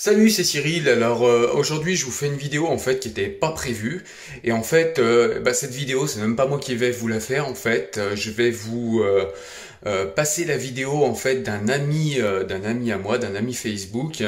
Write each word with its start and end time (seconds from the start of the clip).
Salut, 0.00 0.30
c'est 0.30 0.44
Cyril. 0.44 0.88
Alors 0.88 1.26
euh, 1.26 1.50
aujourd'hui, 1.52 1.96
je 1.96 2.04
vous 2.04 2.12
fais 2.12 2.28
une 2.28 2.36
vidéo 2.36 2.68
en 2.68 2.78
fait 2.78 3.00
qui 3.00 3.08
était 3.08 3.26
pas 3.26 3.50
prévue 3.50 4.04
et 4.44 4.52
en 4.52 4.62
fait, 4.62 5.00
euh, 5.00 5.40
bah, 5.40 5.52
cette 5.52 5.72
vidéo, 5.72 6.06
c'est 6.06 6.20
même 6.20 6.36
pas 6.36 6.46
moi 6.46 6.60
qui 6.60 6.76
vais 6.76 6.92
vous 6.92 7.08
la 7.08 7.18
faire. 7.18 7.48
En 7.48 7.54
fait, 7.56 7.98
Euh, 7.98 8.14
je 8.14 8.30
vais 8.30 8.52
vous 8.52 9.02
euh, 9.02 10.06
passer 10.14 10.44
la 10.44 10.56
vidéo 10.56 11.04
en 11.04 11.14
fait 11.16 11.42
d'un 11.42 11.66
ami, 11.68 12.18
d'un 12.48 12.62
ami 12.62 12.92
à 12.92 12.98
moi, 12.98 13.18
d'un 13.18 13.34
ami 13.34 13.54
Facebook 13.54 14.12
qui, 14.12 14.24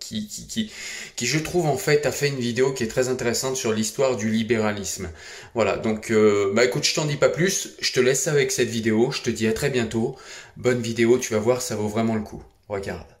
qui, 0.00 0.26
qui, 0.26 0.46
qui, 0.48 0.72
qui, 1.16 1.26
je 1.26 1.38
trouve 1.38 1.66
en 1.66 1.76
fait 1.76 2.06
a 2.06 2.12
fait 2.12 2.28
une 2.28 2.40
vidéo 2.40 2.72
qui 2.72 2.82
est 2.84 2.88
très 2.88 3.10
intéressante 3.10 3.56
sur 3.56 3.74
l'histoire 3.74 4.16
du 4.16 4.30
libéralisme. 4.30 5.10
Voilà. 5.54 5.76
Donc, 5.76 6.10
bah 6.54 6.64
écoute, 6.64 6.84
je 6.84 6.94
t'en 6.94 7.04
dis 7.04 7.16
pas 7.16 7.28
plus. 7.28 7.76
Je 7.80 7.92
te 7.92 8.00
laisse 8.00 8.26
avec 8.26 8.52
cette 8.52 8.68
vidéo. 8.70 9.10
Je 9.10 9.20
te 9.22 9.30
dis 9.30 9.46
à 9.46 9.52
très 9.52 9.68
bientôt. 9.70 10.16
Bonne 10.56 10.80
vidéo. 10.80 11.18
Tu 11.18 11.34
vas 11.34 11.40
voir, 11.40 11.60
ça 11.60 11.76
vaut 11.76 11.88
vraiment 11.88 12.14
le 12.14 12.22
coup. 12.22 12.42
Regarde. 12.68 13.13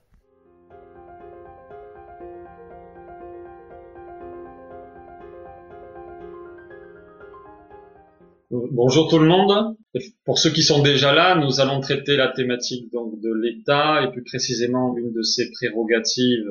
Bonjour 8.70 9.08
tout 9.08 9.18
le 9.18 9.26
monde. 9.26 9.74
Pour 10.24 10.38
ceux 10.38 10.50
qui 10.50 10.62
sont 10.62 10.80
déjà 10.80 11.12
là, 11.12 11.34
nous 11.34 11.58
allons 11.58 11.80
traiter 11.80 12.16
la 12.16 12.28
thématique 12.28 12.84
donc 12.92 13.20
de 13.20 13.32
l'État 13.34 14.04
et 14.04 14.12
plus 14.12 14.22
précisément 14.22 14.96
une 14.96 15.12
de 15.12 15.22
ses 15.22 15.50
prérogatives 15.50 16.46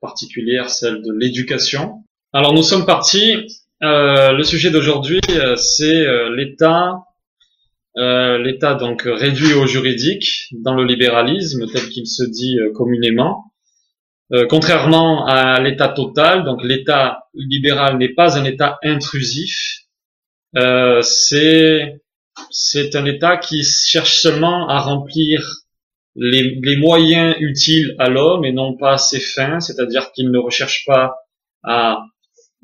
particulières, 0.00 0.70
celle 0.70 1.02
de 1.02 1.12
l'éducation. 1.12 2.04
Alors 2.32 2.54
nous 2.54 2.62
sommes 2.62 2.86
partis. 2.86 3.34
Euh, 3.82 4.32
le 4.32 4.42
sujet 4.44 4.70
d'aujourd'hui, 4.70 5.20
euh, 5.28 5.54
c'est 5.56 6.06
euh, 6.06 6.34
l'État, 6.34 7.00
l'État 7.96 8.72
donc 8.72 9.02
réduit 9.04 9.52
au 9.52 9.66
juridique 9.66 10.48
dans 10.52 10.74
le 10.74 10.86
libéralisme 10.86 11.66
tel 11.70 11.86
qu'il 11.90 12.06
se 12.06 12.24
dit 12.24 12.56
communément. 12.74 13.52
Contrairement 14.48 15.26
à 15.26 15.60
l'État 15.60 15.88
total, 15.88 16.44
donc 16.44 16.64
l'État 16.64 17.24
libéral 17.34 17.98
n'est 17.98 18.14
pas 18.14 18.38
un 18.38 18.44
État 18.44 18.78
intrusif, 18.82 19.81
euh, 20.56 21.00
c'est 21.02 22.02
c'est 22.50 22.96
un 22.96 23.04
État 23.04 23.36
qui 23.36 23.62
cherche 23.62 24.16
seulement 24.20 24.68
à 24.68 24.80
remplir 24.80 25.42
les, 26.14 26.58
les 26.62 26.76
moyens 26.76 27.34
utiles 27.40 27.94
à 27.98 28.08
l'homme 28.08 28.44
et 28.44 28.52
non 28.52 28.76
pas 28.76 28.98
ses 28.98 29.20
fins, 29.20 29.60
c'est-à-dire 29.60 30.12
qu'il 30.12 30.30
ne 30.30 30.38
recherche 30.38 30.84
pas 30.86 31.14
à 31.62 32.04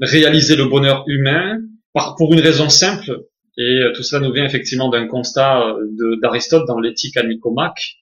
réaliser 0.01 0.57
le 0.57 0.67
bonheur 0.67 1.05
humain 1.07 1.61
par, 1.93 2.17
pour 2.17 2.33
une 2.33 2.41
raison 2.41 2.69
simple, 2.69 3.25
et 3.57 3.83
euh, 3.83 3.93
tout 3.93 4.03
cela 4.03 4.27
nous 4.27 4.33
vient 4.33 4.45
effectivement 4.45 4.89
d'un 4.89 5.07
constat 5.07 5.67
euh, 5.67 6.17
d'Aristote 6.21 6.67
dans 6.67 6.79
l'éthique 6.79 7.17
à 7.17 7.23
Nicomaque, 7.25 7.97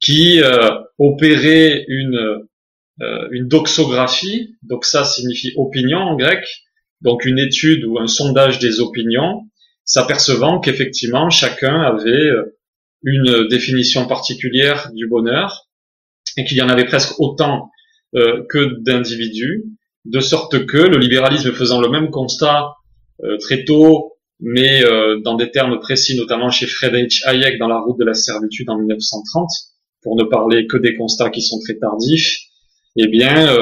qui 0.00 0.42
euh, 0.42 0.70
opérait 0.98 1.84
une, 1.88 2.46
euh, 3.00 3.28
une 3.30 3.46
doxographie, 3.46 4.56
doxa 4.62 5.04
signifie 5.04 5.52
opinion 5.56 5.98
en 5.98 6.16
grec, 6.16 6.44
donc 7.02 7.24
une 7.24 7.38
étude 7.38 7.84
ou 7.84 7.98
un 7.98 8.06
sondage 8.06 8.58
des 8.58 8.80
opinions, 8.80 9.42
s'apercevant 9.84 10.60
qu'effectivement 10.60 11.28
chacun 11.30 11.80
avait 11.80 12.10
euh, 12.10 12.56
une 13.02 13.48
définition 13.48 14.06
particulière 14.06 14.90
du 14.94 15.08
bonheur 15.08 15.66
et 16.36 16.44
qu'il 16.44 16.56
y 16.56 16.62
en 16.62 16.68
avait 16.68 16.84
presque 16.84 17.18
autant 17.18 17.70
euh, 18.14 18.44
que 18.48 18.80
d'individus, 18.80 19.64
de 20.04 20.20
sorte 20.20 20.66
que 20.66 20.78
le 20.78 20.98
libéralisme 20.98 21.52
faisant 21.52 21.80
le 21.80 21.88
même 21.88 22.10
constat 22.10 22.74
euh, 23.24 23.36
très 23.38 23.64
tôt, 23.64 24.12
mais 24.44 24.82
dans 25.22 25.36
des 25.36 25.52
termes 25.52 25.78
précis, 25.78 26.16
notamment 26.16 26.50
chez 26.50 26.66
Friedrich 26.66 27.22
Hayek 27.24 27.60
dans 27.60 27.68
La 27.68 27.78
route 27.78 27.96
de 27.96 28.04
la 28.04 28.14
servitude 28.14 28.68
en 28.70 28.76
1930, 28.76 29.48
pour 30.02 30.16
ne 30.16 30.24
parler 30.24 30.66
que 30.66 30.76
des 30.76 30.96
constats 30.96 31.30
qui 31.30 31.42
sont 31.42 31.60
très 31.60 31.76
tardifs, 31.76 32.38
eh 32.96 33.06
bien 33.06 33.56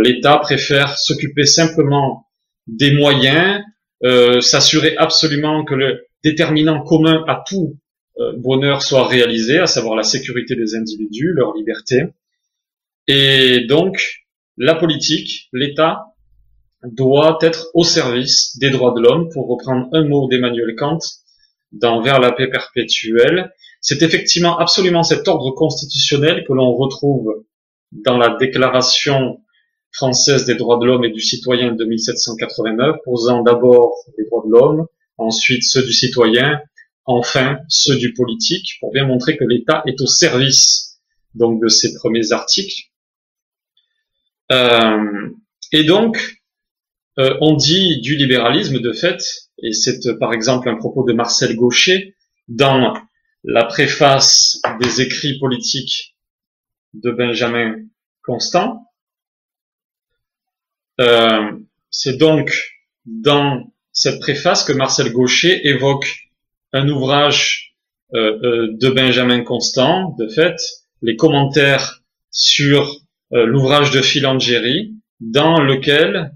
l'État 0.00 0.38
préfère 0.38 0.98
s'occuper 0.98 1.46
simplement 1.46 2.25
des 2.66 2.92
moyens, 2.92 3.62
euh, 4.04 4.40
s'assurer 4.40 4.96
absolument 4.96 5.64
que 5.64 5.74
le 5.74 6.06
déterminant 6.22 6.82
commun 6.82 7.24
à 7.28 7.42
tout 7.46 7.78
euh, 8.18 8.32
bonheur 8.36 8.82
soit 8.82 9.06
réalisé, 9.06 9.58
à 9.58 9.66
savoir 9.66 9.94
la 9.94 10.02
sécurité 10.02 10.56
des 10.56 10.74
individus, 10.74 11.32
leur 11.34 11.54
liberté. 11.54 12.04
Et 13.06 13.66
donc, 13.66 14.24
la 14.56 14.74
politique, 14.74 15.48
l'État, 15.52 16.14
doit 16.82 17.38
être 17.42 17.68
au 17.74 17.84
service 17.84 18.56
des 18.58 18.70
droits 18.70 18.94
de 18.94 19.00
l'homme, 19.00 19.28
pour 19.32 19.48
reprendre 19.48 19.88
un 19.92 20.04
mot 20.04 20.28
d'Emmanuel 20.28 20.74
Kant 20.76 20.98
dans 21.72 22.00
Vers 22.00 22.20
la 22.20 22.32
paix 22.32 22.48
perpétuelle. 22.48 23.52
C'est 23.80 24.02
effectivement 24.02 24.58
absolument 24.58 25.02
cet 25.02 25.28
ordre 25.28 25.50
constitutionnel 25.52 26.44
que 26.46 26.52
l'on 26.52 26.74
retrouve 26.74 27.44
dans 27.92 28.16
la 28.16 28.36
déclaration 28.36 29.40
française 29.96 30.44
des 30.44 30.54
droits 30.54 30.78
de 30.78 30.84
l'homme 30.84 31.04
et 31.04 31.10
du 31.10 31.20
citoyen 31.20 31.72
de 31.72 31.84
1789, 31.84 32.96
posant 33.04 33.42
d'abord 33.42 33.94
les 34.18 34.24
droits 34.26 34.42
de 34.46 34.50
l'homme, 34.50 34.86
ensuite 35.16 35.62
ceux 35.64 35.82
du 35.82 35.92
citoyen, 35.92 36.60
enfin 37.06 37.58
ceux 37.68 37.96
du 37.96 38.12
politique, 38.12 38.76
pour 38.80 38.92
bien 38.92 39.06
montrer 39.06 39.36
que 39.36 39.44
l'État 39.44 39.82
est 39.86 40.00
au 40.00 40.06
service 40.06 41.00
donc 41.34 41.62
de 41.62 41.68
ces 41.68 41.94
premiers 41.94 42.32
articles. 42.32 42.90
Euh, 44.52 45.30
et 45.72 45.84
donc, 45.84 46.40
euh, 47.18 47.36
on 47.40 47.54
dit 47.54 48.00
du 48.00 48.16
libéralisme 48.16 48.78
de 48.78 48.92
fait, 48.92 49.22
et 49.62 49.72
c'est 49.72 50.18
par 50.18 50.34
exemple 50.34 50.68
un 50.68 50.76
propos 50.76 51.04
de 51.04 51.14
Marcel 51.14 51.56
Gaucher 51.56 52.14
dans 52.48 52.94
la 53.44 53.64
préface 53.64 54.60
des 54.80 55.00
écrits 55.00 55.38
politiques 55.38 56.16
de 56.94 57.10
Benjamin 57.10 57.76
Constant, 58.22 58.85
euh, 61.00 61.52
c'est 61.90 62.16
donc 62.16 62.52
dans 63.04 63.72
cette 63.92 64.20
préface 64.20 64.64
que 64.64 64.72
Marcel 64.72 65.12
Gaucher 65.12 65.68
évoque 65.68 66.30
un 66.72 66.88
ouvrage 66.88 67.74
euh, 68.14 68.38
euh, 68.42 68.68
de 68.72 68.90
Benjamin 68.90 69.42
Constant, 69.42 70.14
de 70.18 70.28
fait, 70.28 70.56
les 71.02 71.16
commentaires 71.16 72.02
sur 72.30 72.94
l'ouvrage 73.32 73.90
de 73.90 74.02
Philangéry, 74.02 74.94
dans 75.18 75.60
lequel, 75.60 76.32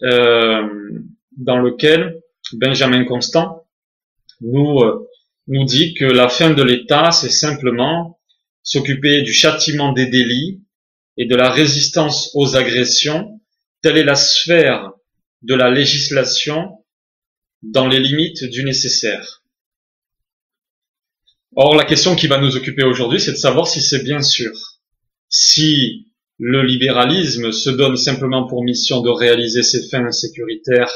dans 0.00 1.58
lequel 1.58 2.20
Benjamin 2.52 3.04
Constant 3.04 3.66
nous 4.40 4.80
nous 5.48 5.64
dit 5.64 5.94
que 5.94 6.04
la 6.04 6.28
fin 6.28 6.50
de 6.50 6.62
l'État, 6.62 7.10
c'est 7.10 7.30
simplement 7.30 8.20
s'occuper 8.62 9.22
du 9.22 9.32
châtiment 9.32 9.92
des 9.92 10.06
délits 10.06 10.62
et 11.16 11.24
de 11.24 11.34
la 11.34 11.50
résistance 11.50 12.30
aux 12.34 12.54
agressions 12.54 13.40
Telle 13.82 13.96
est 13.96 14.04
la 14.04 14.16
sphère 14.16 14.92
de 15.42 15.54
la 15.54 15.70
législation 15.70 16.84
dans 17.62 17.86
les 17.86 18.00
limites 18.00 18.44
du 18.44 18.64
nécessaire. 18.64 19.42
Or, 21.54 21.76
la 21.76 21.84
question 21.84 22.16
qui 22.16 22.26
va 22.26 22.38
nous 22.38 22.56
occuper 22.56 22.84
aujourd'hui, 22.84 23.20
c'est 23.20 23.32
de 23.32 23.36
savoir 23.36 23.68
si 23.68 23.80
c'est 23.80 24.02
bien 24.02 24.22
sûr. 24.22 24.52
Si 25.28 26.08
le 26.38 26.62
libéralisme 26.62 27.52
se 27.52 27.70
donne 27.70 27.96
simplement 27.96 28.46
pour 28.46 28.64
mission 28.64 29.00
de 29.00 29.10
réaliser 29.10 29.62
ses 29.62 29.88
fins 29.88 30.10
sécuritaires 30.10 30.92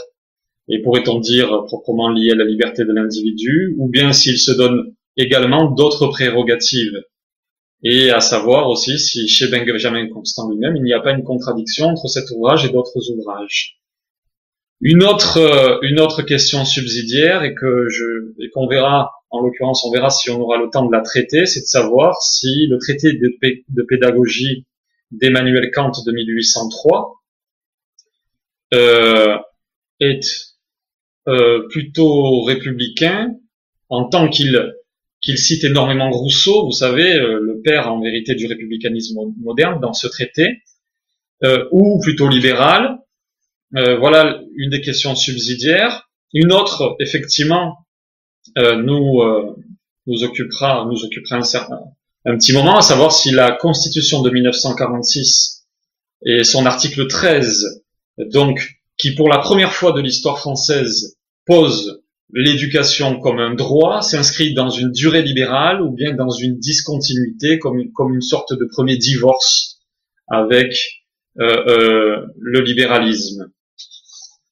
et 0.69 0.81
pourrait-on 0.82 1.19
dire 1.19 1.65
proprement 1.66 2.10
liées 2.10 2.32
à 2.32 2.37
la 2.37 2.44
liberté 2.44 2.84
de 2.84 2.92
l'individu, 2.92 3.75
ou 3.78 3.88
bien 3.88 4.12
s'il 4.12 4.38
se 4.38 4.53
donne 4.53 4.94
également 5.16 5.71
d'autres 5.71 6.09
prérogatives 6.09 7.00
et 7.82 8.10
à 8.10 8.20
savoir 8.20 8.69
aussi 8.69 8.98
si 8.98 9.28
chez 9.28 9.48
Benjamin 9.48 10.09
Constant 10.09 10.48
lui-même, 10.48 10.76
il 10.76 10.82
n'y 10.82 10.93
a 10.93 11.00
pas 11.00 11.12
une 11.12 11.25
contradiction 11.25 11.87
entre 11.87 12.09
cet 12.09 12.31
ouvrage 12.31 12.65
et 12.65 12.69
d'autres 12.69 13.10
ouvrages. 13.10 13.78
Une 14.81 15.04
autre, 15.04 15.38
euh, 15.38 15.78
une 15.82 16.00
autre 16.00 16.22
question 16.22 16.65
subsidiaire 16.65 17.42
et 17.44 17.54
que 17.54 17.88
je, 17.88 18.32
et 18.41 18.50
qu'on 18.50 18.66
verra, 18.66 19.12
en 19.31 19.41
l'occurrence, 19.41 19.84
on 19.84 19.92
verra 19.92 20.10
si 20.10 20.31
on 20.31 20.41
aura 20.41 20.59
le 20.59 20.71
temps 20.71 20.84
de 20.84 20.92
la 20.92 21.00
traiter, 21.00 21.47
c'est 21.47 21.60
de 21.60 21.66
savoir 21.66 22.21
si 22.21 22.66
le 22.66 22.78
traité 22.78 23.12
de, 23.12 23.38
de 23.69 23.82
pédagogie 23.82 24.66
d'Emmanuel 25.12 25.71
Kant 25.72 25.92
de 26.04 26.12
1803 26.12 27.15
euh, 28.74 29.39
est 30.01 30.53
euh, 31.28 31.68
plutôt 31.68 32.42
républicain 32.42 33.34
en 33.89 34.09
tant 34.09 34.28
qu'il 34.28 34.74
qu'il 35.22 35.39
cite 35.39 35.65
énormément 35.65 36.10
Rousseau, 36.10 36.66
vous 36.66 36.72
savez, 36.72 37.15
euh, 37.15 37.39
le 37.41 37.60
père 37.63 37.91
en 37.91 38.01
vérité 38.01 38.34
du 38.34 38.47
républicanisme 38.47 39.19
moderne 39.41 39.80
dans 39.80 39.92
ce 39.92 40.09
traité, 40.09 40.63
euh, 41.45 41.66
ou 41.71 42.01
plutôt 42.01 42.28
libéral. 42.28 42.98
Euh, 43.77 43.97
voilà 43.97 44.41
une 44.57 44.71
des 44.71 44.80
questions 44.80 45.15
subsidiaires. 45.15 46.10
Une 46.34 46.53
autre, 46.53 46.97
effectivement, 46.98 47.78
nous 48.57 49.22
nous 50.07 50.24
occupera 50.24 50.86
nous 50.91 51.04
occupera 51.04 51.36
un, 51.36 51.42
un 52.25 52.36
petit 52.36 52.53
moment, 52.53 52.78
à 52.78 52.83
savoir 52.83 53.13
si 53.13 53.30
la 53.30 53.53
Constitution 53.53 54.22
de 54.22 54.30
1946 54.30 55.66
et 56.25 56.42
son 56.42 56.66
article 56.66 57.07
13, 57.07 57.84
donc 58.33 58.80
qui 58.97 59.15
pour 59.15 59.28
la 59.28 59.39
première 59.39 59.72
fois 59.72 59.92
de 59.92 60.01
l'histoire 60.01 60.39
française 60.39 61.18
pose 61.45 62.02
l'éducation 62.32 63.20
comme 63.20 63.38
un 63.38 63.54
droit 63.54 64.02
s'inscrit 64.02 64.54
dans 64.54 64.70
une 64.70 64.90
durée 64.90 65.22
libérale 65.22 65.82
ou 65.82 65.92
bien 65.92 66.14
dans 66.14 66.30
une 66.30 66.58
discontinuité 66.58 67.58
comme 67.58 67.78
une, 67.78 68.20
sorte 68.20 68.52
de 68.52 68.66
premier 68.72 68.96
divorce 68.96 69.80
avec 70.28 70.74
le 71.36 72.60
libéralisme. 72.60 73.50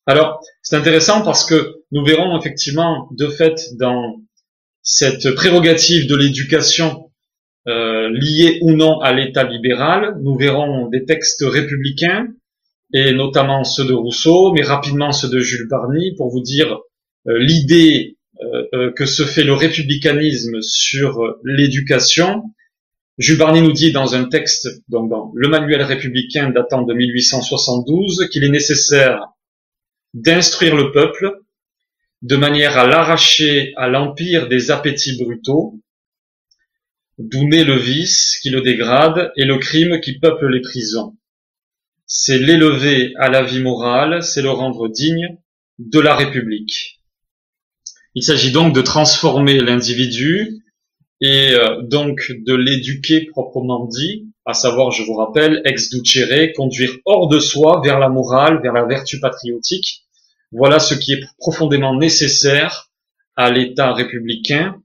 Alors, 0.07 0.41
c'est 0.63 0.77
intéressant 0.77 1.23
parce 1.23 1.45
que 1.45 1.83
nous 1.93 2.05
verrons 2.05 2.39
effectivement, 2.39 3.09
de 3.13 3.29
fait, 3.29 3.71
dans 3.79 4.21
cette 4.83 5.35
prérogative 5.35 6.09
de 6.09 6.17
l'éducation 6.17 7.11
euh, 7.69 8.09
liée 8.11 8.59
ou 8.63 8.73
non 8.73 9.01
à 9.01 9.13
l'État 9.13 9.45
libéral, 9.45 10.17
nous 10.23 10.37
verrons 10.37 10.89
des 10.89 11.05
textes 11.05 11.45
républicains, 11.47 12.29
et 12.93 13.13
notamment 13.13 13.65
ceux 13.65 13.85
de 13.85 13.93
Rousseau, 13.93 14.53
mais 14.53 14.63
rapidement 14.63 15.13
ceux 15.13 15.29
de 15.29 15.41
Jules 15.41 15.69
Barny, 15.69 16.15
pour 16.17 16.31
vous 16.31 16.41
dire 16.41 16.73
euh, 16.73 16.79
l'idée 17.27 18.17
euh, 18.43 18.93
que 18.93 19.05
se 19.05 19.25
fait 19.25 19.45
le 19.45 19.53
républicanisme 19.53 20.63
sur 20.63 21.37
l'éducation. 21.45 22.43
Jules 23.19 23.37
Barny 23.37 23.61
nous 23.61 23.73
dit 23.73 23.93
dans 23.93 24.15
un 24.15 24.25
texte, 24.25 24.67
donc 24.89 25.11
dans 25.11 25.31
le 25.35 25.49
manuel 25.49 25.83
républicain 25.83 26.49
datant 26.49 26.83
de 26.83 26.95
1872, 26.95 28.29
qu'il 28.31 28.45
est 28.45 28.51
nécessaire 28.51 29.27
d'instruire 30.15 30.75
le 30.75 30.91
peuple 30.91 31.43
de 32.23 32.37
manière 32.37 32.79
à 32.79 32.87
l'arracher 32.87 33.75
à 33.77 33.89
l'empire 33.89 34.49
des 34.49 34.71
appétits 34.71 35.17
brutaux, 35.23 35.79
d'où 37.19 37.47
naît 37.47 37.65
le 37.65 37.77
vice 37.77 38.39
qui 38.41 38.51
le 38.51 38.63
dégrade 38.63 39.33
et 39.37 39.45
le 39.45 39.59
crime 39.59 40.01
qui 40.01 40.19
peuple 40.19 40.49
les 40.49 40.61
prisons. 40.61 41.17
C'est 42.07 42.39
l'élever 42.39 43.13
à 43.17 43.29
la 43.29 43.43
vie 43.43 43.63
morale, 43.63 44.23
c'est 44.23 44.43
le 44.43 44.51
rendre 44.51 44.89
digne 44.89 45.39
de 45.79 46.01
la 46.01 46.15
République. 46.15 47.00
Il 48.15 48.25
s'agit 48.25 48.51
donc 48.51 48.75
de 48.75 48.81
transformer 48.81 49.61
l'individu 49.61 50.65
et 51.21 51.53
euh, 51.53 51.83
donc 51.83 52.33
de 52.33 52.55
l'éduquer 52.55 53.27
proprement 53.27 53.87
dit, 53.87 54.27
à 54.47 54.55
savoir, 54.55 54.91
je 54.91 55.03
vous 55.05 55.15
rappelle, 55.15 55.61
ex 55.65 55.91
ducere, 55.91 56.53
conduire 56.57 56.93
hors 57.05 57.29
de 57.29 57.39
soi 57.39 57.81
vers 57.85 57.99
la 57.99 58.09
morale, 58.09 58.61
vers 58.63 58.73
la 58.73 58.85
vertu 58.85 59.21
patriotique. 59.21 60.03
Voilà 60.51 60.81
ce 60.81 60.95
qui 60.95 61.13
est 61.13 61.21
profondément 61.39 61.95
nécessaire 61.95 62.91
à 63.37 63.51
l'État 63.51 63.93
républicain, 63.93 64.77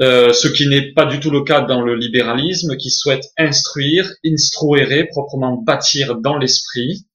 euh, 0.00 0.32
ce 0.32 0.48
qui 0.48 0.66
n'est 0.66 0.92
pas 0.92 1.04
du 1.04 1.20
tout 1.20 1.30
le 1.30 1.42
cas 1.42 1.60
dans 1.60 1.82
le 1.82 1.94
libéralisme, 1.94 2.76
qui 2.76 2.90
souhaite 2.90 3.24
instruire, 3.36 4.10
instruere, 4.24 5.08
proprement 5.08 5.56
bâtir 5.56 6.16
dans 6.16 6.38
l'esprit. 6.38 7.06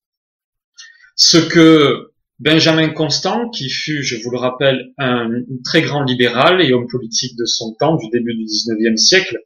Ce 1.16 1.38
que 1.38 2.11
Benjamin 2.42 2.90
Constant, 2.90 3.50
qui 3.50 3.70
fut, 3.70 4.02
je 4.02 4.16
vous 4.24 4.32
le 4.32 4.40
rappelle, 4.40 4.94
un 4.98 5.30
très 5.64 5.84
grand 5.84 6.04
libéral 6.04 6.60
et 6.60 6.74
homme 6.74 6.88
politique 6.88 7.38
de 7.38 7.46
son 7.46 7.76
temps, 7.76 7.98
du 7.98 8.10
début 8.10 8.34
du 8.34 8.46
XIXe 8.46 9.00
siècle, 9.00 9.38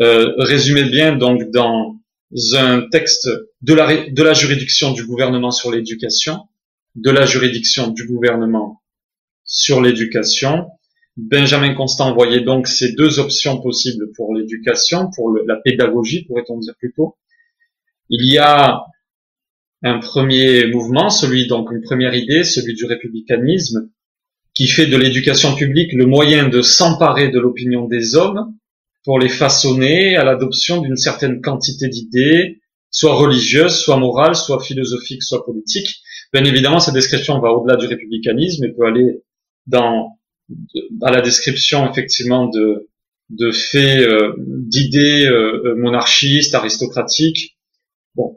euh, 0.00 0.32
résumait 0.38 0.88
bien 0.88 1.16
donc 1.16 1.50
dans 1.50 1.96
un 2.56 2.86
texte 2.92 3.28
de 3.62 3.74
la, 3.74 4.08
de 4.08 4.22
la 4.22 4.34
juridiction 4.34 4.92
du 4.92 5.04
gouvernement 5.04 5.50
sur 5.50 5.72
l'éducation, 5.72 6.44
de 6.94 7.10
la 7.10 7.26
juridiction 7.26 7.88
du 7.88 8.06
gouvernement 8.06 8.80
sur 9.44 9.82
l'éducation. 9.82 10.68
Benjamin 11.16 11.74
Constant 11.74 12.14
voyait 12.14 12.42
donc 12.42 12.68
ces 12.68 12.92
deux 12.92 13.18
options 13.18 13.60
possibles 13.60 14.12
pour 14.14 14.32
l'éducation, 14.32 15.10
pour 15.12 15.36
la 15.44 15.56
pédagogie, 15.56 16.24
pourrait-on 16.26 16.58
dire 16.58 16.74
plutôt. 16.78 17.16
Il 18.10 18.24
y 18.24 18.38
a 18.38 18.84
un 19.82 19.98
premier 19.98 20.66
mouvement, 20.66 21.10
celui 21.10 21.46
donc 21.46 21.70
une 21.72 21.82
première 21.82 22.14
idée, 22.14 22.44
celui 22.44 22.74
du 22.74 22.84
républicanisme, 22.84 23.90
qui 24.54 24.66
fait 24.66 24.86
de 24.86 24.96
l'éducation 24.96 25.54
publique 25.54 25.92
le 25.92 26.06
moyen 26.06 26.48
de 26.48 26.62
s'emparer 26.62 27.30
de 27.30 27.40
l'opinion 27.40 27.86
des 27.86 28.14
hommes 28.14 28.54
pour 29.04 29.18
les 29.18 29.28
façonner 29.28 30.16
à 30.16 30.24
l'adoption 30.24 30.80
d'une 30.80 30.96
certaine 30.96 31.40
quantité 31.40 31.88
d'idées, 31.88 32.60
soit 32.90 33.14
religieuses, 33.14 33.76
soit 33.76 33.96
morales, 33.96 34.36
soit 34.36 34.62
philosophiques, 34.62 35.22
soit 35.22 35.44
politiques. 35.44 36.02
Bien 36.32 36.44
évidemment, 36.44 36.78
cette 36.78 36.94
description 36.94 37.40
va 37.40 37.50
au-delà 37.50 37.76
du 37.76 37.86
républicanisme 37.86 38.64
et 38.64 38.72
peut 38.72 38.86
aller 38.86 39.22
dans 39.66 40.18
à 41.02 41.10
la 41.10 41.22
description 41.22 41.90
effectivement 41.90 42.48
de 42.48 43.50
faits, 43.50 44.00
euh, 44.00 44.34
d'idées 44.38 45.26
euh, 45.26 45.74
monarchistes, 45.76 46.54
aristocratiques. 46.54 47.56
Bon, 48.14 48.36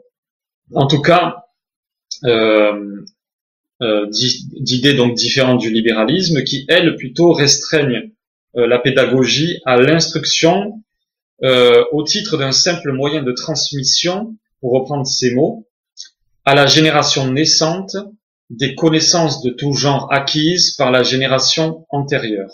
en 0.74 0.86
tout 0.86 1.00
cas, 1.00 1.46
euh, 2.24 3.04
euh, 3.82 4.06
d'idées 4.10 4.94
donc 4.94 5.14
différentes 5.14 5.60
du 5.60 5.70
libéralisme 5.70 6.42
qui, 6.44 6.64
elles, 6.68 6.96
plutôt 6.96 7.32
restreignent 7.32 8.10
euh, 8.56 8.66
la 8.66 8.78
pédagogie 8.78 9.60
à 9.64 9.76
l'instruction 9.76 10.82
au 11.92 12.02
titre 12.02 12.38
d'un 12.38 12.50
simple 12.50 12.92
moyen 12.92 13.22
de 13.22 13.30
transmission, 13.30 14.34
pour 14.62 14.72
reprendre 14.72 15.06
ces 15.06 15.34
mots, 15.34 15.68
à 16.46 16.54
la 16.54 16.66
génération 16.66 17.30
naissante 17.30 17.94
des 18.48 18.74
connaissances 18.74 19.42
de 19.42 19.50
tout 19.50 19.74
genre 19.74 20.10
acquises 20.10 20.72
par 20.76 20.90
la 20.90 21.02
génération 21.02 21.84
antérieure. 21.90 22.50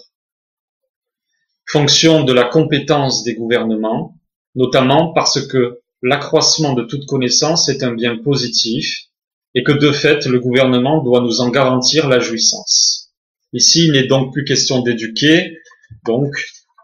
Fonction 1.70 2.24
de 2.24 2.32
la 2.32 2.42
compétence 2.42 3.22
des 3.22 3.36
gouvernements, 3.36 4.16
notamment 4.56 5.12
parce 5.12 5.46
que 5.46 5.81
l'accroissement 6.02 6.74
de 6.74 6.82
toute 6.82 7.06
connaissance 7.06 7.68
est 7.68 7.82
un 7.82 7.94
bien 7.94 8.16
positif 8.18 9.06
et 9.54 9.62
que 9.62 9.72
de 9.72 9.92
fait 9.92 10.26
le 10.26 10.40
gouvernement 10.40 11.02
doit 11.02 11.20
nous 11.20 11.40
en 11.40 11.50
garantir 11.50 12.08
la 12.08 12.18
jouissance. 12.18 13.12
Ici, 13.52 13.86
il 13.86 13.92
n'est 13.92 14.06
donc 14.06 14.32
plus 14.32 14.44
question 14.44 14.80
d'éduquer, 14.80 15.58
donc, 16.06 16.32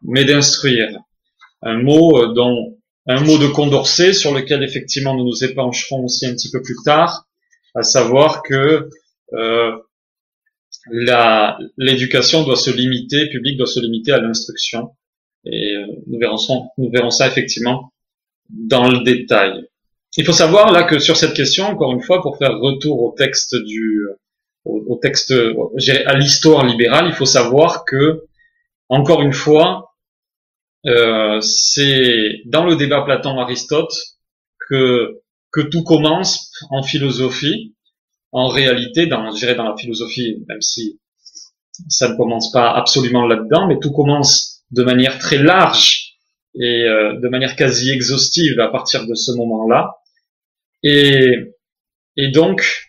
mais 0.02 0.24
d'instruire. 0.24 0.90
Un 1.62 1.82
mot 1.82 2.18
euh, 2.18 2.32
dont 2.34 2.78
un 3.06 3.20
mot 3.24 3.38
de 3.38 3.46
Condorcet 3.46 4.12
sur 4.12 4.34
lequel 4.34 4.62
effectivement 4.62 5.16
nous 5.16 5.24
nous 5.24 5.44
épancherons 5.44 6.04
aussi 6.04 6.26
un 6.26 6.34
petit 6.34 6.50
peu 6.50 6.60
plus 6.60 6.76
tard, 6.84 7.26
à 7.74 7.82
savoir 7.82 8.42
que 8.42 8.88
euh, 9.32 9.72
l'éducation 11.78 12.44
doit 12.44 12.56
se 12.56 12.70
limiter, 12.70 13.30
public 13.30 13.56
doit 13.56 13.66
se 13.66 13.80
limiter 13.80 14.12
à 14.12 14.20
l'instruction. 14.20 14.90
Et 15.46 15.74
euh, 15.74 15.86
nous 16.06 16.18
verrons 16.18 16.36
nous 16.76 16.90
verrons 16.90 17.10
ça 17.10 17.26
effectivement 17.26 17.92
dans 18.48 18.88
le 18.90 19.02
détail. 19.04 19.68
Il 20.16 20.24
faut 20.24 20.32
savoir 20.32 20.72
là 20.72 20.84
que 20.84 20.98
sur 20.98 21.16
cette 21.16 21.34
question, 21.34 21.66
encore 21.66 21.92
une 21.92 22.02
fois, 22.02 22.22
pour 22.22 22.38
faire 22.38 22.58
retour 22.58 23.02
au 23.02 23.14
texte 23.16 23.54
du, 23.54 24.06
au, 24.64 24.98
texte, 25.00 25.32
à 26.06 26.14
l'histoire 26.14 26.66
libérale, 26.66 27.06
il 27.06 27.14
faut 27.14 27.26
savoir 27.26 27.84
que, 27.84 28.24
encore 28.88 29.22
une 29.22 29.32
fois, 29.32 29.94
euh, 30.86 31.40
c'est 31.40 32.40
dans 32.46 32.64
le 32.64 32.76
débat 32.76 33.02
Platon-Aristote 33.02 33.92
que 34.68 35.20
que 35.50 35.60
tout 35.60 35.82
commence 35.82 36.52
en 36.70 36.82
philosophie. 36.82 37.74
En 38.32 38.48
réalité, 38.48 39.06
dans, 39.06 39.30
je 39.34 39.54
dans 39.54 39.64
la 39.64 39.76
philosophie, 39.76 40.44
même 40.48 40.60
si 40.60 41.00
ça 41.88 42.10
ne 42.10 42.16
commence 42.16 42.52
pas 42.52 42.70
absolument 42.70 43.26
là-dedans, 43.26 43.66
mais 43.66 43.78
tout 43.80 43.92
commence 43.92 44.64
de 44.70 44.82
manière 44.82 45.18
très 45.18 45.38
large 45.38 46.07
et 46.54 46.84
euh, 46.84 47.18
de 47.20 47.28
manière 47.28 47.56
quasi 47.56 47.90
exhaustive 47.90 48.58
à 48.60 48.68
partir 48.68 49.06
de 49.06 49.14
ce 49.14 49.32
moment-là. 49.32 49.94
Et, 50.82 51.34
et 52.16 52.28
donc, 52.30 52.88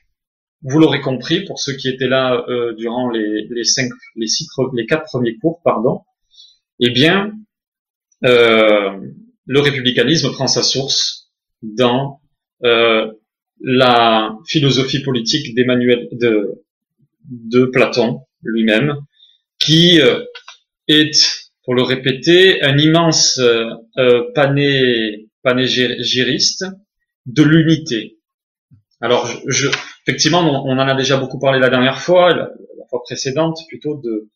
vous 0.61 0.79
l'aurez 0.79 1.01
compris, 1.01 1.45
pour 1.45 1.59
ceux 1.59 1.73
qui 1.73 1.87
étaient 1.87 2.07
là 2.07 2.43
euh, 2.49 2.73
durant 2.73 3.09
les, 3.09 3.47
les 3.49 3.63
cinq, 3.63 3.89
les 4.15 4.27
six, 4.27 4.47
les 4.73 4.85
quatre 4.85 5.05
premiers 5.05 5.37
cours, 5.37 5.61
pardon, 5.63 6.01
eh 6.79 6.89
bien, 6.89 7.33
euh, 8.25 8.97
le 9.45 9.59
républicanisme 9.59 10.31
prend 10.31 10.47
sa 10.47 10.63
source 10.63 11.31
dans 11.61 12.21
euh, 12.63 13.11
la 13.61 14.37
philosophie 14.47 15.01
politique 15.01 15.55
d'Emmanuel 15.55 16.07
de, 16.11 16.63
de 17.29 17.65
Platon 17.65 18.21
lui-même, 18.43 18.95
qui 19.59 20.01
euh, 20.01 20.23
est 20.87 21.48
pour 21.63 21.75
le 21.75 21.83
répéter, 21.83 22.61
un 22.63 22.77
immense 22.77 23.37
euh, 23.39 23.65
euh 23.97 24.31
pané, 24.33 25.29
panégyriste 25.43 26.65
de 27.25 27.43
l'unité. 27.43 28.17
Alors, 29.01 29.27
je, 29.47 29.67
effectivement, 30.05 30.41
on, 30.65 30.71
en 30.71 30.79
a 30.79 30.95
déjà 30.95 31.17
beaucoup 31.17 31.39
parlé 31.39 31.59
la 31.59 31.69
dernière 31.69 31.99
fois, 31.99 32.33
la, 32.35 32.49
fois 32.89 33.03
précédente 33.03 33.57
plutôt 33.67 34.01
de, 34.03 34.29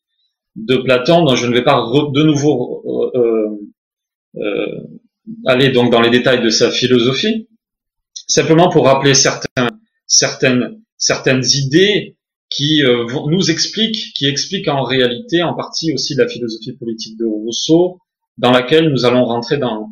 de 0.56 0.78
Platon, 0.78 1.26
dont 1.26 1.36
je 1.36 1.48
ne 1.48 1.54
vais 1.54 1.64
pas 1.64 1.84
de 2.14 2.24
nouveau 2.24 3.12
euh, 3.16 3.50
euh, 4.38 4.80
aller 5.46 5.72
donc 5.72 5.92
dans 5.92 6.02
les 6.02 6.10
détails 6.10 6.42
de 6.42 6.50
sa 6.50 6.72
philosophie, 6.72 7.50
simplement 8.28 8.70
pour 8.70 8.86
rappeler 8.86 9.14
certains, 9.14 9.70
certaines, 10.06 10.82
certaines 10.98 11.44
idées 11.44 12.16
qui 12.54 12.84
euh, 12.84 13.06
nous 13.28 13.50
explique, 13.50 14.14
qui 14.14 14.28
explique 14.28 14.68
en 14.68 14.84
réalité 14.84 15.42
en 15.44 15.56
partie 15.56 15.92
aussi 15.94 16.16
la 16.16 16.28
philosophie 16.28 16.74
politique 16.78 17.18
de 17.18 17.26
Rousseau, 17.26 18.00
dans 18.38 18.52
laquelle 18.52 18.90
nous 18.90 19.06
allons 19.06 19.26
rentrer 19.26 19.58
dans, 19.58 19.90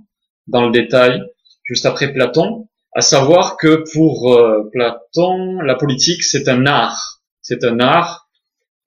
dans 0.47 0.65
le 0.65 0.71
détail 0.71 1.21
juste 1.63 1.85
après 1.85 2.13
Platon, 2.13 2.67
à 2.93 3.01
savoir 3.01 3.57
que 3.57 3.83
pour 3.93 4.33
euh, 4.33 4.69
Platon, 4.71 5.61
la 5.61 5.75
politique 5.75 6.23
c'est 6.23 6.47
un 6.49 6.65
art, 6.65 7.21
c'est 7.41 7.63
un 7.63 7.79
art, 7.79 8.29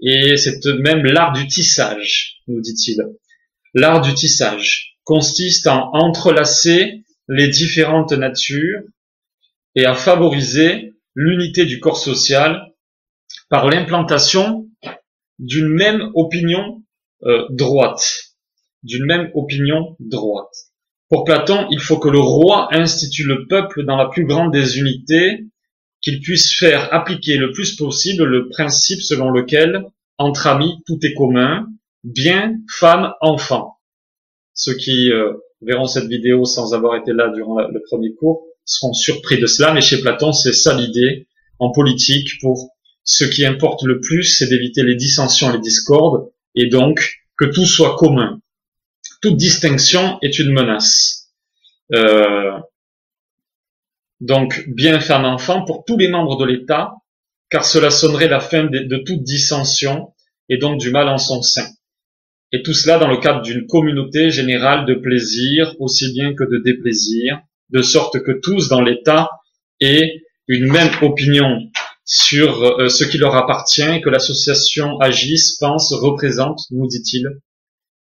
et 0.00 0.36
c'est 0.36 0.64
même 0.80 1.02
l'art 1.04 1.32
du 1.32 1.46
tissage, 1.46 2.42
nous 2.46 2.60
dit-il. 2.60 2.98
L'art 3.74 4.00
du 4.00 4.14
tissage 4.14 4.98
consiste 5.04 5.66
en 5.66 5.90
entrelacer 5.94 7.04
les 7.28 7.48
différentes 7.48 8.12
natures 8.12 8.82
et 9.74 9.84
à 9.86 9.94
favoriser 9.94 10.92
l'unité 11.14 11.64
du 11.64 11.80
corps 11.80 11.96
social 11.96 12.73
par 13.54 13.70
l'implantation 13.70 14.68
d'une 15.38 15.68
même 15.68 16.10
opinion 16.16 16.82
euh, 17.22 17.46
droite, 17.50 18.34
d'une 18.82 19.04
même 19.04 19.30
opinion 19.32 19.94
droite. 20.00 20.52
Pour 21.08 21.22
Platon, 21.22 21.68
il 21.70 21.78
faut 21.78 22.00
que 22.00 22.08
le 22.08 22.18
roi 22.18 22.66
institue 22.72 23.22
le 23.22 23.46
peuple 23.46 23.84
dans 23.84 23.94
la 23.94 24.06
plus 24.06 24.26
grande 24.26 24.50
des 24.50 24.80
unités, 24.80 25.44
qu'il 26.00 26.18
puisse 26.18 26.52
faire 26.52 26.92
appliquer 26.92 27.36
le 27.36 27.52
plus 27.52 27.76
possible 27.76 28.24
le 28.24 28.48
principe 28.48 29.00
selon 29.00 29.30
lequel, 29.30 29.84
entre 30.18 30.48
amis, 30.48 30.82
tout 30.84 30.98
est 31.06 31.14
commun, 31.14 31.68
bien, 32.02 32.56
femme, 32.68 33.12
enfant. 33.20 33.76
Ceux 34.52 34.74
qui 34.74 35.12
euh, 35.12 35.32
verront 35.62 35.86
cette 35.86 36.08
vidéo 36.08 36.44
sans 36.44 36.74
avoir 36.74 36.96
été 36.96 37.12
là 37.12 37.28
durant 37.28 37.60
le 37.60 37.80
premier 37.88 38.16
cours 38.16 38.42
seront 38.64 38.94
surpris 38.94 39.38
de 39.38 39.46
cela, 39.46 39.72
mais 39.72 39.80
chez 39.80 40.00
Platon, 40.00 40.32
c'est 40.32 40.52
ça 40.52 40.76
l'idée 40.76 41.28
en 41.60 41.70
politique 41.70 42.40
pour 42.40 42.73
ce 43.04 43.24
qui 43.24 43.44
importe 43.44 43.84
le 43.84 44.00
plus, 44.00 44.24
c'est 44.24 44.48
d'éviter 44.48 44.82
les 44.82 44.96
dissensions 44.96 45.50
et 45.50 45.54
les 45.54 45.60
discordes, 45.60 46.30
et 46.54 46.68
donc 46.68 47.20
que 47.36 47.44
tout 47.44 47.66
soit 47.66 47.96
commun. 47.96 48.40
Toute 49.20 49.36
distinction 49.36 50.18
est 50.22 50.38
une 50.38 50.52
menace. 50.52 51.30
Euh, 51.94 52.58
donc, 54.20 54.64
bien 54.68 55.00
femme 55.00 55.26
enfant 55.26 55.64
pour 55.64 55.84
tous 55.84 55.98
les 55.98 56.08
membres 56.08 56.38
de 56.38 56.46
l'État, 56.46 56.94
car 57.50 57.64
cela 57.64 57.90
sonnerait 57.90 58.28
la 58.28 58.40
fin 58.40 58.64
de, 58.64 58.80
de 58.80 58.96
toute 58.96 59.22
dissension 59.22 60.14
et 60.48 60.56
donc 60.56 60.80
du 60.80 60.90
mal 60.90 61.08
en 61.08 61.18
son 61.18 61.42
sein. 61.42 61.66
Et 62.52 62.62
tout 62.62 62.72
cela 62.72 62.98
dans 62.98 63.08
le 63.08 63.18
cadre 63.18 63.42
d'une 63.42 63.66
communauté 63.66 64.30
générale 64.30 64.86
de 64.86 64.94
plaisir 64.94 65.74
aussi 65.78 66.12
bien 66.12 66.34
que 66.34 66.44
de 66.44 66.58
déplaisir, 66.58 67.40
de 67.70 67.82
sorte 67.82 68.22
que 68.22 68.32
tous 68.32 68.68
dans 68.68 68.80
l'État 68.80 69.28
aient 69.80 70.22
une 70.46 70.70
même 70.70 70.90
opinion 71.02 71.58
sur 72.04 72.62
euh, 72.62 72.88
ce 72.88 73.04
qui 73.04 73.18
leur 73.18 73.34
appartient 73.34 74.00
que 74.02 74.10
l'association 74.10 74.98
agisse, 75.00 75.56
pense, 75.56 75.92
représente, 75.92 76.60
nous 76.70 76.86
dit-il, 76.86 77.28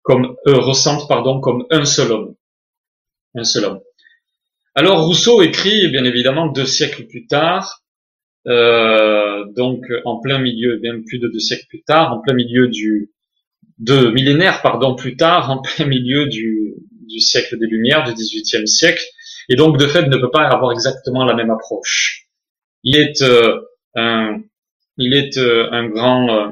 comme 0.02 0.36
euh, 0.48 0.62
pardon 1.08 1.40
comme 1.40 1.66
un 1.70 1.86
seul 1.86 2.12
homme, 2.12 2.36
un 3.36 3.44
seul 3.44 3.66
homme. 3.66 3.80
Alors 4.76 5.06
Rousseau 5.06 5.42
écrit 5.42 5.88
bien 5.90 6.04
évidemment 6.04 6.48
deux 6.48 6.66
siècles 6.66 7.06
plus 7.08 7.28
tard, 7.28 7.82
euh, 8.48 9.46
donc 9.56 9.86
en 10.04 10.20
plein 10.20 10.40
milieu, 10.40 10.78
bien 10.78 11.02
plus 11.06 11.20
de 11.20 11.30
deux 11.30 11.40
siècles 11.40 11.68
plus 11.70 11.84
tard, 11.84 12.12
en 12.12 12.22
plein 12.22 12.34
milieu 12.34 12.68
du 12.68 13.12
deux 13.78 14.12
millénaires 14.12 14.62
pardon 14.62 14.96
plus 14.96 15.16
tard, 15.16 15.50
en 15.50 15.62
plein 15.62 15.86
milieu 15.86 16.28
du, 16.28 16.74
du 17.08 17.20
siècle 17.20 17.58
des 17.58 17.68
Lumières, 17.68 18.04
du 18.04 18.14
XVIIIe 18.14 18.68
siècle, 18.68 19.04
et 19.48 19.56
donc 19.56 19.78
de 19.78 19.88
fait 19.88 20.08
ne 20.08 20.18
peut 20.18 20.32
pas 20.32 20.48
avoir 20.48 20.74
exactement 20.74 21.24
la 21.24 21.36
même 21.36 21.52
approche. 21.52 22.28
Il 22.84 22.98
est 22.98 23.22
euh, 23.22 23.62
un, 23.96 24.42
il 24.98 25.14
est 25.14 25.38
euh, 25.38 25.70
un 25.72 25.88
grand, 25.88 26.30
euh, 26.30 26.52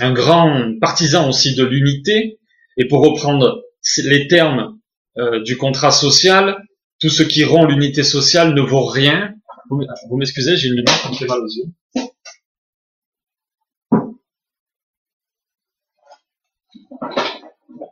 un 0.00 0.12
grand 0.12 0.78
partisan 0.80 1.28
aussi 1.28 1.54
de 1.54 1.64
l'unité. 1.64 2.38
Et 2.76 2.86
pour 2.86 3.02
reprendre 3.04 3.62
les 4.04 4.28
termes 4.28 4.78
euh, 5.18 5.42
du 5.42 5.56
contrat 5.56 5.90
social, 5.90 6.64
tout 7.00 7.10
ce 7.10 7.22
qui 7.22 7.44
rend 7.44 7.66
l'unité 7.66 8.02
sociale 8.02 8.54
ne 8.54 8.60
vaut 8.60 8.84
rien. 8.84 9.34
Vous, 9.70 10.16
m'excusez, 10.16 10.56
j'ai 10.56 10.68
une 10.68 10.76
lumière 10.76 11.00
qui 11.02 11.08
me 11.10 11.14
fait 11.14 11.26
mal 11.26 11.38
aux 11.40 11.46
yeux. 11.46 11.66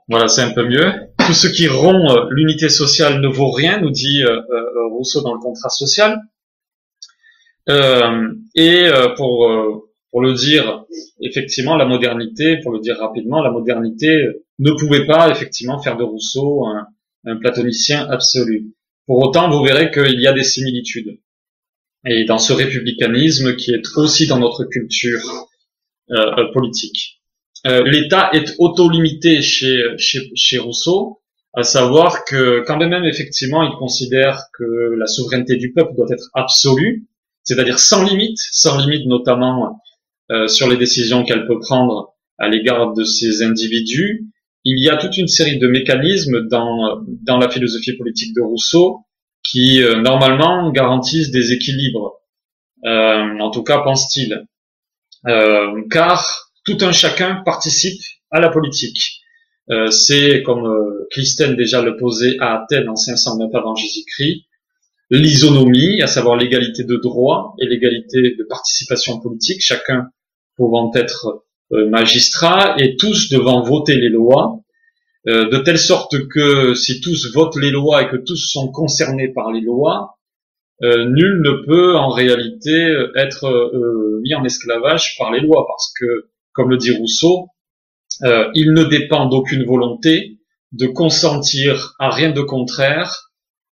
Voilà, 0.09 0.27
c'est 0.27 0.43
un 0.43 0.53
peu 0.53 0.67
mieux. 0.67 0.93
Tout 1.19 1.35
ce 1.35 1.47
qui 1.47 1.69
rompt 1.69 2.29
l'unité 2.31 2.69
sociale 2.69 3.21
ne 3.21 3.29
vaut 3.29 3.51
rien, 3.51 3.81
nous 3.81 3.91
dit 3.91 4.25
Rousseau 4.91 5.23
dans 5.23 5.35
le 5.35 5.41
contrat 5.41 5.69
social. 5.69 6.21
Euh, 7.71 8.33
et 8.55 8.87
euh, 8.87 9.15
pour 9.17 9.51
euh, 9.51 9.89
pour 10.11 10.23
le 10.23 10.33
dire 10.35 10.85
effectivement, 11.21 11.77
la 11.77 11.85
modernité, 11.85 12.59
pour 12.63 12.73
le 12.73 12.81
dire 12.81 12.97
rapidement, 12.99 13.43
la 13.43 13.51
modernité 13.51 14.27
ne 14.59 14.73
pouvait 14.73 15.07
pas 15.07 15.31
effectivement 15.31 15.81
faire 15.83 15.97
de 15.97 16.03
Rousseau 16.05 16.65
un, 16.67 17.37
platonicien 17.37 18.09
absolu. 18.09 18.73
Pour 19.07 19.19
autant, 19.19 19.51
vous 19.51 19.63
verrez 19.63 19.91
qu'il 19.91 20.21
y 20.21 20.27
a 20.27 20.33
des 20.33 20.45
similitudes. 20.45 21.19
Et 22.07 22.25
dans 22.25 22.39
ce 22.39 22.55
républicanisme 22.55 23.55
qui 23.57 23.73
est 23.73 23.83
aussi 23.97 24.27
dans 24.27 24.39
notre 24.39 24.65
culture 24.65 25.49
euh, 26.11 26.51
politique. 26.55 27.21
Euh, 27.67 27.83
L'État 27.85 28.31
est 28.33 28.55
auto-limité 28.59 29.43
chez, 29.43 29.83
chez, 29.99 30.31
chez 30.35 30.57
Rousseau, 30.57 31.21
à 31.53 31.65
savoir 31.65 32.25
que 32.25 32.65
quand 32.67 32.79
même 32.79 33.05
effectivement 33.05 33.63
il 33.63 33.77
considère 33.77 34.45
que 34.57 34.95
la 34.97 35.07
souveraineté 35.07 35.57
du 35.57 35.73
peuple 35.75 35.95
doit 35.97 36.07
être 36.11 36.31
absolue, 36.33 37.09
c'est-à-dire 37.49 37.78
sans 37.78 38.05
limite, 38.05 38.38
sans 38.52 38.76
limite 38.78 39.07
notamment 39.07 39.81
euh, 40.31 40.49
sur 40.49 40.69
les 40.69 40.76
décisions 40.76 41.25
qu'elle 41.25 41.47
peut 41.47 41.59
prendre 41.61 42.14
à 42.37 42.47
l'égard 42.47 42.93
de 42.93 43.05
ces 43.05 43.43
individus. 43.43 44.26
Il 44.64 44.78
y 44.85 44.90
a 44.90 44.99
toute 44.99 45.17
une 45.17 45.28
série 45.28 45.59
de 45.59 45.67
mécanismes 45.67 46.47
dans, 46.49 47.00
dans 47.23 47.38
la 47.38 47.49
philosophie 47.49 47.97
politique 47.97 48.35
de 48.35 48.43
Rousseau 48.43 49.07
qui 49.43 49.83
euh, 49.83 50.02
normalement 50.02 50.71
garantissent 50.73 51.31
des 51.31 51.55
équilibres. 51.55 52.21
Euh, 52.85 53.38
en 53.38 53.50
tout 53.50 53.62
cas, 53.62 53.78
pense-t-il. 53.78 54.45
car 55.90 56.50
tout 56.67 56.76
un 56.83 56.93
chacun 56.93 57.43
participe 57.47 58.02
à 58.31 58.40
la 58.40 58.50
politique. 58.50 59.23
c'est 59.90 60.43
comme 60.43 60.69
Clisthène 61.11 61.57
déjà 61.57 61.81
le 61.81 61.97
posait 61.97 62.37
à 62.40 62.62
Athènes 62.62 62.90
en 62.90 62.97
509 62.97 63.55
avant 63.55 63.75
Jésus-Christ, 63.75 64.48
l'isonomie, 65.11 66.03
à 66.03 66.07
savoir 66.07 66.37
l'égalité 66.37 66.85
de 66.85 66.97
droit 66.97 67.55
et 67.61 67.67
l'égalité 67.67 68.35
de 68.37 68.45
participation 68.45 69.21
politique, 69.21 69.61
chacun 69.61 70.09
pouvant 70.57 70.91
être 70.95 71.45
euh, 71.73 71.88
magistrat 71.88 72.77
et 72.79 72.97
tous 72.97 73.31
devant 73.31 73.62
voter 73.62 73.97
les 73.97 74.09
lois, 74.09 74.61
euh, 75.27 75.49
de 75.49 75.59
telle 75.59 75.79
sorte 75.79 76.29
que 76.29 76.75
si 76.75 77.00
tous 77.00 77.33
votent 77.33 77.57
les 77.57 77.71
lois 77.71 78.03
et 78.03 78.09
que 78.09 78.17
tous 78.17 78.37
sont 78.37 78.71
concernés 78.71 79.29
par 79.29 79.53
les 79.53 79.61
lois, 79.61 80.19
euh, 80.83 81.07
nul 81.07 81.43
ne 81.43 81.67
peut 81.67 81.97
en 81.97 82.11
réalité 82.11 82.88
être 83.17 83.73
mis 84.23 84.35
en 84.35 84.45
esclavage 84.45 85.17
par 85.19 85.33
les 85.33 85.41
lois, 85.41 85.67
parce 85.67 85.93
que, 85.99 86.31
comme 86.53 86.71
le 86.71 86.77
dit 86.77 86.93
Rousseau, 86.93 87.49
il 88.23 88.73
ne 88.73 88.85
dépend 88.85 89.27
d'aucune 89.27 89.65
volonté 89.65 90.38
de 90.73 90.87
consentir 90.87 91.95
à 91.99 92.11
rien 92.11 92.31
de 92.31 92.41
contraire 92.41 93.28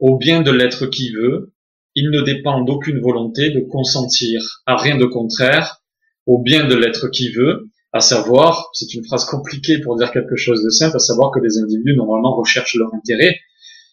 au 0.03 0.19
bien 0.19 0.43
de 0.43 0.51
l'être 0.51 0.87
qui 0.87 1.13
veut, 1.13 1.53
il 1.95 2.11
ne 2.11 2.23
dépend 2.23 2.61
d'aucune 2.63 3.01
volonté 3.01 3.51
de 3.51 3.61
consentir 3.61 4.63
à 4.67 4.77
rien 4.77 4.99
de 4.99 5.05
contraire 5.05 5.81
au 6.27 6.43
bien 6.43 6.67
de 6.67 6.75
l'être 6.75 7.09
qui 7.09 7.31
veut, 7.31 7.69
à 7.93 8.01
savoir, 8.01 8.71
c'est 8.73 8.95
une 8.95 9.05
phrase 9.05 9.25
compliquée 9.25 9.79
pour 9.79 9.97
dire 9.97 10.11
quelque 10.11 10.35
chose 10.35 10.65
de 10.65 10.71
simple, 10.71 10.97
à 10.97 10.99
savoir 10.99 11.31
que 11.31 11.39
les 11.39 11.57
individus 11.59 11.95
normalement 11.95 12.35
recherchent 12.35 12.75
leur 12.75 12.93
intérêt 12.95 13.39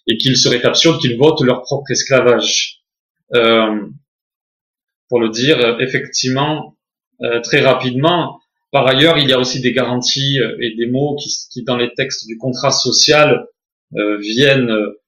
et 0.08 0.18
qu'il 0.18 0.36
serait 0.36 0.64
absurde 0.66 1.00
qu'ils 1.00 1.16
votent 1.16 1.42
leur 1.42 1.62
propre 1.62 1.92
esclavage. 1.92 2.82
Euh, 3.36 3.80
pour 5.10 5.20
le 5.20 5.30
dire 5.30 5.80
effectivement 5.80 6.76
euh, 7.22 7.40
très 7.42 7.62
rapidement, 7.62 8.40
par 8.72 8.88
ailleurs, 8.88 9.20
il 9.20 9.30
y 9.30 9.34
a 9.34 9.40
aussi 9.40 9.62
des 9.62 9.74
garanties 9.74 10.40
et 10.60 10.76
des 10.76 10.88
mots 10.88 11.16
qui, 11.18 11.30
qui 11.52 11.64
dans 11.64 11.78
les 11.78 11.94
textes 11.94 12.26
du 12.26 12.38
contrat 12.38 12.72
social 12.72 13.46
viennent 13.92 14.72
euh, 14.72 14.99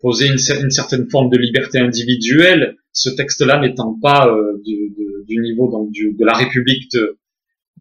poser 0.00 0.28
une, 0.28 0.38
certaine 0.38 1.08
forme 1.10 1.30
de 1.30 1.36
liberté 1.36 1.78
individuelle, 1.78 2.76
ce 2.92 3.10
texte-là 3.10 3.60
n'étant 3.60 3.98
pas 4.00 4.28
euh, 4.28 4.60
du, 4.64 5.38
niveau 5.40 5.70
donc 5.70 5.92
de 5.92 6.24
la 6.24 6.32
République 6.32 6.90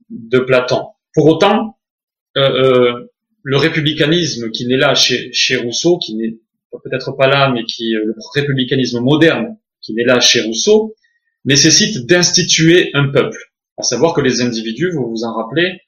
de, 0.10 0.40
Platon. 0.40 0.84
Pour 1.14 1.26
autant, 1.26 1.78
euh, 2.38 3.06
le 3.44 3.58
républicanisme 3.58 4.52
qui 4.52 4.68
n'est 4.68 4.78
là 4.78 4.94
chez, 4.94 5.32
chez 5.34 5.58
Rousseau, 5.58 5.98
qui 5.98 6.16
n'est 6.16 6.38
peut-être 6.72 7.14
pas 7.14 7.28
là, 7.28 7.52
mais 7.52 7.64
qui 7.64 7.92
le 7.92 8.14
républicanisme 8.36 9.00
moderne 9.00 9.58
qui 9.82 9.94
n'est 9.94 10.04
là 10.04 10.20
chez 10.20 10.42
Rousseau, 10.42 10.96
nécessite 11.46 12.06
d'instituer 12.06 12.92
un 12.94 13.10
peuple. 13.10 13.38
À 13.78 13.84
savoir 13.84 14.14
que 14.14 14.22
les 14.22 14.42
individus, 14.42 14.92
vous 14.92 15.10
vous 15.10 15.24
en 15.24 15.34
rappelez, 15.34 15.80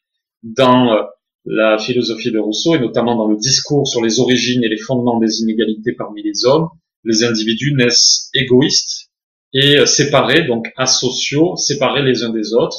dans 0.44 0.98
la 1.46 1.78
philosophie 1.78 2.32
de 2.32 2.40
Rousseau, 2.40 2.76
et 2.76 2.80
notamment 2.80 3.16
dans 3.16 3.28
le 3.28 3.38
discours 3.38 3.88
sur 3.88 4.02
les 4.02 4.20
origines 4.20 4.64
et 4.64 4.70
les 4.70 4.78
fondements 4.78 5.20
des 5.20 5.42
inégalités 5.42 5.94
parmi 5.94 6.22
les 6.22 6.46
hommes, 6.46 6.70
les 7.04 7.24
individus 7.24 7.74
naissent 7.74 8.30
égoïstes 8.34 9.10
et 9.54 9.86
séparés, 9.86 10.46
donc 10.46 10.72
asociaux, 10.78 11.56
séparés 11.56 12.04
les 12.04 12.24
uns 12.24 12.32
des 12.32 12.54
autres. 12.54 12.78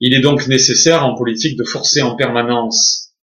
Il 0.00 0.14
est 0.14 0.20
donc 0.20 0.46
nécessaire 0.46 1.04
en 1.04 1.14
politique 1.14 1.58
de 1.58 1.64
forcer 1.64 2.02
en 2.02 2.16
permanence 2.16 3.14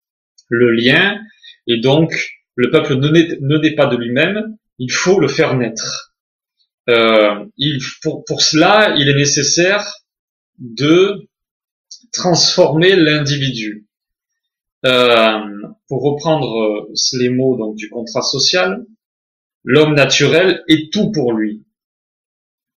le 0.48 0.72
lien, 0.72 1.18
et 1.66 1.80
donc 1.80 2.12
le 2.54 2.70
peuple 2.70 2.96
ne 2.96 3.56
naît, 3.58 3.74
pas 3.74 3.86
de 3.86 3.96
lui-même, 3.96 4.56
il 4.78 4.92
faut 4.92 5.18
le 5.18 5.28
faire 5.28 5.56
naître. 5.56 6.14
Euh, 6.90 7.46
pour 8.02 8.42
cela, 8.42 8.94
il 8.98 9.08
est 9.08 9.14
nécessaire 9.14 9.90
de 10.58 11.28
transformer 12.12 12.94
l'individu. 12.94 13.83
Euh, 14.86 15.40
pour 15.88 16.02
reprendre 16.02 16.60
euh, 16.60 16.92
les 17.18 17.30
mots 17.30 17.56
donc 17.56 17.76
du 17.76 17.88
contrat 17.88 18.20
social, 18.20 18.84
l'homme 19.62 19.94
naturel 19.94 20.62
est 20.68 20.92
tout 20.92 21.10
pour 21.10 21.32
lui. 21.32 21.64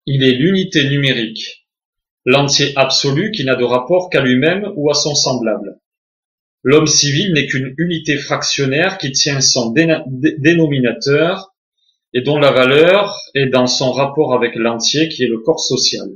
il 0.06 0.24
est 0.24 0.32
l'unité 0.32 0.88
numérique, 0.88 1.68
l'entier 2.24 2.72
absolu 2.78 3.32
qui 3.32 3.44
n'a 3.44 3.56
de 3.56 3.66
rapport 3.66 4.10
qu'à 4.10 4.22
lui-même 4.22 4.72
ou 4.78 4.90
à 4.90 4.94
son 4.94 5.16
semblable. 5.16 5.82
L'homme 6.64 6.88
civil 6.88 7.34
n'est 7.34 7.46
qu'une 7.46 7.74
unité 7.78 8.18
fractionnaire 8.18 8.98
qui 8.98 9.12
tient 9.12 9.42
son 9.42 9.74
dénominateur 9.74 11.54
et 12.14 12.22
dont 12.22 12.40
la 12.40 12.52
valeur 12.52 13.20
est 13.36 13.48
dans 13.48 13.68
son 13.68 13.92
rapport 13.92 14.34
avec 14.34 14.56
l'entier 14.56 15.10
qui 15.10 15.24
est 15.24 15.28
le 15.28 15.40
corps 15.40 15.60
social. 15.60 16.08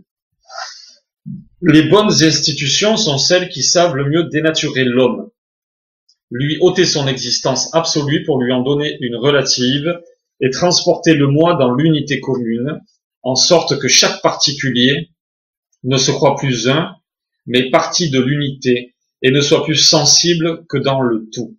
Les 1.62 1.84
bonnes 1.84 2.24
institutions 2.24 2.96
sont 2.96 3.18
celles 3.18 3.50
qui 3.50 3.62
savent 3.62 3.96
le 3.96 4.10
mieux 4.10 4.24
dénaturer 4.30 4.86
l'homme, 4.86 5.31
lui 6.32 6.58
ôter 6.62 6.86
son 6.86 7.08
existence 7.08 7.74
absolue 7.76 8.24
pour 8.24 8.42
lui 8.42 8.52
en 8.52 8.62
donner 8.62 8.98
une 9.02 9.16
relative 9.16 10.00
et 10.40 10.50
transporter 10.50 11.14
le 11.14 11.28
moi 11.28 11.56
dans 11.56 11.74
l'unité 11.76 12.20
commune, 12.20 12.80
en 13.22 13.36
sorte 13.36 13.78
que 13.80 13.88
chaque 13.88 14.22
particulier 14.22 15.10
ne 15.84 15.98
se 15.98 16.12
croit 16.12 16.36
plus 16.36 16.68
un, 16.70 16.96
mais 17.46 17.70
partie 17.70 18.10
de 18.10 18.20
l'unité, 18.20 18.96
et 19.22 19.32
ne 19.32 19.42
soit 19.42 19.64
plus 19.64 19.76
sensible 19.76 20.66
que 20.68 20.78
dans 20.78 21.02
le 21.02 21.30
tout. 21.32 21.58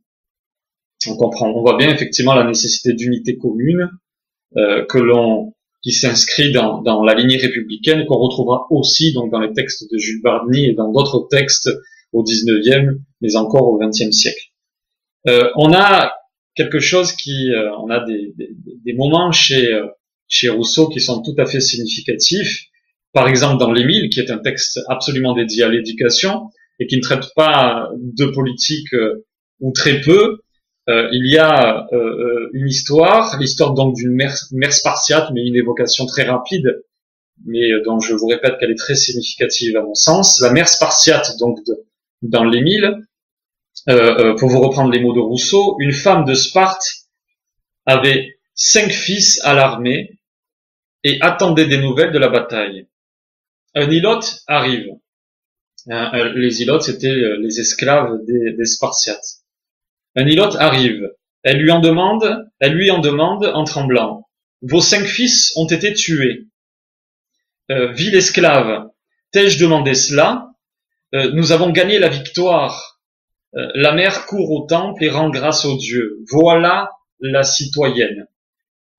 On 1.06 1.16
comprend, 1.16 1.50
on 1.50 1.60
voit 1.60 1.76
bien 1.76 1.90
effectivement 1.90 2.34
la 2.34 2.44
nécessité 2.44 2.92
d'unité 2.92 3.36
commune 3.36 3.88
euh, 4.56 4.84
que 4.86 4.98
l'on 4.98 5.54
qui 5.82 5.90
s'inscrit 5.90 6.52
dans, 6.52 6.80
dans, 6.80 7.02
la 7.02 7.14
lignée 7.14 7.38
républicaine 7.38 8.06
qu'on 8.06 8.18
retrouvera 8.18 8.68
aussi 8.70 9.12
donc 9.12 9.32
dans 9.32 9.40
les 9.40 9.52
textes 9.52 9.90
de 9.90 9.98
Jules 9.98 10.22
Barny 10.22 10.66
et 10.66 10.74
dans 10.74 10.92
d'autres 10.92 11.26
textes 11.28 11.68
au 12.12 12.22
19e, 12.22 13.00
mais 13.20 13.34
encore 13.34 13.66
au 13.66 13.80
20e 13.80 14.12
siècle. 14.12 14.51
Euh, 15.28 15.50
on 15.56 15.72
a 15.72 16.14
quelque 16.54 16.80
chose 16.80 17.12
qui, 17.12 17.50
euh, 17.52 17.70
on 17.78 17.90
a 17.90 18.04
des, 18.04 18.32
des, 18.36 18.50
des 18.84 18.92
moments 18.94 19.32
chez 19.32 19.72
euh, 19.72 19.86
chez 20.28 20.48
Rousseau 20.48 20.88
qui 20.88 21.00
sont 21.00 21.22
tout 21.22 21.34
à 21.38 21.46
fait 21.46 21.60
significatifs. 21.60 22.64
Par 23.12 23.28
exemple, 23.28 23.58
dans 23.60 23.70
l'Émile, 23.70 24.08
qui 24.08 24.20
est 24.20 24.30
un 24.30 24.38
texte 24.38 24.80
absolument 24.88 25.34
dédié 25.34 25.64
à 25.64 25.68
l'éducation 25.68 26.48
et 26.78 26.86
qui 26.86 26.96
ne 26.96 27.02
traite 27.02 27.26
pas 27.36 27.90
de 27.98 28.24
politique 28.24 28.88
ou 29.60 29.72
très 29.72 30.00
peu, 30.00 30.38
euh, 30.88 31.08
il 31.12 31.30
y 31.30 31.38
a 31.38 31.86
euh, 31.92 32.48
une 32.54 32.66
histoire, 32.66 33.38
l'histoire 33.38 33.74
donc 33.74 33.94
d'une 33.94 34.12
mère, 34.12 34.34
mère, 34.50 34.72
spartiate, 34.72 35.30
mais 35.32 35.46
une 35.46 35.54
évocation 35.54 36.06
très 36.06 36.24
rapide, 36.24 36.82
mais 37.44 37.68
dont 37.84 38.00
je 38.00 38.14
vous 38.14 38.26
répète 38.26 38.58
qu'elle 38.58 38.70
est 38.70 38.78
très 38.78 38.96
significative 38.96 39.76
à 39.76 39.82
mon 39.82 39.94
sens. 39.94 40.40
La 40.40 40.50
mère 40.50 40.68
spartiate, 40.68 41.36
donc 41.38 41.58
dans 42.22 42.44
l'Émile, 42.44 42.96
euh, 43.88 44.34
pour 44.36 44.48
vous 44.48 44.60
reprendre 44.60 44.90
les 44.92 45.00
mots 45.00 45.14
de 45.14 45.20
Rousseau, 45.20 45.76
une 45.78 45.92
femme 45.92 46.24
de 46.24 46.34
Sparte 46.34 46.82
avait 47.86 48.36
cinq 48.54 48.90
fils 48.90 49.40
à 49.44 49.54
l'armée 49.54 50.18
et 51.04 51.20
attendait 51.20 51.66
des 51.66 51.78
nouvelles 51.78 52.12
de 52.12 52.18
la 52.18 52.28
bataille. 52.28 52.86
Un 53.74 53.90
ilote 53.90 54.42
arrive. 54.46 54.86
Les 55.86 56.62
ilotes, 56.62 56.82
c'était 56.82 57.14
les 57.40 57.58
esclaves 57.58 58.18
des, 58.26 58.64
Spartiates. 58.64 59.42
Un 60.14 60.26
ilote 60.26 60.54
arrive. 60.56 61.10
Elle 61.42 61.58
lui 61.58 61.72
en 61.72 61.80
demande, 61.80 62.46
elle 62.60 62.74
lui 62.74 62.90
en 62.90 63.00
demande 63.00 63.46
en 63.46 63.64
tremblant. 63.64 64.28
Vos 64.62 64.80
cinq 64.80 65.04
fils 65.04 65.52
ont 65.56 65.66
été 65.66 65.92
tués. 65.92 66.46
Euh, 67.70 67.92
ville 67.92 68.14
esclave, 68.14 68.88
t'ai-je 69.32 69.58
demandé 69.58 69.94
cela? 69.94 70.50
Euh, 71.14 71.32
Nous 71.32 71.50
avons 71.50 71.70
gagné 71.70 71.98
la 71.98 72.08
victoire. 72.08 72.91
Euh, 73.56 73.68
la 73.74 73.92
mère 73.92 74.26
court 74.26 74.50
au 74.50 74.66
temple 74.66 75.04
et 75.04 75.10
rend 75.10 75.30
grâce 75.30 75.64
aux 75.64 75.76
dieux. 75.76 76.18
Voilà 76.30 76.90
la 77.20 77.42
citoyenne. 77.42 78.26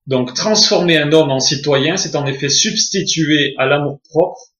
Donc 0.06 0.34
transformer 0.34 0.98
un 0.98 1.12
homme 1.12 1.30
en 1.30 1.40
citoyen, 1.40 1.96
c'est 1.96 2.16
en 2.16 2.26
effet 2.26 2.48
substituer 2.48 3.54
à 3.58 3.66
l'amour 3.66 4.00
propre 4.10 4.54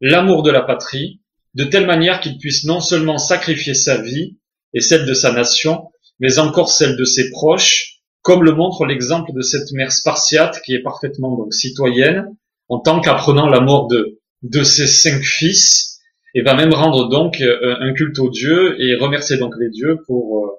l'amour 0.00 0.42
de 0.42 0.50
la 0.50 0.62
patrie, 0.62 1.20
de 1.54 1.64
telle 1.64 1.86
manière 1.86 2.20
qu'il 2.20 2.38
puisse 2.38 2.64
non 2.64 2.80
seulement 2.80 3.18
sacrifier 3.18 3.74
sa 3.74 4.00
vie 4.00 4.38
et 4.72 4.80
celle 4.80 5.04
de 5.04 5.14
sa 5.14 5.32
nation, 5.32 5.90
mais 6.18 6.38
encore 6.38 6.70
celle 6.70 6.96
de 6.96 7.04
ses 7.04 7.30
proches, 7.30 8.00
comme 8.22 8.44
le 8.44 8.52
montre 8.52 8.84
l'exemple 8.84 9.32
de 9.34 9.42
cette 9.42 9.72
mère 9.72 9.92
spartiate 9.92 10.60
qui 10.62 10.74
est 10.74 10.82
parfaitement 10.82 11.36
donc 11.36 11.52
citoyenne, 11.52 12.26
en 12.68 12.78
tant 12.78 13.00
qu'apprenant 13.00 13.48
la 13.48 13.60
mort 13.60 13.88
de, 13.88 14.20
de 14.42 14.62
ses 14.62 14.86
cinq 14.86 15.22
fils, 15.22 15.89
et 16.34 16.42
va 16.42 16.54
même 16.54 16.72
rendre 16.72 17.08
donc 17.08 17.40
euh, 17.40 17.76
un 17.80 17.92
culte 17.92 18.18
aux 18.18 18.30
dieux 18.30 18.80
et 18.80 18.94
remercier 18.96 19.36
donc 19.36 19.54
les 19.58 19.70
dieux 19.70 19.98
pour, 20.06 20.46
euh, 20.46 20.50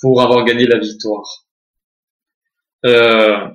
pour 0.00 0.22
avoir 0.22 0.44
gagné 0.44 0.66
la 0.66 0.78
victoire. 0.78 1.46
Euh, 2.86 3.48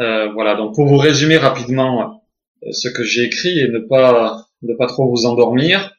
euh, 0.00 0.32
voilà, 0.32 0.56
donc 0.56 0.74
pour 0.74 0.86
vous 0.86 0.98
résumer 0.98 1.38
rapidement 1.38 2.22
ce 2.70 2.88
que 2.88 3.04
j'ai 3.04 3.24
écrit 3.24 3.58
et 3.60 3.68
ne 3.68 3.78
pas 3.78 4.46
ne 4.62 4.74
pas 4.74 4.86
trop 4.86 5.08
vous 5.08 5.26
endormir. 5.26 5.92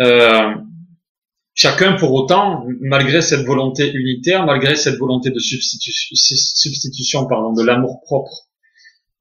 Euh, 0.00 0.54
Chacun, 1.62 1.92
pour 1.94 2.14
autant, 2.14 2.64
malgré 2.80 3.20
cette 3.20 3.44
volonté 3.44 3.92
unitaire, 3.92 4.46
malgré 4.46 4.76
cette 4.76 4.96
volonté 4.96 5.28
de 5.30 5.38
substitution, 5.38 7.26
pardon, 7.26 7.52
de 7.52 7.62
l'amour 7.62 8.00
propre 8.02 8.46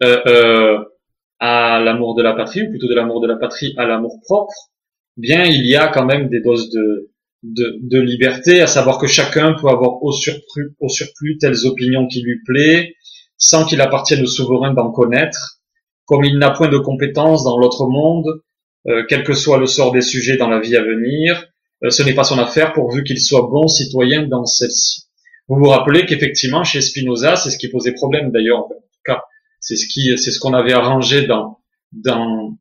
euh, 0.03 0.21
euh, 0.25 0.85
à 1.39 1.79
l'amour 1.79 2.15
de 2.15 2.23
la 2.23 2.33
patrie, 2.33 2.63
ou 2.63 2.69
plutôt 2.69 2.87
de 2.87 2.95
l'amour 2.95 3.21
de 3.21 3.27
la 3.27 3.37
patrie 3.37 3.73
à 3.77 3.85
l'amour 3.85 4.19
propre, 4.23 4.53
bien 5.17 5.45
il 5.45 5.65
y 5.65 5.75
a 5.75 5.87
quand 5.87 6.05
même 6.05 6.29
des 6.29 6.41
doses 6.41 6.69
de, 6.69 7.11
de, 7.43 7.77
de, 7.81 7.99
liberté, 7.99 8.61
à 8.61 8.67
savoir 8.67 8.97
que 8.97 9.07
chacun 9.07 9.53
peut 9.53 9.67
avoir 9.67 10.03
au 10.03 10.11
surplus, 10.11 10.75
au 10.79 10.89
surplus 10.89 11.37
telles 11.37 11.65
opinions 11.65 12.07
qui 12.07 12.21
lui 12.21 12.39
plaît, 12.45 12.95
sans 13.37 13.65
qu'il 13.65 13.81
appartienne 13.81 14.21
au 14.21 14.27
souverain 14.27 14.73
d'en 14.73 14.91
connaître, 14.91 15.61
comme 16.05 16.25
il 16.25 16.37
n'a 16.37 16.51
point 16.51 16.67
de 16.67 16.77
compétence 16.77 17.43
dans 17.43 17.57
l'autre 17.57 17.87
monde, 17.87 18.41
euh, 18.87 19.03
quel 19.07 19.23
que 19.23 19.33
soit 19.33 19.57
le 19.57 19.67
sort 19.67 19.91
des 19.91 20.01
sujets 20.01 20.37
dans 20.37 20.49
la 20.49 20.59
vie 20.59 20.75
à 20.75 20.83
venir, 20.83 21.45
euh, 21.83 21.89
ce 21.89 22.03
n'est 22.03 22.13
pas 22.13 22.23
son 22.23 22.39
affaire 22.39 22.73
pourvu 22.73 23.03
qu'il 23.03 23.19
soit 23.19 23.47
bon 23.49 23.67
citoyen 23.67 24.23
dans 24.23 24.45
celle-ci. 24.45 25.03
Vous 25.47 25.57
vous 25.57 25.69
rappelez 25.69 26.05
qu'effectivement 26.05 26.63
chez 26.63 26.81
Spinoza, 26.81 27.35
c'est 27.35 27.49
ce 27.49 27.57
qui 27.57 27.69
posait 27.69 27.93
problème 27.93 28.31
d'ailleurs, 28.31 28.65
c'est 29.59 29.75
ce 29.75 29.87
qui, 29.87 30.17
c'est 30.17 30.31
ce 30.31 30.39
qu'on 30.39 30.53
avait 30.53 30.73
arrangé 30.73 31.25
dans 31.25 31.59
dans 31.91 32.57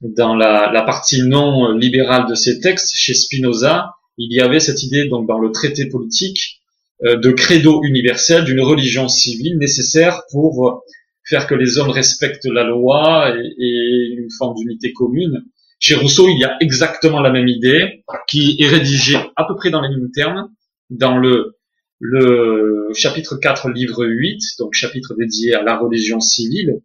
dans 0.00 0.34
la, 0.34 0.70
la, 0.72 0.82
partie 0.82 1.22
non 1.22 1.72
libérale 1.72 2.28
de 2.28 2.34
ces 2.34 2.60
textes. 2.60 2.92
Chez 2.94 3.14
Spinoza, 3.14 3.90
il 4.18 4.32
y 4.32 4.40
avait 4.40 4.58
cette 4.58 4.82
idée 4.82 5.08
donc 5.08 5.28
dans 5.28 5.38
le 5.38 5.52
traité 5.52 5.88
politique 5.88 6.60
euh, 7.04 7.16
de 7.16 7.30
credo 7.30 7.82
universel, 7.84 8.44
d'une 8.44 8.60
religion 8.60 9.08
civile 9.08 9.58
nécessaire 9.58 10.22
pour 10.30 10.82
faire 11.24 11.46
que 11.46 11.54
les 11.54 11.78
hommes 11.78 11.90
respectent 11.90 12.46
la 12.46 12.64
loi 12.64 13.32
et, 13.36 13.54
et 13.58 14.14
une 14.18 14.30
forme 14.36 14.56
d'unité 14.56 14.92
commune. 14.92 15.44
Chez 15.78 15.94
Rousseau, 15.94 16.28
il 16.28 16.38
y 16.38 16.44
a 16.44 16.56
exactement 16.60 17.20
la 17.20 17.30
même 17.30 17.48
idée 17.48 18.04
qui 18.28 18.56
est 18.60 18.68
rédigée 18.68 19.18
à 19.36 19.44
peu 19.44 19.54
près 19.56 19.70
dans 19.70 19.80
les 19.80 19.88
mêmes 19.88 20.10
termes 20.12 20.48
dans 20.90 21.16
le, 21.16 21.56
le 22.04 22.88
chapitre 22.94 23.36
4, 23.36 23.70
livre 23.70 24.04
8, 24.04 24.40
donc 24.58 24.74
chapitre 24.74 25.14
dédié 25.14 25.54
à 25.54 25.62
la 25.62 25.78
religion 25.78 26.18
civile. 26.18 26.80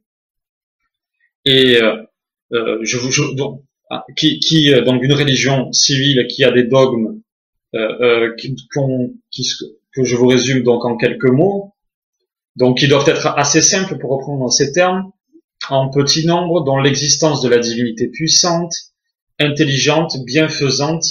Et 1.43 1.81
euh, 1.81 2.03
euh 2.53 2.77
je 2.83 2.97
vous 2.97 3.33
donc, 3.33 3.63
ah, 3.89 4.05
qui, 4.15 4.39
qui 4.39 4.71
euh, 4.71 4.83
donc 4.83 5.03
une 5.03 5.13
religion 5.13 5.73
civile 5.73 6.27
qui 6.27 6.43
a 6.43 6.51
des 6.51 6.65
dogmes 6.65 7.19
euh, 7.73 7.97
euh 8.01 8.35
qui, 8.35 8.55
qui, 9.31 9.49
que 9.91 10.03
je 10.03 10.15
vous 10.15 10.27
résume 10.27 10.61
donc 10.61 10.85
en 10.85 10.97
quelques 10.97 11.31
mots, 11.31 11.73
donc 12.55 12.77
qui 12.77 12.87
doivent 12.87 13.09
être 13.09 13.25
assez 13.25 13.61
simples 13.61 13.97
pour 13.97 14.11
reprendre 14.11 14.51
ces 14.51 14.71
termes, 14.71 15.11
en 15.67 15.89
petit 15.89 16.27
nombre, 16.27 16.63
dont 16.63 16.77
l'existence 16.77 17.41
de 17.41 17.49
la 17.49 17.57
divinité 17.57 18.07
puissante, 18.07 18.71
intelligente, 19.39 20.15
bienfaisante, 20.27 21.05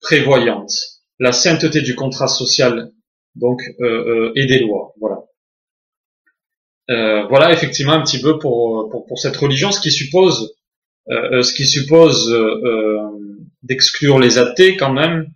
prévoyante, 0.00 0.72
la 1.20 1.30
sainteté 1.30 1.80
du 1.80 1.94
contrat 1.94 2.26
social, 2.26 2.90
donc 3.36 3.60
euh, 3.80 3.84
euh, 3.84 4.32
et 4.34 4.46
des 4.46 4.58
lois, 4.58 4.94
voilà. 5.00 5.20
Euh, 6.88 7.26
voilà 7.26 7.52
effectivement 7.52 7.92
un 7.92 8.02
petit 8.02 8.20
peu 8.20 8.38
pour, 8.38 8.88
pour, 8.90 9.06
pour 9.06 9.18
cette 9.18 9.36
religion, 9.36 9.72
ce 9.72 9.80
qui 9.80 9.90
suppose 9.90 10.54
ce 11.08 11.54
qui 11.54 11.66
suppose 11.66 12.36
d'exclure 13.62 14.18
les 14.18 14.38
athées 14.38 14.76
quand 14.76 14.92
même 14.92 15.28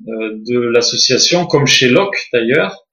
de 0.00 0.58
l'association, 0.58 1.46
comme 1.46 1.66
chez 1.66 1.88
Locke 1.88 2.28
d'ailleurs, 2.32 2.86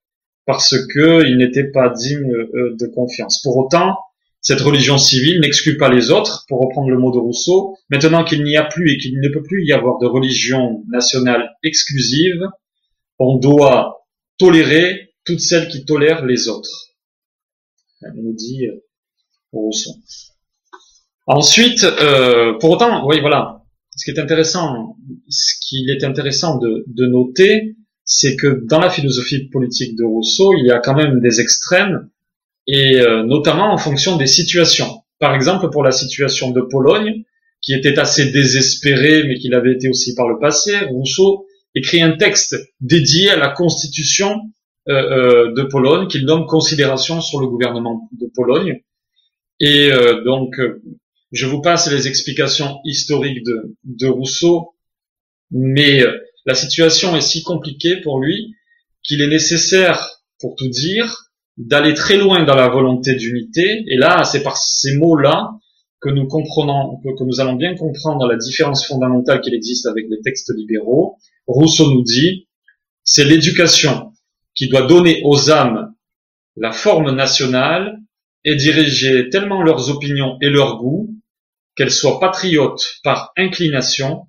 parce 0.45 0.77
que 0.93 1.25
il 1.25 1.37
n'était 1.37 1.71
pas 1.71 1.89
digne 1.89 2.31
de 2.53 2.85
confiance. 2.93 3.41
Pour 3.41 3.57
autant, 3.57 3.97
cette 4.41 4.61
religion 4.61 4.99
civile 4.99 5.39
n'exclut 5.39 5.77
pas 5.77 5.89
les 5.89 6.11
autres, 6.11 6.45
pour 6.47 6.59
reprendre 6.59 6.89
le 6.89 6.99
mot 6.99 7.11
de 7.11 7.17
Rousseau. 7.17 7.77
Maintenant 7.89 8.23
qu'il 8.23 8.43
n'y 8.43 8.57
a 8.57 8.65
plus 8.65 8.91
et 8.91 8.97
qu'il 8.97 9.19
ne 9.19 9.29
peut 9.29 9.41
plus 9.41 9.65
y 9.65 9.73
avoir 9.73 9.97
de 9.97 10.05
religion 10.05 10.83
nationale 10.89 11.49
exclusive, 11.63 12.41
on 13.17 13.37
doit 13.37 14.02
tolérer 14.37 15.13
toutes 15.25 15.39
celles 15.39 15.67
qui 15.69 15.85
tolèrent 15.85 16.25
les 16.25 16.47
autres. 16.47 16.95
nous 18.15 18.33
dit 18.33 18.67
Rousseau. 19.51 19.91
Ensuite, 21.25 21.83
euh, 21.83 22.53
pour 22.59 22.71
autant, 22.71 23.07
oui, 23.07 23.21
voilà. 23.21 23.63
Ce 23.95 24.05
qui 24.05 24.11
est 24.11 24.19
intéressant, 24.19 24.97
ce 25.29 25.53
qu'il 25.61 25.89
est 25.89 26.03
intéressant 26.03 26.57
de, 26.57 26.83
de 26.87 27.05
noter, 27.05 27.75
c'est 28.03 28.35
que 28.35 28.65
dans 28.65 28.79
la 28.79 28.89
philosophie 28.89 29.47
politique 29.49 29.95
de 29.95 30.03
Rousseau, 30.03 30.53
il 30.57 30.65
y 30.65 30.71
a 30.71 30.79
quand 30.79 30.95
même 30.95 31.21
des 31.21 31.39
extrêmes 31.39 32.09
et 32.67 32.99
euh, 32.99 33.23
notamment 33.23 33.71
en 33.71 33.77
fonction 33.77 34.17
des 34.17 34.27
situations. 34.27 35.03
Par 35.19 35.35
exemple, 35.35 35.69
pour 35.69 35.83
la 35.83 35.91
situation 35.91 36.51
de 36.51 36.61
Pologne, 36.61 37.23
qui 37.61 37.73
était 37.73 37.97
assez 37.97 38.31
désespérée, 38.31 39.23
mais 39.25 39.35
qui 39.35 39.47
l'avait 39.47 39.73
été 39.73 39.89
aussi 39.89 40.15
par 40.15 40.27
le 40.27 40.37
passé, 40.39 40.77
Rousseau 40.89 41.45
écrit 41.75 42.01
un 42.01 42.17
texte 42.17 42.55
dédié 42.81 43.29
à 43.31 43.35
la 43.35 43.49
constitution 43.49 44.41
euh, 44.89 44.93
euh, 44.93 45.53
de 45.53 45.63
Pologne, 45.63 46.07
qu'il 46.07 46.25
nomme 46.25 46.45
Considération 46.45 47.21
sur 47.21 47.39
le 47.39 47.47
gouvernement 47.47 48.09
de 48.11 48.27
Pologne. 48.33 48.81
Et 49.59 49.91
donc, 50.25 50.55
je 51.31 51.45
vous 51.45 51.61
passe 51.61 51.89
les 51.89 52.09
explications 52.09 52.79
historiques 52.83 53.45
de, 53.45 53.77
de 53.85 54.07
Rousseau, 54.07 54.75
mais 55.51 56.03
la 56.45 56.53
situation 56.53 57.15
est 57.15 57.21
si 57.21 57.43
compliquée 57.43 58.01
pour 58.01 58.19
lui 58.19 58.55
qu'il 59.03 59.21
est 59.21 59.27
nécessaire, 59.27 60.19
pour 60.39 60.55
tout 60.55 60.67
dire, 60.67 61.31
d'aller 61.57 61.93
très 61.93 62.17
loin 62.17 62.43
dans 62.43 62.55
la 62.55 62.67
volonté 62.67 63.15
d'unité. 63.15 63.83
Et 63.87 63.95
là, 63.95 64.23
c'est 64.23 64.43
par 64.43 64.57
ces 64.57 64.97
mots-là 64.97 65.51
que 66.03 66.09
nous 66.09 66.27
comprenons, 66.27 66.97
que, 67.01 67.23
nous 67.23 67.39
allons 67.39 67.55
bien 67.55 67.75
comprendre 67.75 68.27
la 68.27 68.35
différence 68.35 68.85
fondamentale 68.85 69.39
qu'il 69.39 69.53
existe 69.53 69.85
avec 69.85 70.05
les 70.09 70.19
textes 70.21 70.51
libéraux. 70.53 71.17
Rousseau 71.47 71.91
nous 71.91 72.03
dit, 72.03 72.49
c'est 73.03 73.23
l'éducation 73.23 74.11
qui 74.53 74.67
doit 74.67 74.85
donner 74.85 75.21
aux 75.23 75.49
âmes 75.49 75.93
la 76.57 76.73
forme 76.73 77.15
nationale 77.15 77.99
et 78.43 78.55
diriger 78.55 79.29
tellement 79.29 79.63
leurs 79.63 79.89
opinions 79.89 80.37
et 80.41 80.49
leurs 80.49 80.77
goûts 80.77 81.09
qu'elles 81.75 81.89
soient 81.89 82.19
patriotes 82.19 82.99
par 83.03 83.31
inclination, 83.37 84.27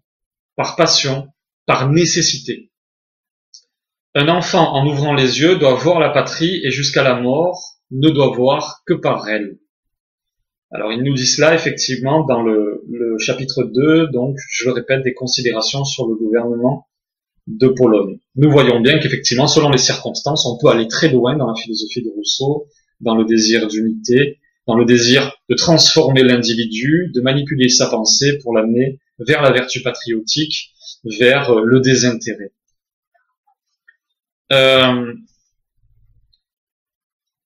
par 0.57 0.77
passion, 0.77 1.27
par 1.67 1.91
nécessité. 1.91 2.71
Un 4.15 4.29
enfant, 4.29 4.73
en 4.75 4.87
ouvrant 4.87 5.13
les 5.13 5.41
yeux, 5.41 5.57
doit 5.57 5.75
voir 5.75 5.99
la 5.99 6.11
patrie 6.11 6.61
et 6.65 6.71
jusqu'à 6.71 7.03
la 7.03 7.21
mort 7.21 7.81
ne 7.91 8.11
doit 8.11 8.31
voir 8.31 8.83
que 8.87 8.95
par 8.95 9.29
elle. 9.29 9.59
Alors 10.75 10.93
il 10.93 11.05
nous 11.05 11.15
dit 11.15 11.27
cela 11.27 11.55
effectivement 11.55 12.25
dans 12.25 12.43
le, 12.43 12.83
chapitre 13.21 13.63
2, 13.63 14.09
donc 14.09 14.37
je 14.51 14.69
répète, 14.71 15.05
des 15.05 15.15
considérations 15.15 15.85
sur 15.85 16.09
le 16.09 16.17
gouvernement 16.17 16.89
de 17.47 17.69
Pologne. 17.69 18.19
Nous 18.35 18.51
voyons 18.51 18.81
bien 18.81 18.99
qu'effectivement, 18.99 19.47
selon 19.47 19.71
les 19.71 19.79
circonstances, 19.79 20.47
on 20.47 20.59
peut 20.59 20.67
aller 20.67 20.89
très 20.89 21.09
loin 21.11 21.37
dans 21.37 21.47
la 21.47 21.55
philosophie 21.55 22.03
de 22.03 22.09
Rousseau, 22.09 22.67
dans 23.01 23.15
le 23.15 23.25
désir 23.25 23.69
d'unité, 23.69 24.41
dans 24.67 24.77
le 24.77 24.85
désir 24.85 25.33
de 25.49 25.55
transformer 25.55 26.25
l'individu, 26.25 27.13
de 27.15 27.21
manipuler 27.21 27.69
sa 27.69 27.87
pensée 27.87 28.39
pour 28.39 28.53
l'amener 28.53 28.99
vers 29.21 29.43
la 29.43 29.53
vertu 29.53 29.81
patriotique, 29.81 30.73
vers 31.05 31.55
le 31.55 31.79
désintérêt. 31.79 32.51
Euh, 34.53 35.15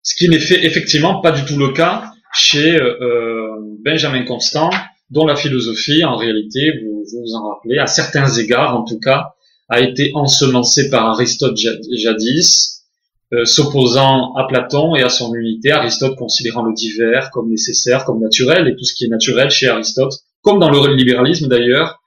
ce 0.03 0.15
qui 0.15 0.31
n'est 0.31 0.41
fait 0.41 0.65
effectivement 0.65 1.21
pas 1.21 1.33
du 1.33 1.45
tout 1.45 1.59
le 1.59 1.75
cas 1.75 2.08
chez 2.33 2.81
euh, 2.81 3.57
Benjamin 3.85 4.25
Constant, 4.25 4.71
dont 5.11 5.27
la 5.27 5.37
philosophie, 5.37 6.05
en 6.05 6.17
réalité, 6.17 6.73
vous, 6.83 7.05
vous 7.13 7.35
en 7.35 7.49
rappelez, 7.49 7.79
à 7.79 7.87
certains 7.87 8.29
égards 8.29 8.77
en 8.77 8.85
tout 8.85 9.01
cas, 9.01 9.35
a 9.69 9.81
été 9.81 10.13
ensemencée 10.15 10.91
par 10.91 11.07
Aristote 11.07 11.57
jadis, 11.57 12.87
euh, 13.35 13.45
s'opposant 13.45 14.35
à 14.35 14.47
Platon 14.47 14.95
et 14.95 15.03
à 15.03 15.11
son 15.11 15.35
unité, 15.35 15.71
Aristote 15.71 16.17
considérant 16.17 16.63
le 16.63 16.73
divers 16.73 17.31
comme 17.31 17.51
nécessaire, 17.51 18.05
comme 18.05 18.21
naturel, 18.21 18.69
et 18.69 18.75
tout 18.75 18.85
ce 18.85 18.95
qui 18.95 19.05
est 19.05 19.09
naturel 19.09 19.51
chez 19.51 19.69
Aristote, 19.69 20.15
comme 20.43 20.59
dans 20.59 20.71
le 20.71 20.95
libéralisme 20.95 21.49
d'ailleurs. 21.49 22.01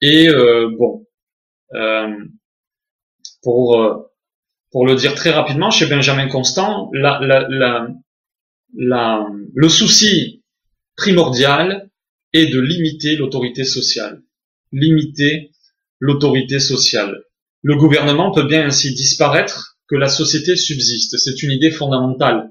Et 0.00 0.28
euh, 0.28 0.70
bon, 0.78 1.04
euh, 1.74 2.14
pour 3.42 4.06
pour 4.70 4.86
le 4.86 4.94
dire 4.94 5.14
très 5.14 5.30
rapidement, 5.30 5.70
chez 5.70 5.86
Benjamin 5.86 6.28
Constant, 6.28 6.90
la, 6.92 7.18
la, 7.22 7.46
la, 7.48 7.88
le 8.74 9.68
souci 9.68 10.42
primordial 10.96 11.90
est 12.32 12.46
de 12.46 12.60
limiter 12.60 13.16
l'autorité 13.16 13.64
sociale. 13.64 14.22
Limiter 14.72 15.50
l'autorité 16.00 16.60
sociale. 16.60 17.22
Le 17.62 17.76
gouvernement 17.76 18.32
peut 18.32 18.46
bien 18.46 18.66
ainsi 18.66 18.94
disparaître 18.94 19.78
que 19.88 19.96
la 19.96 20.08
société 20.08 20.56
subsiste. 20.56 21.16
C'est 21.18 21.42
une 21.42 21.50
idée 21.50 21.70
fondamentale. 21.70 22.50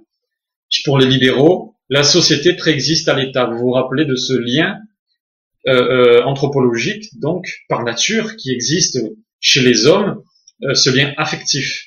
Pour 0.83 0.97
les 0.97 1.05
libéraux, 1.05 1.75
la 1.89 2.03
société 2.03 2.53
préexiste 2.53 3.07
à 3.07 3.13
l'État. 3.13 3.45
Vous 3.45 3.59
vous 3.59 3.71
rappelez 3.71 4.05
de 4.05 4.15
ce 4.15 4.33
lien 4.33 4.79
euh, 5.67 5.73
euh, 5.73 6.23
anthropologique, 6.23 7.19
donc 7.19 7.45
par 7.69 7.83
nature, 7.83 8.35
qui 8.35 8.51
existe 8.51 8.99
chez 9.39 9.61
les 9.61 9.85
hommes, 9.85 10.21
euh, 10.63 10.73
ce 10.73 10.89
lien 10.89 11.13
affectif. 11.17 11.85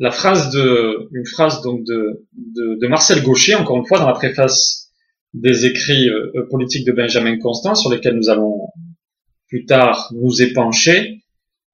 La 0.00 0.10
phrase 0.10 0.50
de, 0.50 1.08
une 1.12 1.26
phrase 1.26 1.62
donc 1.62 1.84
de, 1.84 2.26
de, 2.32 2.86
Marcel 2.88 3.22
Gaucher, 3.22 3.54
encore 3.54 3.76
une 3.76 3.86
fois 3.86 3.98
dans 3.98 4.06
la 4.06 4.14
préface 4.14 4.90
des 5.34 5.66
écrits 5.66 6.08
euh, 6.08 6.46
politiques 6.50 6.86
de 6.86 6.92
Benjamin 6.92 7.38
Constant, 7.38 7.74
sur 7.74 7.90
lesquels 7.90 8.14
nous 8.14 8.30
allons 8.30 8.68
plus 9.48 9.66
tard 9.66 10.10
nous 10.12 10.40
épancher. 10.40 11.22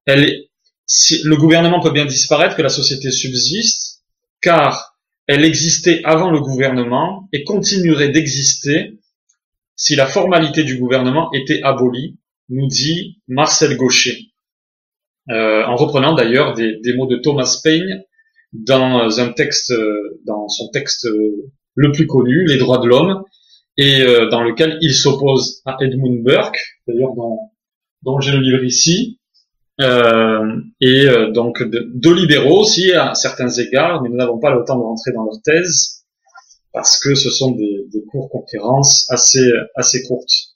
Elle, 0.06 0.44
si, 0.86 1.22
le 1.22 1.36
gouvernement 1.36 1.80
peut 1.80 1.92
bien 1.92 2.04
disparaître, 2.04 2.56
que 2.56 2.62
la 2.62 2.68
société 2.68 3.12
subsiste, 3.12 4.02
car 4.42 4.98
elle 5.28 5.44
existait 5.44 6.02
avant 6.04 6.30
le 6.30 6.40
gouvernement 6.40 7.28
et 7.32 7.44
continuerait 7.44 8.08
d'exister 8.08 8.98
si 9.76 9.94
la 9.94 10.06
formalité 10.06 10.64
du 10.64 10.78
gouvernement 10.78 11.30
était 11.32 11.62
abolie, 11.62 12.18
nous 12.48 12.66
dit 12.66 13.20
Marcel 13.28 13.76
Gaucher. 13.76 14.32
Euh, 15.28 15.64
en 15.64 15.76
reprenant 15.76 16.14
d'ailleurs 16.14 16.54
des, 16.54 16.80
mots 16.96 17.06
de 17.06 17.16
Thomas 17.16 17.60
Paine 17.62 18.04
dans 18.52 19.20
un 19.20 19.32
texte, 19.32 19.72
dans 20.24 20.48
son 20.48 20.68
texte 20.68 21.06
le 21.74 21.92
plus 21.92 22.06
connu, 22.06 22.46
Les 22.46 22.59
droits 22.59 22.78
de 22.78 22.87
l'homme, 22.87 23.22
et 23.76 24.00
euh, 24.02 24.28
dans 24.28 24.42
lequel 24.42 24.78
il 24.80 24.94
s'oppose 24.94 25.61
à 25.66 25.76
Edmund 25.80 26.22
Burke, 26.24 26.59
d'ailleurs 26.88 27.14
dont, 27.14 27.38
dont 28.02 28.20
j'ai 28.20 28.32
le 28.32 28.40
livre 28.40 28.64
ici, 28.64 29.20
euh, 29.82 30.56
et 30.80 31.06
donc 31.35 31.62
de, 31.62 32.11
libéraux 32.11 32.62
aussi 32.62 32.92
à 32.92 33.14
certains 33.14 33.50
égards, 33.50 34.02
mais 34.02 34.09
nous 34.09 34.16
n'avons 34.16 34.38
pas 34.38 34.54
le 34.54 34.64
temps 34.64 34.78
de 34.78 34.82
rentrer 34.82 35.12
dans 35.12 35.24
leur 35.24 35.40
thèse 35.44 36.04
parce 36.72 36.98
que 36.98 37.14
ce 37.14 37.30
sont 37.30 37.52
des, 37.52 37.85
des 37.92 38.02
cours 38.04 38.30
conférences 38.30 39.06
assez 39.11 39.50
assez 39.74 40.02
courtes. 40.04 40.54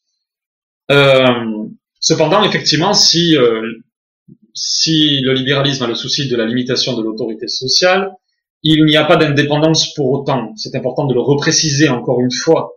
cependant, 2.00 2.42
effectivement, 2.44 2.94
si 2.94 3.36
si 4.54 5.20
le 5.20 5.32
libéralisme 5.32 5.84
a 5.84 5.86
le 5.86 5.94
souci 5.94 6.28
de 6.28 6.36
la 6.36 6.46
limitation 6.46 6.96
de 6.96 7.02
l'autorité 7.02 7.48
sociale, 7.48 8.10
il 8.62 8.84
n'y 8.84 8.96
a 8.96 9.04
pas 9.04 9.16
d'indépendance 9.16 9.94
pour 9.94 10.10
autant. 10.10 10.52
C'est 10.56 10.74
important 10.74 11.06
de 11.06 11.14
le 11.14 11.20
repréciser 11.20 11.88
encore 11.88 12.20
une 12.20 12.32
fois, 12.32 12.72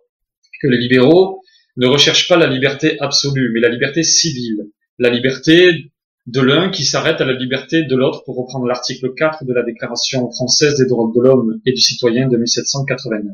que 0.62 0.68
les 0.68 0.78
libéraux 0.78 1.42
ne 1.78 1.88
recherchent 1.88 2.28
pas 2.28 2.38
la 2.38 2.48
liberté 2.48 2.98
absolue, 3.00 3.52
mais 3.54 3.60
la 3.60 3.70
liberté 3.70 4.04
civile, 4.04 4.70
la 5.00 5.10
liberté 5.10 5.92
de 6.26 6.40
l'un 6.40 6.70
qui 6.70 6.86
s'arrête 6.86 7.20
à 7.20 7.26
la 7.26 7.34
liberté 7.34 7.84
de 7.84 7.96
l'autre, 7.96 8.24
pour 8.24 8.38
reprendre 8.38 8.66
l'article 8.66 9.14
4 9.14 9.44
de 9.44 9.54
la 9.54 9.64
Déclaration 9.64 10.32
française 10.32 10.78
des 10.78 10.86
droits 10.86 11.12
de 11.14 11.22
l'homme 11.22 11.60
et 11.66 11.74
du 11.74 11.82
citoyen 11.82 12.30
de 12.30 12.38
1789. 12.38 13.34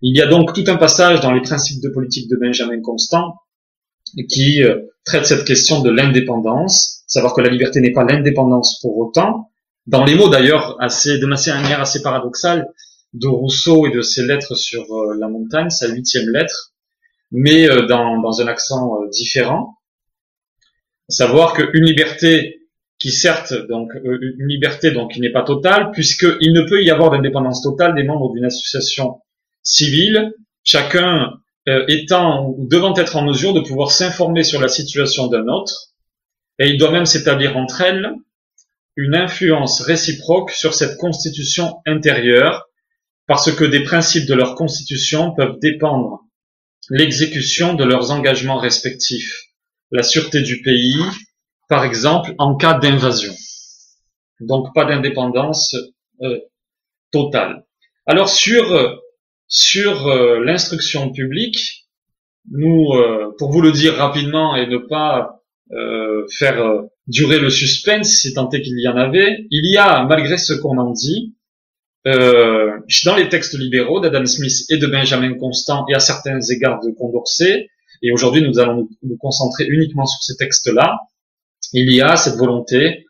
Il 0.00 0.16
y 0.16 0.20
a 0.20 0.26
donc 0.26 0.52
tout 0.52 0.64
un 0.66 0.76
passage 0.76 1.20
dans 1.20 1.32
les 1.32 1.42
principes 1.42 1.80
de 1.80 1.88
politique 1.90 2.28
de 2.28 2.36
Benjamin 2.36 2.80
Constant 2.80 3.36
qui 4.28 4.64
euh, 4.64 4.80
traite 5.04 5.26
cette 5.26 5.44
question 5.44 5.80
de 5.80 5.90
l'indépendance, 5.90 7.02
savoir 7.06 7.34
que 7.34 7.40
la 7.40 7.48
liberté 7.48 7.80
n'est 7.80 7.92
pas 7.92 8.04
l'indépendance 8.04 8.80
pour 8.80 8.96
autant. 8.98 9.50
Dans 9.86 10.04
les 10.04 10.14
mots 10.14 10.28
d'ailleurs, 10.28 10.76
assez, 10.80 11.18
de 11.18 11.26
manière 11.26 11.80
assez 11.80 12.02
paradoxale, 12.02 12.66
de 13.12 13.28
Rousseau 13.28 13.86
et 13.86 13.90
de 13.90 14.00
ses 14.00 14.24
lettres 14.24 14.54
sur 14.54 14.82
euh, 14.82 15.16
la 15.18 15.28
montagne, 15.28 15.70
sa 15.70 15.88
huitième 15.88 16.30
lettre, 16.30 16.72
mais 17.30 17.68
euh, 17.68 17.86
dans, 17.86 18.20
dans, 18.20 18.40
un 18.40 18.46
accent 18.46 19.04
différent. 19.10 19.76
Savoir 21.08 21.52
qu'une 21.52 21.84
liberté 21.84 22.62
qui 22.98 23.10
certes 23.10 23.52
donc 23.68 23.90
une 24.04 24.46
liberté 24.46 24.92
donc 24.92 25.12
qui 25.12 25.20
n'est 25.20 25.32
pas 25.32 25.42
totale 25.42 25.90
puisqu'il 25.90 26.52
ne 26.52 26.62
peut 26.62 26.82
y 26.82 26.90
avoir 26.90 27.10
d'indépendance 27.10 27.60
totale 27.60 27.96
des 27.96 28.04
membres 28.04 28.32
d'une 28.32 28.44
association 28.44 29.20
civile, 29.62 30.32
chacun 30.62 31.32
euh, 31.68 31.84
étant 31.88 32.48
ou 32.48 32.66
devant 32.68 32.94
être 32.96 33.16
en 33.16 33.24
mesure 33.24 33.54
de 33.54 33.60
pouvoir 33.60 33.92
s'informer 33.92 34.44
sur 34.44 34.60
la 34.60 34.68
situation 34.68 35.28
d'un 35.28 35.46
autre, 35.46 35.92
et 36.58 36.68
il 36.68 36.78
doit 36.78 36.90
même 36.90 37.06
s'établir 37.06 37.56
entre 37.56 37.80
elles 37.80 38.12
une 38.96 39.14
influence 39.14 39.80
réciproque 39.80 40.50
sur 40.50 40.74
cette 40.74 40.98
constitution 40.98 41.76
intérieure, 41.86 42.68
parce 43.26 43.52
que 43.52 43.64
des 43.64 43.84
principes 43.84 44.26
de 44.26 44.34
leur 44.34 44.54
constitution 44.54 45.32
peuvent 45.34 45.58
dépendre 45.60 46.20
l'exécution 46.90 47.74
de 47.74 47.84
leurs 47.84 48.10
engagements 48.10 48.58
respectifs, 48.58 49.44
la 49.90 50.02
sûreté 50.02 50.42
du 50.42 50.62
pays, 50.62 51.00
par 51.68 51.84
exemple, 51.84 52.34
en 52.38 52.56
cas 52.56 52.74
d'invasion. 52.74 53.34
Donc 54.40 54.74
pas 54.74 54.84
d'indépendance 54.84 55.76
euh, 56.20 56.38
totale. 57.12 57.64
Alors 58.06 58.28
sur 58.28 58.72
euh, 58.72 58.96
sur 59.52 60.06
euh, 60.06 60.42
l'instruction 60.42 61.12
publique, 61.12 61.86
nous, 62.50 62.94
euh, 62.94 63.34
pour 63.38 63.52
vous 63.52 63.60
le 63.60 63.70
dire 63.70 63.94
rapidement 63.96 64.56
et 64.56 64.66
ne 64.66 64.78
pas 64.78 65.42
euh, 65.72 66.26
faire 66.38 66.84
durer 67.06 67.38
le 67.38 67.50
suspense, 67.50 68.08
si 68.08 68.32
tant 68.32 68.48
est 68.48 68.62
qu'il 68.62 68.80
y 68.80 68.88
en 68.88 68.96
avait, 68.96 69.46
il 69.50 69.70
y 69.70 69.76
a, 69.76 70.04
malgré 70.06 70.38
ce 70.38 70.54
qu'on 70.54 70.78
en 70.78 70.90
dit, 70.92 71.34
euh, 72.06 72.78
dans 73.04 73.14
les 73.14 73.28
textes 73.28 73.56
libéraux 73.58 74.00
d'Adam 74.00 74.24
Smith 74.24 74.64
et 74.70 74.78
de 74.78 74.86
Benjamin 74.86 75.34
Constant 75.34 75.84
et 75.90 75.94
à 75.94 76.00
certains 76.00 76.40
égards 76.40 76.80
de 76.80 76.90
Condorcet, 76.90 77.68
et 78.00 78.10
aujourd'hui 78.10 78.42
nous 78.42 78.58
allons 78.58 78.88
nous 79.02 79.16
concentrer 79.18 79.66
uniquement 79.68 80.06
sur 80.06 80.22
ces 80.22 80.36
textes-là, 80.36 80.96
il 81.74 81.92
y 81.92 82.00
a 82.00 82.16
cette 82.16 82.36
volonté 82.36 83.04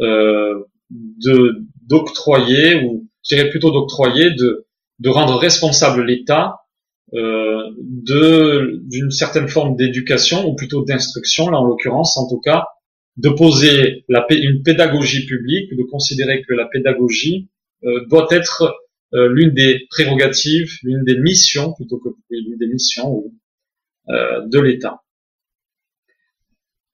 euh, 0.00 0.64
de 0.90 1.66
d'octroyer, 1.86 2.82
ou 2.82 3.06
je 3.28 3.36
dirais 3.36 3.50
plutôt 3.50 3.70
d'octroyer, 3.70 4.30
de, 4.30 4.66
de 5.02 5.08
rendre 5.08 5.36
responsable 5.36 6.04
l'État 6.04 6.60
euh, 7.12 7.62
d'une 7.78 9.10
certaine 9.10 9.48
forme 9.48 9.76
d'éducation, 9.76 10.46
ou 10.48 10.54
plutôt 10.54 10.84
d'instruction, 10.84 11.50
là 11.50 11.58
en 11.58 11.66
l'occurrence 11.66 12.16
en 12.16 12.28
tout 12.28 12.40
cas, 12.40 12.64
de 13.16 13.28
poser 13.28 14.04
la, 14.08 14.24
une 14.30 14.62
pédagogie 14.62 15.26
publique, 15.26 15.76
de 15.76 15.82
considérer 15.82 16.42
que 16.42 16.54
la 16.54 16.66
pédagogie 16.66 17.50
euh, 17.84 18.06
doit 18.08 18.28
être 18.30 18.74
euh, 19.12 19.28
l'une 19.28 19.52
des 19.52 19.86
prérogatives, 19.90 20.70
l'une 20.84 21.04
des 21.04 21.18
missions, 21.18 21.72
plutôt 21.74 21.98
que 21.98 22.08
l'une 22.30 22.56
des 22.56 22.68
missions 22.68 23.24
euh, 24.08 24.46
de 24.46 24.60
l'État. 24.60 25.02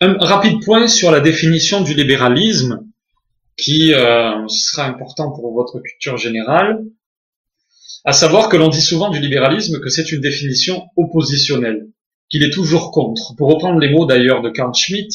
Un 0.01 0.17
rapide 0.19 0.65
point 0.65 0.89
sur 0.89 1.11
la 1.11 1.21
définition 1.21 1.83
du 1.83 1.93
libéralisme, 1.95 2.85
qui 3.57 3.89
sera 3.91 4.85
important 4.85 5.33
pour 5.33 5.53
votre 5.53 5.81
culture 5.81 6.17
générale, 6.17 6.79
à 8.05 8.13
savoir 8.13 8.49
que 8.49 8.57
l'on 8.57 8.69
dit 8.69 8.81
souvent 8.81 9.11
du 9.11 9.21
libéralisme 9.21 9.81
que 9.81 9.89
c'est 9.89 10.13
une 10.13 10.21
définition 10.21 10.87
oppositionnelle, 10.97 11.89
qu'il 12.31 12.43
est 12.43 12.51
toujours 12.51 12.91
contre. 12.91 13.35
Pour 13.37 13.53
reprendre 13.53 13.79
les 13.81 13.91
mots 13.91 14.07
d'ailleurs 14.07 14.43
de 14.43 14.51
Karl 14.51 14.75
Schmitt, 14.75 15.11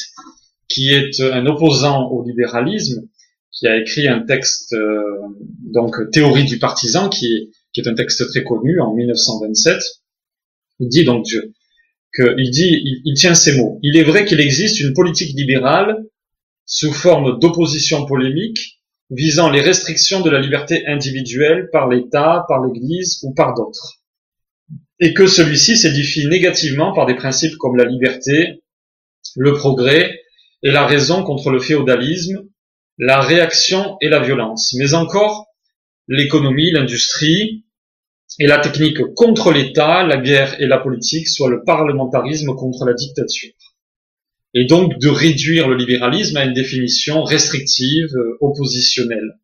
qui 0.68 0.90
est 0.90 1.20
un 1.22 1.46
opposant 1.46 2.10
au 2.10 2.26
libéralisme, 2.26 3.08
qui 3.52 3.68
a 3.68 3.78
écrit 3.78 4.08
un 4.08 4.22
texte, 4.22 4.74
euh, 4.74 5.04
donc 5.74 5.96
Théorie 6.12 6.46
du 6.46 6.58
partisan, 6.60 7.10
qui 7.10 7.50
est, 7.78 7.88
un 7.88 7.94
texte 7.94 8.28
très 8.30 8.44
connu 8.44 8.80
en 8.80 8.94
1927. 8.94 9.82
Il 10.80 10.90
dit 10.90 11.06
donc 11.06 11.26
que 12.14 12.36
il 12.38 12.52
dit, 12.52 13.02
il, 13.06 13.14
tient 13.16 13.36
ces 13.36 13.58
mots. 13.58 13.80
Il 13.82 13.98
est 13.98 14.04
vrai 14.04 14.26
qu'il 14.26 14.40
existe 14.40 14.80
une 14.80 14.94
politique 14.94 15.36
libérale 15.36 15.98
sous 16.66 16.94
forme 16.94 17.40
d'opposition 17.40 18.06
polémique 18.06 18.80
visant 19.10 19.50
les 19.50 19.62
restrictions 19.62 20.22
de 20.22 20.30
la 20.30 20.40
liberté 20.40 20.86
individuelle 20.88 21.70
par 21.72 21.90
l'État, 21.90 22.46
par 22.48 22.62
l'Église 22.64 23.20
ou 23.24 23.34
par 23.34 23.54
d'autres, 23.54 24.02
et 25.00 25.14
que 25.14 25.28
celui-ci 25.28 25.78
s'édifie 25.78 26.28
négativement 26.28 26.94
par 26.94 27.06
des 27.06 27.16
principes 27.16 27.58
comme 27.58 27.76
la 27.76 27.86
liberté, 27.86 28.64
le 29.36 29.54
progrès 29.54 30.20
et 30.64 30.72
la 30.72 30.86
raison 30.86 31.24
contre 31.24 31.50
le 31.50 31.60
féodalisme, 31.60 32.48
la 32.98 33.20
réaction 33.20 33.98
et 34.02 34.10
la 34.10 34.20
violence, 34.20 34.76
mais 34.78 34.94
encore 34.94 35.48
l'économie, 36.08 36.72
l'industrie 36.72 37.66
et 38.40 38.48
la 38.48 38.60
technique 38.60 39.00
contre 39.16 39.52
l'État, 39.52 40.04
la 40.04 40.18
guerre 40.18 40.60
et 40.62 40.66
la 40.66 40.78
politique, 40.78 41.28
soit 41.28 41.50
le 41.50 41.64
parlementarisme 41.64 42.56
contre 42.56 42.86
la 42.86 42.94
dictature. 42.94 43.52
Et 44.54 44.66
donc 44.66 45.00
de 45.00 45.10
réduire 45.10 45.68
le 45.68 45.76
libéralisme 45.76 46.38
à 46.38 46.46
une 46.46 46.54
définition 46.54 47.24
restrictive, 47.24 48.16
euh, 48.16 48.38
oppositionnelle, 48.42 49.40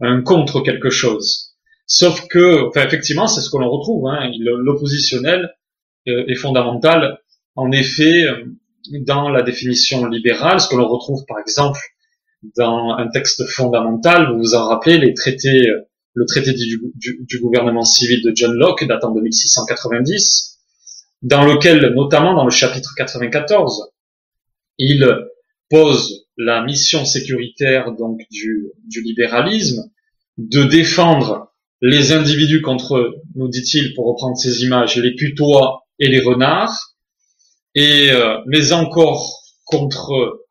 un 0.00 0.22
contre 0.22 0.60
quelque 0.60 0.90
chose. 0.90 1.54
Sauf 1.86 2.26
que, 2.28 2.68
enfin 2.68 2.86
effectivement, 2.86 3.26
c'est 3.26 3.40
ce 3.40 3.50
que 3.50 3.58
l'on 3.58 3.70
retrouve. 3.70 4.06
Hein, 4.06 4.30
L'oppositionnel 4.38 5.52
euh, 6.08 6.24
est 6.28 6.36
fondamental. 6.36 7.18
En 7.56 7.72
effet, 7.72 8.24
euh, 8.24 8.44
dans 9.00 9.28
la 9.28 9.42
définition 9.42 10.06
libérale, 10.06 10.60
ce 10.60 10.68
que 10.68 10.76
l'on 10.76 10.88
retrouve 10.88 11.24
par 11.26 11.38
exemple 11.40 11.80
dans 12.56 12.96
un 12.96 13.08
texte 13.08 13.44
fondamental, 13.48 14.32
vous 14.32 14.38
vous 14.38 14.54
en 14.54 14.68
rappelez, 14.68 14.98
les 14.98 15.14
traités, 15.14 15.68
le 16.14 16.24
traité 16.26 16.52
du, 16.52 16.80
du, 16.96 17.40
gouvernement 17.40 17.84
civil 17.84 18.20
de 18.24 18.32
John 18.34 18.52
Locke 18.52 18.84
datant 18.84 19.12
de 19.12 19.20
1690, 19.20 20.58
dans 21.22 21.44
lequel, 21.44 21.94
notamment 21.94 22.34
dans 22.34 22.44
le 22.44 22.50
chapitre 22.50 22.94
94, 22.96 23.91
il 24.82 25.06
pose 25.70 26.26
la 26.36 26.64
mission 26.64 27.04
sécuritaire 27.04 27.92
donc 27.92 28.20
du, 28.30 28.72
libéralisme 29.02 29.90
de 30.38 30.64
défendre 30.64 31.52
les 31.80 32.12
individus 32.12 32.62
contre, 32.62 33.16
nous 33.34 33.48
dit-il, 33.48 33.94
pour 33.94 34.06
reprendre 34.06 34.36
ces 34.36 34.64
images, 34.64 34.96
les 34.96 35.14
putois 35.14 35.84
et 35.98 36.08
les 36.08 36.20
renards, 36.20 36.94
et 37.74 38.10
euh, 38.10 38.38
mais 38.46 38.72
encore 38.72 39.40
contre 39.64 40.42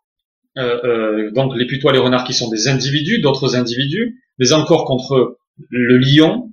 euh, 0.58 0.80
euh, 0.84 1.32
donc 1.32 1.56
les 1.56 1.65
putois, 1.65 1.94
les 1.94 2.00
renards 2.00 2.26
qui 2.26 2.34
sont 2.34 2.50
des 2.50 2.67
individus, 2.67 3.22
d'autres 3.22 3.56
individus, 3.56 4.22
mais 4.39 4.54
encore 4.54 4.86
contre 4.86 5.38
le 5.70 5.98
lion, 5.98 6.52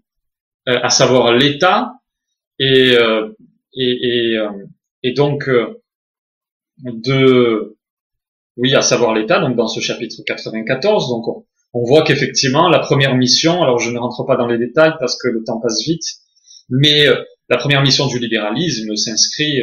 à 0.66 0.90
savoir 0.90 1.32
l'État, 1.32 1.92
et, 2.58 2.92
et, 3.74 4.34
et, 4.34 4.38
et, 5.02 5.12
donc 5.12 5.48
de 6.84 7.76
oui, 8.56 8.74
à 8.74 8.82
savoir 8.82 9.14
l'État, 9.14 9.40
donc 9.40 9.56
dans 9.56 9.68
ce 9.68 9.80
chapitre 9.80 10.16
94, 10.26 11.08
donc 11.08 11.44
on, 11.72 11.84
voit 11.84 12.02
qu'effectivement 12.02 12.68
la 12.68 12.80
première 12.80 13.14
mission, 13.14 13.62
alors 13.62 13.78
je 13.78 13.90
ne 13.90 13.98
rentre 13.98 14.24
pas 14.26 14.36
dans 14.36 14.48
les 14.48 14.58
détails 14.58 14.94
parce 14.98 15.16
que 15.16 15.28
le 15.28 15.44
temps 15.44 15.60
passe 15.60 15.82
vite, 15.86 16.02
mais 16.68 17.06
la 17.48 17.56
première 17.56 17.82
mission 17.82 18.08
du 18.08 18.18
libéralisme 18.18 18.96
s'inscrit 18.96 19.60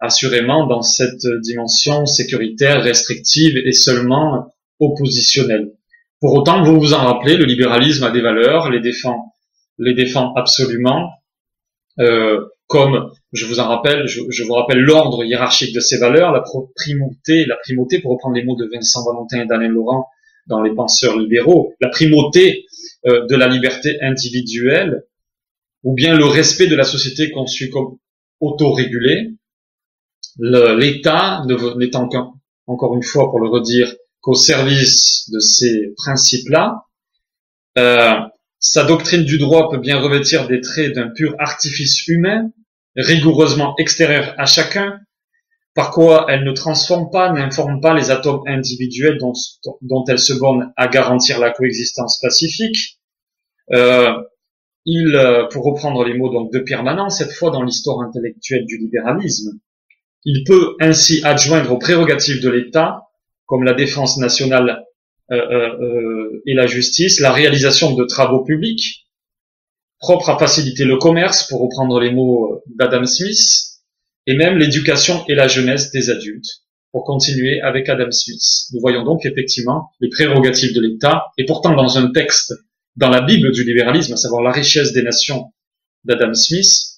assurément 0.00 0.66
dans 0.66 0.80
cette 0.80 1.26
dimension 1.42 2.06
sécuritaire, 2.06 2.82
restrictive 2.82 3.58
et 3.58 3.72
seulement 3.72 4.54
oppositionnelle. 4.78 5.72
Pour 6.20 6.34
autant, 6.34 6.62
vous 6.62 6.80
vous 6.80 6.94
en 6.94 7.04
rappelez, 7.04 7.36
le 7.36 7.44
libéralisme 7.44 8.04
a 8.04 8.10
des 8.10 8.22
valeurs, 8.22 8.70
les 8.70 8.80
défend, 8.80 9.34
les 9.78 9.94
défend 9.94 10.32
absolument, 10.34 11.10
euh, 12.00 12.46
comme 12.66 13.10
je 13.32 13.46
vous 13.46 13.60
en 13.60 13.68
rappelle, 13.68 14.06
je, 14.06 14.44
vous 14.44 14.52
rappelle 14.52 14.78
l'ordre 14.78 15.24
hiérarchique 15.24 15.74
de 15.74 15.80
ces 15.80 15.98
valeurs, 15.98 16.32
la 16.32 16.42
primauté, 16.76 17.44
la 17.44 17.56
primauté, 17.56 18.00
pour 18.00 18.12
reprendre 18.12 18.36
les 18.36 18.44
mots 18.44 18.56
de 18.56 18.68
Vincent 18.72 19.04
Valentin 19.04 19.42
et 19.42 19.46
d'Alain 19.46 19.68
Laurent 19.68 20.08
dans 20.46 20.62
les 20.62 20.74
penseurs 20.74 21.18
libéraux, 21.18 21.74
la 21.80 21.88
primauté 21.88 22.64
euh, 23.06 23.26
de 23.26 23.36
la 23.36 23.48
liberté 23.48 23.98
individuelle, 24.02 25.04
ou 25.82 25.94
bien 25.94 26.16
le 26.16 26.24
respect 26.24 26.66
de 26.68 26.76
la 26.76 26.84
société 26.84 27.30
conçue 27.30 27.70
comme 27.70 27.96
autorégulée, 28.40 29.32
l'État 30.38 31.42
n'étant 31.76 32.08
encore 32.66 32.96
une 32.96 33.02
fois 33.02 33.30
pour 33.30 33.40
le 33.40 33.48
redire 33.48 33.92
qu'au 34.20 34.34
service 34.34 35.28
de 35.30 35.40
ces 35.40 35.92
principes-là, 35.96 36.84
euh, 37.78 38.14
sa 38.60 38.84
doctrine 38.84 39.24
du 39.24 39.38
droit 39.38 39.70
peut 39.70 39.78
bien 39.78 39.98
revêtir 39.98 40.46
des 40.46 40.60
traits 40.60 40.94
d'un 40.94 41.08
pur 41.08 41.34
artifice 41.38 42.06
humain, 42.06 42.50
rigoureusement 42.94 43.74
extérieur 43.78 44.34
à 44.36 44.44
chacun, 44.44 45.00
par 45.74 45.90
quoi 45.92 46.26
elle 46.28 46.44
ne 46.44 46.52
transforme 46.52 47.10
pas, 47.10 47.32
n'informe 47.32 47.80
pas 47.80 47.94
les 47.94 48.10
atomes 48.10 48.42
individuels 48.46 49.18
dont, 49.18 50.04
elle 50.08 50.18
se 50.18 50.34
borne 50.34 50.72
à 50.76 50.88
garantir 50.88 51.38
la 51.38 51.50
coexistence 51.50 52.18
pacifique. 52.20 53.00
Euh, 53.72 54.12
il, 54.84 55.14
euh, 55.14 55.46
pour 55.48 55.64
reprendre 55.64 56.04
les 56.04 56.14
mots 56.14 56.30
donc 56.30 56.52
de 56.52 56.58
Pierre 56.58 56.82
Manant, 56.82 57.08
cette 57.08 57.32
fois 57.32 57.50
dans 57.50 57.62
l'histoire 57.62 58.00
intellectuelle 58.00 58.66
du 58.66 58.76
libéralisme, 58.76 59.52
il 60.24 60.44
peut 60.44 60.76
ainsi 60.80 61.22
adjoindre 61.24 61.72
aux 61.72 61.78
prérogatives 61.78 62.42
de 62.42 62.50
l'État, 62.50 63.04
comme 63.46 63.64
la 63.64 63.72
défense 63.72 64.18
nationale 64.18 64.84
et 65.30 66.54
la 66.54 66.66
justice, 66.66 67.20
la 67.20 67.32
réalisation 67.32 67.94
de 67.94 68.04
travaux 68.04 68.42
publics, 68.44 69.06
propres 70.00 70.30
à 70.30 70.38
faciliter 70.38 70.84
le 70.84 70.96
commerce, 70.96 71.46
pour 71.48 71.60
reprendre 71.60 72.00
les 72.00 72.10
mots 72.10 72.62
d'Adam 72.76 73.04
Smith, 73.04 73.40
et 74.26 74.36
même 74.36 74.58
l'éducation 74.58 75.24
et 75.28 75.34
la 75.34 75.48
jeunesse 75.48 75.90
des 75.92 76.10
adultes, 76.10 76.64
pour 76.92 77.04
continuer 77.04 77.60
avec 77.60 77.88
Adam 77.88 78.10
Smith. 78.10 78.42
Nous 78.72 78.80
voyons 78.80 79.04
donc 79.04 79.24
effectivement 79.24 79.90
les 80.00 80.08
prérogatives 80.08 80.74
de 80.74 80.80
l'État, 80.80 81.26
et 81.38 81.44
pourtant 81.44 81.74
dans 81.74 81.98
un 81.98 82.10
texte 82.12 82.54
dans 82.96 83.08
la 83.08 83.20
Bible 83.20 83.52
du 83.52 83.64
libéralisme, 83.64 84.12
à 84.12 84.16
savoir 84.16 84.42
la 84.42 84.50
richesse 84.50 84.92
des 84.92 85.02
nations 85.02 85.52
d'Adam 86.04 86.34
Smith, 86.34 86.90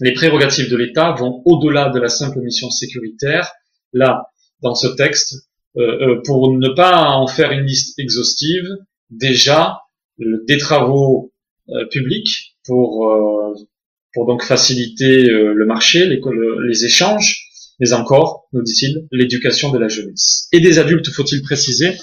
les 0.00 0.12
prérogatives 0.12 0.70
de 0.70 0.76
l'État 0.76 1.12
vont 1.12 1.42
au-delà 1.44 1.90
de 1.90 2.00
la 2.00 2.08
simple 2.08 2.40
mission 2.40 2.70
sécuritaire. 2.70 3.50
Là, 3.92 4.30
dans 4.62 4.74
ce 4.74 4.86
texte, 4.88 5.34
euh, 5.34 5.36
euh, 5.36 5.49
pour 5.74 6.52
ne 6.52 6.74
pas 6.74 7.10
en 7.10 7.26
faire 7.26 7.52
une 7.52 7.64
liste 7.64 7.98
exhaustive, 7.98 8.66
déjà 9.10 9.80
des 10.18 10.58
travaux 10.58 11.32
euh, 11.70 11.86
publics 11.86 12.56
pour 12.64 13.08
pour 14.12 14.26
donc 14.26 14.42
faciliter 14.42 15.22
le 15.22 15.64
marché, 15.66 16.06
les, 16.06 16.20
les 16.66 16.84
échanges, 16.84 17.46
mais 17.78 17.92
encore, 17.92 18.48
nous 18.52 18.62
dit-il, 18.62 19.06
l'éducation 19.12 19.70
de 19.70 19.78
la 19.78 19.86
jeunesse 19.86 20.48
et 20.52 20.58
des 20.58 20.80
adultes, 20.80 21.08
faut-il 21.10 21.42
préciser. 21.42 21.96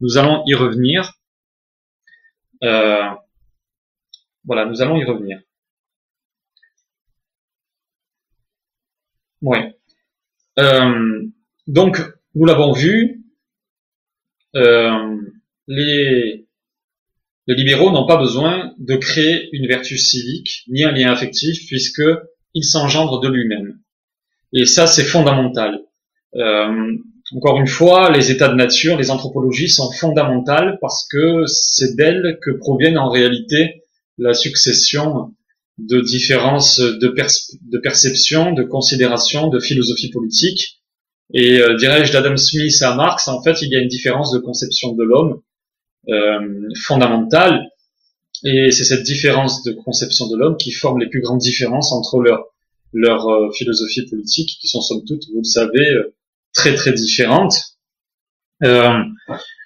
Nous 0.00 0.16
allons 0.16 0.42
y 0.46 0.54
revenir. 0.54 1.12
voilà, 2.62 3.18
nous 4.66 4.80
allons 4.80 4.96
y 4.96 5.04
revenir. 5.04 5.38
Oui. 9.42 9.58
Euh, 10.58 11.22
donc, 11.66 12.00
nous 12.34 12.44
l'avons 12.44 12.72
vu, 12.72 13.24
euh, 14.56 15.16
les, 15.66 16.46
les 17.46 17.54
libéraux 17.54 17.90
n'ont 17.90 18.06
pas 18.06 18.16
besoin 18.16 18.72
de 18.78 18.96
créer 18.96 19.48
une 19.52 19.66
vertu 19.66 19.98
civique 19.98 20.64
ni 20.68 20.84
un 20.84 20.92
lien 20.92 21.10
affectif 21.10 21.66
puisque 21.66 22.02
il 22.54 22.64
s'engendre 22.64 23.20
de 23.20 23.28
lui-même. 23.28 23.78
Et 24.52 24.66
ça, 24.66 24.86
c'est 24.86 25.04
fondamental. 25.04 25.80
Euh, 26.34 26.96
encore 27.32 27.58
une 27.58 27.68
fois, 27.68 28.10
les 28.10 28.32
états 28.32 28.48
de 28.48 28.54
nature, 28.54 28.96
les 28.96 29.10
anthropologies 29.10 29.68
sont 29.68 29.92
fondamentales 29.92 30.78
parce 30.80 31.06
que 31.08 31.46
c'est 31.46 31.94
d'elles 31.94 32.38
que 32.42 32.50
proviennent 32.50 32.98
en 32.98 33.08
réalité 33.08 33.82
la 34.18 34.34
succession 34.34 35.32
de 35.78 36.00
différences 36.00 36.80
de, 36.80 37.14
de 37.62 37.78
perception, 37.78 38.52
de 38.52 38.64
considération, 38.64 39.48
de 39.48 39.60
philosophie 39.60 40.10
politique. 40.10 40.79
Et 41.32 41.60
euh, 41.60 41.76
dirais-je 41.76 42.12
d'Adam 42.12 42.36
Smith 42.36 42.82
à 42.82 42.94
Marx, 42.94 43.28
en 43.28 43.42
fait, 43.42 43.62
il 43.62 43.70
y 43.70 43.76
a 43.76 43.80
une 43.80 43.88
différence 43.88 44.32
de 44.32 44.38
conception 44.38 44.94
de 44.94 45.04
l'homme 45.04 45.40
euh, 46.08 46.68
fondamentale. 46.82 47.68
Et 48.44 48.70
c'est 48.70 48.84
cette 48.84 49.02
différence 49.02 49.62
de 49.64 49.72
conception 49.72 50.26
de 50.28 50.36
l'homme 50.36 50.56
qui 50.56 50.72
forme 50.72 50.98
les 50.98 51.08
plus 51.08 51.20
grandes 51.20 51.40
différences 51.40 51.92
entre 51.92 52.20
leur, 52.20 52.46
leur 52.92 53.28
euh, 53.28 53.50
philosophie 53.52 54.06
qui 54.06 54.66
sont 54.66 54.80
somme 54.80 55.04
toute, 55.06 55.24
vous 55.32 55.40
le 55.40 55.44
savez, 55.44 55.90
euh, 55.90 56.14
très 56.52 56.74
très 56.74 56.92
différentes. 56.92 57.54
Euh, 58.62 58.98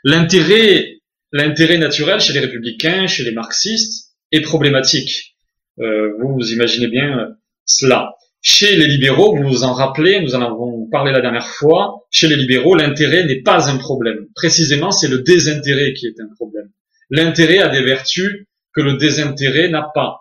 l'intérêt, 0.03 1.00
l'intérêt 1.33 1.79
naturel 1.79 2.20
chez 2.20 2.33
les 2.33 2.40
républicains, 2.40 3.07
chez 3.07 3.24
les 3.24 3.33
marxistes, 3.33 4.12
est 4.33 4.40
problématique. 4.40 5.37
Euh, 5.81 6.12
vous, 6.18 6.35
vous 6.35 6.53
imaginez 6.53 6.88
bien 6.88 7.37
cela. 7.64 8.14
Chez 8.47 8.77
les 8.77 8.87
libéraux, 8.87 9.35
vous 9.35 9.49
vous 9.49 9.65
en 9.65 9.73
rappelez, 9.73 10.21
nous 10.21 10.35
en 10.35 10.43
avons 10.43 10.87
parlé 10.91 11.13
la 11.13 11.23
dernière 11.23 11.47
fois, 11.47 12.05
chez 12.11 12.29
les 12.29 12.37
libéraux, 12.37 12.75
l'intérêt 12.75 13.25
n'est 13.25 13.41
pas 13.41 13.71
un 13.71 13.79
problème. 13.79 14.27
Précisément, 14.35 14.91
c'est 14.91 15.09
le 15.09 15.21
désintérêt 15.21 15.95
qui 15.95 16.07
est 16.07 16.21
un 16.21 16.29
problème. 16.35 16.69
L'intérêt 17.09 17.61
a 17.61 17.71
des 17.71 17.83
vertus 17.83 18.47
que 18.75 18.83
le 18.83 18.99
désintérêt 18.99 19.71
n'a 19.71 19.89
pas. 19.95 20.21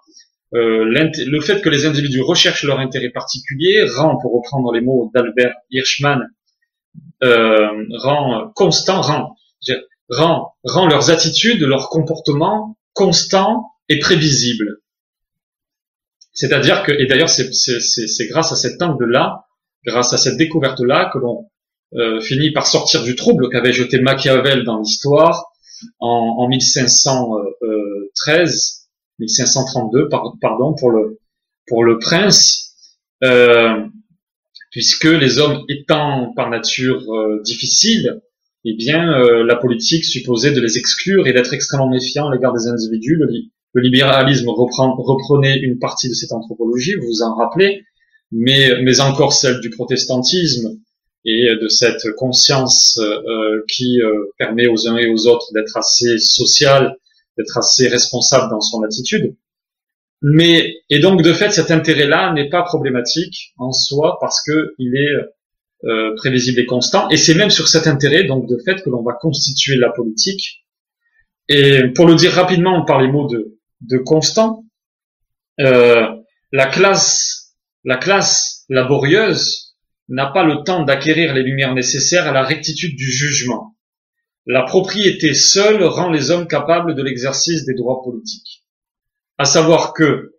Euh, 0.53 0.85
le 0.85 1.41
fait 1.41 1.61
que 1.61 1.67
les 1.67 1.85
individus 1.85 2.21
recherchent 2.21 2.63
leur 2.63 2.79
intérêt 2.79 3.09
particulier 3.09 3.83
rend, 3.93 4.17
pour 4.21 4.33
reprendre 4.33 4.71
les 4.71 4.79
mots 4.79 5.11
d'Albert 5.13 5.55
Hirschman, 5.69 6.21
euh, 7.25 7.67
rend 7.89 8.53
constant, 8.55 9.01
rend, 9.01 9.35
rend, 10.07 10.53
rend 10.63 10.87
leurs 10.87 11.11
attitudes, 11.11 11.61
leurs 11.61 11.89
comportements 11.89 12.77
constants 12.93 13.65
et 13.89 13.99
prévisibles. 13.99 14.79
C'est-à-dire 16.33 16.83
que, 16.83 16.91
et 16.91 17.05
d'ailleurs 17.05 17.29
c'est 17.29 18.27
grâce 18.27 18.51
à 18.51 18.55
cet 18.55 18.81
angle-là, 18.81 19.45
grâce 19.85 20.13
à 20.13 20.17
cette 20.17 20.37
découverte-là, 20.37 21.11
que 21.13 21.19
l'on 21.19 21.49
euh, 21.95 22.19
finit 22.21 22.51
par 22.51 22.65
sortir 22.67 23.03
du 23.03 23.15
trouble 23.15 23.49
qu'avait 23.49 23.73
jeté 23.73 23.99
Machiavel 23.99 24.63
dans 24.63 24.79
l'histoire 24.79 25.51
en, 25.99 26.37
en, 26.39 26.47
1513, 26.47 28.87
1532, 29.19 30.09
pardon, 30.41 30.73
pour 30.73 30.91
le 30.91 31.19
pour 31.67 31.83
le 31.83 31.99
prince, 31.99 32.73
euh, 33.23 33.85
puisque 34.71 35.05
les 35.05 35.39
hommes 35.39 35.63
étant 35.69 36.33
par 36.35 36.49
nature 36.49 37.01
euh, 37.13 37.41
difficiles, 37.43 38.21
eh 38.65 38.75
bien 38.75 39.13
euh, 39.13 39.43
la 39.43 39.55
politique 39.55 40.05
supposait 40.05 40.51
de 40.51 40.61
les 40.61 40.77
exclure 40.77 41.27
et 41.27 41.33
d'être 41.33 41.53
extrêmement 41.53 41.89
méfiant 41.89 42.29
à 42.29 42.33
l'égard 42.33 42.53
des 42.53 42.67
individus. 42.67 43.15
Le, 43.15 43.27
le 43.73 43.81
libéralisme 43.81 44.49
reprenait 44.49 45.59
une 45.59 45.79
partie 45.79 46.07
de 46.07 46.13
cette 46.13 46.31
anthropologie, 46.31 46.93
vous 46.95 47.07
vous 47.07 47.21
en 47.23 47.35
rappelez, 47.35 47.83
mais, 48.31 48.99
encore 48.99 49.33
celle 49.33 49.59
du 49.59 49.69
protestantisme 49.69 50.79
et 51.25 51.55
de 51.55 51.67
cette 51.69 52.11
conscience 52.17 52.99
euh, 52.99 53.63
qui 53.69 54.01
euh, 54.01 54.25
permet 54.37 54.67
aux 54.67 54.87
uns 54.87 54.97
et 54.97 55.09
aux 55.09 55.27
autres 55.27 55.53
d'être 55.53 55.77
assez 55.77 56.17
social, 56.19 56.97
d'être 57.37 57.57
assez 57.57 57.87
responsable 57.87 58.49
dans 58.49 58.59
son 58.59 58.83
attitude. 58.83 59.35
Mais 60.21 60.75
et 60.89 60.99
donc 60.99 61.21
de 61.21 61.33
fait, 61.33 61.51
cet 61.51 61.71
intérêt-là 61.71 62.33
n'est 62.33 62.49
pas 62.49 62.63
problématique 62.63 63.53
en 63.57 63.71
soi 63.71 64.17
parce 64.19 64.41
que 64.43 64.73
il 64.79 64.95
est 64.95 65.89
euh, 65.89 66.15
prévisible 66.15 66.59
et 66.59 66.65
constant. 66.65 67.09
Et 67.09 67.17
c'est 67.17 67.35
même 67.35 67.49
sur 67.49 67.67
cet 67.67 67.87
intérêt, 67.87 68.23
donc 68.23 68.47
de 68.47 68.57
fait, 68.65 68.81
que 68.81 68.89
l'on 68.89 69.03
va 69.03 69.13
constituer 69.13 69.75
la 69.75 69.89
politique. 69.89 70.65
Et 71.49 71.83
pour 71.95 72.05
le 72.05 72.15
dire 72.15 72.31
rapidement 72.31 72.85
par 72.85 73.01
les 73.01 73.09
mots 73.09 73.27
de 73.27 73.59
de 73.83 73.97
constant. 73.97 74.65
Euh, 75.59 76.07
la 76.51 76.65
classe, 76.67 77.55
la 77.83 77.97
classe 77.97 78.65
laborieuse 78.69 79.75
n'a 80.09 80.27
pas 80.27 80.43
le 80.43 80.63
temps 80.63 80.83
d'acquérir 80.83 81.33
les 81.33 81.43
lumières 81.43 81.73
nécessaires 81.73 82.27
à 82.27 82.31
la 82.31 82.43
rectitude 82.43 82.95
du 82.95 83.11
jugement. 83.11 83.75
La 84.45 84.63
propriété 84.63 85.33
seule 85.33 85.83
rend 85.83 86.09
les 86.09 86.31
hommes 86.31 86.47
capables 86.47 86.95
de 86.95 87.03
l'exercice 87.03 87.65
des 87.65 87.73
droits 87.75 88.01
politiques. 88.03 88.63
À 89.37 89.45
savoir 89.45 89.93
que 89.93 90.33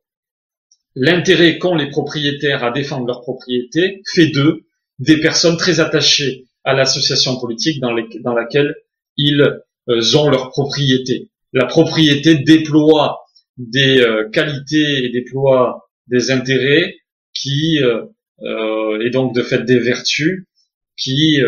l'intérêt 0.94 1.58
qu'ont 1.58 1.74
les 1.74 1.90
propriétaires 1.90 2.64
à 2.64 2.70
défendre 2.70 3.06
leur 3.06 3.22
propriété 3.22 4.02
fait 4.06 4.28
d'eux 4.28 4.66
des 4.98 5.20
personnes 5.20 5.56
très 5.56 5.80
attachées 5.80 6.44
à 6.64 6.74
l'association 6.74 7.40
politique 7.40 7.80
dans, 7.80 7.94
dans 8.20 8.34
laquelle 8.34 8.74
ils 9.16 9.40
euh, 9.88 10.16
ont 10.16 10.28
leur 10.28 10.50
propriété. 10.50 11.30
La 11.52 11.66
propriété 11.66 12.36
déploie 12.36 13.23
des 13.56 14.00
euh, 14.00 14.28
qualités 14.30 15.04
et 15.04 15.10
déploie 15.10 15.88
des 16.08 16.30
intérêts 16.30 16.96
qui 17.32 17.80
euh, 17.82 18.04
euh, 18.42 19.00
et 19.00 19.10
donc 19.10 19.34
de 19.34 19.42
fait 19.42 19.64
des 19.64 19.78
vertus 19.78 20.46
qui 20.96 21.40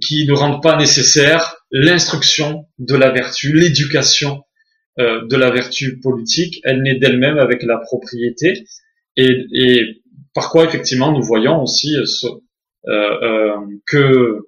qui 0.00 0.26
ne 0.26 0.32
rendent 0.32 0.62
pas 0.62 0.76
nécessaire 0.76 1.56
l'instruction 1.70 2.66
de 2.78 2.94
la 2.96 3.10
vertu, 3.10 3.52
l'éducation 3.52 4.42
de 4.98 5.36
la 5.36 5.50
vertu 5.50 6.00
politique. 6.00 6.60
Elle 6.64 6.82
naît 6.82 6.98
d'elle-même 6.98 7.38
avec 7.38 7.62
la 7.62 7.76
propriété 7.78 8.64
et, 9.16 9.30
et, 9.52 10.02
par 10.34 10.50
quoi 10.50 10.64
effectivement 10.64 11.12
nous 11.12 11.22
voyons 11.22 11.62
aussi 11.62 11.94
que 13.86 14.38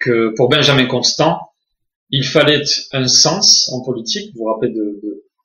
que 0.00 0.34
pour 0.34 0.48
Benjamin 0.48 0.86
Constant, 0.86 1.38
il 2.12 2.24
fallait 2.26 2.62
un 2.92 3.08
sens 3.08 3.70
en 3.72 3.82
politique. 3.82 4.32
Vous 4.34 4.44
vous 4.44 4.52
rappelez 4.52 4.72
de, 4.72 4.91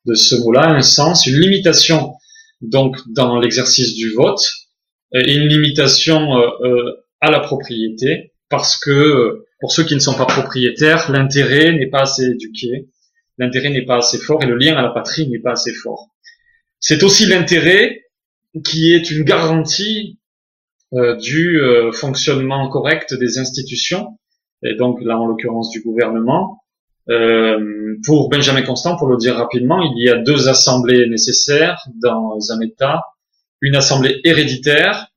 de, 0.07 0.15
ce 0.15 0.35
mot-là, 0.35 0.69
un 0.69 0.81
sens, 0.81 1.27
une 1.27 1.39
limitation 1.39 2.13
donc 2.61 2.97
dans 3.09 3.39
l'exercice 3.39 3.93
du 3.93 4.13
vote 4.13 4.51
et 5.13 5.35
une 5.35 5.47
limitation 5.47 6.37
euh, 6.37 6.49
euh, 6.61 6.93
à 7.21 7.31
la 7.31 7.39
propriété 7.39 8.33
parce 8.49 8.77
que 8.77 9.45
pour 9.59 9.71
ceux 9.71 9.83
qui 9.83 9.95
ne 9.95 9.99
sont 9.99 10.15
pas 10.15 10.25
propriétaires, 10.25 11.11
l'intérêt 11.11 11.73
n'est 11.73 11.89
pas 11.89 12.01
assez 12.01 12.23
éduqué, 12.23 12.89
l'intérêt 13.37 13.69
n'est 13.69 13.85
pas 13.85 13.97
assez 13.97 14.17
fort 14.17 14.41
et 14.43 14.45
le 14.45 14.55
lien 14.55 14.75
à 14.75 14.81
la 14.81 14.89
patrie 14.89 15.27
n'est 15.27 15.39
pas 15.39 15.51
assez 15.51 15.73
fort. 15.73 16.09
C'est 16.79 17.03
aussi 17.03 17.25
l'intérêt 17.25 18.03
qui 18.63 18.93
est 18.93 19.11
une 19.11 19.23
garantie 19.23 20.19
euh, 20.93 21.15
du 21.17 21.59
fonctionnement 21.93 22.69
correct 22.69 23.13
des 23.13 23.39
institutions 23.39 24.17
et 24.63 24.75
donc 24.75 25.01
là 25.01 25.17
en 25.17 25.25
l'occurrence 25.25 25.69
du 25.69 25.81
gouvernement. 25.81 26.63
Euh, 27.09 27.95
pour 28.05 28.29
Benjamin 28.29 28.61
Constant, 28.63 28.97
pour 28.97 29.07
le 29.07 29.17
dire 29.17 29.35
rapidement, 29.35 29.81
il 29.81 30.03
y 30.03 30.09
a 30.09 30.17
deux 30.17 30.49
assemblées 30.49 31.07
nécessaires 31.07 31.81
dans 31.95 32.51
un 32.51 32.59
État. 32.61 33.01
Une 33.61 33.75
assemblée 33.75 34.19
héréditaire, 34.23 35.07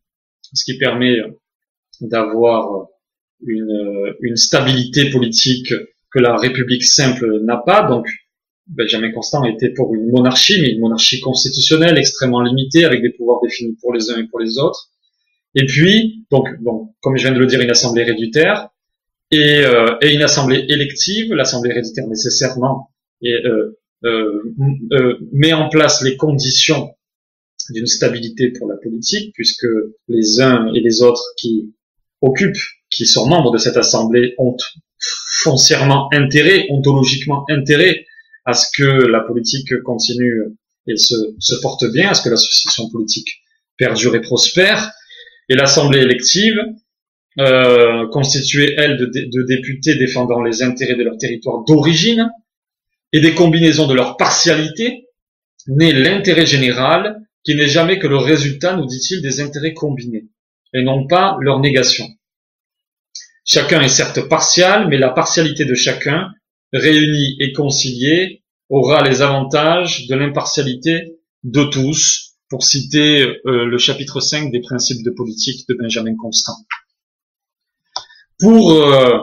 ce 0.55 0.65
qui 0.65 0.79
permet 0.79 1.17
d'avoir 2.01 2.87
une, 3.47 4.15
une 4.21 4.37
stabilité 4.37 5.11
politique 5.11 5.75
que 6.11 6.19
la 6.19 6.37
République 6.37 6.85
simple 6.85 7.41
n'a 7.43 7.57
pas. 7.57 7.87
Donc, 7.87 8.07
Benjamin 8.67 9.11
Constant 9.11 9.45
était 9.45 9.71
pour 9.71 9.93
une 9.95 10.11
monarchie, 10.11 10.61
mais 10.61 10.71
une 10.71 10.81
monarchie 10.81 11.21
constitutionnelle 11.21 11.99
extrêmement 11.99 12.43
limitée, 12.43 12.85
avec 12.85 13.03
des 13.03 13.11
pouvoirs 13.11 13.41
définis 13.43 13.77
pour 13.81 13.93
les 13.93 14.11
uns 14.11 14.19
et 14.19 14.27
pour 14.29 14.39
les 14.39 14.59
autres. 14.59 14.91
Et 15.55 15.67
puis, 15.67 16.25
donc, 16.31 16.49
bon, 16.61 16.95
comme 17.01 17.17
je 17.17 17.25
viens 17.25 17.33
de 17.33 17.39
le 17.39 17.47
dire, 17.47 17.61
une 17.61 17.71
assemblée 17.71 18.03
héréditaire, 18.03 18.69
et, 19.31 19.65
euh, 19.65 19.97
et 20.01 20.15
une 20.15 20.23
assemblée 20.23 20.65
élective, 20.69 21.33
l'assemblée 21.35 21.71
héréditaire 21.71 22.07
nécessairement, 22.09 22.91
et, 23.23 23.35
euh, 23.45 23.79
euh, 24.05 24.55
euh, 24.93 25.19
met 25.33 25.53
en 25.53 25.69
place 25.69 26.03
les 26.03 26.17
conditions 26.17 26.95
d'une 27.71 27.87
stabilité 27.87 28.51
pour 28.51 28.69
la 28.69 28.77
politique, 28.77 29.33
puisque 29.35 29.67
les 30.09 30.41
uns 30.41 30.73
et 30.75 30.81
les 30.81 31.03
autres 31.03 31.23
qui 31.37 31.75
occupent, 32.23 32.57
qui 32.91 33.07
sont 33.07 33.29
membres 33.29 33.53
de 33.53 33.59
cette 33.59 33.77
assemblée, 33.77 34.35
ont 34.39 34.57
foncièrement 35.43 36.09
intérêt, 36.13 36.67
ontologiquement 36.71 37.45
intérêt 37.51 38.07
à 38.47 38.55
ce 38.55 38.67
que 38.75 39.07
la 39.07 39.21
politique 39.21 39.81
continue 39.83 40.43
et 40.87 40.97
se, 40.97 41.15
se 41.39 41.61
porte 41.61 41.85
bien, 41.93 42.11
à 42.11 42.15
ce 42.15 42.23
que 42.23 42.31
l'association 42.31 42.89
politique 42.91 43.29
perdure 43.77 44.15
et 44.15 44.21
prospère. 44.21 44.91
Et 45.49 45.55
l'assemblée 45.55 46.01
élective 46.01 46.57
euh, 47.39 48.09
constituée, 48.09 48.75
elle, 48.77 48.97
de, 48.97 49.43
députés 49.47 49.95
défendant 49.95 50.43
les 50.43 50.63
intérêts 50.63 50.97
de 50.97 51.05
leur 51.05 51.17
territoire 51.17 51.65
d'origine 51.65 52.29
et 53.13 53.21
des 53.21 53.35
combinaisons 53.35 53.87
de 53.87 53.95
leur 53.95 54.17
partialité, 54.17 55.07
naît 55.67 55.93
l'intérêt 55.93 56.47
général 56.47 57.21
qui 57.45 57.55
n'est 57.55 57.69
jamais 57.69 57.99
que 57.99 58.07
le 58.07 58.17
résultat, 58.17 58.77
nous 58.77 58.87
dit-il, 58.87 59.23
des 59.23 59.41
intérêts 59.41 59.75
combinés, 59.75 60.27
et 60.75 60.83
non 60.83 61.07
pas 61.07 61.37
leur 61.41 61.61
négation. 61.61 62.07
Chacun 63.45 63.81
est 63.81 63.89
certes 63.89 64.29
partial, 64.29 64.89
mais 64.89 64.99
la 64.99 65.11
partialité 65.11 65.65
de 65.65 65.75
chacun 65.75 66.31
réunis 66.73 67.37
et 67.41 67.53
conciliés, 67.53 68.43
aura 68.69 69.03
les 69.03 69.23
avantages 69.23 70.07
de 70.07 70.15
l'impartialité 70.15 71.17
de 71.43 71.65
tous, 71.65 72.37
pour 72.49 72.65
citer 72.65 73.23
euh, 73.23 73.65
le 73.65 73.79
chapitre 73.79 74.21
5 74.21 74.51
des 74.51 74.61
principes 74.61 75.05
de 75.05 75.11
politique 75.11 75.69
de 75.69 75.75
Benjamin 75.75 76.15
Constant. 76.17 76.57
Pour, 78.41 78.73
euh, 78.73 79.19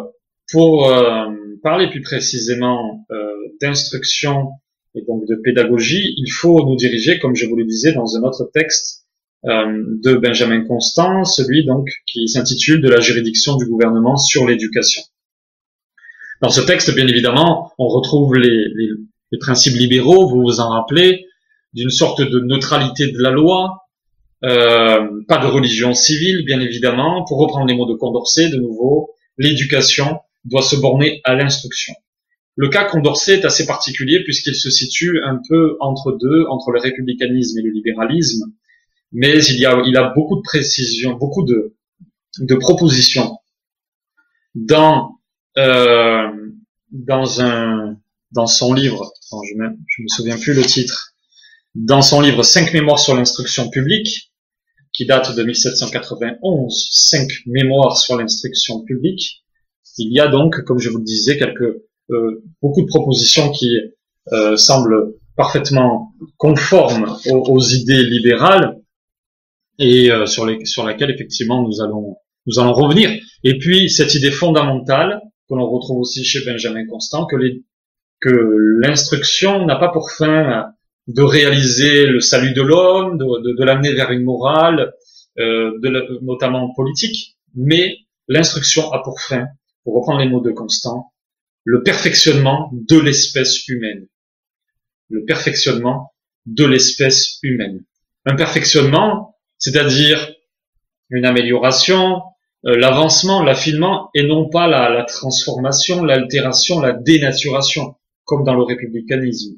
pour 0.52 0.90
euh, 0.90 1.26
parler 1.64 1.90
plus 1.90 2.02
précisément 2.02 3.06
d'instruction 3.62 4.50
et 4.96 5.02
donc 5.02 5.26
de 5.28 5.36
pédagogie, 5.36 6.14
il 6.18 6.30
faut 6.32 6.64
nous 6.66 6.76
diriger, 6.76 7.20
comme 7.20 7.36
je 7.36 7.46
vous 7.48 7.56
le 7.56 7.66
disais, 7.66 7.94
dans 7.94 8.16
un 8.16 8.22
autre 8.22 8.50
texte 8.54 9.06
de 9.44 10.16
Benjamin 10.16 10.66
Constant, 10.66 11.24
celui 11.24 11.66
donc 11.66 11.88
qui 12.06 12.28
s'intitule 12.28 12.82
De 12.82 12.90
la 12.90 13.00
juridiction 13.00 13.56
du 13.56 13.66
gouvernement 13.66 14.18
sur 14.18 14.46
l'éducation. 14.46 15.02
Dans 16.42 16.50
ce 16.50 16.62
texte, 16.62 16.94
bien 16.94 17.08
évidemment, 17.08 17.72
on 17.78 17.88
retrouve 17.88 18.36
les, 18.36 18.68
les, 18.76 18.90
les 19.32 19.40
principes 19.40 19.76
libéraux, 19.76 20.30
vous 20.30 20.42
vous 20.42 20.60
en 20.60 20.70
rappelez, 20.70 21.26
d'une 21.74 21.90
sorte 21.90 22.22
de 22.22 22.40
neutralité 22.40 23.12
de 23.12 23.20
la 23.20 23.32
loi, 23.32 23.87
euh, 24.44 25.24
pas 25.28 25.38
de 25.40 25.48
religion 25.48 25.94
civile, 25.94 26.44
bien 26.46 26.60
évidemment. 26.60 27.26
Pour 27.26 27.40
reprendre 27.40 27.66
les 27.66 27.76
mots 27.76 27.92
de 27.92 27.96
Condorcet, 27.96 28.50
de 28.50 28.58
nouveau, 28.58 29.10
l'éducation 29.38 30.20
doit 30.46 30.62
se 30.62 30.76
borner 30.76 31.22
à 31.24 31.36
l'instruction. 31.36 31.94
Le 32.56 32.70
cas 32.70 32.86
Condorcet 32.86 33.40
est 33.40 33.46
assez 33.46 33.66
particulier 33.66 34.24
puisqu'il 34.24 34.56
se 34.56 34.70
situe 34.70 35.22
un 35.24 35.40
peu 35.48 35.78
entre 35.80 36.18
deux, 36.20 36.46
entre 36.50 36.72
le 36.72 36.80
républicanisme 36.80 37.60
et 37.60 37.62
le 37.62 37.72
libéralisme, 37.72 38.46
mais 39.12 39.44
il 39.46 39.60
y 39.60 39.66
a, 39.66 39.82
il 39.86 39.96
a 39.96 40.12
beaucoup 40.16 40.38
de 40.38 40.42
précisions, 40.42 41.14
beaucoup 41.14 41.44
de, 41.44 41.76
de 42.40 42.56
propositions 42.56 43.38
dans 44.56 45.20
euh, 45.58 46.30
dans 46.92 47.42
un 47.42 47.98
dans 48.32 48.48
son 48.48 48.74
livre, 48.74 49.14
je, 49.32 49.56
me, 49.56 49.70
me 49.70 50.08
souviens 50.10 50.38
plus 50.38 50.54
le 50.54 50.64
titre, 50.64 51.14
dans 51.78 52.02
son 52.02 52.22
livre 52.22 52.42
Cinq 52.42 52.74
mémoires 52.74 53.00
sur 53.00 53.16
l'instruction 53.16 53.70
publique, 53.70 54.32
qui 54.94 55.06
date 55.06 55.36
de 55.36 55.44
1791, 55.44 56.90
cinq 56.92 57.30
mémoires 57.46 57.98
sur 57.98 58.18
l'instruction 58.18 58.84
publique, 58.84 59.44
il 60.00 60.12
y 60.12 60.20
a 60.20 60.28
donc, 60.28 60.64
comme 60.64 60.80
je 60.80 60.90
vous 60.90 60.98
le 60.98 61.04
disais, 61.04 61.38
quelques 61.38 61.82
euh, 62.10 62.44
beaucoup 62.62 62.82
de 62.82 62.88
propositions 62.88 63.52
qui 63.52 63.78
euh, 64.32 64.56
semblent 64.56 65.14
parfaitement 65.36 66.14
conformes 66.38 67.16
aux, 67.30 67.62
idées 67.62 68.04
libérales 68.04 68.78
et 69.78 70.10
euh, 70.12 70.26
sur, 70.26 70.46
les, 70.48 70.66
sur 70.66 70.84
laquelle 70.84 71.12
effectivement 71.12 71.62
nous 71.68 71.82
allons 71.82 72.18
nous 72.48 72.60
allons 72.60 72.74
revenir. 72.74 73.12
Et 73.44 73.58
puis 73.60 73.90
cette 73.90 74.16
idée 74.16 74.32
fondamentale 74.32 75.22
que 75.50 75.56
l'on 75.56 75.70
retrouve 75.70 76.00
aussi 76.00 76.24
chez 76.24 76.44
Benjamin 76.44 76.88
Constant, 76.88 77.26
que 77.26 77.36
que 78.20 78.30
l'instruction 78.82 79.66
n'a 79.66 79.76
pas 79.76 79.90
pour 79.90 80.10
fin 80.10 80.72
de 81.08 81.22
réaliser 81.22 82.06
le 82.06 82.20
salut 82.20 82.54
de 82.54 82.62
l'homme, 82.62 83.18
de, 83.18 83.64
l'amener 83.64 83.94
vers 83.94 84.12
une 84.12 84.24
morale, 84.24 84.94
euh, 85.40 85.72
notamment 86.22 86.74
politique, 86.74 87.38
mais 87.56 87.98
l'instruction 88.28 88.92
a 88.92 89.02
pour 89.04 89.22
fin, 89.22 89.48
pour 89.84 89.96
reprendre 89.96 90.20
les 90.20 90.28
mots 90.28 90.42
de 90.42 90.52
Constant, 90.52 91.14
le 91.64 91.82
perfectionnement 91.82 92.70
de 92.74 93.00
l'espèce 93.00 93.68
humaine. 93.68 94.08
Le 95.10 95.24
perfectionnement 95.24 96.12
de 96.46 96.66
l'espèce 96.66 97.40
humaine. 97.42 97.86
Un 98.26 98.36
perfectionnement, 98.36 99.36
c'est-à-dire 99.58 100.34
une 101.10 101.26
amélioration, 101.26 102.22
euh, 102.66 102.76
l'avancement, 102.76 103.44
l'affinement, 103.44 104.10
et 104.14 104.24
non 104.24 104.50
pas 104.50 104.68
la 104.68 105.06
transformation, 105.06 106.04
l'altération, 106.04 106.82
la 106.82 106.92
dénaturation, 106.92 107.96
comme 108.26 108.44
dans 108.44 108.56
le 108.56 108.64
républicanisme. 108.64 109.58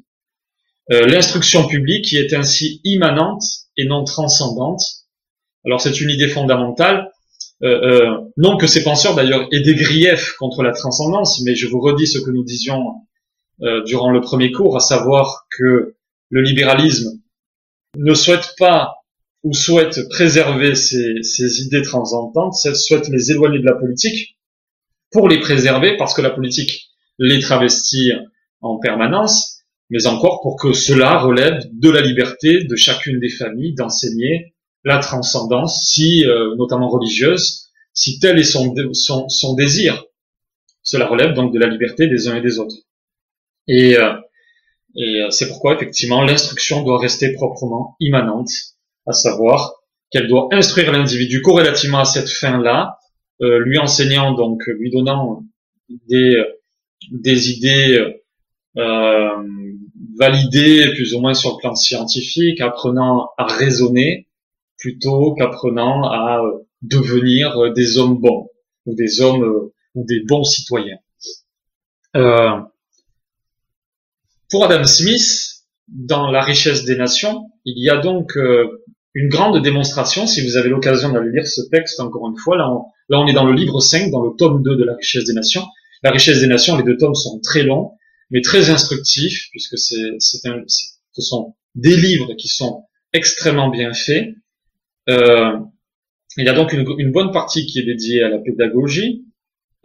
Euh, 0.92 1.06
l'instruction 1.06 1.68
publique 1.68 2.06
qui 2.06 2.16
est 2.16 2.32
ainsi 2.32 2.80
immanente 2.82 3.42
et 3.76 3.86
non 3.86 4.02
transcendante. 4.02 4.82
Alors 5.64 5.80
c'est 5.80 6.00
une 6.00 6.10
idée 6.10 6.28
fondamentale. 6.28 7.12
Euh, 7.62 7.68
euh, 7.68 8.20
non 8.36 8.56
que 8.56 8.66
ces 8.66 8.82
penseurs 8.82 9.14
d'ailleurs 9.14 9.46
aient 9.52 9.60
des 9.60 9.74
griefs 9.74 10.34
contre 10.38 10.62
la 10.62 10.72
transcendance, 10.72 11.42
mais 11.42 11.54
je 11.54 11.68
vous 11.68 11.80
redis 11.80 12.06
ce 12.06 12.18
que 12.18 12.30
nous 12.30 12.44
disions 12.44 12.82
durant 13.84 14.10
le 14.10 14.22
premier 14.22 14.52
cours, 14.52 14.74
à 14.78 14.80
savoir 14.80 15.46
que 15.54 15.94
le 16.30 16.40
libéralisme 16.40 17.20
ne 17.98 18.14
souhaite 18.14 18.54
pas 18.56 18.94
ou 19.42 19.52
souhaite 19.52 20.08
préserver 20.08 20.74
ces, 20.74 21.22
ces 21.22 21.60
idées 21.60 21.82
transcendantes, 21.82 22.54
souhaite 22.54 23.10
les 23.10 23.32
éloigner 23.32 23.58
de 23.58 23.66
la 23.66 23.74
politique 23.74 24.38
pour 25.12 25.28
les 25.28 25.40
préserver 25.40 25.98
parce 25.98 26.14
que 26.14 26.22
la 26.22 26.30
politique 26.30 26.86
les 27.18 27.38
travestit 27.38 28.12
en 28.62 28.78
permanence 28.78 29.59
mais 29.90 30.06
encore 30.06 30.40
pour 30.40 30.56
que 30.56 30.72
cela 30.72 31.18
relève 31.18 31.60
de 31.72 31.90
la 31.90 32.00
liberté 32.00 32.64
de 32.64 32.76
chacune 32.76 33.18
des 33.18 33.28
familles 33.28 33.74
d'enseigner 33.74 34.54
la 34.84 34.98
transcendance, 34.98 35.84
si 35.84 36.24
euh, 36.24 36.54
notamment 36.56 36.88
religieuse, 36.88 37.70
si 37.92 38.18
tel 38.20 38.38
est 38.38 38.44
son, 38.44 38.74
son, 39.28 39.54
désir. 39.54 40.04
Cela 40.82 41.06
relève 41.06 41.34
donc 41.34 41.52
de 41.52 41.58
la 41.58 41.66
liberté 41.66 42.06
des 42.06 42.28
uns 42.28 42.36
et 42.36 42.40
des 42.40 42.58
autres. 42.58 42.76
Et, 43.66 43.96
euh, 43.96 44.14
et 44.96 45.22
euh, 45.22 45.30
c'est 45.30 45.48
pourquoi 45.48 45.74
effectivement 45.74 46.22
l'instruction 46.22 46.82
doit 46.82 46.98
rester 46.98 47.34
proprement 47.34 47.96
immanente, 48.00 48.50
à 49.06 49.12
savoir 49.12 49.74
qu'elle 50.10 50.28
doit 50.28 50.48
instruire 50.52 50.92
l'individu 50.92 51.42
corrélativement 51.42 52.00
à 52.00 52.04
cette 52.04 52.28
fin-là, 52.28 52.96
lui 53.40 53.78
enseignant 53.78 54.34
donc, 54.34 54.60
lui 54.66 54.90
donnant 54.90 55.44
des, 56.08 56.36
des 57.10 57.50
idées 57.50 58.19
euh, 58.76 59.28
validé 60.18 60.92
plus 60.94 61.14
ou 61.14 61.20
moins 61.20 61.34
sur 61.34 61.52
le 61.52 61.58
plan 61.58 61.74
scientifique, 61.74 62.60
apprenant 62.60 63.30
à 63.38 63.46
raisonner 63.46 64.28
plutôt 64.78 65.34
qu'apprenant 65.34 66.04
à 66.04 66.42
euh, 66.42 66.66
devenir 66.82 67.56
euh, 67.58 67.72
des 67.72 67.98
hommes 67.98 68.18
bons 68.18 68.48
ou 68.86 68.94
des 68.94 69.20
hommes 69.20 69.44
euh, 69.44 69.72
ou 69.94 70.04
des 70.06 70.22
bons 70.26 70.44
citoyens. 70.44 70.98
Euh, 72.16 72.58
pour 74.50 74.64
Adam 74.64 74.84
Smith, 74.84 75.64
dans 75.88 76.30
La 76.30 76.42
richesse 76.42 76.84
des 76.84 76.96
nations, 76.96 77.50
il 77.64 77.82
y 77.82 77.90
a 77.90 77.98
donc 77.98 78.36
une 79.14 79.28
grande 79.28 79.62
démonstration, 79.62 80.26
si 80.26 80.44
vous 80.44 80.56
avez 80.56 80.68
l'occasion 80.68 81.12
d'aller 81.12 81.30
lire 81.32 81.46
ce 81.46 81.62
texte 81.70 82.00
encore 82.00 82.28
une 82.28 82.36
fois, 82.36 82.56
là 82.56 82.68
on, 82.70 82.84
là 83.08 83.20
on 83.20 83.26
est 83.26 83.32
dans 83.32 83.44
le 83.44 83.52
livre 83.52 83.80
5, 83.80 84.10
dans 84.10 84.22
le 84.22 84.30
tome 84.36 84.62
2 84.62 84.76
de 84.76 84.84
La 84.84 84.94
richesse 84.94 85.24
des 85.24 85.34
nations. 85.34 85.64
La 86.02 86.10
richesse 86.10 86.40
des 86.40 86.46
nations, 86.46 86.76
les 86.76 86.82
deux 86.82 86.96
tomes 86.96 87.14
sont 87.14 87.40
très 87.40 87.62
longs, 87.62 87.92
mais 88.30 88.40
très 88.42 88.70
instructif, 88.70 89.48
puisque 89.50 89.78
c'est, 89.78 90.48
un, 90.48 90.62
ce 90.66 91.22
sont 91.22 91.56
des 91.74 91.96
livres 91.96 92.34
qui 92.34 92.48
sont 92.48 92.84
extrêmement 93.12 93.68
bien 93.68 93.92
faits. 93.92 94.34
Euh, 95.08 95.56
il 96.36 96.44
y 96.44 96.48
a 96.48 96.52
donc 96.52 96.72
une, 96.72 96.86
une, 96.98 97.10
bonne 97.10 97.32
partie 97.32 97.66
qui 97.66 97.80
est 97.80 97.84
dédiée 97.84 98.22
à 98.22 98.28
la 98.28 98.38
pédagogie, 98.38 99.24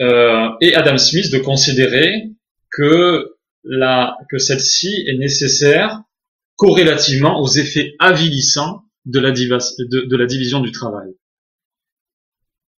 euh, 0.01 0.49
et 0.61 0.75
Adam 0.75 0.97
Smith 0.97 1.31
de 1.31 1.39
considérer 1.39 2.29
que, 2.69 3.35
la, 3.63 4.17
que 4.29 4.37
celle-ci 4.37 5.05
est 5.07 5.17
nécessaire 5.17 6.01
corrélativement 6.55 7.41
aux 7.41 7.47
effets 7.47 7.95
avilissants 7.99 8.83
de 9.05 9.19
la, 9.19 9.31
de 9.31 10.15
la 10.15 10.25
division 10.25 10.59
du 10.59 10.71
travail. 10.71 11.13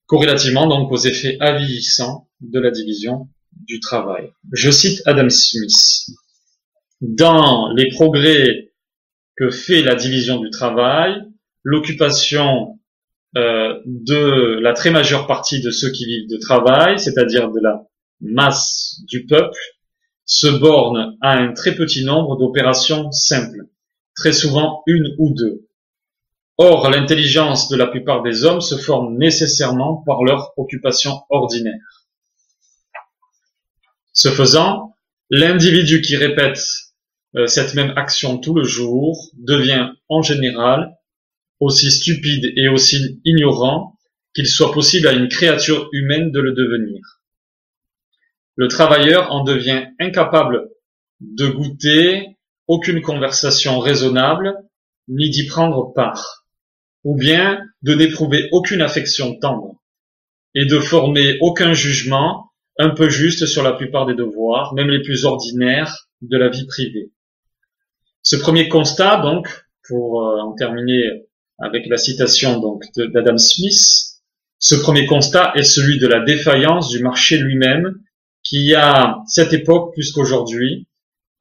Corrélativement 0.06 0.68
donc 0.68 0.92
aux 0.92 0.98
effets 0.98 1.38
avilissants 1.40 2.30
de 2.40 2.60
la 2.60 2.72
division 2.72 3.28
Je 4.54 4.72
cite 4.72 5.02
Adam 5.06 5.30
Smith. 5.30 6.16
Dans 7.02 7.72
les 7.74 7.90
progrès 7.90 8.72
que 9.36 9.50
fait 9.50 9.84
la 9.84 9.96
division 9.96 10.40
du 10.40 10.50
travail, 10.50 11.22
l'occupation 11.64 12.80
euh, 13.36 13.80
de 13.86 14.60
la 14.62 14.74
très 14.74 14.90
majeure 14.90 15.28
partie 15.28 15.62
de 15.62 15.70
ceux 15.70 15.92
qui 15.92 16.06
vivent 16.06 16.30
de 16.30 16.38
travail, 16.38 17.00
c'est-à-dire 17.00 17.52
de 17.52 17.60
la 17.62 17.84
masse 18.22 19.02
du 19.08 19.26
peuple, 19.26 19.60
se 20.26 20.48
borne 20.48 21.18
à 21.22 21.34
un 21.34 21.54
très 21.54 21.76
petit 21.76 22.04
nombre 22.04 22.38
d'opérations 22.38 23.12
simples, 23.12 23.66
très 24.16 24.34
souvent 24.34 24.82
une 24.88 25.16
ou 25.20 25.34
deux. 25.34 25.68
Or, 26.58 26.90
l'intelligence 26.90 27.70
de 27.70 27.78
la 27.78 27.86
plupart 27.86 28.24
des 28.24 28.44
hommes 28.44 28.62
se 28.62 28.76
forme 28.76 29.18
nécessairement 29.18 30.04
par 30.06 30.24
leur 30.24 30.54
occupation 30.58 31.22
ordinaire. 31.30 31.97
Ce 34.18 34.30
faisant, 34.30 34.96
l'individu 35.30 36.02
qui 36.02 36.16
répète 36.16 36.60
euh, 37.36 37.46
cette 37.46 37.76
même 37.76 37.94
action 37.96 38.40
tout 38.40 38.56
le 38.56 38.64
jour 38.64 39.30
devient 39.36 39.92
en 40.10 40.24
général 40.24 40.98
aussi 41.60 41.92
stupide 41.92 42.52
et 42.56 42.68
aussi 42.68 43.22
ignorant 43.26 43.96
qu'il 44.34 44.48
soit 44.48 44.72
possible 44.72 45.08
à 45.08 45.12
une 45.12 45.28
créature 45.28 45.88
humaine 45.92 46.32
de 46.32 46.40
le 46.40 46.54
devenir. 46.54 47.22
Le 48.56 48.68
travailleur 48.68 49.32
en 49.32 49.44
devient 49.44 49.86
incapable 50.00 50.68
de 51.20 51.46
goûter 51.46 52.26
aucune 52.66 53.04
conversation 53.04 53.78
raisonnable, 53.78 54.56
ni 55.08 55.30
d'y 55.30 55.46
prendre 55.46 55.94
part, 55.94 56.48
ou 57.04 57.16
bien 57.16 57.62
de 57.84 57.94
n'éprouver 57.94 58.50
aucune 58.52 58.82
affection 58.82 59.38
tendre, 59.38 59.76
et 60.56 60.66
de 60.66 60.80
former 60.80 61.38
aucun 61.42 61.74
jugement 61.74 62.47
un 62.80 62.90
peu 62.90 63.10
juste 63.10 63.46
sur 63.46 63.64
la 63.64 63.74
plupart 63.74 64.06
des 64.06 64.14
devoirs, 64.14 64.74
même 64.74 64.90
les 64.90 65.02
plus 65.02 65.26
ordinaires 65.26 66.08
de 66.22 66.38
la 66.38 66.50
vie 66.50 66.66
privée. 66.66 67.12
Ce 68.22 68.36
premier 68.36 68.68
constat, 68.68 69.22
donc, 69.22 69.48
pour 69.88 70.22
euh, 70.22 70.40
en 70.42 70.54
terminer 70.54 71.28
avec 71.60 71.88
la 71.88 71.98
citation 71.98 72.60
donc 72.60 72.84
d'Adam 72.96 73.38
Smith, 73.38 73.80
ce 74.60 74.76
premier 74.76 75.06
constat 75.06 75.54
est 75.56 75.64
celui 75.64 76.00
de 76.00 76.08
la 76.08 76.20
défaillance 76.20 76.90
du 76.90 77.00
marché 77.00 77.38
lui-même, 77.38 77.94
qui 78.44 78.74
à 78.76 79.18
cette 79.28 79.54
époque 79.54 79.94
plus 79.94 80.12
qu'aujourd'hui, 80.12 80.88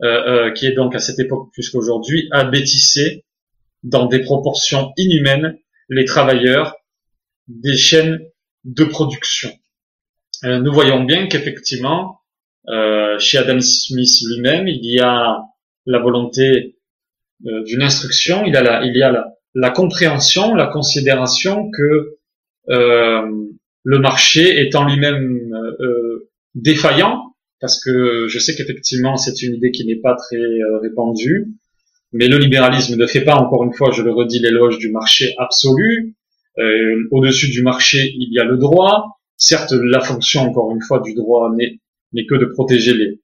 euh, 0.03 0.07
euh, 0.47 0.53
qui 0.53 0.67
est 0.67 0.73
donc 0.73 0.95
à 0.95 0.99
cette 0.99 1.19
époque 1.19 1.51
plus 1.53 1.71
qu'aujourd'hui, 1.71 2.29
dans 3.83 4.07
des 4.07 4.21
proportions 4.21 4.93
inhumaines 4.97 5.59
les 5.89 6.05
travailleurs 6.05 6.77
des 7.49 7.77
chaînes 7.77 8.21
de 8.65 8.85
production. 8.85 9.51
Euh, 10.45 10.61
nous 10.61 10.73
voyons 10.73 11.05
bien 11.05 11.29
qu'effectivement, 11.29 12.21
euh, 12.69 13.19
chez 13.19 13.39
Adam 13.39 13.61
Smith 13.61 14.11
lui-même, 14.29 14.69
il 14.69 14.85
y 14.85 15.01
a 15.01 15.39
la 15.87 15.99
volonté 15.99 16.77
euh, 17.47 17.63
d'une 17.65 17.83
instruction, 17.83 18.45
il, 18.45 18.57
a 18.57 18.63
la, 18.63 18.85
il 18.85 18.97
y 18.97 19.03
a 19.03 19.11
la, 19.11 19.35
la, 19.55 19.71
compréhension, 19.71 20.55
la 20.55 20.67
considération 20.67 21.71
que 21.71 22.17
le 22.69 23.99
marché 24.01 24.61
est 24.61 24.75
en 24.75 24.85
lui-même 24.89 25.53
défaillant, 26.57 27.37
parce 27.61 27.83
que 27.83 28.27
je 28.27 28.39
sais 28.41 28.57
qu'effectivement 28.57 29.17
c'est 29.17 29.41
une 29.43 29.55
idée 29.55 29.71
qui 29.71 29.87
n'est 29.87 30.01
pas 30.01 30.17
très 30.17 30.43
répandue, 30.83 31.47
mais 32.13 32.27
le 32.27 32.39
libéralisme 32.39 32.97
ne 32.97 33.07
fait 33.07 33.21
pas, 33.21 33.37
encore 33.37 33.63
une 33.63 33.73
fois, 33.73 33.93
je 33.93 34.03
le 34.03 34.11
redis, 34.11 34.41
l'éloge 34.41 34.79
du 34.79 34.91
marché 34.91 35.35
absolu. 35.39 36.17
Au-dessus 37.13 37.51
du 37.51 37.63
marché, 37.63 38.13
il 38.17 38.33
y 38.33 38.41
a 38.41 38.45
le 38.45 38.57
droit. 38.57 39.16
Certes, 39.37 39.73
la 39.73 40.01
fonction, 40.01 40.43
encore 40.43 40.71
une 40.73 40.81
fois, 40.81 41.01
du 41.01 41.15
droit 41.15 41.53
n'est 41.55 42.27
que 42.27 42.35
de 42.35 42.47
protéger 42.47 42.95
les, 42.95 43.21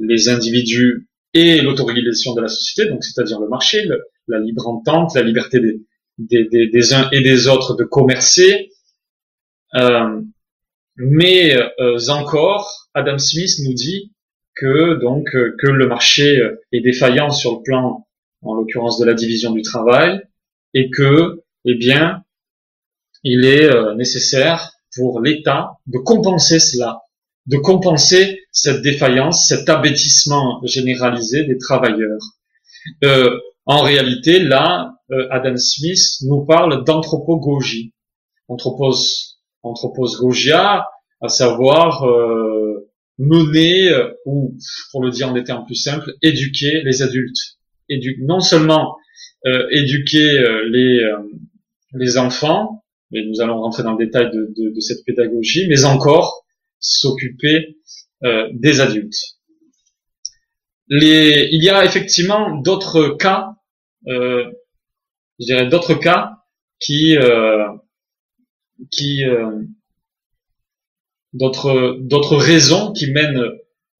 les, 0.00 0.28
individus 0.28 1.08
et 1.34 1.60
l'autorégulation 1.60 2.34
de 2.34 2.40
la 2.40 2.48
société, 2.48 2.88
donc 2.88 3.04
c'est-à-dire 3.04 3.40
le 3.40 3.48
marché, 3.48 3.86
la 4.26 4.38
libre 4.38 4.66
entente, 4.66 5.14
la 5.14 5.22
liberté 5.22 5.60
des, 5.60 5.80
des, 6.18 6.44
des, 6.48 6.68
des, 6.68 6.94
uns 6.94 7.08
et 7.12 7.20
des 7.20 7.46
autres 7.46 7.76
de 7.76 7.84
commercer. 7.84 8.70
Euh, 9.74 10.20
mais 10.96 11.56
euh, 11.80 11.98
encore, 12.08 12.88
Adam 12.94 13.18
Smith 13.18 13.50
nous 13.64 13.74
dit 13.74 14.12
que 14.56 14.94
donc 15.00 15.30
que 15.30 15.66
le 15.66 15.86
marché 15.86 16.42
est 16.72 16.80
défaillant 16.80 17.30
sur 17.30 17.58
le 17.58 17.62
plan, 17.62 18.06
en 18.42 18.54
l'occurrence 18.54 18.98
de 18.98 19.04
la 19.04 19.14
division 19.14 19.52
du 19.52 19.62
travail, 19.62 20.20
et 20.74 20.90
que, 20.90 21.42
eh 21.64 21.74
bien, 21.74 22.24
il 23.22 23.44
est 23.44 23.64
euh, 23.64 23.94
nécessaire 23.94 24.72
pour 24.94 25.20
l'État 25.20 25.72
de 25.86 25.98
compenser 25.98 26.58
cela, 26.58 27.00
de 27.46 27.56
compenser 27.56 28.40
cette 28.52 28.82
défaillance, 28.82 29.48
cet 29.48 29.68
abêtissement 29.68 30.60
généralisé 30.64 31.44
des 31.44 31.58
travailleurs. 31.58 32.20
Euh, 33.04 33.38
en 33.66 33.82
réalité, 33.82 34.40
là, 34.40 34.94
euh, 35.10 35.26
Adam 35.30 35.56
Smith 35.56 36.00
nous 36.22 36.44
parle 36.44 36.84
d'anthropogogie. 36.84 37.92
Anthropos, 38.48 38.94
anthroposgogia, 39.62 40.84
à 41.20 41.28
savoir 41.28 42.04
euh, 42.04 42.88
mener, 43.18 43.90
euh, 43.90 44.12
ou 44.24 44.56
pour 44.90 45.02
le 45.02 45.10
dire 45.10 45.28
en 45.28 45.32
des 45.32 45.44
termes 45.44 45.66
plus 45.66 45.74
simples, 45.74 46.14
éduquer 46.22 46.82
les 46.84 47.02
adultes. 47.02 47.58
Non 48.20 48.40
seulement 48.40 48.96
euh, 49.46 49.66
éduquer 49.70 50.44
les, 50.70 51.04
les 51.94 52.18
enfants, 52.18 52.79
mais 53.10 53.24
nous 53.26 53.40
allons 53.40 53.60
rentrer 53.60 53.82
dans 53.82 53.96
le 53.96 54.04
détail 54.04 54.30
de, 54.30 54.52
de, 54.56 54.70
de 54.74 54.80
cette 54.80 55.04
pédagogie, 55.04 55.66
mais 55.68 55.84
encore 55.84 56.44
s'occuper 56.78 57.76
euh, 58.24 58.48
des 58.52 58.80
adultes. 58.80 59.38
Les, 60.88 61.48
il 61.52 61.62
y 61.62 61.70
a 61.70 61.84
effectivement 61.84 62.56
d'autres 62.60 63.10
cas, 63.10 63.54
euh, 64.08 64.50
je 65.38 65.46
dirais 65.46 65.68
d'autres 65.68 65.94
cas 65.94 66.38
qui, 66.80 67.16
euh, 67.16 67.68
qui, 68.90 69.24
euh, 69.24 69.62
d'autres, 71.32 71.96
d'autres 72.00 72.36
raisons 72.36 72.92
qui 72.92 73.10
mènent 73.10 73.44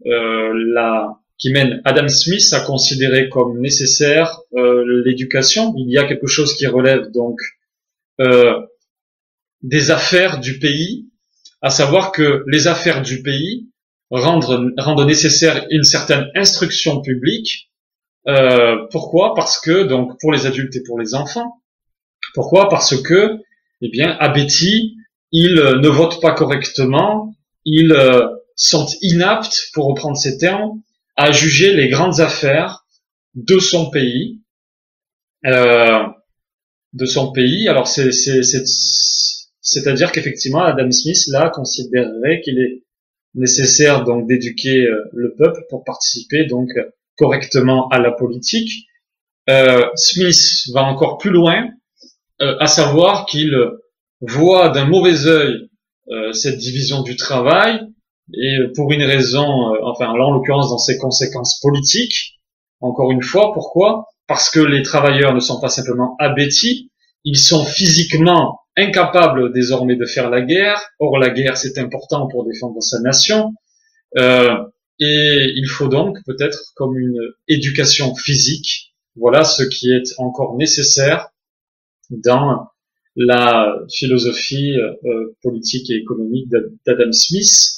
euh, 0.07 0.53
la, 0.75 1.21
qui 1.39 1.51
mènent 1.51 1.81
Adam 1.85 2.09
Smith 2.09 2.53
à 2.53 2.61
considérer 2.61 3.29
comme 3.29 3.61
nécessaire 3.61 4.41
euh, 4.55 5.03
l'éducation. 5.05 5.75
Il 5.77 5.91
y 5.91 5.99
a 5.99 6.05
quelque 6.05 6.27
chose 6.27 6.55
qui 6.55 6.67
relève 6.67 7.11
donc 7.13 7.39
euh, 8.21 8.61
des 9.63 9.91
affaires 9.91 10.41
du 10.41 10.59
pays, 10.59 11.07
à 11.63 11.71
savoir 11.71 12.13
que 12.13 12.45
les 12.47 12.67
affaires 12.67 13.03
du 13.03 13.23
pays 13.23 13.69
rendent, 14.11 14.73
rendent 14.79 15.07
nécessaire 15.07 15.67
une 15.71 15.85
certaine 15.85 16.31
instruction 16.35 17.01
publique. 17.01 17.71
Euh, 18.27 18.87
pourquoi? 18.91 19.35
Parce 19.35 19.61
que 19.61 19.85
donc 19.85 20.19
pour 20.21 20.33
les 20.33 20.47
adultes 20.47 20.77
et 20.77 20.83
pour 20.83 20.99
les 20.99 21.15
enfants. 21.15 21.63
Pourquoi? 22.35 22.69
Parce 22.69 23.01
que 23.01 23.39
eh 23.83 23.89
bien 23.89 24.17
à 24.21 24.29
Betty, 24.29 24.97
ils 25.33 25.55
ne 25.55 25.89
votent 25.89 26.21
pas 26.21 26.33
correctement, 26.33 27.35
ils 27.65 27.93
euh, 27.93 28.27
sont 28.57 28.87
inaptes, 29.01 29.71
pour 29.73 29.87
reprendre 29.87 30.17
ces 30.17 30.39
termes, 30.39 30.83
à 31.17 31.33
juger 31.33 31.75
les 31.75 31.89
grandes 31.89 32.21
affaires 32.21 32.85
de 33.35 33.59
son 33.59 33.91
pays. 33.91 34.41
Euh, 35.47 36.03
de 36.93 37.07
son 37.07 37.33
pays. 37.33 37.69
Alors 37.69 37.87
c'est 37.87 38.11
c'est-à-dire 39.61 40.13
qu'effectivement, 40.13 40.63
Adam 40.63 40.91
Smith, 40.91 41.23
là, 41.29 41.51
considérerait 41.51 42.41
qu'il 42.43 42.59
est 42.59 42.83
nécessaire 43.35 44.05
donc 44.05 44.27
d'éduquer 44.27 44.87
euh, 44.87 45.05
le 45.13 45.35
peuple 45.35 45.65
pour 45.69 45.85
participer 45.85 46.47
donc 46.47 46.69
correctement 47.17 47.89
à 47.89 47.99
la 47.99 48.11
politique. 48.11 48.87
Euh, 49.49 49.87
Smith 49.95 50.69
va 50.73 50.85
encore 50.85 51.19
plus 51.19 51.31
loin, 51.31 51.69
euh, 52.41 52.57
à 52.59 52.67
savoir 52.67 53.27
qu'il 53.27 53.55
voit 54.21 54.71
d'un 54.71 54.87
mauvais 54.87 55.27
œil 55.27 55.67
cette 56.33 56.59
division 56.59 57.03
du 57.03 57.15
travail 57.15 57.79
et 58.35 58.59
pour 58.75 58.91
une 58.91 59.05
raison, 59.05 59.47
enfin 59.85 60.07
là 60.07 60.25
en 60.25 60.33
l'occurrence 60.33 60.71
dans 60.71 60.79
ses 60.79 60.99
conséquences 60.99 61.61
politiques. 61.61 62.41
Encore 62.81 63.13
une 63.13 63.23
fois, 63.23 63.53
pourquoi? 63.55 64.07
Parce 64.27 64.51
que 64.51 64.59
les 64.59 64.83
travailleurs 64.83 65.33
ne 65.33 65.39
sont 65.39 65.61
pas 65.61 65.69
simplement 65.69 66.17
abétis, 66.19 66.91
ils 67.23 67.39
sont 67.39 67.65
physiquement 67.65 68.59
incapable 68.81 69.53
désormais 69.53 69.97
de 69.97 70.07
faire 70.07 70.31
la 70.31 70.43
guerre. 70.43 70.81
Or, 70.99 71.19
la 71.19 71.31
guerre, 71.31 71.57
c'est 71.57 71.79
important 71.79 72.29
pour 72.29 72.45
défendre 72.45 72.83
sa 72.83 73.01
nation. 73.01 73.55
Euh, 74.17 74.57
et 74.99 75.53
il 75.57 75.67
faut 75.67 75.89
donc 75.89 76.19
peut-être 76.27 76.73
comme 76.75 76.99
une 76.99 77.19
éducation 77.49 78.15
physique, 78.15 78.93
voilà 79.17 79.45
ce 79.45 79.63
qui 79.63 79.91
est 79.91 80.15
encore 80.19 80.57
nécessaire 80.57 81.29
dans 82.11 82.69
la 83.17 83.75
philosophie 83.93 84.77
euh, 84.79 85.37
politique 85.43 85.91
et 85.91 85.95
économique 85.95 86.49
d'Adam 86.87 87.13
Smith. 87.13 87.71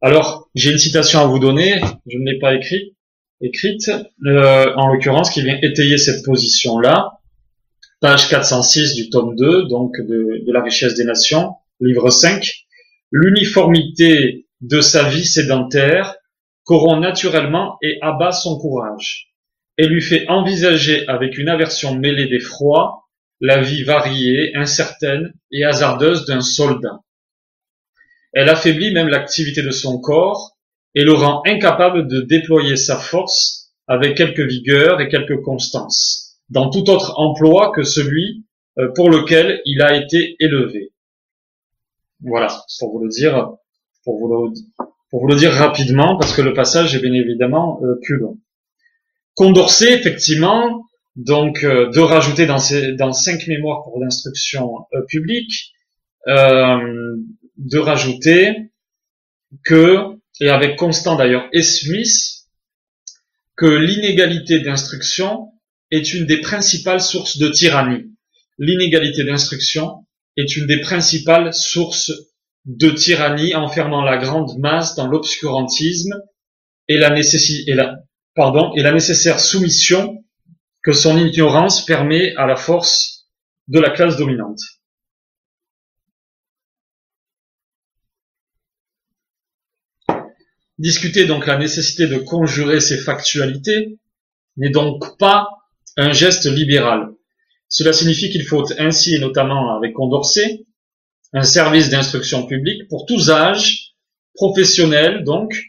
Alors, 0.00 0.48
j'ai 0.54 0.70
une 0.70 0.78
citation 0.78 1.20
à 1.20 1.26
vous 1.26 1.38
donner, 1.38 1.80
je 2.06 2.18
ne 2.18 2.24
l'ai 2.30 2.38
pas 2.38 2.54
écrite, 2.54 2.94
écrite 3.40 3.90
euh, 4.26 4.72
en 4.76 4.92
l'occurrence, 4.92 5.30
qui 5.30 5.42
vient 5.42 5.58
étayer 5.62 5.98
cette 5.98 6.24
position-là 6.24 7.17
page 8.00 8.28
406 8.28 8.94
du 8.94 9.10
tome 9.10 9.34
2, 9.34 9.64
donc 9.64 10.00
de, 10.00 10.52
la 10.52 10.62
richesse 10.62 10.94
des 10.94 11.04
nations, 11.04 11.54
livre 11.80 12.10
5, 12.10 12.64
l'uniformité 13.10 14.46
de 14.60 14.80
sa 14.80 15.08
vie 15.08 15.24
sédentaire 15.24 16.16
corrompt 16.64 17.00
naturellement 17.00 17.76
et 17.82 17.98
abat 18.02 18.32
son 18.32 18.58
courage, 18.58 19.32
et 19.78 19.86
lui 19.86 20.00
fait 20.00 20.28
envisager 20.28 21.08
avec 21.08 21.38
une 21.38 21.48
aversion 21.48 21.94
mêlée 21.94 22.26
d'effroi 22.26 23.04
la 23.40 23.60
vie 23.60 23.82
variée, 23.82 24.52
incertaine 24.56 25.32
et 25.50 25.64
hasardeuse 25.64 26.24
d'un 26.26 26.40
soldat. 26.40 27.00
Elle 28.32 28.48
affaiblit 28.48 28.92
même 28.92 29.08
l'activité 29.08 29.62
de 29.62 29.70
son 29.70 30.00
corps 30.00 30.56
et 30.94 31.02
le 31.02 31.12
rend 31.12 31.42
incapable 31.46 32.06
de 32.06 32.20
déployer 32.20 32.76
sa 32.76 32.96
force 32.96 33.72
avec 33.86 34.16
quelque 34.16 34.42
vigueur 34.42 35.00
et 35.00 35.08
quelque 35.08 35.34
constance 35.34 36.27
dans 36.50 36.70
tout 36.70 36.88
autre 36.90 37.18
emploi 37.18 37.72
que 37.74 37.82
celui 37.82 38.44
euh, 38.78 38.88
pour 38.94 39.10
lequel 39.10 39.60
il 39.64 39.82
a 39.82 39.96
été 39.96 40.36
élevé. 40.40 40.92
Voilà, 42.20 42.64
pour 42.78 42.92
vous 42.92 43.04
le 43.04 43.08
dire, 43.08 43.52
pour 44.04 44.18
vous 44.18 44.28
le, 44.28 44.86
pour 45.10 45.20
vous 45.20 45.28
le 45.28 45.36
dire 45.36 45.52
rapidement, 45.52 46.16
parce 46.16 46.34
que 46.34 46.42
le 46.42 46.54
passage 46.54 46.94
est 46.94 47.00
bien 47.00 47.12
évidemment 47.12 47.80
euh, 47.82 47.98
plus 48.02 48.16
long. 48.16 48.38
Condorcet, 49.34 49.94
effectivement, 49.94 50.84
donc 51.16 51.64
euh, 51.64 51.90
de 51.90 52.00
rajouter 52.00 52.46
dans, 52.46 52.58
ces, 52.58 52.92
dans 52.94 53.12
cinq 53.12 53.46
mémoires 53.46 53.82
pour 53.84 54.00
l'instruction 54.00 54.86
publique, 55.08 55.72
de 56.26 57.78
rajouter 57.78 58.70
que, 59.64 60.18
et 60.40 60.50
avec 60.50 60.76
Constant 60.76 61.16
d'ailleurs 61.16 61.48
et 61.52 61.62
Smith, 61.62 62.44
que 63.56 63.66
l'inégalité 63.66 64.60
d'instruction 64.60 65.52
est 65.90 66.12
une 66.12 66.26
des 66.26 66.40
principales 66.40 67.00
sources 67.00 67.38
de 67.38 67.48
tyrannie. 67.48 68.04
L'inégalité 68.58 69.24
d'instruction 69.24 70.06
est 70.36 70.56
une 70.56 70.66
des 70.66 70.80
principales 70.80 71.54
sources 71.54 72.12
de 72.66 72.90
tyrannie 72.90 73.54
enfermant 73.54 74.02
la 74.02 74.18
grande 74.18 74.58
masse 74.58 74.94
dans 74.94 75.06
l'obscurantisme 75.06 76.14
et 76.88 76.98
la, 76.98 77.10
nécessaire 77.10 79.40
soumission 79.40 80.24
que 80.82 80.92
son 80.92 81.18
ignorance 81.18 81.84
permet 81.84 82.34
à 82.36 82.46
la 82.46 82.56
force 82.56 83.28
de 83.68 83.80
la 83.80 83.90
classe 83.90 84.16
dominante. 84.16 84.60
Discuter 90.78 91.26
donc 91.26 91.46
la 91.46 91.58
nécessité 91.58 92.06
de 92.06 92.18
conjurer 92.18 92.80
ces 92.80 92.98
factualités 92.98 93.98
n'est 94.56 94.70
donc 94.70 95.18
pas 95.18 95.57
un 95.98 96.12
geste 96.12 96.46
libéral. 96.46 97.10
Cela 97.68 97.92
signifie 97.92 98.30
qu'il 98.30 98.44
faut 98.44 98.64
ainsi, 98.78 99.14
et 99.14 99.18
notamment 99.18 99.76
avec 99.76 99.92
Condorcet, 99.92 100.64
un 101.34 101.42
service 101.42 101.90
d'instruction 101.90 102.46
publique 102.46 102.88
pour 102.88 103.04
tous 103.04 103.30
âges, 103.30 103.92
professionnels 104.34 105.24
donc, 105.24 105.60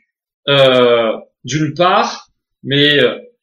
euh, 0.47 1.11
d'une 1.43 1.73
part, 1.73 2.29
mais, 2.63 2.99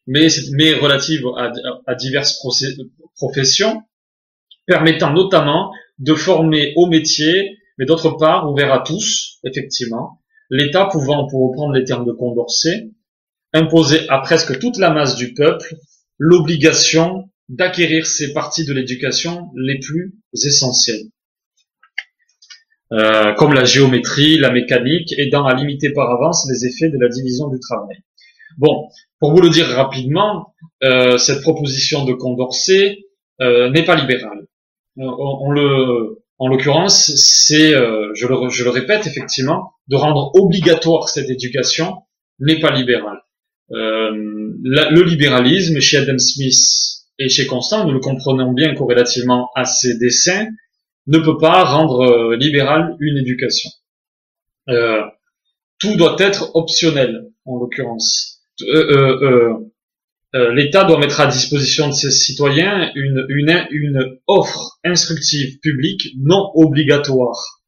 mais, 0.07 0.27
mais 0.53 0.73
relative 0.73 1.23
à, 1.37 1.51
à 1.85 1.95
diverses 1.95 2.41
professions, 3.15 3.83
permettant 4.65 5.13
notamment 5.13 5.71
de 5.99 6.15
former 6.15 6.73
au 6.77 6.87
métier, 6.87 7.57
mais 7.77 7.85
d'autre 7.85 8.11
part 8.11 8.49
ouvert 8.49 8.73
à 8.73 8.79
tous, 8.79 9.39
effectivement, 9.43 10.21
l'État 10.49 10.85
pouvant, 10.85 11.27
pour 11.27 11.49
reprendre 11.49 11.73
les 11.73 11.83
termes 11.83 12.05
de 12.05 12.13
Condorcet, 12.13 12.89
imposer 13.53 14.07
à 14.09 14.19
presque 14.19 14.59
toute 14.59 14.77
la 14.77 14.89
masse 14.89 15.15
du 15.15 15.33
peuple 15.33 15.75
l'obligation 16.17 17.29
d'acquérir 17.49 18.05
ces 18.05 18.33
parties 18.33 18.65
de 18.65 18.73
l'éducation 18.73 19.49
les 19.55 19.79
plus 19.79 20.15
essentielles, 20.33 21.05
euh, 22.91 23.33
comme 23.33 23.53
la 23.53 23.65
géométrie, 23.65 24.37
la 24.37 24.51
mécanique, 24.51 25.13
aidant 25.17 25.45
à 25.45 25.53
limiter 25.53 25.91
par 25.93 26.09
avance 26.11 26.47
les 26.49 26.65
effets 26.65 26.89
de 26.89 26.97
la 26.99 27.09
division 27.09 27.47
du 27.47 27.59
travail. 27.59 27.97
Bon, 28.57 28.87
pour 29.19 29.31
vous 29.31 29.41
le 29.41 29.49
dire 29.49 29.67
rapidement, 29.67 30.53
euh, 30.83 31.17
cette 31.17 31.41
proposition 31.41 32.05
de 32.05 32.13
Condorcet 32.13 32.97
euh, 33.41 33.69
n'est 33.69 33.85
pas 33.85 33.95
libérale. 33.95 34.47
On, 34.99 35.51
le, 35.51 36.23
en 36.39 36.47
l'occurrence, 36.47 37.13
c'est, 37.15 37.71
je 37.71 38.25
le, 38.25 38.49
je 38.49 38.63
le 38.63 38.69
répète 38.71 39.05
effectivement, 39.05 39.73
de 39.87 39.95
rendre 39.95 40.31
obligatoire 40.33 41.07
cette 41.07 41.29
éducation 41.29 42.01
n'est 42.39 42.59
pas 42.59 42.71
libéral. 42.71 43.19
Euh, 43.71 44.11
le 44.63 45.01
libéralisme 45.03 45.79
chez 45.79 45.97
Adam 45.97 46.17
Smith 46.17 46.55
et 47.19 47.29
chez 47.29 47.45
Constant, 47.47 47.85
nous 47.85 47.93
le 47.93 47.99
comprenons 47.99 48.53
bien 48.53 48.73
corrélativement 48.75 49.49
à 49.55 49.65
ses 49.65 49.97
dessins, 49.97 50.47
ne 51.07 51.19
peut 51.19 51.37
pas 51.37 51.63
rendre 51.63 52.01
euh, 52.01 52.35
libéral 52.37 52.95
une 52.99 53.17
éducation. 53.17 53.69
Euh, 54.69 55.01
tout 55.79 55.95
doit 55.95 56.15
être 56.19 56.55
optionnel, 56.55 57.27
en 57.45 57.57
l'occurrence. 57.57 58.41
L'État 60.33 60.83
doit 60.83 60.99
mettre 60.99 61.21
à 61.21 61.27
disposition 61.27 61.87
de 61.87 61.93
ses 61.93 62.11
citoyens 62.11 62.91
une, 62.95 63.25
une 63.29 64.17
offre 64.27 64.79
instructive 64.83 65.59
publique 65.59 66.09
non 66.17 66.51
obligatoire. 66.55 67.61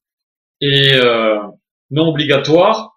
Et 0.59 0.99
non 1.91 2.09
obligatoire 2.09 2.88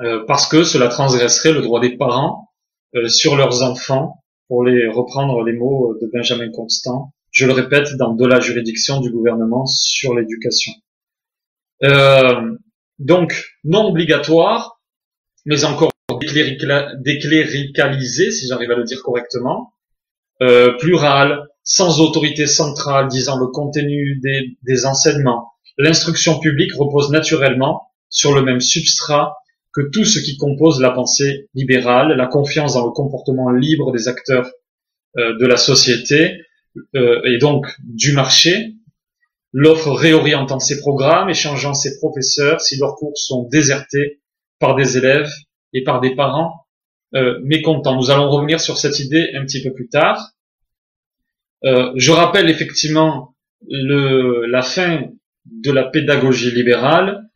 euh, 0.00 0.24
parce 0.26 0.48
que 0.48 0.64
cela 0.64 0.88
transgresserait 0.88 1.52
le 1.52 1.62
droit 1.62 1.80
des 1.80 1.96
parents 1.96 2.50
euh, 2.94 3.08
sur 3.08 3.36
leurs 3.36 3.62
enfants, 3.62 4.24
pour 4.48 4.64
les 4.64 4.88
reprendre 4.88 5.44
les 5.44 5.52
mots 5.52 5.94
de 6.00 6.10
Benjamin 6.12 6.50
Constant, 6.50 7.12
je 7.30 7.46
le 7.46 7.52
répète, 7.52 7.94
dans 7.98 8.14
de 8.14 8.26
la 8.26 8.40
juridiction 8.40 9.00
du 9.00 9.10
gouvernement 9.10 9.66
sur 9.66 10.14
l'éducation. 10.14 10.72
Euh, 11.84 12.56
donc, 12.98 13.44
non 13.64 13.88
obligatoire, 13.88 14.80
mais 15.44 15.64
encore 15.64 15.92
décléricalisé, 16.20 18.30
si 18.30 18.48
j'arrive 18.48 18.70
à 18.70 18.76
le 18.76 18.84
dire 18.84 19.02
correctement, 19.02 19.74
euh, 20.40 20.72
plural, 20.78 21.46
sans 21.62 22.00
autorité 22.00 22.46
centrale 22.46 23.08
disant 23.08 23.38
le 23.38 23.48
contenu 23.48 24.18
des, 24.22 24.56
des 24.62 24.86
enseignements. 24.86 25.52
L'instruction 25.76 26.40
publique 26.40 26.72
repose 26.74 27.10
naturellement 27.10 27.90
sur 28.08 28.34
le 28.34 28.40
même 28.42 28.60
substrat 28.60 29.36
que 29.72 29.82
tout 29.92 30.04
ce 30.04 30.18
qui 30.18 30.36
compose 30.36 30.80
la 30.80 30.90
pensée 30.90 31.48
libérale, 31.54 32.16
la 32.16 32.26
confiance 32.26 32.74
dans 32.74 32.86
le 32.86 32.92
comportement 32.92 33.50
libre 33.50 33.92
des 33.92 34.08
acteurs 34.08 34.50
euh, 35.16 35.36
de 35.38 35.46
la 35.46 35.56
société 35.56 36.40
euh, 36.94 37.20
et 37.24 37.38
donc 37.38 37.66
du 37.84 38.12
marché, 38.12 38.74
l'offre 39.52 39.90
réorientant 39.90 40.58
ses 40.58 40.78
programmes 40.80 41.30
et 41.30 41.34
changeant 41.34 41.74
ses 41.74 41.98
professeurs 41.98 42.60
si 42.60 42.78
leurs 42.78 42.96
cours 42.96 43.16
sont 43.16 43.48
désertés 43.48 44.20
par 44.58 44.74
des 44.74 44.96
élèves 44.96 45.30
et 45.72 45.84
par 45.84 46.00
des 46.00 46.14
parents 46.14 46.66
euh, 47.14 47.38
mécontents. 47.42 47.96
Nous 47.96 48.10
allons 48.10 48.30
revenir 48.30 48.60
sur 48.60 48.78
cette 48.78 48.98
idée 48.98 49.30
un 49.34 49.44
petit 49.44 49.62
peu 49.62 49.72
plus 49.72 49.88
tard. 49.88 50.32
je 51.62 52.10
rappelle 52.12 52.48
effectivement 52.50 53.34
le, 53.66 54.46
la 54.46 54.62
fin 54.62 55.08
de 55.50 55.72
la 55.72 55.84
pédagogie 55.84 56.50
libérale 56.50 57.28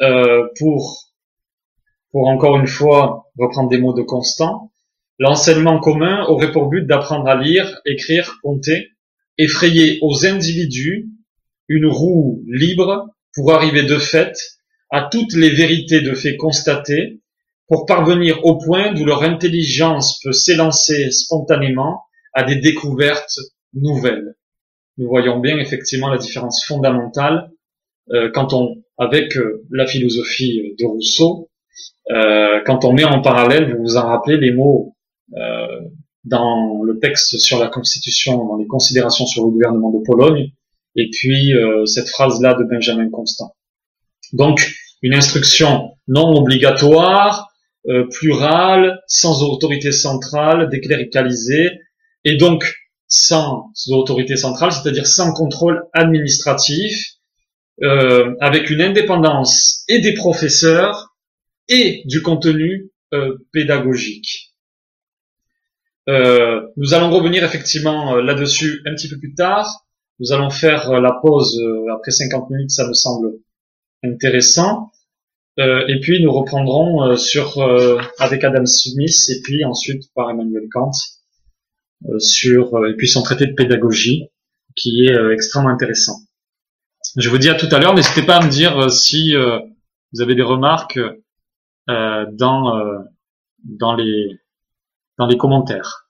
euh, 0.00 0.48
pour, 0.58 1.11
pour 2.12 2.28
encore 2.28 2.58
une 2.58 2.66
fois 2.66 3.30
reprendre 3.38 3.70
des 3.70 3.78
mots 3.78 3.94
de 3.94 4.02
Constant, 4.02 4.70
l'enseignement 5.18 5.80
commun 5.80 6.24
aurait 6.26 6.52
pour 6.52 6.68
but 6.68 6.86
d'apprendre 6.86 7.26
à 7.26 7.36
lire, 7.36 7.80
écrire, 7.86 8.38
compter, 8.42 8.90
effrayer 9.38 9.98
aux 10.02 10.26
individus 10.26 11.08
une 11.68 11.86
roue 11.86 12.42
libre 12.46 13.08
pour 13.34 13.52
arriver 13.52 13.82
de 13.82 13.98
fait 13.98 14.36
à 14.90 15.08
toutes 15.10 15.32
les 15.34 15.48
vérités 15.48 16.02
de 16.02 16.12
faits 16.12 16.36
constatés, 16.36 17.20
pour 17.66 17.86
parvenir 17.86 18.44
au 18.44 18.58
point 18.58 18.92
d'où 18.92 19.06
leur 19.06 19.22
intelligence 19.22 20.20
peut 20.22 20.32
s'élancer 20.32 21.10
spontanément 21.10 22.02
à 22.34 22.42
des 22.42 22.56
découvertes 22.56 23.38
nouvelles. 23.72 24.34
Nous 24.98 25.08
voyons 25.08 25.38
bien 25.40 25.58
effectivement 25.58 26.10
la 26.10 26.18
différence 26.18 26.62
fondamentale 26.66 27.50
euh, 28.10 28.30
quand 28.34 28.52
on 28.52 28.82
avec 28.98 29.36
euh, 29.38 29.64
la 29.70 29.86
philosophie 29.86 30.74
de 30.78 30.84
Rousseau, 30.84 31.48
euh, 32.10 32.60
quand 32.66 32.84
on 32.84 32.92
met 32.92 33.04
en 33.04 33.20
parallèle, 33.20 33.74
vous 33.74 33.82
vous 33.82 33.96
en 33.96 34.06
rappelez 34.06 34.36
les 34.36 34.52
mots 34.52 34.96
euh, 35.36 35.80
dans 36.24 36.82
le 36.82 36.98
texte 36.98 37.38
sur 37.38 37.58
la 37.58 37.68
Constitution, 37.68 38.44
dans 38.46 38.56
les 38.56 38.66
considérations 38.66 39.26
sur 39.26 39.44
le 39.44 39.50
gouvernement 39.50 39.90
de 39.90 40.04
Pologne, 40.04 40.52
et 40.94 41.08
puis 41.10 41.52
cette 41.86 42.08
phrase-là 42.08 42.54
de 42.54 42.64
Benjamin 42.64 43.08
Constant. 43.10 43.56
Donc, 44.32 44.72
une 45.00 45.14
instruction 45.14 45.96
non 46.06 46.34
obligatoire, 46.36 47.48
plurale, 48.10 49.00
sans 49.08 49.42
autorité 49.42 49.90
centrale, 49.90 50.68
décléricalisée, 50.68 51.70
et 52.24 52.36
donc 52.36 52.72
sans 53.08 53.72
autorité 53.88 54.36
centrale, 54.36 54.72
c'est-à-dire 54.72 55.06
sans 55.06 55.32
contrôle 55.32 55.82
administratif, 55.92 57.16
euh, 57.82 58.34
avec 58.40 58.70
une 58.70 58.80
indépendance 58.80 59.84
et 59.88 59.98
des 59.98 60.14
professeurs 60.14 61.11
et 61.68 62.02
du 62.06 62.22
contenu 62.22 62.90
euh, 63.14 63.38
pédagogique. 63.52 64.54
Euh, 66.08 66.66
nous 66.76 66.94
allons 66.94 67.10
revenir 67.10 67.44
effectivement 67.44 68.16
là-dessus 68.16 68.82
un 68.86 68.94
petit 68.94 69.08
peu 69.08 69.18
plus 69.18 69.34
tard. 69.34 69.86
Nous 70.18 70.32
allons 70.32 70.50
faire 70.50 71.00
la 71.00 71.12
pause 71.12 71.60
après 71.92 72.10
50 72.10 72.50
minutes, 72.50 72.70
ça 72.70 72.86
me 72.86 72.92
semble 72.92 73.38
intéressant. 74.04 74.90
et 75.58 75.98
puis 76.00 76.22
nous 76.22 76.32
reprendrons 76.32 77.16
sur 77.16 77.60
avec 78.18 78.44
Adam 78.44 78.66
Smith 78.66 79.16
et 79.28 79.40
puis 79.42 79.64
ensuite 79.64 80.12
par 80.14 80.30
Emmanuel 80.30 80.64
Kant 80.70 80.92
sur 82.18 82.86
et 82.86 82.94
puis 82.96 83.08
son 83.08 83.22
traité 83.22 83.46
de 83.46 83.54
pédagogie 83.54 84.28
qui 84.76 85.06
est 85.06 85.32
extrêmement 85.32 85.70
intéressant. 85.70 86.18
Je 87.16 87.28
vous 87.28 87.38
dis 87.38 87.50
à 87.50 87.54
tout 87.54 87.68
à 87.70 87.78
l'heure. 87.78 87.94
N'hésitez 87.94 88.22
pas 88.22 88.36
à 88.36 88.44
me 88.44 88.50
dire 88.50 88.78
euh, 88.78 88.88
si 88.88 89.36
euh, 89.36 89.58
vous 90.12 90.22
avez 90.22 90.34
des 90.34 90.42
remarques 90.42 90.96
euh, 90.96 91.22
dans 91.86 93.04
dans 93.64 93.94
les 93.94 94.40
dans 95.18 95.26
les 95.26 95.36
commentaires. 95.36 96.08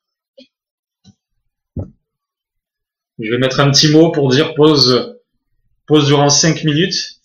Je 3.19 3.31
vais 3.31 3.39
mettre 3.39 3.61
un 3.61 3.71
petit 3.71 3.93
mot 3.93 4.11
pour 4.11 4.31
dire 4.31 4.55
pause 4.55 5.19
pause 5.87 6.07
durant 6.07 6.29
5 6.29 6.65
minutes. 6.65 7.21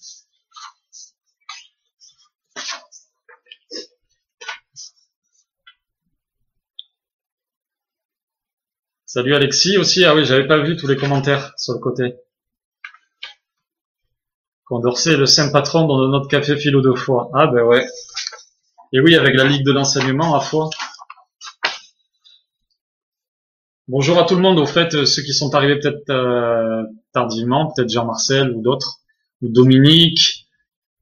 Salut 9.06 9.34
Alexis 9.34 9.78
aussi. 9.78 10.06
Ah 10.06 10.14
oui, 10.14 10.26
j'avais 10.26 10.45
pas 10.45 10.60
vu 10.60 10.78
tous 10.78 10.86
les 10.86 10.98
commentaires 10.98 11.54
sur 11.58 11.74
le 11.74 11.80
côté. 11.80 12.16
Condorcet 14.66 15.16
le 15.18 15.26
saint 15.26 15.50
patron 15.50 15.88
dans 15.88 16.08
notre 16.10 16.28
café 16.28 16.58
philo 16.58 16.82
de 16.82 16.93
foi. 16.93 17.32
Ah 17.34 17.48
ben 17.48 17.64
ouais. 17.64 17.88
Et 18.93 19.01
oui, 19.01 19.15
avec 19.15 19.35
la 19.35 19.43
Ligue 19.43 19.65
de 19.65 19.73
l'enseignement 19.73 20.33
à 20.33 20.39
foi. 20.39 20.69
Bonjour 23.89 24.17
à 24.17 24.23
tout 24.23 24.35
le 24.35 24.41
monde, 24.41 24.59
au 24.59 24.65
fait, 24.65 24.95
euh, 24.95 25.05
ceux 25.05 25.23
qui 25.23 25.33
sont 25.33 25.53
arrivés 25.55 25.77
peut-être 25.79 26.09
euh, 26.09 26.83
tardivement, 27.11 27.69
peut-être 27.69 27.89
Jean-Marcel 27.89 28.51
ou 28.51 28.61
d'autres, 28.61 28.99
ou 29.41 29.49
Dominique, 29.49 30.47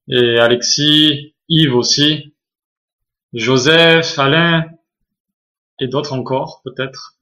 Et 0.07 0.39
Alexis, 0.39 1.35
Yves 1.47 1.75
aussi, 1.75 2.33
Joseph, 3.33 4.17
Alain, 4.17 4.65
et 5.79 5.87
d'autres 5.87 6.13
encore, 6.13 6.61
peut-être. 6.63 7.19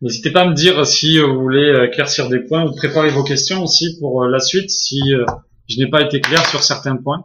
N'hésitez 0.00 0.30
pas 0.30 0.42
à 0.42 0.48
me 0.48 0.54
dire 0.54 0.86
si 0.86 1.18
vous 1.18 1.42
voulez 1.42 1.88
éclaircir 1.88 2.30
des 2.30 2.40
points 2.40 2.64
ou 2.64 2.74
préparer 2.74 3.10
vos 3.10 3.24
questions 3.24 3.62
aussi 3.62 3.98
pour 3.98 4.24
la 4.24 4.40
suite 4.40 4.70
si 4.70 5.00
je 5.68 5.78
n'ai 5.78 5.88
pas 5.88 6.02
été 6.02 6.20
clair 6.20 6.46
sur 6.48 6.62
certains 6.62 6.96
points. 6.96 7.24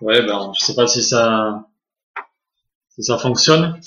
Ouais, 0.00 0.22
ben, 0.22 0.52
je 0.58 0.64
sais 0.64 0.74
pas 0.74 0.86
si 0.86 1.02
ça, 1.02 1.64
si 2.90 3.02
ça 3.02 3.18
fonctionne. 3.18 3.80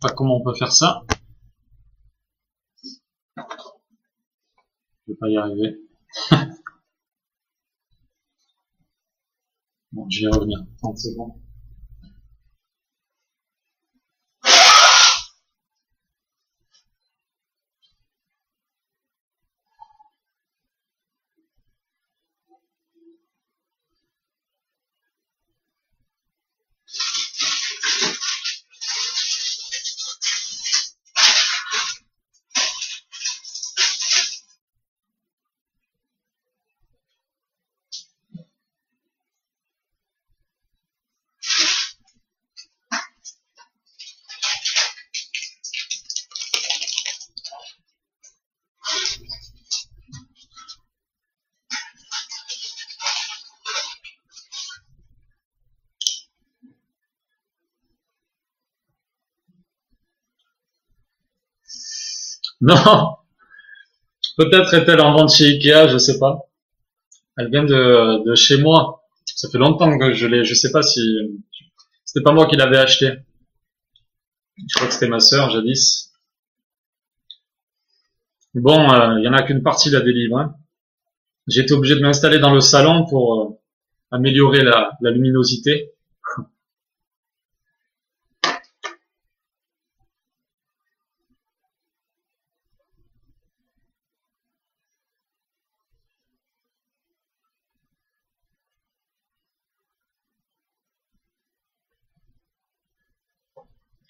pas 0.00 0.10
comment 0.10 0.36
on 0.36 0.44
peut 0.44 0.45
faire 0.56 0.72
ça. 0.72 1.04
Je 3.36 5.12
vais 5.12 5.16
pas 5.18 5.28
y 5.28 5.36
arriver. 5.36 5.76
bon, 9.92 10.08
je 10.10 10.22
vais 10.22 10.28
revenir. 10.34 10.58
30 10.78 10.98
secondes. 10.98 11.45
Non. 62.74 63.16
Peut-être 64.36 64.74
est-elle 64.74 65.00
en 65.00 65.12
vente 65.12 65.32
chez 65.32 65.44
Ikea, 65.44 65.88
je 65.88 65.98
sais 65.98 66.18
pas. 66.18 66.50
Elle 67.38 67.50
vient 67.50 67.64
de, 67.64 68.28
de 68.28 68.34
chez 68.34 68.60
moi. 68.60 69.02
Ça 69.24 69.48
fait 69.48 69.58
longtemps 69.58 69.96
que 69.98 70.12
je 70.12 70.26
l'ai. 70.26 70.44
Je 70.44 70.54
sais 70.54 70.72
pas 70.72 70.82
si 70.82 71.00
c'était 72.04 72.24
pas 72.24 72.32
moi 72.32 72.46
qui 72.46 72.56
l'avais 72.56 72.78
acheté. 72.78 73.12
Je 74.56 74.74
crois 74.74 74.88
que 74.88 74.94
c'était 74.94 75.08
ma 75.08 75.20
sœur 75.20 75.50
jadis. 75.50 76.12
Bon, 78.54 78.90
euh, 78.90 79.18
il 79.18 79.24
y 79.24 79.28
en 79.28 79.32
a 79.34 79.42
qu'une 79.42 79.62
partie 79.62 79.90
là 79.90 80.00
des 80.00 80.12
livres. 80.12 80.38
Hein. 80.38 80.56
J'ai 81.46 81.60
été 81.60 81.72
obligé 81.72 81.94
de 81.94 82.00
m'installer 82.00 82.38
dans 82.38 82.52
le 82.52 82.60
salon 82.60 83.06
pour 83.06 83.40
euh, 83.40 83.60
améliorer 84.10 84.62
la, 84.64 84.92
la 85.02 85.10
luminosité. 85.10 85.92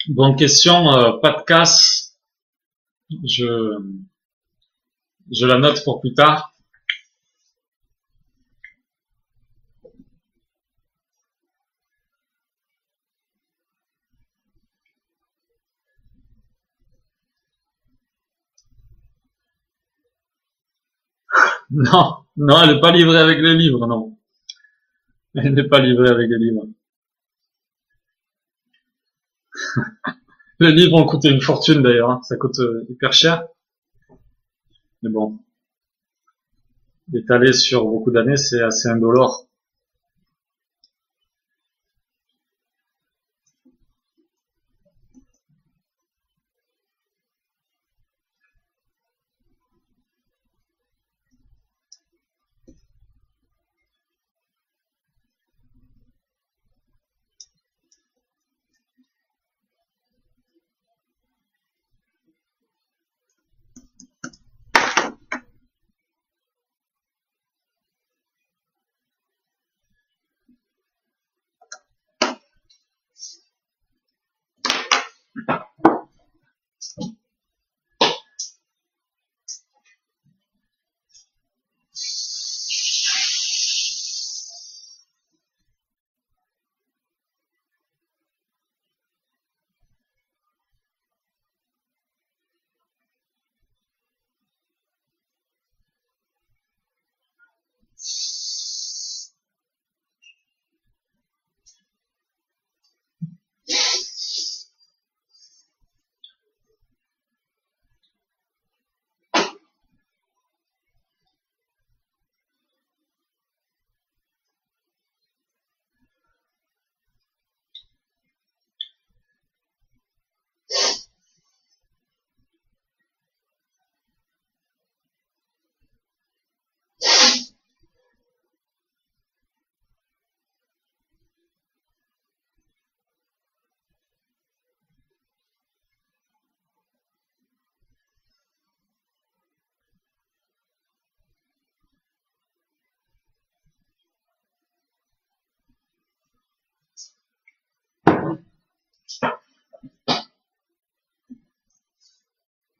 Bonne 0.09 0.37
question, 0.37 0.91
euh, 0.93 1.19
pas 1.21 1.33
de 1.39 1.43
casse. 1.45 2.17
Je, 3.25 3.79
je 5.31 5.47
la 5.47 5.59
note 5.59 5.85
pour 5.85 6.01
plus 6.01 6.15
tard. 6.15 6.53
Non, 21.71 22.17
non, 22.37 22.63
elle 22.63 22.75
n'est 22.75 22.81
pas 22.81 22.93
livrée 22.93 23.19
avec 23.19 23.39
les 23.41 23.55
livres, 23.55 23.87
non. 23.87 24.17
Elle 25.37 25.55
n'est 25.55 25.69
pas 25.69 25.79
livrée 25.81 26.11
avec 26.11 26.29
les 26.29 26.39
livres. 26.39 26.67
Les 30.61 30.73
livres 30.73 30.95
ont 30.95 31.07
coûté 31.07 31.29
une 31.29 31.41
fortune 31.41 31.83
d'ailleurs, 31.83 32.11
hein. 32.11 32.21
ça 32.23 32.37
coûte 32.37 32.59
euh, 32.61 32.87
hyper 32.89 33.13
cher. 33.13 33.47
Mais 35.03 35.11
bon, 35.11 35.39
étalé 37.15 37.53
sur 37.53 37.85
beaucoup 37.85 38.11
d'années, 38.11 38.37
c'est 38.37 38.63
assez 38.63 38.89
indolore. 38.89 39.47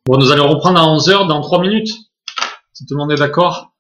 Bon, 0.07 0.19
nous 0.19 0.31
allons 0.31 0.49
reprendre 0.49 0.79
à 0.79 0.87
11 0.87 1.09
heures 1.11 1.27
dans 1.27 1.41
3 1.41 1.61
minutes. 1.61 1.89
Si 2.73 2.87
tout 2.87 2.95
le 2.95 2.99
monde 2.99 3.11
est 3.11 3.17
d'accord. 3.17 3.76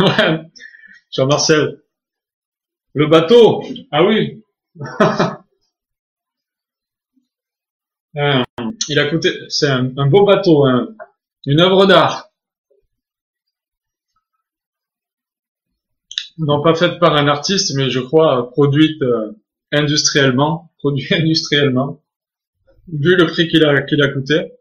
Ouais. 0.00 0.40
Jean-Marcel. 1.12 1.82
Le 2.94 3.06
bateau. 3.06 3.62
Ah 3.90 4.04
oui. 4.04 4.42
Euh, 8.16 8.42
il 8.88 8.98
a 8.98 9.06
coûté, 9.08 9.30
c'est 9.48 9.70
un, 9.70 9.84
beau 9.84 10.26
bateau, 10.26 10.66
hein. 10.66 10.94
une 11.46 11.60
œuvre 11.60 11.86
d'art. 11.86 12.30
Non 16.36 16.62
pas 16.62 16.74
faite 16.74 16.98
par 16.98 17.16
un 17.16 17.26
artiste, 17.26 17.74
mais 17.74 17.88
je 17.88 18.00
crois 18.00 18.50
produite 18.50 19.00
euh, 19.00 19.32
industriellement, 19.70 20.70
produit 20.78 21.06
industriellement, 21.14 22.02
vu 22.92 23.16
le 23.16 23.26
prix 23.26 23.48
qu'il 23.48 23.64
a, 23.64 23.80
qu'il 23.82 24.02
a 24.02 24.08
coûté. 24.08 24.52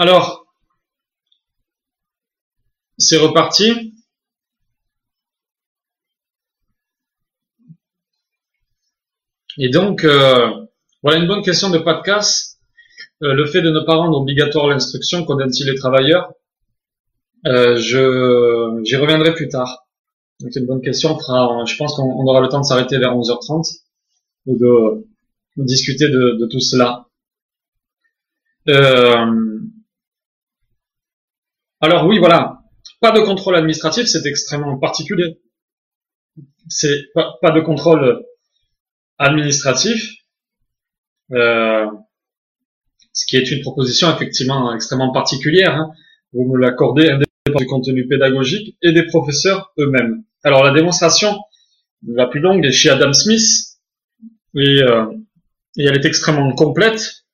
Alors, 0.00 0.46
c'est 2.96 3.18
reparti. 3.18 3.92
Et 9.58 9.68
donc, 9.68 10.04
euh, 10.04 10.48
voilà 11.02 11.18
une 11.18 11.26
bonne 11.26 11.42
question 11.42 11.68
de 11.68 11.76
podcast. 11.76 12.58
Euh, 13.22 13.34
le 13.34 13.44
fait 13.44 13.60
de 13.60 13.68
ne 13.68 13.80
pas 13.80 13.96
rendre 13.96 14.16
obligatoire 14.16 14.68
l'instruction 14.68 15.26
condamne-t-il 15.26 15.66
les 15.70 15.74
travailleurs? 15.74 16.32
Euh, 17.44 17.76
J'y 17.76 18.96
reviendrai 18.96 19.34
plus 19.34 19.48
tard. 19.50 19.86
C'est 20.38 20.60
une 20.60 20.66
bonne 20.66 20.80
question. 20.80 21.18
je 21.18 21.76
pense 21.76 21.94
qu'on 21.94 22.26
aura 22.26 22.40
le 22.40 22.48
temps 22.48 22.60
de 22.60 22.64
s'arrêter 22.64 22.96
vers 22.96 23.14
11h30 23.14 23.82
et 24.46 24.54
de, 24.54 25.06
discuter 25.58 26.08
de, 26.08 26.48
tout 26.50 26.60
cela. 26.60 27.06
Alors 31.82 32.06
oui, 32.06 32.18
voilà, 32.18 32.60
pas 33.00 33.10
de 33.12 33.20
contrôle 33.20 33.56
administratif, 33.56 34.06
c'est 34.06 34.26
extrêmement 34.26 34.78
particulier. 34.78 35.40
C'est 36.68 37.06
pas, 37.14 37.50
de 37.50 37.60
contrôle 37.60 38.22
administratif, 39.18 40.12
euh, 41.32 41.86
ce 43.12 43.24
qui 43.26 43.36
est 43.38 43.50
une 43.50 43.62
proposition 43.62 44.14
effectivement 44.14 44.74
extrêmement 44.74 45.10
particulière. 45.10 45.74
Hein. 45.74 45.90
Vous 46.34 46.44
me 46.44 46.58
l'accordez 46.58 47.04
indépendamment 47.04 47.58
du 47.58 47.66
contenu 47.66 48.06
pédagogique 48.06 48.76
et 48.82 48.92
des 48.92 49.06
professeurs 49.06 49.72
eux-mêmes. 49.78 50.22
Alors 50.44 50.62
la 50.62 50.72
démonstration 50.72 51.38
la 52.06 52.26
plus 52.26 52.40
longue 52.40 52.64
est 52.64 52.72
chez 52.72 52.90
Adam 52.90 53.12
Smith 53.12 53.78
et, 54.54 54.82
euh, 54.82 55.06
et 55.76 55.84
elle 55.84 55.96
est 55.96 56.04
extrêmement 56.04 56.54
complète. 56.54 57.24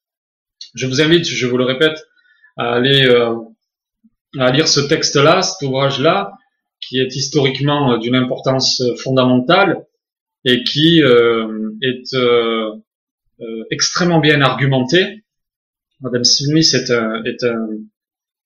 Je 0.75 0.87
vous 0.87 1.01
invite, 1.01 1.25
je 1.25 1.47
vous 1.47 1.59
le 1.59 1.65
répète, 1.65 1.99
à 2.57 2.75
aller 2.75 3.07
euh, 3.07 3.35
à 4.39 4.51
lire 4.51 4.69
ce 4.69 4.81
texte-là, 4.81 5.43
cet 5.43 5.67
ouvrage-là, 5.67 6.33
qui 6.81 6.99
est 6.99 7.15
historiquement 7.15 7.93
euh, 7.93 7.99
d'une 7.99 8.15
importance 8.15 8.81
euh, 8.81 8.95
fondamentale 8.97 9.87
et 10.45 10.63
qui 10.63 11.03
euh, 11.03 11.71
est 11.83 12.17
extrêmement 13.71 14.21
bien 14.21 14.41
argumenté. 14.41 15.25
Madame 16.01 16.25
Smith 16.25 16.73
est 16.75 16.91
est 16.91 17.45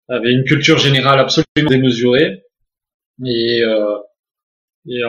avait 0.08 0.32
une 0.32 0.44
culture 0.44 0.78
générale 0.78 1.20
absolument 1.20 1.68
démesurée 1.68 2.42
et, 3.24 3.62
et 4.88 5.02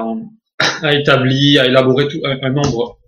a 0.84 0.94
établi, 0.94 1.58
a 1.58 1.66
élaboré 1.66 2.08
tout, 2.10 2.20
un, 2.24 2.50
nombre 2.52 3.00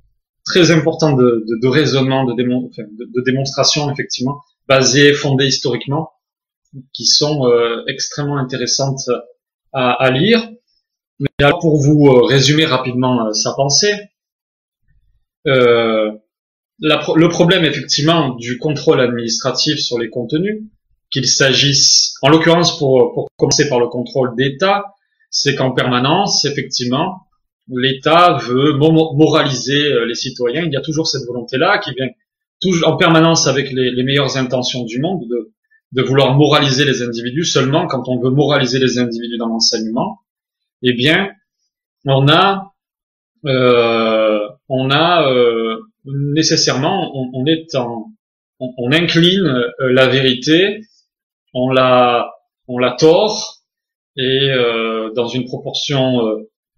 très 0.45 0.72
important 0.72 1.14
de, 1.14 1.45
de, 1.47 1.61
de 1.61 1.68
raisonnements, 1.68 2.24
de, 2.24 2.34
de, 2.34 3.24
démonstrations 3.26 3.91
effectivement, 3.91 4.41
basés, 4.68 5.14
fondés 5.14 5.45
historiquement, 5.45 6.12
qui 6.93 7.05
sont 7.05 7.47
euh, 7.47 7.84
extrêmement 7.88 8.38
intéressantes 8.38 9.09
à, 9.71 9.91
à, 9.91 10.11
lire. 10.11 10.49
Mais 11.19 11.49
pour 11.61 11.82
vous 11.82 12.07
euh, 12.07 12.26
résumer 12.26 12.65
rapidement 12.65 13.28
euh, 13.28 13.34
sa 13.34 13.53
pensée, 13.53 13.93
euh, 15.47 16.11
le 16.80 17.28
problème 17.28 17.63
effectivement 17.65 18.36
du 18.36 18.57
contrôle 18.57 18.99
administratif 18.99 19.80
sur 19.80 19.99
les 19.99 20.09
contenus, 20.09 20.63
qu'il 21.11 21.28
s'agisse, 21.28 22.15
en 22.24 22.30
l'occurrence 22.30 22.78
pour, 22.80 23.13
pour 23.13 23.30
commencer 23.38 23.69
par 23.69 23.80
le 23.80 23.88
contrôle 23.88 24.36
d'État, 24.36 24.84
c'est 25.30 25.55
qu'en 25.55 25.71
permanence, 25.71 26.45
effectivement, 26.45 27.28
l'État 27.67 28.38
veut 28.41 28.74
moraliser 28.74 30.05
les 30.05 30.15
citoyens. 30.15 30.63
Il 30.63 30.74
y 30.74 30.76
a 30.76 30.82
toujours 30.82 31.07
cette 31.07 31.26
volonté-là 31.28 31.78
qui 31.78 31.91
vient 31.93 32.07
en 32.86 32.97
permanence 32.97 33.45
avec 33.47 33.71
les, 33.71 33.91
les 33.91 34.03
meilleures 34.03 34.38
intentions 34.38 34.84
du 34.84 34.99
monde 34.99 35.28
de, 35.30 35.53
de 35.93 36.01
vouloir 36.01 36.35
moraliser 36.35 36.85
les 36.85 37.03
individus 37.03 37.45
seulement 37.45 37.87
quand 37.87 38.07
on 38.07 38.19
veut 38.19 38.31
moraliser 38.31 38.79
les 38.79 38.97
individus 38.97 39.37
dans 39.37 39.47
l'enseignement, 39.47 40.21
eh 40.81 40.93
bien, 40.93 41.29
on 42.05 42.27
a, 42.27 42.73
euh, 43.45 44.39
on 44.69 44.89
a 44.89 45.31
euh, 45.31 45.77
nécessairement, 46.05 47.11
on, 47.33 47.45
est 47.45 47.75
en, 47.75 48.11
on, 48.59 48.91
incline 48.91 49.45
euh, 49.45 49.93
la 49.93 50.07
vérité, 50.07 50.81
on 51.53 51.69
la, 51.69 52.31
on 52.67 52.77
la 52.79 52.91
tord 52.91 53.59
et 54.15 54.51
dans 55.15 55.27
une 55.27 55.45
proportion 55.45 56.19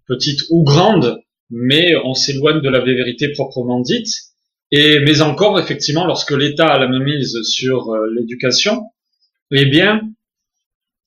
petite 0.06 0.40
ou 0.50 0.64
grande, 0.64 1.20
mais 1.50 1.94
on 2.04 2.14
s'éloigne 2.14 2.62
de 2.62 2.70
la 2.70 2.80
vérité 2.80 3.30
proprement 3.32 3.80
dite. 3.80 4.08
Et 4.70 5.00
mais 5.00 5.20
encore, 5.20 5.60
effectivement, 5.60 6.06
lorsque 6.06 6.30
l'État 6.30 6.68
a 6.68 6.78
la 6.78 6.88
mise 6.88 7.36
sur 7.42 7.94
l'éducation, 8.14 8.86
eh 9.52 9.66
bien, 9.66 10.00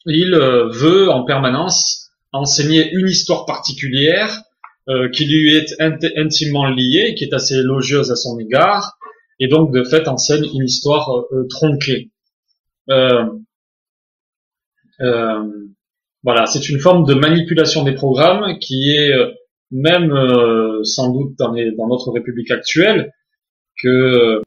il 0.06 0.34
euh, 0.34 0.70
veut 0.70 1.10
en 1.10 1.26
permanence 1.26 2.12
enseigner 2.32 2.92
une 2.92 3.08
histoire 3.08 3.46
particulière 3.46 4.42
euh, 4.88 5.10
qui 5.10 5.26
lui 5.26 5.56
est 5.56 5.76
intimement 5.82 6.68
liée, 6.70 7.16
qui 7.16 7.26
est 7.26 7.34
assez 7.34 7.56
élogieuse 7.56 8.12
à 8.12 8.16
son 8.16 8.40
égard, 8.40 8.98
et 9.40 9.48
donc 9.48 9.74
de 9.74 9.84
fait 9.84 10.08
enseigne 10.08 10.46
une 10.54 10.66
histoire 10.66 11.24
tronquée. 11.50 12.12
voilà, 16.24 16.46
c'est 16.46 16.70
une 16.70 16.80
forme 16.80 17.06
de 17.06 17.14
manipulation 17.14 17.84
des 17.84 17.94
programmes 17.94 18.60
qui 18.60 18.92
est 18.92 19.14
même 19.72 20.14
sans 20.84 21.12
doute 21.14 21.38
dans, 21.38 21.54
dans, 21.54 21.88
notre 21.88 22.12
République 22.12 22.52
actuelle, 22.52 23.12
que 23.82 24.42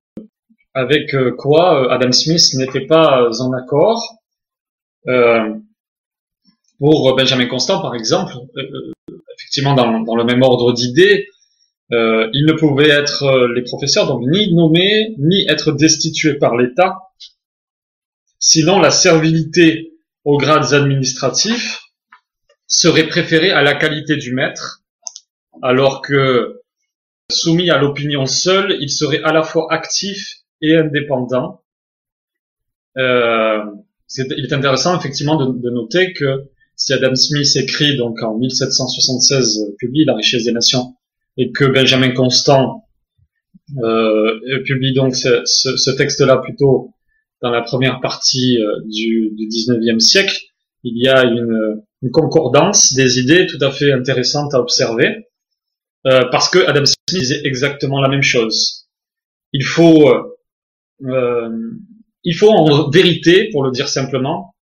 avec 0.74 1.14
quoi 1.36 1.92
Adam 1.92 2.12
Smith 2.12 2.54
n'était 2.54 2.86
pas 2.86 3.28
en 3.40 3.52
accord. 3.52 4.18
Euh, 5.08 5.54
pour 6.82 7.14
Benjamin 7.14 7.46
Constant, 7.46 7.80
par 7.80 7.94
exemple, 7.94 8.32
euh, 8.56 8.92
euh, 9.10 9.22
effectivement 9.38 9.74
dans, 9.74 10.16
le 10.16 10.24
même 10.24 10.42
ordre 10.42 10.72
d'idées, 10.72 11.28
euh, 11.92 12.28
ils 12.32 12.44
ne 12.44 12.54
pouvaient 12.54 12.88
être 12.88 13.22
euh, 13.22 13.54
les 13.54 13.62
professeurs 13.62 14.08
donc 14.08 14.22
ni 14.26 14.52
nommés 14.52 15.14
ni 15.18 15.44
être 15.48 15.70
destitués 15.70 16.34
par 16.34 16.56
l'État, 16.56 16.96
sinon 18.40 18.80
la 18.80 18.90
servilité 18.90 19.92
aux 20.24 20.38
grades 20.38 20.72
administratifs 20.72 21.82
serait 22.66 23.06
préférée 23.06 23.52
à 23.52 23.62
la 23.62 23.74
qualité 23.74 24.16
du 24.16 24.34
maître, 24.34 24.80
alors 25.62 26.02
que 26.02 26.62
soumis 27.30 27.70
à 27.70 27.78
l'opinion 27.78 28.26
seule, 28.26 28.76
il 28.80 28.90
serait 28.90 29.22
à 29.22 29.32
la 29.32 29.44
fois 29.44 29.72
actif 29.72 30.41
et 30.62 30.76
indépendant. 30.76 31.62
Euh, 32.96 33.64
il 34.16 34.44
est 34.44 34.52
intéressant 34.52 34.98
effectivement 34.98 35.36
de, 35.36 35.58
de 35.58 35.70
noter 35.70 36.12
que 36.12 36.50
si 36.76 36.92
Adam 36.92 37.14
Smith 37.14 37.56
écrit 37.56 37.96
donc 37.96 38.22
en 38.22 38.36
1776 38.38 39.58
euh, 39.58 39.74
publie 39.78 40.04
La 40.04 40.14
richesse 40.14 40.44
des 40.44 40.52
nations 40.52 40.94
et 41.36 41.52
que 41.52 41.64
Benjamin 41.64 42.12
Constant 42.12 42.84
euh, 43.82 44.62
publie 44.66 44.92
donc 44.92 45.14
ce, 45.14 45.42
ce, 45.44 45.90
texte-là 45.90 46.38
plutôt 46.38 46.92
dans 47.40 47.50
la 47.50 47.62
première 47.62 48.00
partie 48.00 48.58
euh, 48.58 48.80
du, 48.84 49.30
du 49.34 49.46
19e 49.46 49.98
siècle, 50.00 50.38
il 50.84 51.02
y 51.02 51.08
a 51.08 51.24
une, 51.24 51.82
une, 52.02 52.10
concordance 52.10 52.92
des 52.94 53.18
idées 53.18 53.46
tout 53.46 53.58
à 53.60 53.70
fait 53.70 53.92
intéressante 53.92 54.54
à 54.54 54.60
observer 54.60 55.28
euh, 56.06 56.24
parce 56.30 56.48
que 56.48 56.58
Adam 56.66 56.84
Smith 56.84 57.20
disait 57.20 57.40
exactement 57.44 58.00
la 58.00 58.08
même 58.08 58.22
chose. 58.22 58.88
Il 59.52 59.64
faut 59.64 60.08
euh, 60.08 60.36
il 62.24 62.34
faut 62.34 62.50
en 62.50 62.90
vérité, 62.90 63.48
pour 63.50 63.64
le 63.64 63.70
dire 63.70 63.88
simplement, 63.88 64.54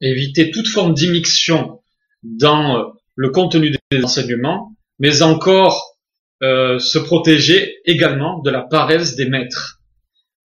éviter 0.00 0.50
toute 0.50 0.68
forme 0.68 0.94
d'immixtion 0.94 1.80
dans 2.22 2.78
euh, 2.78 2.84
le 3.14 3.30
contenu 3.30 3.74
des 3.90 4.02
enseignements, 4.02 4.72
mais 4.98 5.22
encore 5.22 5.96
euh, 6.42 6.78
se 6.78 6.98
protéger 6.98 7.76
également 7.84 8.40
de 8.40 8.50
la 8.50 8.62
paresse 8.62 9.16
des 9.16 9.26
maîtres. 9.26 9.80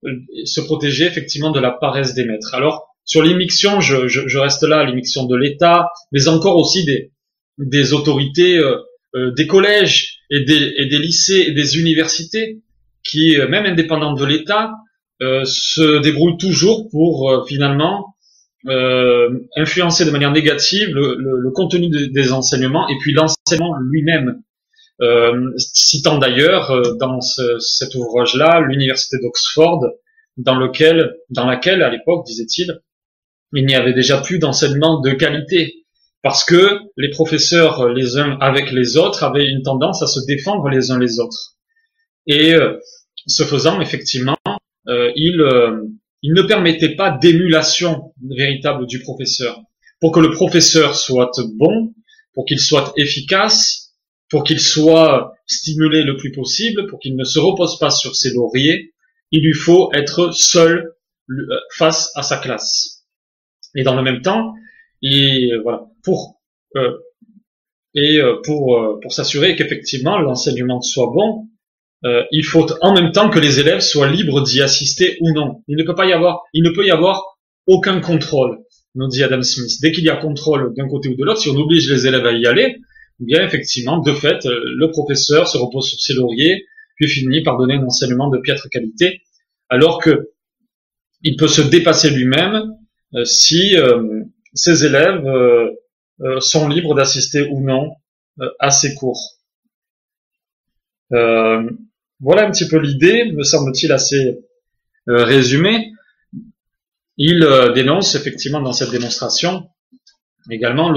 Euh, 0.05 0.09
se 0.45 0.61
protéger 0.61 1.05
effectivement 1.05 1.51
de 1.51 1.59
la 1.59 1.71
paresse 1.71 2.13
des 2.13 2.25
maîtres. 2.25 2.53
Alors, 2.53 2.87
sur 3.03 3.23
l'immixtion, 3.23 3.81
je, 3.81 4.07
je, 4.07 4.27
je, 4.27 4.37
reste 4.37 4.63
là, 4.63 4.83
l'immixtion 4.85 5.25
de 5.25 5.35
l'État, 5.35 5.87
mais 6.11 6.27
encore 6.27 6.55
aussi 6.55 6.85
des, 6.85 7.11
des 7.57 7.93
autorités 7.93 8.57
euh, 8.57 9.31
des 9.35 9.47
collèges 9.47 10.19
et 10.29 10.45
des, 10.45 10.73
et 10.77 10.85
des, 10.85 10.99
lycées 10.99 11.45
et 11.47 11.51
des 11.51 11.77
universités 11.77 12.61
qui, 13.03 13.35
même 13.49 13.65
indépendantes 13.65 14.17
de 14.17 14.25
l'État, 14.25 14.71
se 15.21 15.99
débrouillent 16.01 16.37
toujours 16.37 16.89
pour 16.89 17.45
finalement 17.47 18.15
euh, 18.67 19.29
influencer 19.55 20.05
de 20.05 20.11
manière 20.11 20.31
négative 20.31 20.89
le, 20.93 21.51
contenu 21.51 21.89
des 21.89 22.31
enseignements 22.31 22.87
et 22.89 22.95
puis 22.99 23.13
l'enseignement 23.13 23.75
lui-même. 23.89 24.41
Euh, 25.01 25.51
citant 25.57 26.19
d'ailleurs 26.19 26.69
euh, 26.69 26.93
dans 26.99 27.21
ce, 27.21 27.57
cet 27.57 27.95
ouvrage-là 27.95 28.61
l'université 28.61 29.17
d'Oxford, 29.19 29.83
dans 30.37 30.55
lequel, 30.55 31.15
dans 31.31 31.47
laquelle 31.47 31.81
à 31.81 31.89
l'époque, 31.89 32.23
disait-il, 32.27 32.79
il 33.53 33.65
n'y 33.65 33.73
avait 33.73 33.93
déjà 33.93 34.21
plus 34.21 34.37
d'enseignement 34.37 35.01
de 35.01 35.11
qualité, 35.11 35.73
parce 36.21 36.45
que 36.45 36.79
les 36.97 37.09
professeurs 37.09 37.89
les 37.89 38.17
uns 38.17 38.37
avec 38.39 38.71
les 38.71 38.95
autres 38.95 39.23
avaient 39.23 39.49
une 39.49 39.63
tendance 39.63 40.03
à 40.03 40.07
se 40.07 40.19
défendre 40.27 40.69
les 40.69 40.91
uns 40.91 40.99
les 40.99 41.19
autres. 41.19 41.55
Et 42.27 42.53
euh, 42.53 42.77
ce 43.25 43.43
faisant, 43.43 43.81
effectivement, 43.81 44.37
euh, 44.87 45.11
ils 45.15 45.41
il 46.23 46.33
ne 46.33 46.43
permettait 46.43 46.95
pas 46.95 47.09
d'émulation 47.09 48.13
véritable 48.21 48.85
du 48.85 48.99
professeur. 48.99 49.59
Pour 49.99 50.11
que 50.11 50.19
le 50.19 50.29
professeur 50.29 50.95
soit 50.95 51.31
bon, 51.55 51.93
pour 52.33 52.45
qu'il 52.45 52.59
soit 52.59 52.93
efficace, 52.95 53.95
pour 54.29 54.43
qu'il 54.43 54.59
soit 54.59 55.33
stimulé 55.45 56.03
le 56.03 56.15
plus 56.17 56.31
possible, 56.31 56.87
pour 56.87 56.99
qu'il 56.99 57.15
ne 57.15 57.23
se 57.23 57.39
repose 57.39 57.77
pas 57.79 57.89
sur 57.89 58.15
ses 58.15 58.33
lauriers, 58.33 58.93
il 59.31 59.43
lui 59.43 59.53
faut 59.53 59.91
être 59.93 60.31
seul 60.31 60.93
euh, 61.29 61.59
face 61.77 62.11
à 62.15 62.23
sa 62.23 62.37
classe. 62.37 63.05
Et 63.75 63.83
dans 63.83 63.95
le 63.95 64.03
même 64.03 64.21
temps, 64.21 64.53
et 65.01 65.51
voilà, 65.63 65.85
pour 66.03 66.41
euh, 66.75 66.97
et 67.93 68.19
euh, 68.19 68.37
pour 68.43 68.99
pour 69.01 69.13
s'assurer 69.13 69.55
qu'effectivement 69.55 70.19
l'enseignement 70.19 70.81
soit 70.81 71.11
bon, 71.13 71.47
euh, 72.03 72.23
il 72.31 72.43
faut 72.43 72.65
en 72.81 72.93
même 72.93 73.11
temps 73.11 73.29
que 73.29 73.39
les 73.39 73.59
élèves 73.59 73.81
soient 73.81 74.09
libres 74.09 74.41
d'y 74.41 74.61
assister 74.61 75.17
ou 75.21 75.31
non. 75.33 75.63
Il 75.67 75.77
ne 75.77 75.83
peut 75.83 75.93
pas 75.93 76.05
y 76.05 76.13
avoir, 76.13 76.41
il 76.53 76.63
ne 76.63 76.71
peut 76.71 76.85
y 76.85 76.91
avoir 76.91 77.23
aucun 77.67 78.01
contrôle, 78.01 78.57
nous 78.95 79.07
dit 79.07 79.23
Adam 79.23 79.43
Smith. 79.43 79.71
Dès 79.81 79.91
qu'il 79.91 80.03
y 80.03 80.09
a 80.09 80.15
contrôle 80.15 80.73
d'un 80.75 80.87
côté 80.87 81.09
ou 81.09 81.15
de 81.15 81.23
l'autre, 81.23 81.41
si 81.41 81.49
on 81.49 81.55
oblige 81.55 81.89
les 81.91 82.07
élèves 82.07 82.25
à 82.25 82.31
y 82.31 82.47
aller, 82.47 82.77
eh 83.21 83.23
bien 83.23 83.45
effectivement, 83.45 83.99
de 83.99 84.13
fait, 84.13 84.45
euh, 84.45 84.63
le 84.65 84.89
professeur 84.89 85.47
se 85.47 85.57
repose 85.57 85.89
sur 85.89 85.99
ses 85.99 86.13
lauriers, 86.13 86.65
puis 86.95 87.07
finit 87.07 87.43
par 87.43 87.57
donner 87.57 87.75
un 87.75 87.85
enseignement 87.85 88.29
de 88.29 88.39
piètre 88.39 88.67
qualité, 88.69 89.21
alors 89.69 89.99
que 89.99 90.31
il 91.23 91.35
peut 91.35 91.47
se 91.47 91.61
dépasser 91.61 92.09
lui-même 92.09 92.71
euh, 93.13 93.25
si 93.25 93.75
ses 94.53 94.85
élèves 94.85 95.23
sont 96.39 96.67
libres 96.67 96.95
d'assister 96.95 97.41
ou 97.51 97.63
non 97.63 97.91
à 98.59 98.71
ses 98.71 98.95
cours. 98.95 99.37
Voilà 102.21 102.47
un 102.47 102.51
petit 102.51 102.67
peu 102.67 102.77
l'idée, 102.77 103.31
me 103.31 103.43
semble-t-il 103.43 103.91
assez 103.91 104.39
euh, 105.09 105.23
résumée. 105.23 105.91
Il 107.17 107.43
euh, 107.43 107.73
dénonce 107.73 108.15
effectivement 108.15 108.61
dans 108.61 108.73
cette 108.73 108.91
démonstration 108.91 109.67
également 110.49 110.91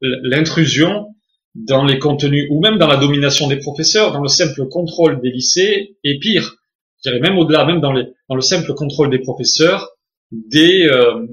l'intrusion 0.00 1.14
dans 1.54 1.84
les 1.84 1.98
contenus 1.98 2.48
ou 2.50 2.60
même 2.60 2.78
dans 2.78 2.88
la 2.88 2.96
domination 2.96 3.46
des 3.46 3.58
professeurs, 3.58 4.12
dans 4.12 4.20
le 4.20 4.28
simple 4.28 4.66
contrôle 4.68 5.20
des 5.20 5.30
lycées 5.30 5.96
et 6.02 6.18
pire, 6.18 6.56
je 7.04 7.10
dirais 7.10 7.20
même 7.20 7.38
au-delà, 7.38 7.64
même 7.64 7.80
dans, 7.80 7.92
le 7.92 8.40
simple 8.40 8.74
contrôle 8.74 9.10
des 9.10 9.18
professeurs, 9.18 9.90
des, 10.32 10.88
euh, 10.88 11.26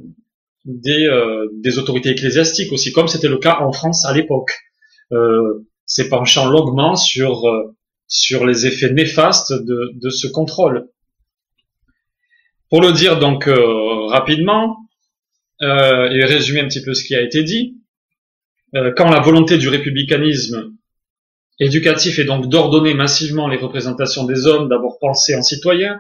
des, 0.65 1.79
autorités 1.79 2.09
ecclésiastiques 2.09 2.71
aussi, 2.71 2.91
comme 2.91 3.07
c'était 3.07 3.29
le 3.29 3.37
cas 3.37 3.59
en 3.61 3.71
France 3.71 4.05
à 4.05 4.13
l'époque. 4.13 4.51
Euh, 5.11 5.65
c'est 5.85 6.09
penchant 6.09 6.47
longuement 6.49 6.95
sur 6.95 7.43
sur 8.11 8.45
les 8.45 8.67
effets 8.67 8.91
néfastes 8.91 9.53
de, 9.53 10.09
ce 10.09 10.27
contrôle. 10.27 10.89
Pour 12.69 12.81
le 12.81 12.91
dire 12.91 13.17
donc 13.17 13.47
euh, 13.47 14.05
rapidement 14.07 14.77
euh, 15.61 16.11
et 16.11 16.25
résumer 16.25 16.59
un 16.59 16.67
petit 16.67 16.83
peu 16.83 16.93
ce 16.93 17.05
qui 17.05 17.15
a 17.15 17.21
été 17.21 17.43
dit, 17.43 17.77
euh, 18.75 18.91
quand 18.95 19.09
la 19.09 19.21
volonté 19.21 19.57
du 19.57 19.69
républicanisme 19.69 20.73
éducatif 21.59 22.19
est 22.19 22.25
donc 22.25 22.49
d'ordonner 22.49 22.93
massivement 22.93 23.47
les 23.47 23.57
représentations 23.57 24.25
des 24.25 24.45
hommes, 24.45 24.67
d'abord 24.67 24.97
pensés 24.99 25.35
en 25.35 25.41
citoyens, 25.41 25.97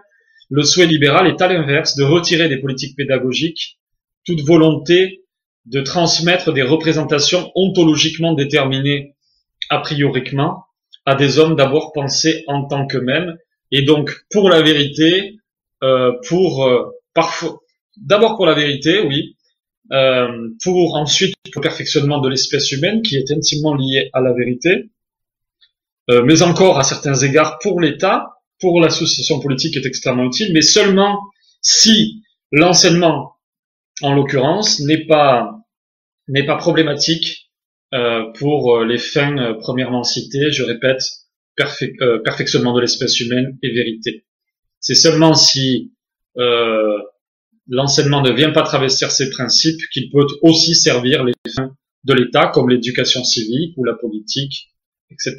le 0.49 0.63
souhait 0.63 0.87
libéral 0.87 1.27
est 1.27 1.41
à 1.41 1.47
l'inverse 1.47 1.95
de 1.95 2.03
retirer 2.03 2.49
des 2.49 2.57
politiques 2.57 2.97
pédagogiques 2.97 3.79
toute 4.25 4.41
volonté 4.41 5.23
de 5.65 5.79
transmettre 5.79 6.51
des 6.51 6.61
représentations 6.61 7.51
ontologiquement 7.55 8.33
déterminées 8.33 9.15
a 9.69 9.79
prioriquement 9.79 10.65
à 11.05 11.15
des 11.15 11.39
hommes 11.39 11.55
d'abord 11.55 11.91
pensés 11.93 12.43
en 12.47 12.65
tant 12.65 12.87
qu'eux-mêmes. 12.87 13.37
Et 13.71 13.83
donc 13.83 14.25
pour 14.31 14.49
la 14.49 14.61
vérité, 14.61 15.37
euh, 15.83 16.11
pour 16.27 16.65
euh, 16.65 16.91
parfois 17.13 17.59
d'abord 17.97 18.35
pour 18.35 18.45
la 18.45 18.53
vérité, 18.53 19.01
oui, 19.01 19.35
euh, 19.91 20.49
pour 20.63 20.95
ensuite 20.95 21.35
le 21.53 21.61
perfectionnement 21.61 22.19
de 22.19 22.29
l'espèce 22.29 22.71
humaine 22.71 23.01
qui 23.01 23.17
est 23.17 23.31
intimement 23.31 23.75
lié 23.75 24.09
à 24.13 24.21
la 24.21 24.33
vérité, 24.33 24.89
euh, 26.09 26.23
mais 26.23 26.41
encore 26.41 26.79
à 26.79 26.83
certains 26.83 27.15
égards 27.15 27.59
pour 27.59 27.79
l'État, 27.79 28.29
pour 28.59 28.79
l'association 28.79 29.39
politique 29.39 29.75
est 29.75 29.85
extrêmement 29.85 30.25
utile, 30.25 30.53
mais 30.53 30.61
seulement 30.61 31.19
si 31.61 32.23
l'enseignement, 32.51 33.33
en 34.01 34.13
l'occurrence, 34.13 34.79
n'est 34.79 35.05
pas 35.05 35.57
n'est 36.27 36.45
pas 36.45 36.55
problématique 36.55 37.50
euh, 37.93 38.31
pour 38.33 38.75
euh, 38.75 38.85
les 38.85 38.97
fins 38.97 39.37
euh, 39.37 39.53
premièrement 39.59 40.03
citées, 40.03 40.51
je 40.51 40.63
répète, 40.63 41.01
perfectionnement 42.23 42.73
de 42.73 42.81
l'espèce 42.81 43.19
humaine 43.19 43.57
et 43.61 43.71
vérité. 43.71 44.25
C'est 44.79 44.95
seulement 44.95 45.35
si 45.35 45.93
l'enseignement 47.67 48.21
ne 48.21 48.31
vient 48.31 48.51
pas 48.51 48.63
travestir 48.63 49.11
ces 49.11 49.29
principes 49.29 49.79
qu'il 49.93 50.09
peut 50.09 50.25
aussi 50.41 50.73
servir 50.73 51.23
les 51.23 51.33
fins 51.55 51.75
de 52.05 52.13
l'État, 52.13 52.47
comme 52.47 52.69
l'éducation 52.69 53.23
civique 53.23 53.75
ou 53.77 53.83
la 53.83 53.93
politique, 53.93 54.71
etc. 55.11 55.35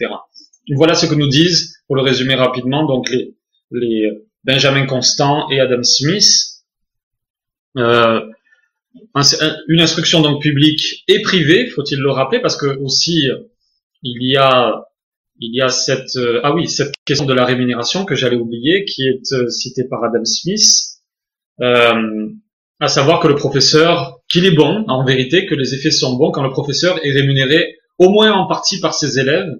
Voilà 0.76 0.94
ce 0.94 1.06
que 1.06 1.14
nous 1.14 1.26
disent, 1.26 1.74
pour 1.88 1.96
le 1.96 2.02
résumer 2.02 2.34
rapidement, 2.36 2.86
donc 2.86 3.10
les, 3.10 3.34
les, 3.72 4.08
Benjamin 4.44 4.86
Constant 4.86 5.48
et 5.50 5.60
Adam 5.60 5.82
Smith. 5.82 6.28
Euh, 7.76 8.20
une 9.68 9.80
instruction 9.80 10.20
donc 10.20 10.42
publique 10.42 11.04
et 11.08 11.22
privée, 11.22 11.68
faut-il 11.68 11.98
le 11.98 12.10
rappeler, 12.10 12.40
parce 12.40 12.56
que 12.56 12.78
aussi 12.80 13.28
il 14.02 14.22
y 14.22 14.36
a 14.36 14.84
il 15.42 15.54
y 15.54 15.60
a 15.60 15.68
cette 15.68 16.16
euh, 16.16 16.40
ah 16.44 16.54
oui 16.54 16.68
cette 16.68 16.92
question 17.04 17.26
de 17.26 17.34
la 17.34 17.44
rémunération 17.44 18.04
que 18.04 18.14
j'allais 18.14 18.36
oublier, 18.36 18.84
qui 18.84 19.06
est 19.06 19.32
euh, 19.32 19.48
citée 19.48 19.84
par 19.88 20.04
Adam 20.04 20.24
Smith, 20.24 20.64
euh, 21.60 22.28
à 22.80 22.88
savoir 22.88 23.20
que 23.20 23.28
le 23.28 23.34
professeur 23.34 24.20
qu'il 24.28 24.44
est 24.46 24.54
bon 24.54 24.84
en 24.88 25.04
vérité, 25.04 25.46
que 25.46 25.54
les 25.54 25.74
effets 25.74 25.90
sont 25.90 26.16
bons 26.16 26.30
quand 26.30 26.42
le 26.42 26.50
professeur 26.50 27.04
est 27.04 27.12
rémunéré 27.12 27.76
au 27.98 28.10
moins 28.10 28.32
en 28.32 28.46
partie 28.46 28.80
par 28.80 28.94
ses 28.94 29.18
élèves, 29.18 29.50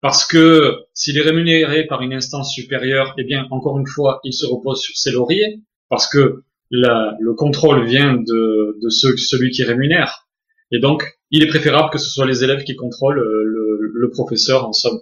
parce 0.00 0.24
que 0.24 0.76
s'il 0.94 1.18
est 1.18 1.22
rémunéré 1.22 1.86
par 1.86 2.02
une 2.02 2.12
instance 2.14 2.52
supérieure, 2.52 3.14
eh 3.18 3.24
bien 3.24 3.46
encore 3.50 3.78
une 3.78 3.86
fois 3.86 4.20
il 4.24 4.32
se 4.32 4.46
repose 4.46 4.80
sur 4.80 4.96
ses 4.96 5.10
lauriers, 5.10 5.60
parce 5.88 6.06
que 6.06 6.44
le 6.70 7.32
contrôle 7.34 7.84
vient 7.86 8.14
de, 8.14 8.78
de 8.82 8.88
celui 8.88 9.50
qui 9.50 9.64
rémunère. 9.64 10.28
Et 10.70 10.80
donc, 10.80 11.18
il 11.30 11.42
est 11.42 11.48
préférable 11.48 11.90
que 11.90 11.98
ce 11.98 12.10
soit 12.10 12.26
les 12.26 12.44
élèves 12.44 12.64
qui 12.64 12.76
contrôlent 12.76 13.18
euh, 13.18 13.42
le, 13.44 13.90
le 13.94 14.10
professeur, 14.10 14.66
en 14.66 14.72
somme. 14.72 14.98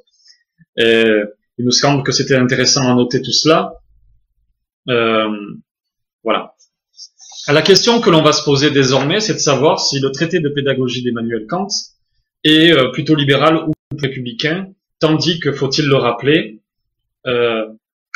Il 1.58 1.64
nous 1.64 1.70
semble 1.70 2.02
que 2.02 2.12
c'était 2.12 2.36
intéressant 2.36 2.90
à 2.90 2.94
noter 2.94 3.22
tout 3.22 3.32
cela. 3.32 3.72
Euh, 4.88 5.28
voilà. 6.22 6.52
La 7.48 7.62
question 7.62 8.00
que 8.00 8.10
l'on 8.10 8.22
va 8.22 8.32
se 8.32 8.44
poser 8.44 8.70
désormais, 8.70 9.20
c'est 9.20 9.34
de 9.34 9.38
savoir 9.38 9.80
si 9.80 10.00
le 10.00 10.10
traité 10.10 10.40
de 10.40 10.48
pédagogie 10.48 11.02
d'Emmanuel 11.02 11.46
Kant 11.48 11.68
est 12.44 12.72
euh, 12.72 12.90
plutôt 12.90 13.14
libéral 13.14 13.56
ou 13.56 13.72
républicain, 13.98 14.68
tandis 14.98 15.40
que, 15.40 15.52
faut-il 15.52 15.86
le 15.86 15.96
rappeler, 15.96 16.60
euh, 17.26 17.66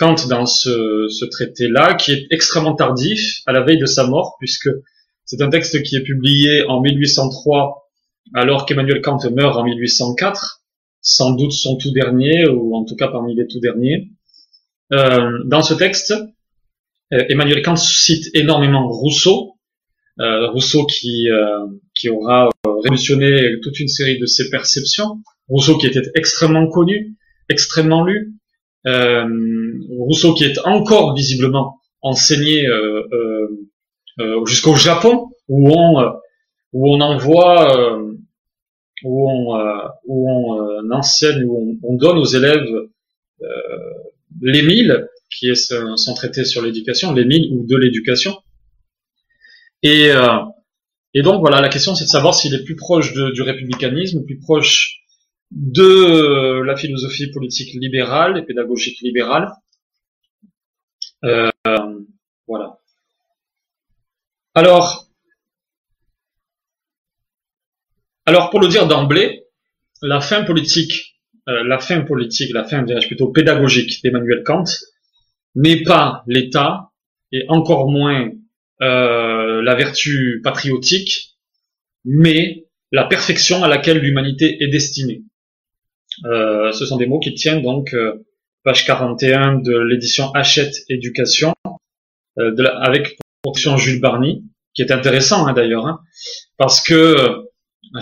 Kant 0.01 0.17
dans 0.31 0.47
ce, 0.47 1.25
traité-là, 1.27 1.93
qui 1.93 2.13
est 2.13 2.27
extrêmement 2.31 2.75
tardif, 2.75 3.43
à 3.45 3.53
la 3.53 3.61
veille 3.61 3.79
de 3.79 3.85
sa 3.85 4.07
mort, 4.07 4.37
puisque 4.39 4.71
c'est 5.27 5.43
un 5.43 5.51
texte 5.51 5.83
qui 5.83 5.95
est 5.95 6.03
publié 6.03 6.65
en 6.65 6.81
1803, 6.81 7.87
alors 8.33 8.65
qu'Emmanuel 8.65 9.03
Kant 9.03 9.19
meurt 9.31 9.59
en 9.59 9.65
1804, 9.65 10.63
sans 11.03 11.33
doute 11.33 11.53
son 11.53 11.77
tout 11.77 11.93
dernier, 11.93 12.49
ou 12.49 12.75
en 12.75 12.87
tout 12.87 12.97
cas 12.97 13.09
parmi 13.09 13.35
les 13.35 13.47
tout 13.47 13.61
derniers. 13.61 14.09
Euh, 14.95 15.39
dans 15.45 15.61
ce 15.61 15.75
texte, 15.75 16.15
euh, 17.13 17.25
Emmanuel 17.29 17.61
Kant 17.61 17.77
cite 17.77 18.35
énormément 18.35 18.89
Rousseau, 18.89 19.59
euh, 20.19 20.49
Rousseau 20.49 20.87
qui, 20.87 21.29
qui 21.95 22.09
aura 22.09 22.49
révolutionné 22.65 23.61
toute 23.63 23.79
une 23.81 23.89
série 23.89 24.19
de 24.19 24.25
ses 24.25 24.49
perceptions, 24.49 25.21
Rousseau 25.49 25.77
qui 25.77 25.87
était 25.87 26.09
extrêmement 26.15 26.69
connu, 26.69 27.17
extrêmement 27.51 28.03
lu, 28.03 28.40
Rousseau 28.85 30.35
qui 30.35 30.45
est 30.45 30.59
encore 30.65 31.15
visiblement 31.15 31.79
enseigné 32.03 32.67
euh, 32.67 33.07
euh, 34.21 34.45
jusqu'au 34.47 34.75
Japon, 34.75 35.31
où 35.49 35.71
on 35.71 36.03
où 36.73 36.95
on 36.95 37.01
envoie 37.01 37.99
où 39.03 39.31
on, 39.31 39.59
où 40.07 40.31
on 40.31 40.91
enseigne, 40.93 41.45
où 41.45 41.79
on, 41.83 41.97
donne 41.97 42.19
aux 42.19 42.25
élèves 42.25 42.69
l'Émile, 44.41 45.09
qui 45.31 45.49
est 45.49 45.73
son, 45.97 46.15
traité 46.15 46.45
sur 46.45 46.63
l'éducation, 46.63 47.13
l'Émile 47.13 47.53
ou 47.53 47.67
de 47.67 47.77
l'éducation. 47.77 48.37
Et, 49.83 50.11
et 51.15 51.23
donc 51.23 51.41
voilà, 51.41 51.61
la 51.61 51.69
question 51.69 51.97
c'est 51.97 52.05
de 52.05 52.11
savoir 52.11 52.35
s'il 52.35 52.55
est 52.55 52.63
plus 52.63 52.77
proche 52.77 53.13
du 53.13 53.43
républicanisme, 53.43 54.25
plus 54.25 54.39
proche 54.39 55.00
de 55.51 55.83
euh, 55.83 56.65
la 56.65 56.77
philosophie 56.77 57.31
politique 57.31 57.75
libérale 57.75 58.39
et 58.39 58.43
pédagogique 58.43 59.01
libérale. 59.01 59.53
Euh, 61.25 61.51
voilà. 62.47 62.79
Alors, 64.55 65.09
alors 68.27 68.51
pour 68.51 68.61
le 68.61 68.69
dire 68.69 68.87
d'emblée, 68.87 69.45
la 70.03 70.21
fin 70.21 70.45
politique, 70.45 71.17
euh, 71.49 71.65
la 71.65 71.79
fin 71.79 72.01
politique, 72.03 72.53
la 72.53 72.65
fin 72.65 72.83
dirais-je 72.83 73.09
plutôt 73.09 73.31
pédagogique 73.33 74.03
d'Emmanuel 74.03 74.43
Kant 74.45 74.65
n'est 75.57 75.83
pas 75.83 76.25
l'État 76.27 76.91
et 77.33 77.45
encore 77.49 77.91
moins 77.91 78.31
la 78.83 79.75
vertu 79.75 80.41
patriotique, 80.43 81.37
mais 82.07 82.67
la 82.93 83.05
perfection 83.05 83.63
à 83.63 83.69
laquelle 83.69 83.99
l'humanité 83.99 84.57
est 84.61 84.69
destinée. 84.69 85.23
Euh, 86.25 86.73
ce 86.73 86.87
sont 86.87 86.97
des 86.97 87.07
mots 87.07 87.21
qui 87.21 87.35
tiennent 87.35 87.63
donc 87.63 87.95
euh, 87.95 88.27
page 88.65 88.85
41 88.85 89.61
de 89.61 89.79
l'édition 89.79 90.31
Hachette 90.33 90.75
Éducation, 90.89 91.55
euh, 92.39 92.53
de 92.53 92.65
avec 92.65 93.19
production 93.43 93.77
Jules 93.77 94.01
Barny, 94.01 94.45
qui 94.75 94.83
est 94.83 94.93
intéressant 94.93 95.47
hein, 95.47 95.53
d'ailleurs, 95.53 95.87
hein, 95.87 96.01
parce 96.57 96.81
que 96.81 97.45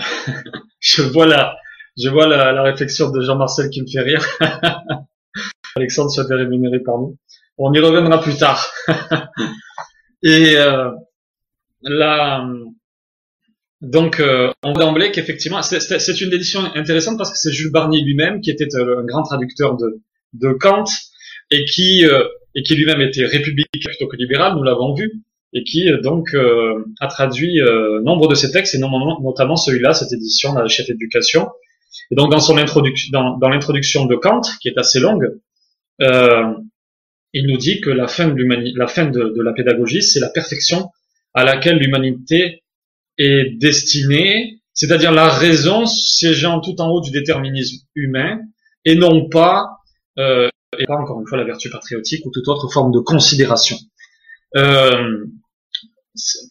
je 0.79 1.01
vois 1.01 1.25
la, 1.25 1.55
je 1.97 2.09
vois 2.09 2.27
la, 2.27 2.51
la 2.51 2.63
réflexion 2.63 3.11
de 3.11 3.21
Jean-Marcel 3.21 3.69
qui 3.69 3.81
me 3.81 3.87
fait 3.87 4.01
rire. 4.01 4.25
Alexandre 5.75 6.11
soit 6.11 6.25
rémunéré 6.27 6.79
par 6.79 6.97
nous. 6.97 7.17
On 7.57 7.73
y 7.73 7.79
reviendra 7.79 8.21
plus 8.21 8.37
tard. 8.37 8.65
Et 10.23 10.57
euh, 10.57 10.91
la, 11.81 12.45
donc, 13.81 14.19
euh, 14.19 14.51
on 14.61 14.73
voit 14.73 14.83
d'emblée 14.83 15.11
qu'effectivement, 15.11 15.61
c'est 15.61 16.21
une 16.21 16.33
édition 16.33 16.61
intéressante 16.75 17.17
parce 17.17 17.31
que 17.31 17.37
c'est 17.37 17.51
Jules 17.51 17.71
Barnier 17.71 18.01
lui-même 18.01 18.41
qui 18.41 18.51
était 18.51 18.67
euh, 18.75 18.99
un 18.99 19.05
grand 19.05 19.23
traducteur 19.23 19.77
de, 19.77 20.01
de 20.33 20.51
Kant 20.51 20.83
et 21.49 21.63
qui 21.63 22.05
euh, 22.05 22.25
et 22.55 22.63
qui 22.63 22.75
lui-même 22.75 22.99
était 22.99 23.25
républicain 23.25 23.69
plutôt 23.85 24.07
que 24.07 24.17
libéral, 24.17 24.55
nous 24.55 24.63
l'avons 24.63 24.93
vu, 24.95 25.23
et 25.53 25.63
qui 25.63 25.87
donc 26.03 26.35
a 26.99 27.07
traduit 27.07 27.61
nombre 28.03 28.27
de 28.27 28.33
ses 28.33 28.51
textes 28.51 28.73
et 28.73 28.79
notamment 28.79 29.55
celui-là, 29.55 29.93
cette 29.93 30.11
édition 30.11 30.53
de 30.55 30.59
la 30.59 30.67
Chef 30.67 30.89
Éducation. 30.89 31.47
Et 32.11 32.15
donc 32.15 32.31
dans 32.31 32.39
son 32.39 32.57
introduction, 32.57 33.09
dans, 33.13 33.37
dans 33.37 33.49
l'introduction 33.49 34.07
de 34.07 34.15
Kant, 34.15 34.41
qui 34.61 34.67
est 34.67 34.79
assez 34.79 34.99
longue, 34.99 35.37
il 36.01 37.45
nous 37.47 37.57
dit 37.57 37.81
que 37.81 37.91
la 37.91 38.07
fin 38.07 38.29
de, 38.29 38.43
la, 38.75 38.87
fin 38.87 39.05
de 39.05 39.41
la 39.43 39.53
pédagogie, 39.53 40.01
c'est 40.01 40.19
la 40.19 40.29
perfection 40.29 40.89
à 41.35 41.43
laquelle 41.43 41.77
l'humanité 41.77 42.63
est 43.19 43.57
destinée, 43.59 44.61
c'est-à-dire 44.73 45.11
la 45.11 45.29
raison 45.29 45.85
siégeant 45.85 46.59
tout 46.61 46.81
en 46.81 46.89
haut 46.89 47.01
du 47.01 47.11
déterminisme 47.11 47.85
humain, 47.93 48.39
et 48.85 48.95
non 48.95 49.29
pas, 49.29 49.67
euh, 50.17 50.49
et 50.79 50.85
pas 50.85 50.95
encore 50.95 51.19
une 51.19 51.27
fois 51.27 51.37
la 51.37 51.43
vertu 51.43 51.69
patriotique 51.69 52.25
ou 52.25 52.31
toute 52.31 52.47
autre 52.47 52.67
forme 52.71 52.91
de 52.91 52.99
considération. 52.99 53.77
Euh, 54.55 55.25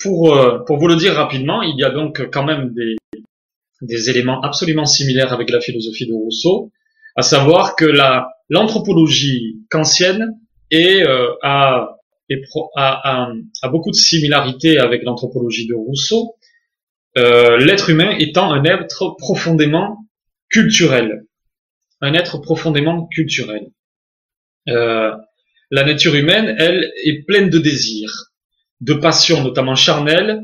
pour, 0.01 0.37
euh, 0.37 0.61
pour 0.67 0.79
vous 0.79 0.87
le 0.87 0.97
dire 0.97 1.15
rapidement, 1.15 1.63
il 1.63 1.77
y 1.77 1.85
a 1.85 1.91
donc 1.91 2.31
quand 2.31 2.45
même 2.45 2.73
des, 2.75 2.97
des 3.83 4.11
éléments 4.11 4.41
absolument 4.43 4.87
similaires 4.87 5.33
avec 5.33 5.51
la 5.51 5.61
philosophie 5.61 6.07
de 6.07 6.13
Rousseau, 6.13 6.71
à 7.17 7.23
savoir 7.23 7.75
que 7.75 7.85
la 7.85 8.29
l'anthropologie 8.49 9.61
kantienne 9.71 10.39
est, 10.71 11.07
euh, 11.07 11.33
a, 11.43 11.97
a, 12.77 13.31
a, 13.63 13.69
beaucoup 13.69 13.91
de 13.91 13.97
similarités 13.97 14.79
avec 14.79 15.03
l'anthropologie 15.03 15.67
de 15.67 15.75
Rousseau, 15.75 16.35
l'être 17.59 17.91
humain 17.91 18.11
étant 18.19 18.53
un 18.53 18.65
être 18.65 19.17
profondément 19.19 19.99
culturel. 20.51 21.25
Un 22.01 22.15
être 22.15 22.39
profondément 22.39 23.07
culturel. 23.07 23.69
Euh, 24.69 25.13
la 25.71 25.85
nature 25.85 26.15
humaine, 26.15 26.55
elle, 26.59 26.93
est 27.05 27.25
pleine 27.27 27.51
de 27.51 27.59
désirs, 27.59 28.31
de 28.81 28.95
passions, 28.95 29.43
notamment 29.43 29.75
charnelles, 29.75 30.41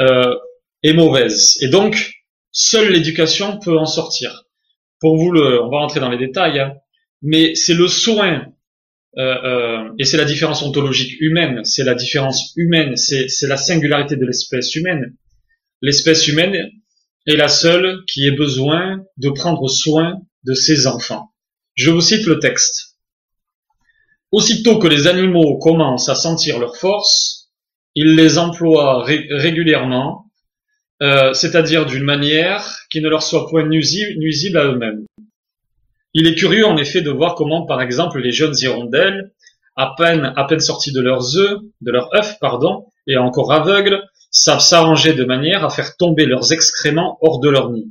euh, 0.00 0.34
et 0.82 0.92
mauvaises. 0.92 1.58
Et 1.60 1.68
donc, 1.68 2.12
seule 2.50 2.92
l'éducation 2.92 3.58
peut 3.58 3.78
en 3.78 3.86
sortir. 3.86 4.44
Pour 5.00 5.16
vous, 5.16 5.30
le, 5.30 5.62
on 5.62 5.70
va 5.70 5.78
rentrer 5.78 6.00
dans 6.00 6.10
les 6.10 6.18
détails, 6.18 6.58
hein, 6.58 6.74
mais 7.22 7.54
c'est 7.54 7.74
le 7.74 7.88
soin, 7.88 8.46
et 9.16 10.04
c'est 10.04 10.16
la 10.16 10.24
différence 10.24 10.62
ontologique 10.62 11.20
humaine, 11.20 11.64
c'est 11.64 11.84
la 11.84 11.94
différence 11.94 12.52
humaine, 12.56 12.96
c'est 12.96 13.46
la 13.46 13.56
singularité 13.56 14.16
de 14.16 14.26
l'espèce 14.26 14.74
humaine 14.74 15.14
l'espèce 15.84 16.26
humaine 16.28 16.70
est 17.26 17.36
la 17.36 17.48
seule 17.48 18.04
qui 18.06 18.26
ait 18.26 18.30
besoin 18.30 19.04
de 19.18 19.28
prendre 19.28 19.68
soin 19.68 20.14
de 20.44 20.54
ses 20.54 20.86
enfants. 20.86 21.34
Je 21.74 21.90
vous 21.90 22.00
cite 22.00 22.24
le 22.24 22.38
texte. 22.38 22.96
Aussitôt 24.32 24.78
que 24.78 24.88
les 24.88 25.08
animaux 25.08 25.58
commencent 25.58 26.08
à 26.08 26.14
sentir 26.14 26.58
leur 26.58 26.78
force, 26.78 27.50
ils 27.94 28.14
les 28.16 28.38
emploient 28.38 29.04
régulièrement, 29.04 30.30
euh, 31.02 31.34
c'est-à-dire 31.34 31.84
d'une 31.84 32.02
manière 32.02 32.78
qui 32.90 33.02
ne 33.02 33.10
leur 33.10 33.22
soit 33.22 33.46
point 33.50 33.66
nuisible, 33.66 34.56
à 34.56 34.64
eux-mêmes. 34.64 35.04
Il 36.14 36.26
est 36.26 36.34
curieux 36.34 36.64
en 36.64 36.78
effet 36.78 37.02
de 37.02 37.10
voir 37.10 37.34
comment, 37.34 37.66
par 37.66 37.82
exemple, 37.82 38.20
les 38.20 38.32
jeunes 38.32 38.56
hirondelles, 38.58 39.32
à 39.76 39.92
peine, 39.98 40.32
à 40.34 40.46
sorties 40.60 40.92
de 40.92 41.02
leurs 41.02 41.36
œufs, 41.36 41.58
de 41.82 41.92
et 43.06 43.18
encore 43.18 43.52
aveugles, 43.52 44.02
savent 44.34 44.60
s'arranger 44.60 45.14
de 45.14 45.24
manière 45.24 45.64
à 45.64 45.70
faire 45.70 45.96
tomber 45.96 46.26
leurs 46.26 46.52
excréments 46.52 47.18
hors 47.22 47.38
de 47.38 47.48
leur 47.48 47.70
nid. 47.70 47.88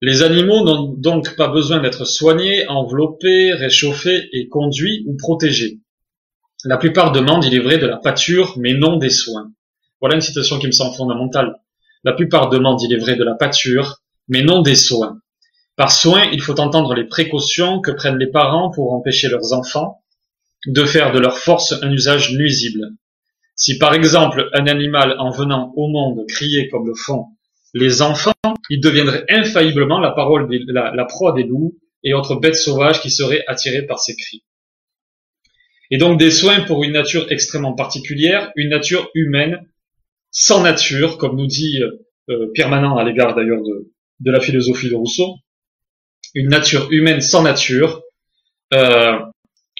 Les 0.00 0.22
animaux 0.22 0.64
n'ont 0.64 0.94
donc 0.96 1.36
pas 1.36 1.48
besoin 1.48 1.80
d'être 1.80 2.06
soignés, 2.06 2.66
enveloppés, 2.66 3.52
réchauffés 3.52 4.30
et 4.32 4.48
conduits 4.48 5.04
ou 5.06 5.16
protégés. 5.18 5.80
La 6.64 6.78
plupart 6.78 7.12
demandent, 7.12 7.44
il 7.44 7.54
est 7.54 7.60
vrai, 7.60 7.76
de 7.76 7.86
la 7.86 7.98
pâture, 7.98 8.54
mais 8.56 8.72
non 8.72 8.96
des 8.96 9.10
soins. 9.10 9.52
Voilà 10.00 10.14
une 10.14 10.22
citation 10.22 10.58
qui 10.58 10.66
me 10.66 10.72
semble 10.72 10.96
fondamentale. 10.96 11.56
La 12.04 12.14
plupart 12.14 12.48
demandent, 12.48 12.80
il 12.80 12.94
est 12.94 12.98
vrai, 12.98 13.16
de 13.16 13.24
la 13.24 13.34
pâture, 13.34 13.98
mais 14.28 14.42
non 14.42 14.62
des 14.62 14.76
soins. 14.76 15.20
Par 15.76 15.92
soins, 15.92 16.24
il 16.32 16.40
faut 16.40 16.58
entendre 16.58 16.94
les 16.94 17.04
précautions 17.04 17.80
que 17.82 17.90
prennent 17.90 18.18
les 18.18 18.30
parents 18.30 18.70
pour 18.70 18.94
empêcher 18.94 19.28
leurs 19.28 19.52
enfants 19.52 20.02
de 20.66 20.84
faire 20.86 21.12
de 21.12 21.18
leur 21.18 21.36
force 21.36 21.74
un 21.82 21.92
usage 21.92 22.32
nuisible. 22.32 22.92
Si 23.60 23.76
par 23.76 23.92
exemple 23.92 24.48
un 24.54 24.66
animal 24.68 25.16
en 25.18 25.30
venant 25.30 25.74
au 25.76 25.86
monde 25.86 26.24
criait 26.26 26.68
comme 26.70 26.86
le 26.86 26.94
font 26.94 27.26
les 27.74 28.00
enfants, 28.00 28.32
il 28.70 28.80
deviendrait 28.80 29.26
infailliblement 29.28 30.00
la 30.00 30.12
parole 30.12 30.48
la, 30.66 31.04
proie 31.04 31.34
des 31.34 31.42
loups 31.42 31.76
et 32.02 32.14
autres 32.14 32.36
bêtes 32.36 32.56
sauvages 32.56 33.02
qui 33.02 33.10
seraient 33.10 33.44
attirées 33.48 33.84
par 33.84 34.00
ces 34.00 34.16
cris. 34.16 34.44
Et 35.90 35.98
donc 35.98 36.18
des 36.18 36.30
soins 36.30 36.62
pour 36.62 36.84
une 36.84 36.92
nature 36.92 37.30
extrêmement 37.30 37.74
particulière, 37.74 38.50
une 38.56 38.70
nature 38.70 39.10
humaine, 39.14 39.68
sans 40.30 40.62
nature, 40.62 41.18
comme 41.18 41.36
nous 41.36 41.46
dit 41.46 41.82
euh, 42.30 42.50
Pierre 42.54 42.70
Manant 42.70 42.96
à 42.96 43.04
l'égard 43.04 43.34
d'ailleurs 43.34 43.62
de, 43.62 43.92
de 44.20 44.30
la 44.30 44.40
philosophie 44.40 44.88
de 44.88 44.94
Rousseau, 44.94 45.34
une 46.34 46.48
nature 46.48 46.90
humaine 46.90 47.20
sans 47.20 47.42
nature, 47.42 48.00
euh, 48.72 49.18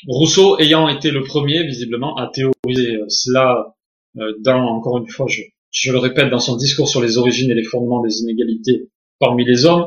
Rousseau 0.07 0.59
ayant 0.59 0.89
été 0.89 1.11
le 1.11 1.23
premier, 1.23 1.65
visiblement, 1.65 2.17
à 2.17 2.29
théoriser 2.29 2.97
euh, 2.97 3.05
cela 3.09 3.75
euh, 4.19 4.33
dans, 4.41 4.63
encore 4.63 4.99
une 4.99 5.09
fois, 5.09 5.27
je, 5.29 5.43
je, 5.71 5.93
le 5.93 5.99
répète, 5.99 6.31
dans 6.31 6.41
son 6.41 6.57
discours 6.57 6.89
sur 6.89 7.03
les 7.03 7.19
origines 7.19 7.51
et 7.51 7.55
les 7.55 7.65
fondements 7.65 8.03
des 8.03 8.21
inégalités 8.21 8.89
parmi 9.19 9.45
les 9.45 9.67
hommes, 9.67 9.87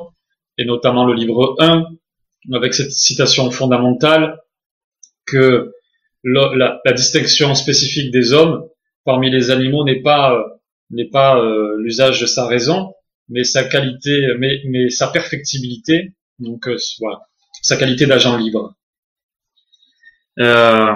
et 0.57 0.65
notamment 0.65 1.06
le 1.06 1.15
livre 1.15 1.56
1, 1.60 1.85
avec 2.53 2.73
cette 2.73 2.91
citation 2.91 3.49
fondamentale 3.49 4.40
que 5.26 5.72
la, 6.23 6.80
la 6.85 6.94
distinction 6.94 7.56
spécifique 7.56 8.11
des 8.11 8.34
hommes 8.34 8.68
parmi 9.03 9.31
les 9.31 9.49
animaux 9.49 9.84
n'est 9.84 10.02
pas 10.02 10.34
euh, 10.34 10.44
n'est 10.91 11.10
pas 11.10 11.41
l'usage 11.80 12.22
de 12.22 12.27
sa 12.27 12.45
raison, 12.45 12.94
mais 13.27 13.44
sa 13.44 13.64
qualité, 13.64 14.27
mais, 14.38 14.61
mais 14.68 14.90
sa 14.90 15.07
perfectibilité, 15.07 16.14
donc 16.38 16.69
voilà, 16.99 17.22
sa 17.64 17.77
qualité 17.77 18.06
d'agent 18.06 18.38
libre. 18.38 18.76
Euh, 20.40 20.96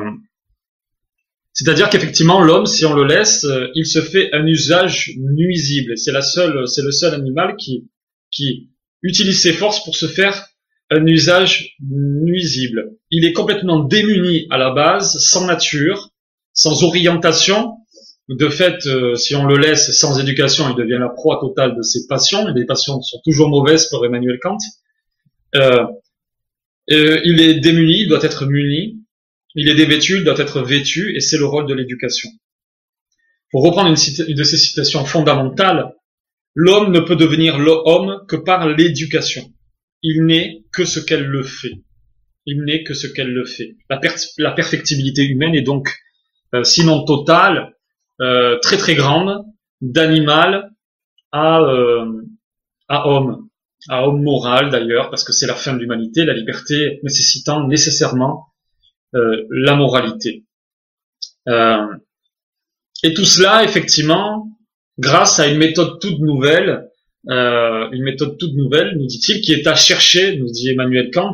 c'est-à-dire 1.54 1.90
qu'effectivement, 1.90 2.42
l'homme, 2.42 2.68
si 2.68 2.86
on 2.86 2.94
le 2.94 3.04
laisse, 3.04 3.44
euh, 3.44 3.68
il 3.74 3.86
se 3.86 4.00
fait 4.00 4.32
un 4.34 4.46
usage 4.46 5.14
nuisible. 5.18 5.98
C'est 5.98 6.12
la 6.12 6.22
seule, 6.22 6.68
c'est 6.68 6.84
le 6.84 6.92
seul 6.92 7.14
animal 7.14 7.56
qui, 7.56 7.90
qui 8.32 8.70
utilise 9.02 9.42
ses 9.42 9.54
forces 9.54 9.84
pour 9.84 9.96
se 9.96 10.08
faire 10.08 10.48
un 10.92 11.06
usage 11.06 11.76
nuisible. 11.82 12.92
Il 13.10 13.26
est 13.26 13.34
complètement 13.34 13.80
démuni 13.80 14.48
à 14.52 14.58
la 14.58 14.72
base, 14.72 15.18
sans 15.18 15.46
nature, 15.46 16.12
sans 16.54 16.84
orientation. 16.84 17.74
De 18.30 18.50
fait, 18.50 18.86
euh, 18.88 19.16
si 19.16 19.36
on 19.36 19.46
le 19.46 19.58
laisse 19.58 19.92
sans 19.92 20.20
éducation, 20.20 20.70
il 20.70 20.76
devient 20.76 21.00
la 21.00 21.10
proie 21.10 21.40
totale 21.40 21.76
de 21.76 21.82
ses 21.82 22.06
passions. 22.08 22.48
Et 22.50 22.54
les 22.54 22.66
passions 22.66 23.02
sont 23.02 23.20
toujours 23.24 23.50
mauvaises 23.50 23.88
pour 23.90 24.06
Emmanuel 24.06 24.38
Kant. 24.42 24.58
Euh, 25.56 25.86
il 26.88 27.42
est 27.42 27.60
démuni, 27.60 28.02
il 28.02 28.10
doit 28.10 28.24
être 28.24 28.46
muni. 28.46 29.02
Il 29.60 29.70
est 29.70 29.74
dévêtu, 29.74 30.18
il 30.18 30.24
doit 30.24 30.38
être 30.38 30.62
vêtu, 30.62 31.16
et 31.16 31.20
c'est 31.20 31.40
le 31.40 31.46
rôle 31.46 31.66
de 31.66 31.74
l'éducation. 31.74 32.30
Pour 33.50 33.64
reprendre 33.64 33.90
une, 33.90 34.36
de 34.36 34.44
ces 34.44 34.56
citations 34.56 35.04
fondamentales, 35.04 35.96
l'homme 36.54 36.92
ne 36.92 37.00
peut 37.00 37.16
devenir 37.16 37.58
l'homme 37.58 38.24
que 38.28 38.36
par 38.36 38.68
l'éducation. 38.68 39.52
Il 40.04 40.26
n'est 40.28 40.64
que 40.72 40.86
ce 40.86 41.00
qu'elle 41.00 41.26
le 41.26 41.42
fait. 41.42 41.74
Il 42.46 42.66
n'est 42.66 42.84
que 42.84 42.94
ce 42.94 43.08
qu'elle 43.08 43.34
le 43.34 43.46
fait. 43.46 43.78
La, 43.90 44.52
perfectibilité 44.52 45.26
humaine 45.26 45.56
est 45.56 45.64
donc, 45.64 45.90
euh, 46.54 46.64
sinon 46.64 47.04
totale, 47.04 47.74
euh, 48.22 48.60
très 48.60 48.78
très 48.78 48.94
grande, 48.94 49.44
d'animal 49.82 50.70
à, 51.32 51.62
euh, 51.62 52.06
à 52.90 53.08
homme, 53.08 53.50
à 53.90 54.08
homme 54.08 54.22
moral 54.22 54.70
d'ailleurs, 54.70 55.10
parce 55.10 55.24
que 55.24 55.34
c'est 55.34 55.48
la 55.48 55.56
fin 55.56 55.74
de 55.74 55.80
l'humanité, 55.80 56.26
la 56.26 56.34
liberté 56.34 57.00
nécessitant 57.02 57.68
nécessairement 57.68 58.54
la 59.14 59.76
moralité. 59.76 60.46
Euh, 61.48 61.86
et 63.04 63.14
tout 63.14 63.26
cela, 63.26 63.64
effectivement, 63.64 64.50
grâce 64.98 65.40
à 65.40 65.48
une 65.48 65.58
méthode 65.58 66.00
toute 66.00 66.20
nouvelle, 66.20 66.90
euh, 67.30 67.90
une 67.92 68.04
méthode 68.04 68.38
toute 68.38 68.54
nouvelle, 68.54 68.98
nous 68.98 69.06
dit-il, 69.06 69.42
qui 69.42 69.54
est 69.54 69.68
à 69.68 69.76
chercher, 69.76 70.38
nous 70.38 70.50
dit 70.52 70.70
Emmanuel 70.70 71.12
Kant, 71.12 71.34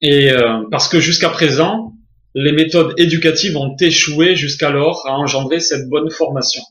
et 0.00 0.30
parce 0.70 0.88
que 0.88 0.98
jusqu'à 1.00 1.28
présent, 1.28 1.92
les 2.34 2.52
méthodes 2.52 2.94
éducatives 2.98 3.56
ont 3.56 3.76
échoué 3.78 4.34
jusqu'alors 4.36 5.06
à 5.06 5.12
engendrer 5.12 5.60
cette 5.60 5.88
bonne 5.88 6.10
formation. 6.10 6.62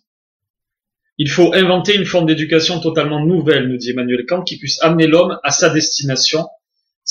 Il 1.18 1.30
faut 1.30 1.54
inventer 1.54 1.96
une 1.96 2.06
forme 2.06 2.26
d'éducation 2.26 2.80
totalement 2.80 3.24
nouvelle, 3.24 3.68
nous 3.68 3.78
dit 3.78 3.92
Emmanuel 3.92 4.26
Kant, 4.28 4.44
qui 4.44 4.58
puisse 4.58 4.82
amener 4.82 5.08
l'homme 5.08 5.38
à 5.44 5.52
sa 5.52 5.70
destination, 5.70 6.48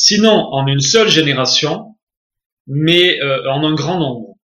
sinon 0.00 0.48
en 0.52 0.66
une 0.66 0.80
seule 0.80 1.10
génération, 1.10 1.94
mais 2.66 3.20
euh, 3.20 3.50
en 3.50 3.62
un 3.64 3.74
grand 3.74 4.00
nombre. 4.00 4.38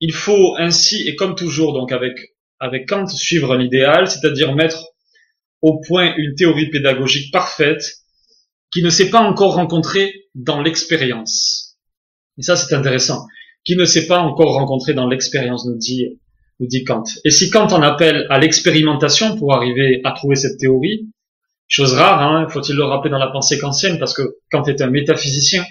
Il 0.00 0.12
faut 0.12 0.56
ainsi, 0.56 1.06
et 1.06 1.14
comme 1.14 1.34
toujours 1.34 1.74
donc 1.74 1.92
avec, 1.92 2.14
avec 2.58 2.88
Kant, 2.88 3.06
suivre 3.06 3.52
un 3.52 3.60
idéal, 3.60 4.08
c'est-à-dire 4.08 4.54
mettre 4.54 4.86
au 5.60 5.78
point 5.86 6.14
une 6.16 6.34
théorie 6.34 6.70
pédagogique 6.70 7.30
parfaite 7.32 7.84
qui 8.72 8.82
ne 8.82 8.88
s'est 8.88 9.10
pas 9.10 9.20
encore 9.20 9.54
rencontrée 9.54 10.14
dans 10.34 10.62
l'expérience. 10.62 11.76
Et 12.38 12.42
ça 12.42 12.56
c'est 12.56 12.74
intéressant. 12.74 13.26
Qui 13.62 13.76
ne 13.76 13.84
s'est 13.84 14.06
pas 14.06 14.20
encore 14.20 14.54
rencontré 14.54 14.94
dans 14.94 15.06
l'expérience, 15.06 15.66
nous 15.66 15.76
dit, 15.76 16.18
nous 16.60 16.66
dit 16.66 16.82
Kant. 16.82 17.04
Et 17.26 17.30
si 17.30 17.50
Kant 17.50 17.68
en 17.68 17.82
appelle 17.82 18.26
à 18.30 18.38
l'expérimentation 18.38 19.36
pour 19.36 19.54
arriver 19.54 20.00
à 20.04 20.12
trouver 20.12 20.36
cette 20.36 20.58
théorie, 20.58 21.10
Chose 21.76 21.94
rare, 21.94 22.22
hein, 22.22 22.48
faut-il 22.50 22.76
le 22.76 22.84
rappeler 22.84 23.10
dans 23.10 23.18
la 23.18 23.26
pensée 23.26 23.58
kantienne, 23.58 23.98
parce 23.98 24.14
que 24.14 24.36
Kant 24.52 24.62
est 24.66 24.80
un 24.80 24.90
métaphysicien 24.90 25.64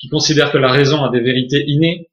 qui 0.00 0.08
considère 0.08 0.50
que 0.50 0.58
la 0.58 0.66
raison 0.66 1.04
a 1.04 1.10
des 1.10 1.20
vérités 1.20 1.62
innées 1.68 2.10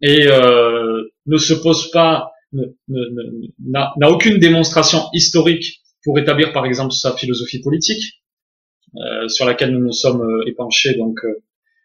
et 0.00 0.26
euh, 0.28 1.02
ne 1.26 1.36
se 1.36 1.52
pose 1.52 1.90
pas, 1.90 2.32
n'a 2.54 4.08
aucune 4.08 4.38
démonstration 4.38 5.10
historique 5.12 5.82
pour 6.04 6.18
établir 6.18 6.54
par 6.54 6.64
exemple 6.64 6.94
sa 6.94 7.14
philosophie 7.14 7.60
politique, 7.60 8.22
euh, 8.96 9.28
sur 9.28 9.44
laquelle 9.44 9.72
nous 9.72 9.84
nous 9.84 9.92
sommes 9.92 10.22
euh, 10.22 10.48
épanchés 10.48 10.96
donc 10.96 11.20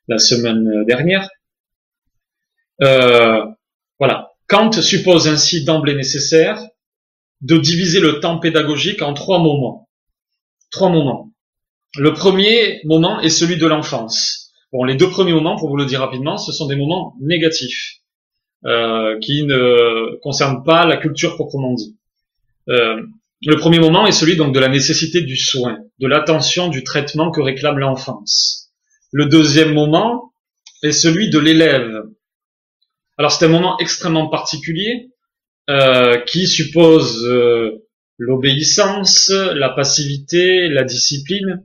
la 0.07 0.17
semaine 0.17 0.85
dernière. 0.85 1.27
voilà. 2.79 4.31
Kant 4.47 4.71
suppose 4.71 5.27
ainsi 5.27 5.65
d'emblée 5.65 5.95
nécessaire 5.95 6.65
de 7.41 7.57
diviser 7.57 7.99
le 7.99 8.21
temps 8.21 8.39
pédagogique 8.39 9.01
en 9.01 9.13
trois 9.13 9.39
moments 9.39 9.84
trois 10.71 10.89
moments. 10.89 11.31
Le 11.97 12.13
premier 12.13 12.81
moment 12.83 13.21
est 13.21 13.29
celui 13.29 13.57
de 13.57 13.65
l'enfance. 13.65 14.51
Bon, 14.73 14.83
les 14.83 14.95
deux 14.95 15.09
premiers 15.09 15.33
moments, 15.33 15.55
pour 15.55 15.69
vous 15.69 15.77
le 15.77 15.85
dire 15.85 16.01
rapidement, 16.01 16.37
ce 16.37 16.51
sont 16.51 16.67
des 16.67 16.75
moments 16.75 17.15
négatifs, 17.21 17.99
euh, 18.65 19.17
qui 19.19 19.43
ne 19.43 20.17
concernent 20.21 20.63
pas 20.63 20.85
la 20.85 20.97
culture 20.97 21.35
proprement 21.35 21.73
dit. 21.73 21.97
Euh, 22.67 23.01
le 23.45 23.55
premier 23.57 23.79
moment 23.79 24.05
est 24.07 24.11
celui 24.11 24.35
donc 24.35 24.53
de 24.53 24.59
la 24.59 24.67
nécessité 24.67 25.21
du 25.21 25.37
soin, 25.37 25.77
de 25.99 26.07
l'attention, 26.07 26.67
du 26.67 26.83
traitement 26.83 27.31
que 27.31 27.41
réclame 27.41 27.77
l'enfance. 27.77 28.71
Le 29.11 29.27
deuxième 29.27 29.73
moment 29.73 30.33
est 30.83 30.91
celui 30.91 31.29
de 31.29 31.39
l'élève. 31.39 32.03
Alors 33.17 33.31
c'est 33.31 33.45
un 33.45 33.49
moment 33.49 33.77
extrêmement 33.79 34.27
particulier 34.27 35.11
euh, 35.69 36.17
qui 36.21 36.47
suppose 36.47 37.25
l'obéissance, 38.17 39.29
la 39.29 39.69
passivité, 39.69 40.69
la 40.69 40.83
discipline. 40.83 41.63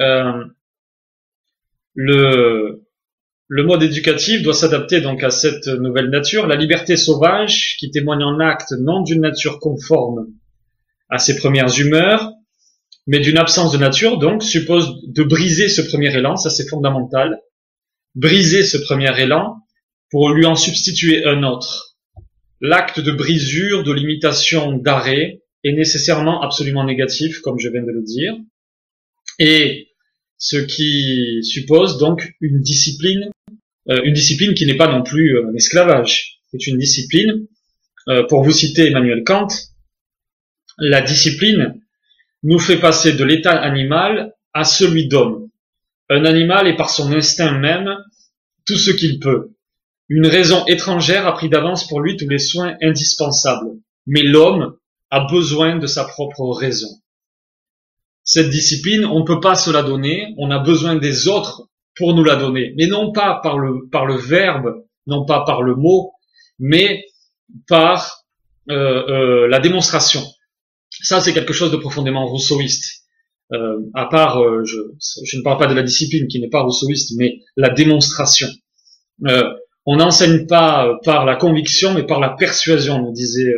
Euh, 0.00 0.44
le, 1.94 2.84
le 3.48 3.62
mode 3.62 3.82
éducatif 3.82 4.42
doit 4.42 4.54
s'adapter 4.54 5.00
donc 5.00 5.22
à 5.22 5.30
cette 5.30 5.66
nouvelle 5.66 6.10
nature. 6.10 6.46
La 6.46 6.56
liberté 6.56 6.96
sauvage, 6.96 7.76
qui 7.78 7.90
témoigne 7.90 8.24
en 8.24 8.40
acte 8.40 8.72
non 8.78 9.02
d'une 9.02 9.20
nature 9.20 9.58
conforme 9.60 10.26
à 11.08 11.18
ses 11.18 11.36
premières 11.36 11.78
humeurs, 11.78 12.32
mais 13.06 13.20
d'une 13.20 13.38
absence 13.38 13.72
de 13.72 13.78
nature, 13.78 14.18
donc 14.18 14.42
suppose 14.42 15.02
de 15.06 15.22
briser 15.22 15.68
ce 15.68 15.82
premier 15.82 16.14
élan, 16.16 16.36
ça 16.36 16.48
c'est 16.50 16.68
fondamental, 16.68 17.38
briser 18.14 18.64
ce 18.64 18.78
premier 18.78 19.20
élan 19.20 19.56
pour 20.10 20.30
lui 20.30 20.46
en 20.46 20.56
substituer 20.56 21.26
un 21.26 21.42
autre. 21.42 21.96
L'acte 22.60 23.00
de 23.00 23.12
brisure, 23.12 23.82
de 23.82 23.92
limitation, 23.92 24.72
d'arrêt, 24.72 25.42
est 25.64 25.72
nécessairement 25.72 26.42
absolument 26.42 26.84
négatif, 26.84 27.40
comme 27.40 27.58
je 27.58 27.68
viens 27.68 27.82
de 27.82 27.90
le 27.90 28.02
dire, 28.02 28.34
et 29.38 29.88
ce 30.38 30.56
qui 30.56 31.42
suppose 31.42 31.98
donc 31.98 32.34
une 32.40 32.60
discipline, 32.60 33.30
euh, 33.88 34.00
une 34.04 34.14
discipline 34.14 34.54
qui 34.54 34.66
n'est 34.66 34.76
pas 34.76 34.92
non 34.92 35.02
plus 35.02 35.38
un 35.38 35.54
esclavage, 35.54 36.40
c'est 36.50 36.66
une 36.66 36.78
discipline. 36.78 37.46
Euh, 38.08 38.24
pour 38.24 38.44
vous 38.44 38.52
citer 38.52 38.88
Emmanuel 38.88 39.24
Kant, 39.24 39.48
la 40.78 41.00
discipline 41.00 41.80
nous 42.42 42.58
fait 42.58 42.78
passer 42.78 43.14
de 43.14 43.24
l'état 43.24 43.58
animal 43.58 44.34
à 44.52 44.64
celui 44.64 45.08
d'homme. 45.08 45.48
Un 46.10 46.26
animal 46.26 46.68
est 46.68 46.76
par 46.76 46.90
son 46.90 47.12
instinct 47.12 47.58
même 47.58 47.96
tout 48.66 48.76
ce 48.76 48.90
qu'il 48.90 49.18
peut. 49.18 49.52
Une 50.10 50.26
raison 50.26 50.66
étrangère 50.66 51.26
a 51.26 51.32
pris 51.32 51.48
d'avance 51.48 51.88
pour 51.88 52.00
lui 52.00 52.16
tous 52.16 52.28
les 52.28 52.38
soins 52.38 52.76
indispensables. 52.82 53.78
Mais 54.06 54.22
l'homme 54.22 54.76
a 55.14 55.20
besoin 55.30 55.78
de 55.78 55.86
sa 55.86 56.04
propre 56.04 56.44
raison. 56.50 56.88
Cette 58.24 58.50
discipline, 58.50 59.04
on 59.04 59.20
ne 59.20 59.24
peut 59.24 59.38
pas 59.38 59.54
se 59.54 59.70
la 59.70 59.84
donner, 59.84 60.34
on 60.38 60.50
a 60.50 60.58
besoin 60.58 60.96
des 60.96 61.28
autres 61.28 61.68
pour 61.94 62.14
nous 62.14 62.24
la 62.24 62.34
donner. 62.34 62.74
Mais 62.76 62.88
non 62.88 63.12
pas 63.12 63.38
par 63.40 63.56
le, 63.60 63.88
par 63.92 64.06
le 64.06 64.16
verbe, 64.16 64.82
non 65.06 65.24
pas 65.24 65.44
par 65.44 65.62
le 65.62 65.76
mot, 65.76 66.10
mais 66.58 67.04
par 67.68 68.24
euh, 68.70 68.74
euh, 68.74 69.46
la 69.46 69.60
démonstration. 69.60 70.22
Ça, 70.90 71.20
c'est 71.20 71.32
quelque 71.32 71.52
chose 71.52 71.70
de 71.70 71.76
profondément 71.76 72.26
rousseauiste. 72.26 73.04
Euh, 73.52 73.78
à 73.94 74.06
part, 74.06 74.42
je, 74.64 74.78
je, 75.24 75.36
ne 75.36 75.42
parle 75.44 75.58
pas 75.58 75.68
de 75.68 75.74
la 75.74 75.84
discipline 75.84 76.26
qui 76.26 76.40
n'est 76.40 76.48
pas 76.48 76.62
rousseauiste, 76.62 77.12
mais 77.18 77.38
la 77.56 77.68
démonstration. 77.68 78.48
on 79.86 79.96
n'enseigne 79.96 80.48
pas 80.48 80.98
par 81.04 81.24
la 81.24 81.36
conviction, 81.36 81.94
mais 81.94 82.04
par 82.04 82.18
la 82.18 82.30
persuasion, 82.30 83.00
nous 83.00 83.12
disait 83.12 83.54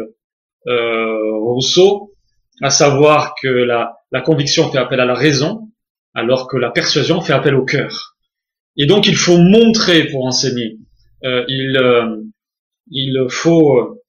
Rousseau, 0.66 2.12
à 2.62 2.70
savoir 2.70 3.34
que 3.40 3.48
la, 3.48 3.94
la 4.12 4.20
conviction 4.20 4.70
fait 4.70 4.78
appel 4.78 5.00
à 5.00 5.04
la 5.04 5.14
raison, 5.14 5.70
alors 6.14 6.48
que 6.48 6.56
la 6.56 6.70
persuasion 6.70 7.20
fait 7.20 7.32
appel 7.32 7.54
au 7.54 7.64
cœur. 7.64 8.16
Et 8.76 8.86
donc, 8.86 9.06
il 9.06 9.16
faut 9.16 9.38
montrer 9.38 10.04
pour 10.04 10.24
enseigner. 10.26 10.78
il, 11.22 11.78
il 12.90 13.26
faut 13.28 14.00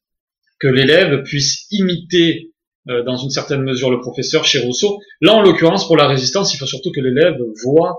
que 0.59 0.67
l'élève 0.67 1.23
puisse 1.23 1.67
imiter 1.71 2.51
euh, 2.89 3.03
dans 3.03 3.17
une 3.17 3.29
certaine 3.29 3.63
mesure 3.63 3.91
le 3.91 3.99
professeur 3.99 4.45
chez 4.45 4.59
Rousseau. 4.59 4.99
Là, 5.21 5.33
en 5.33 5.41
l'occurrence, 5.41 5.87
pour 5.87 5.97
la 5.97 6.07
résistance, 6.07 6.53
il 6.53 6.57
faut 6.57 6.65
surtout 6.65 6.91
que 6.91 7.01
l'élève 7.01 7.35
voit, 7.63 7.97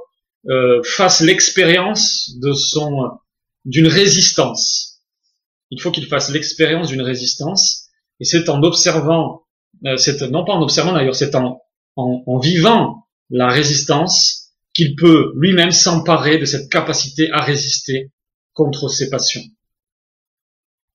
euh, 0.48 0.82
fasse 0.82 1.20
l'expérience 1.20 2.32
de 2.40 2.52
son 2.52 3.10
d'une 3.64 3.86
résistance. 3.86 5.02
Il 5.70 5.80
faut 5.80 5.90
qu'il 5.90 6.06
fasse 6.06 6.30
l'expérience 6.30 6.88
d'une 6.88 7.02
résistance, 7.02 7.87
et 8.20 8.24
c'est 8.24 8.48
en 8.48 8.62
observant, 8.62 9.42
euh, 9.86 9.96
c'est 9.96 10.20
non 10.30 10.44
pas 10.44 10.52
en 10.52 10.62
observant 10.62 10.92
d'ailleurs, 10.92 11.14
c'est 11.14 11.34
en, 11.34 11.60
en, 11.96 12.22
en 12.26 12.38
vivant 12.38 13.06
la 13.30 13.48
résistance 13.48 14.52
qu'il 14.74 14.94
peut 14.96 15.32
lui-même 15.36 15.70
s'emparer 15.70 16.38
de 16.38 16.44
cette 16.44 16.70
capacité 16.70 17.30
à 17.32 17.40
résister 17.40 18.12
contre 18.52 18.88
ses 18.88 19.10
passions. 19.10 19.42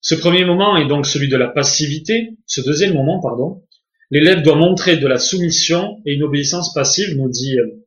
Ce 0.02 0.16
premier 0.16 0.44
moment 0.44 0.76
est 0.76 0.88
donc 0.88 1.06
celui 1.06 1.30
de 1.30 1.38
la 1.38 1.48
passivité. 1.48 2.38
Ce 2.46 2.62
deuxième 2.62 2.94
moment, 2.94 3.22
pardon, 3.22 3.64
l'élève 4.12 4.42
doit 4.42 4.56
montrer 4.56 4.98
de 4.98 5.08
la 5.08 5.18
soumission 5.18 6.02
et 6.06 6.14
une 6.14 6.24
obéissance 6.24 6.74
passive, 6.74 7.16
nous 7.18 7.30
dit, 7.30 7.58
euh, 7.58 7.86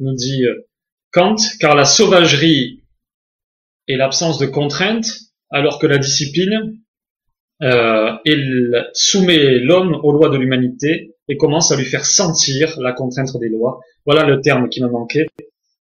nous 0.00 0.14
dit 0.14 0.44
euh, 0.44 0.68
Kant, 1.12 1.36
car 1.60 1.74
la 1.74 1.86
sauvagerie 1.86 2.82
est 3.88 3.96
l'absence 3.96 4.38
de 4.38 4.46
contrainte, 4.46 5.06
alors 5.50 5.78
que 5.78 5.86
la 5.86 5.98
discipline 5.98 6.78
euh, 7.62 8.12
elle 8.24 8.90
soumet 8.92 9.58
l'homme 9.58 9.98
aux 10.02 10.12
lois 10.12 10.28
de 10.28 10.36
l'humanité 10.36 11.14
et 11.28 11.36
commence 11.36 11.72
à 11.72 11.76
lui 11.76 11.84
faire 11.84 12.04
sentir 12.04 12.78
la 12.80 12.92
contrainte 12.92 13.36
des 13.38 13.48
lois. 13.48 13.80
Voilà 14.04 14.24
le 14.24 14.40
terme 14.40 14.68
qui 14.68 14.82
me 14.82 14.88
manquait. 14.88 15.26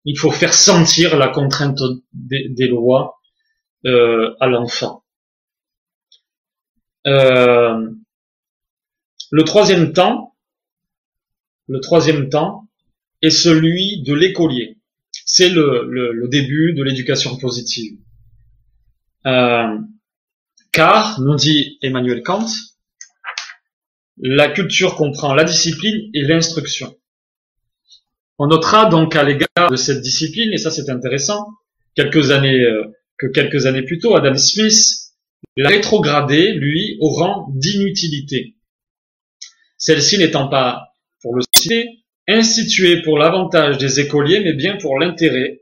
Il 0.05 0.19
faut 0.19 0.31
faire 0.31 0.55
sentir 0.55 1.17
la 1.17 1.29
contrainte 1.29 1.81
des, 2.13 2.69
lois 2.69 3.19
euh, 3.87 4.35
à 4.41 4.47
l'enfant. 4.47 5.03
Euh, 7.07 7.91
le 9.31 9.43
troisième 9.43 9.93
temps, 9.93 10.35
le 11.69 11.81
troisième 11.81 12.29
temps 12.29 12.69
est 13.23 13.31
celui 13.31 14.03
de 14.03 14.15
l'écolier. 14.15 14.79
C'est 15.27 15.49
le, 15.49 16.29
début 16.29 16.75
de 16.75 16.83
l'éducation 16.83 17.37
positive. 17.37 17.99
Euh, 19.27 19.79
car, 20.75 21.21
nous 21.21 21.37
dit 21.37 21.79
Emmanuel 21.83 22.23
Kant, 22.23 22.47
la 24.19 24.49
culture 24.49 24.97
comprend 24.97 25.33
la 25.33 25.45
discipline 25.45 26.11
et 26.13 26.23
l'instruction. 26.23 26.95
On 28.39 28.49
notera 28.49 28.87
donc 28.87 29.15
à 29.15 29.23
l'égard 29.23 29.71
de 29.71 29.77
cette 29.77 30.01
discipline, 30.01 30.53
et 30.53 30.59
ça 30.59 30.73
c'est 30.73 30.91
intéressant, 30.91 31.47
quelques 31.95 32.33
années 32.33 32.61
euh, 32.61 32.85
que 33.19 33.29
quelques 33.29 33.67
années 33.67 33.83
plus 33.83 34.01
tôt, 34.01 34.17
Adam 34.17 34.37
Smith 34.37 35.05
la 35.57 35.69
rétrogradé, 35.69 36.53
lui, 36.53 36.97
au 37.01 37.11
rang 37.11 37.47
d'inutilité. 37.55 38.57
Celle-ci 39.79 40.19
n'étant 40.19 40.49
pas, 40.49 40.89
pour 41.23 41.37
le 41.37 41.43
citer, 41.55 41.89
instituée 42.27 43.03
pour 43.03 43.19
l'avantage 43.19 43.79
des 43.79 44.01
écoliers, 44.01 44.41
mais 44.41 44.55
bien 44.55 44.77
pour 44.79 44.99
l'intérêt, 44.99 45.61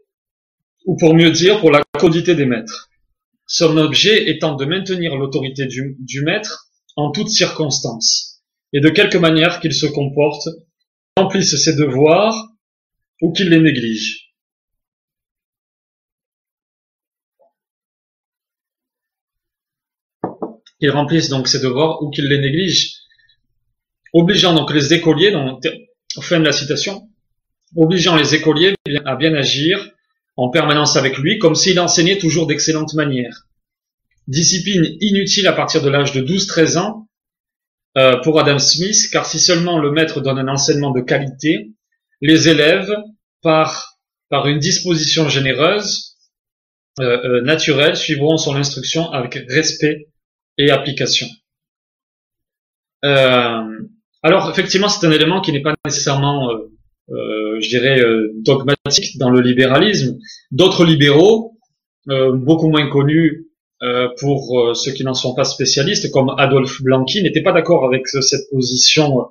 ou 0.86 0.97
pour 0.97 1.14
mieux 1.14 1.30
dire, 1.30 1.60
pour 1.60 1.70
la 1.70 1.82
commodité 1.98 2.34
des 2.34 2.47
maîtres. 2.47 2.91
Son 3.54 3.76
objet 3.76 4.30
étant 4.30 4.56
de 4.56 4.64
maintenir 4.64 5.14
l'autorité 5.14 5.66
du, 5.66 6.22
maître 6.24 6.70
en 6.96 7.10
toutes 7.10 7.28
circonstances, 7.28 8.42
et 8.72 8.80
de 8.80 8.88
quelque 8.88 9.18
manière 9.18 9.60
qu'il 9.60 9.74
se 9.74 9.84
comporte, 9.84 10.48
remplisse 11.18 11.54
ses 11.62 11.76
devoirs 11.76 12.34
ou 13.20 13.30
qu'il 13.32 13.50
les 13.50 13.60
néglige. 13.60 14.30
qu'ils 20.80 20.90
remplissent 20.90 21.28
donc 21.28 21.46
ces 21.46 21.60
devoirs 21.60 22.02
ou 22.02 22.10
qu'ils 22.10 22.28
les 22.28 22.38
négligent, 22.38 23.02
obligeant 24.14 24.54
donc 24.54 24.72
les 24.72 24.94
écoliers, 24.94 25.30
fin 26.22 26.40
de 26.40 26.44
la 26.44 26.52
citation, 26.52 27.08
obligeant 27.76 28.16
les 28.16 28.34
écoliers 28.34 28.74
à 29.04 29.14
bien 29.14 29.34
agir 29.34 29.92
en 30.36 30.50
permanence 30.50 30.96
avec 30.96 31.18
lui, 31.18 31.38
comme 31.38 31.54
s'il 31.54 31.78
enseignait 31.78 32.18
toujours 32.18 32.46
d'excellentes 32.46 32.94
manières. 32.94 33.46
Discipline 34.28 34.96
inutile 35.00 35.46
à 35.46 35.52
partir 35.52 35.82
de 35.82 35.90
l'âge 35.90 36.12
de 36.12 36.22
12-13 36.22 36.78
ans 36.78 37.09
euh, 37.98 38.16
pour 38.18 38.40
Adam 38.40 38.59
Smith, 38.59 39.09
car 39.12 39.26
si 39.26 39.38
seulement 39.38 39.78
le 39.78 39.90
maître 39.90 40.20
donne 40.20 40.38
un 40.38 40.48
enseignement 40.48 40.90
de 40.90 41.00
qualité, 41.00 41.72
les 42.20 42.48
élèves, 42.48 42.94
par, 43.42 43.98
par 44.28 44.46
une 44.46 44.59
disposition 44.59 45.28
généreuse, 45.28 46.16
euh, 47.00 47.18
euh, 47.24 47.40
naturelle, 47.42 47.96
suivront 47.96 48.36
son 48.36 48.54
instruction 48.56 49.10
avec 49.10 49.34
respect 49.48 50.09
et 50.59 50.70
application. 50.70 51.26
Euh, 53.04 53.80
alors 54.22 54.50
effectivement, 54.50 54.88
c'est 54.88 55.06
un 55.06 55.10
élément 55.10 55.40
qui 55.40 55.52
n'est 55.52 55.62
pas 55.62 55.74
nécessairement, 55.84 56.50
euh, 56.50 56.71
je 57.12 57.68
dirais, 57.68 58.01
dogmatique 58.36 59.18
dans 59.18 59.30
le 59.30 59.40
libéralisme. 59.40 60.18
D'autres 60.51 60.84
libéraux, 60.84 61.59
beaucoup 62.06 62.68
moins 62.68 62.89
connus 62.89 63.48
pour 64.18 64.72
ceux 64.74 64.93
qui 64.93 65.05
n'en 65.05 65.14
sont 65.14 65.34
pas 65.34 65.44
spécialistes, 65.44 66.10
comme 66.10 66.30
Adolphe 66.39 66.82
Blanqui, 66.82 67.22
n'étaient 67.22 67.43
pas 67.43 67.52
d'accord 67.52 67.84
avec 67.84 68.09
cette 68.09 68.48
position 68.51 69.26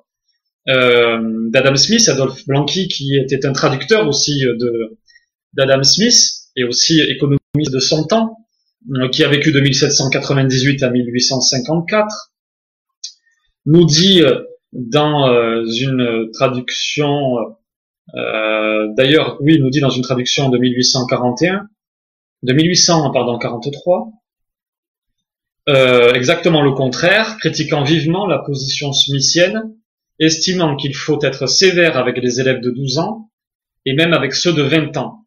d'Adam 0.68 1.76
Smith. 1.76 2.08
Adolphe 2.08 2.46
Blanqui, 2.48 2.88
qui 2.88 3.16
était 3.18 3.46
un 3.46 3.54
traducteur 3.54 4.08
aussi 4.08 4.42
de 4.42 4.98
d'Adam 5.54 5.84
Smith 5.84 6.16
et 6.56 6.64
aussi 6.64 7.02
économiste 7.02 7.74
de 7.74 7.80
son 7.80 8.06
temps, 8.06 8.38
euh, 8.96 9.10
qui 9.10 9.24
a 9.24 9.30
vécu 9.30 9.52
de 9.52 9.60
1798 9.60 10.84
à 10.84 10.90
1854, 10.90 12.32
nous 13.66 13.86
dit 13.86 14.24
euh, 14.24 14.42
dans 14.74 15.28
euh, 15.28 15.64
une 15.80 16.30
traduction, 16.34 17.36
d'ailleurs, 18.14 19.38
oui, 19.42 19.56
il 19.56 19.64
nous 19.64 19.70
dit 19.70 19.80
dans 19.80 19.90
une 19.90 20.04
traduction 20.04 20.50
de 20.50 20.58
1841, 20.58 21.68
de 22.44 22.54
1800, 22.54 23.12
pardon, 23.12 23.38
43, 23.38 24.12
exactement 26.14 26.62
le 26.62 26.74
contraire, 26.74 27.38
critiquant 27.38 27.84
vivement 27.84 28.28
la 28.28 28.40
position 28.40 28.92
smithienne, 28.94 29.62
estimant 30.20 30.76
qu'il 30.76 30.96
faut 30.96 31.20
être 31.24 31.48
sévère 31.48 31.98
avec 31.98 32.18
les 32.18 32.40
élèves 32.40 32.62
de 32.62 32.70
12 32.70 33.00
ans 33.00 33.30
et 33.86 33.94
même 33.94 34.14
avec 34.14 34.34
ceux 34.34 34.54
de 34.54 34.62
20 34.62 34.98
ans. 34.98 35.26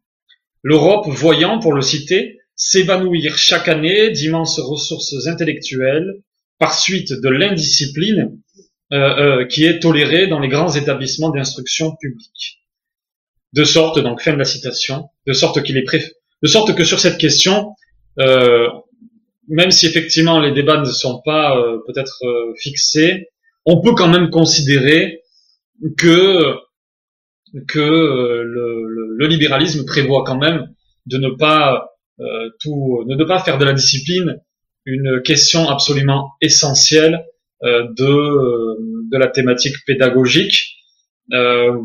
L'Europe 0.63 1.07
voyant, 1.07 1.59
pour 1.59 1.73
le 1.73 1.81
citer, 1.81 2.39
s'évanouir 2.55 3.37
chaque 3.37 3.67
année 3.67 4.09
d'immenses 4.11 4.59
ressources 4.59 5.27
intellectuelles 5.27 6.21
par 6.57 6.73
suite 6.73 7.11
de 7.11 7.29
l'indiscipline 7.29 8.39
euh, 8.93 8.97
euh, 8.97 9.45
qui 9.45 9.65
est 9.65 9.79
tolérée 9.79 10.27
dans 10.27 10.39
les 10.39 10.47
grands 10.47 10.73
établissements 10.73 11.29
d'instruction 11.29 11.95
publique. 11.97 12.64
De 13.55 13.63
sorte, 13.63 13.99
donc 13.99 14.21
fin 14.21 14.33
de 14.33 14.37
la 14.37 14.45
citation, 14.45 15.09
de 15.25 15.33
sorte 15.33 15.63
qu'il 15.63 15.77
est 15.77 15.85
de 16.43 16.47
sorte 16.47 16.75
que 16.75 16.83
sur 16.83 16.99
cette 16.99 17.17
question, 17.17 17.73
euh, 18.19 18.67
même 19.47 19.71
si 19.71 19.85
effectivement 19.85 20.39
les 20.39 20.51
débats 20.51 20.79
ne 20.79 20.85
sont 20.85 21.21
pas 21.23 21.55
peut-être 21.87 22.21
fixés, 22.57 23.29
on 23.65 23.81
peut 23.81 23.93
quand 23.93 24.09
même 24.09 24.29
considérer 24.29 25.21
que 25.97 26.55
que 27.67 27.79
le, 27.79 29.27
libéralisme 29.27 29.85
prévoit 29.85 30.23
quand 30.23 30.37
même 30.37 30.67
de 31.07 31.17
ne 31.17 31.29
pas 31.29 31.89
euh, 32.19 32.49
tout, 32.61 33.03
ne 33.07 33.23
pas 33.23 33.39
faire 33.39 33.57
de 33.57 33.65
la 33.65 33.73
discipline 33.73 34.39
une 34.85 35.21
question 35.23 35.67
absolument 35.67 36.31
essentielle 36.41 37.25
euh, 37.63 37.87
de, 37.97 38.05
euh, 38.05 38.75
de 39.11 39.17
la 39.17 39.27
thématique 39.27 39.75
pédagogique, 39.85 40.75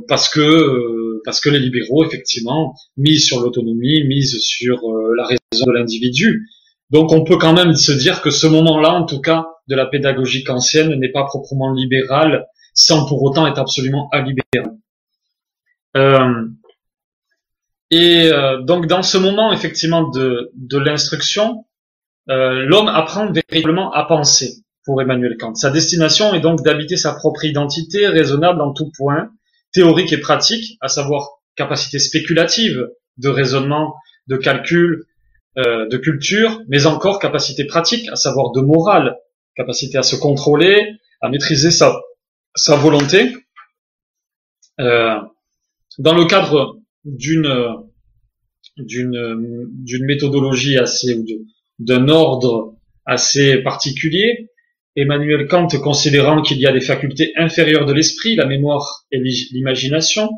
parce 0.07 0.29
que 0.29 1.10
parce 1.25 1.41
que 1.41 1.51
les 1.51 1.59
libéraux 1.59 2.05
effectivement 2.05 2.75
misent 2.97 3.27
sur 3.27 3.41
l'autonomie, 3.41 4.05
misent 4.05 4.39
sur 4.41 4.81
la 5.17 5.25
raison 5.27 5.67
de 5.67 5.73
l'individu, 5.73 6.47
Donc 6.91 7.13
on 7.13 7.25
peut 7.25 7.39
quand 7.39 7.53
même 7.53 7.75
se 7.75 7.93
dire 7.93 8.21
que 8.21 8.31
ce 8.31 8.47
moment-là, 8.47 8.93
en 8.93 9.07
tout 9.07 9.21
cas, 9.21 9.47
de 9.69 9.77
la 9.77 9.87
pédagogie 9.87 10.45
kantienne 10.45 10.95
n'est 10.99 11.13
pas 11.13 11.25
proprement 11.25 11.73
libéral, 11.73 12.47
sans 12.75 13.07
pour 13.07 13.23
autant 13.23 13.47
être 13.47 13.59
absolument 13.59 14.09
alibéral. 14.11 14.77
Euh, 15.97 16.47
et 17.91 18.31
euh, 18.33 18.63
donc 18.63 18.87
dans 18.87 19.03
ce 19.03 19.19
moment 19.19 19.53
effectivement 19.53 20.09
de, 20.09 20.51
de 20.55 20.79
l'instruction, 20.79 21.65
euh, 22.29 22.65
l'homme 22.67 22.89
apprend 22.89 23.31
véritablement 23.33 23.93
à 23.93 24.05
penser 24.05 24.65
pour 24.85 25.03
Emmanuel 25.03 25.37
Kant. 25.39 25.55
Sa 25.55 25.71
destination 25.71 26.33
est 26.35 26.41
donc 26.41 26.63
d'habiter 26.63 26.97
sa 26.97 27.13
propre 27.15 27.45
identité 27.45 28.07
raisonnable 28.07 28.61
en 28.61 28.73
tout 28.73 28.91
point, 28.97 29.31
théorique 29.73 30.13
et 30.13 30.19
pratique, 30.19 30.77
à 30.81 30.89
savoir 30.89 31.29
capacité 31.57 31.99
spéculative 31.99 32.89
de 33.19 33.29
raisonnement, 33.29 33.95
de 34.27 34.37
calcul, 34.37 35.05
euh, 35.59 35.89
de 35.89 35.97
culture, 35.97 36.63
mais 36.69 36.87
encore 36.87 37.19
capacité 37.19 37.65
pratique, 37.65 38.09
à 38.09 38.17
savoir 38.17 38.53
de 38.53 38.61
morale, 38.61 39.17
capacité 39.57 39.99
à 39.99 40.03
se 40.03 40.17
contrôler, 40.17 40.81
à 41.21 41.29
maîtriser 41.29 41.71
sa, 41.71 42.01
sa 42.55 42.77
volonté. 42.77 43.35
Euh, 44.79 45.19
dans 45.99 46.15
le 46.15 46.25
cadre 46.25 46.79
d'une 47.05 47.77
d'une 48.77 49.69
d'une 49.71 50.05
méthodologie 50.05 50.79
assez 50.79 51.15
ou 51.15 51.27
d'un 51.79 52.09
ordre 52.09 52.77
assez 53.05 53.59
particulier, 53.59 54.50
Emmanuel 55.01 55.47
Kant 55.47 55.69
considérant 55.83 56.43
qu'il 56.43 56.59
y 56.59 56.67
a 56.67 56.73
des 56.73 56.81
facultés 56.81 57.33
inférieures 57.37 57.87
de 57.87 57.93
l'esprit, 57.93 58.37
la 58.37 58.47
mémoire 58.47 59.05
et 59.11 59.19
l'imagination, 59.19 60.31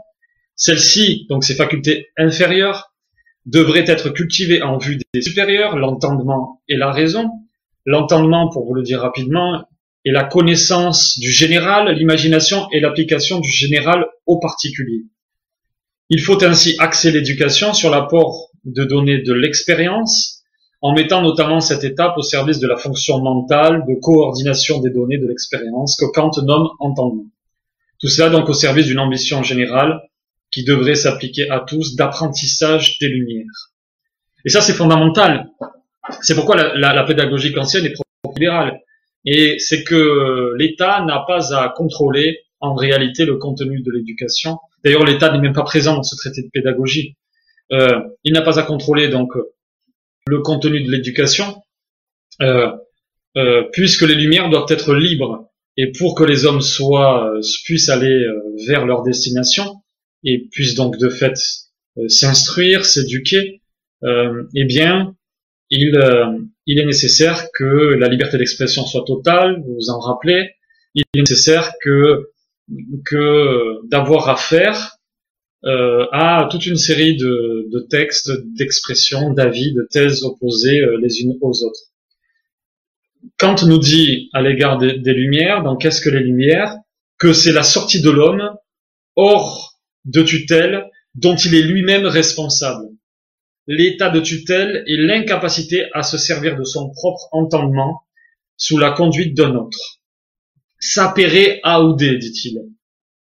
celles-ci, 0.54 1.26
donc 1.28 1.44
ces 1.44 1.54
facultés 1.54 2.08
inférieures, 2.16 2.92
devraient 3.46 3.84
être 3.86 4.10
cultivées 4.10 4.62
en 4.62 4.78
vue 4.78 4.98
des 5.12 5.22
supérieures, 5.22 5.76
l'entendement 5.76 6.62
et 6.68 6.76
la 6.76 6.92
raison. 6.92 7.30
L'entendement, 7.84 8.48
pour 8.50 8.66
vous 8.66 8.74
le 8.74 8.82
dire 8.82 9.00
rapidement, 9.00 9.66
est 10.04 10.12
la 10.12 10.24
connaissance 10.24 11.18
du 11.18 11.30
général, 11.30 11.92
l'imagination 11.96 12.68
et 12.70 12.80
l'application 12.80 13.40
du 13.40 13.50
général 13.50 14.06
au 14.26 14.38
particulier. 14.38 15.04
Il 16.08 16.20
faut 16.20 16.42
ainsi 16.44 16.74
axer 16.78 17.10
l'éducation 17.10 17.72
sur 17.72 17.90
l'apport 17.90 18.50
de 18.64 18.84
données 18.84 19.22
de 19.22 19.32
l'expérience, 19.32 20.41
en 20.82 20.92
mettant 20.92 21.22
notamment 21.22 21.60
cette 21.60 21.84
étape 21.84 22.18
au 22.18 22.22
service 22.22 22.58
de 22.58 22.66
la 22.66 22.76
fonction 22.76 23.20
mentale 23.20 23.84
de 23.88 23.94
coordination 24.00 24.80
des 24.80 24.90
données 24.90 25.18
de 25.18 25.28
l'expérience 25.28 25.96
que 25.96 26.06
Kant 26.12 26.32
nomme 26.42 26.68
entendement. 26.80 27.26
Tout 28.00 28.08
cela 28.08 28.30
donc 28.30 28.48
au 28.48 28.52
service 28.52 28.86
d'une 28.86 28.98
ambition 28.98 29.44
générale 29.44 30.02
qui 30.50 30.64
devrait 30.64 30.96
s'appliquer 30.96 31.48
à 31.48 31.60
tous 31.60 31.94
d'apprentissage 31.94 32.98
des 32.98 33.08
lumières. 33.08 33.70
Et 34.44 34.48
ça 34.48 34.60
c'est 34.60 34.72
fondamental. 34.72 35.50
C'est 36.20 36.34
pourquoi 36.34 36.56
la, 36.56 37.04
pédagogie 37.04 37.52
kantienne 37.52 37.86
est 37.86 37.94
pro-libérale. 37.94 38.80
Et 39.24 39.60
c'est 39.60 39.84
que 39.84 40.52
l'État 40.58 41.04
n'a 41.04 41.24
pas 41.28 41.54
à 41.56 41.68
contrôler 41.68 42.40
en 42.58 42.74
réalité 42.74 43.24
le 43.24 43.36
contenu 43.36 43.82
de 43.82 43.90
l'éducation. 43.92 44.58
D'ailleurs, 44.84 45.04
l'État 45.04 45.30
n'est 45.30 45.38
même 45.38 45.52
pas 45.52 45.62
présent 45.62 45.94
dans 45.94 46.02
ce 46.02 46.16
traité 46.16 46.42
de 46.42 46.48
pédagogie. 46.52 47.16
Euh, 47.70 48.00
il 48.24 48.32
n'a 48.32 48.42
pas 48.42 48.58
à 48.58 48.64
contrôler 48.64 49.08
donc 49.08 49.32
le 50.26 50.40
contenu 50.40 50.82
de 50.82 50.90
l'éducation, 50.90 51.62
euh, 52.40 52.70
euh, 53.36 53.64
puisque 53.72 54.02
les 54.02 54.14
lumières 54.14 54.50
doivent 54.50 54.70
être 54.70 54.94
libres. 54.94 55.48
Et 55.76 55.90
pour 55.92 56.14
que 56.14 56.24
les 56.24 56.44
hommes 56.44 56.60
soient 56.60 57.32
puissent 57.64 57.88
aller 57.88 58.26
vers 58.66 58.84
leur 58.84 59.02
destination 59.02 59.82
et 60.22 60.46
puissent 60.50 60.74
donc 60.74 60.98
de 60.98 61.08
fait 61.08 61.32
s'instruire, 62.08 62.84
s'éduquer, 62.84 63.62
eh 64.04 64.64
bien, 64.66 65.16
il, 65.70 65.98
il 66.66 66.78
est 66.78 66.84
nécessaire 66.84 67.46
que 67.54 67.64
la 67.64 68.08
liberté 68.08 68.36
d'expression 68.36 68.84
soit 68.84 69.04
totale. 69.06 69.62
Vous 69.64 69.76
vous 69.76 69.88
en 69.88 69.98
rappelez. 69.98 70.50
Il 70.94 71.04
est 71.14 71.20
nécessaire 71.20 71.72
que 71.80 72.28
que 73.06 73.88
d'avoir 73.88 74.28
affaire 74.28 74.98
euh, 75.64 76.06
à 76.12 76.48
toute 76.50 76.66
une 76.66 76.76
série 76.76 77.16
de, 77.16 77.86
textes, 77.88 78.30
d'expressions, 78.56 79.32
d'avis, 79.32 79.72
de 79.72 79.86
thèses 79.90 80.24
opposées 80.24 80.80
euh, 80.80 80.98
les 81.00 81.20
unes 81.20 81.38
aux 81.40 81.64
autres. 81.64 81.80
Kant 83.38 83.54
nous 83.66 83.78
dit 83.78 84.28
à 84.32 84.42
l'égard 84.42 84.78
des, 84.78 84.98
des, 84.98 85.12
Lumières, 85.12 85.62
dans 85.62 85.76
Qu'est-ce 85.76 86.00
que 86.00 86.10
les 86.10 86.24
Lumières? 86.24 86.74
Que 87.18 87.32
c'est 87.32 87.52
la 87.52 87.62
sortie 87.62 88.00
de 88.00 88.10
l'homme 88.10 88.50
hors 89.14 89.78
de 90.04 90.22
tutelle 90.22 90.90
dont 91.14 91.36
il 91.36 91.54
est 91.54 91.62
lui-même 91.62 92.06
responsable. 92.06 92.88
L'état 93.68 94.10
de 94.10 94.20
tutelle 94.20 94.82
est 94.88 94.96
l'incapacité 94.96 95.86
à 95.92 96.02
se 96.02 96.18
servir 96.18 96.56
de 96.56 96.64
son 96.64 96.90
propre 96.90 97.28
entendement 97.30 98.02
sous 98.56 98.78
la 98.78 98.90
conduite 98.90 99.36
d'un 99.36 99.54
autre. 99.54 100.00
Sapere 100.80 101.60
aude, 101.64 102.02
dit-il. 102.18 102.58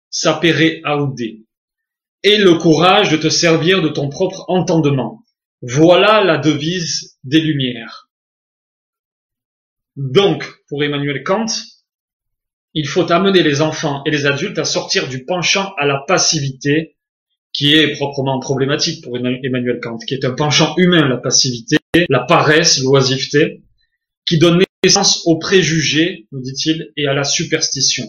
Sapere 0.09 0.79
aude. 0.85 1.41
Et 2.23 2.37
le 2.37 2.55
courage 2.55 3.11
de 3.11 3.17
te 3.17 3.29
servir 3.29 3.81
de 3.81 3.89
ton 3.89 4.09
propre 4.09 4.45
entendement. 4.47 5.23
Voilà 5.61 6.23
la 6.23 6.37
devise 6.37 7.17
des 7.23 7.39
Lumières. 7.39 8.09
Donc, 9.95 10.45
pour 10.67 10.83
Emmanuel 10.83 11.23
Kant, 11.23 11.45
il 12.73 12.87
faut 12.87 13.11
amener 13.11 13.43
les 13.43 13.61
enfants 13.61 14.03
et 14.05 14.11
les 14.11 14.25
adultes 14.25 14.57
à 14.57 14.65
sortir 14.65 15.09
du 15.09 15.25
penchant 15.25 15.73
à 15.77 15.85
la 15.85 16.03
passivité, 16.07 16.95
qui 17.53 17.75
est 17.75 17.95
proprement 17.95 18.39
problématique 18.39 19.03
pour 19.03 19.17
Emmanuel 19.17 19.79
Kant, 19.81 19.97
qui 19.97 20.13
est 20.13 20.23
un 20.23 20.31
penchant 20.31 20.73
humain, 20.77 21.07
la 21.07 21.17
passivité, 21.17 21.77
la 22.09 22.21
paresse, 22.21 22.81
l'oisiveté, 22.81 23.63
qui 24.25 24.37
donne 24.37 24.63
naissance 24.83 25.23
aux 25.25 25.37
préjugés, 25.37 26.27
nous 26.31 26.41
dit-il, 26.41 26.91
et 26.95 27.07
à 27.07 27.13
la 27.13 27.23
superstition. 27.23 28.05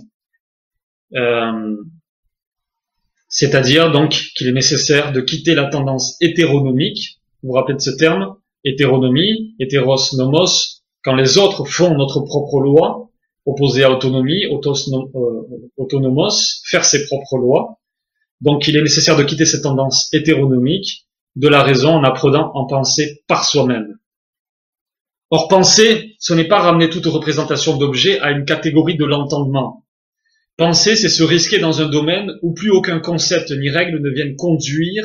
Euh, 1.14 1.76
c'est-à-dire 3.32 3.90
donc 3.90 4.10
qu'il 4.36 4.46
est 4.46 4.52
nécessaire 4.52 5.10
de 5.10 5.22
quitter 5.22 5.54
la 5.54 5.64
tendance 5.64 6.16
hétéronomique. 6.20 7.18
Vous 7.42 7.48
vous 7.48 7.54
rappelez 7.54 7.76
de 7.76 7.80
ce 7.80 7.90
terme 7.90 8.36
Hétéronomie, 8.62 9.56
hétéros 9.58 10.14
nomos, 10.16 10.82
quand 11.02 11.16
les 11.16 11.36
autres 11.38 11.64
font 11.64 11.96
notre 11.96 12.20
propre 12.20 12.60
loi, 12.60 13.10
opposé 13.44 13.82
à 13.82 13.90
autonomie, 13.90 14.44
euh, 14.44 15.42
autonomos, 15.76 16.62
faire 16.66 16.84
ses 16.84 17.06
propres 17.06 17.38
lois. 17.38 17.80
Donc 18.40 18.68
il 18.68 18.76
est 18.76 18.82
nécessaire 18.82 19.16
de 19.16 19.24
quitter 19.24 19.46
cette 19.46 19.62
tendance 19.62 20.12
hétéronomique 20.12 21.08
de 21.34 21.48
la 21.48 21.64
raison 21.64 21.94
en 21.94 22.04
apprenant 22.04 22.52
en 22.54 22.66
penser 22.66 23.24
par 23.26 23.44
soi-même. 23.44 23.98
Or, 25.30 25.48
penser, 25.48 26.14
ce 26.18 26.34
n'est 26.34 26.46
pas 26.46 26.60
ramener 26.60 26.90
toute 26.90 27.06
représentation 27.06 27.78
d'objet 27.78 28.20
à 28.20 28.30
une 28.30 28.44
catégorie 28.44 28.96
de 28.96 29.06
l'entendement. 29.06 29.81
Penser, 30.56 30.96
c'est 30.96 31.08
se 31.08 31.22
risquer 31.22 31.58
dans 31.58 31.80
un 31.80 31.88
domaine 31.88 32.32
où 32.42 32.52
plus 32.52 32.70
aucun 32.70 33.00
concept 33.00 33.50
ni 33.52 33.70
règle 33.70 34.00
ne 34.00 34.10
viennent 34.10 34.36
conduire 34.36 35.04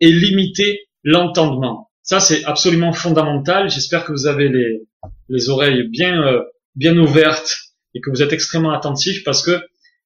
et 0.00 0.10
limiter 0.10 0.88
l'entendement. 1.04 1.90
Ça, 2.02 2.20
c'est 2.20 2.44
absolument 2.44 2.92
fondamental. 2.92 3.70
J'espère 3.70 4.04
que 4.04 4.12
vous 4.12 4.26
avez 4.26 4.48
les, 4.48 4.82
les 5.28 5.50
oreilles 5.50 5.88
bien, 5.88 6.22
euh, 6.22 6.40
bien 6.74 6.96
ouvertes 6.96 7.54
et 7.94 8.00
que 8.00 8.10
vous 8.10 8.22
êtes 8.22 8.32
extrêmement 8.32 8.72
attentifs 8.72 9.24
parce 9.24 9.42
que 9.42 9.60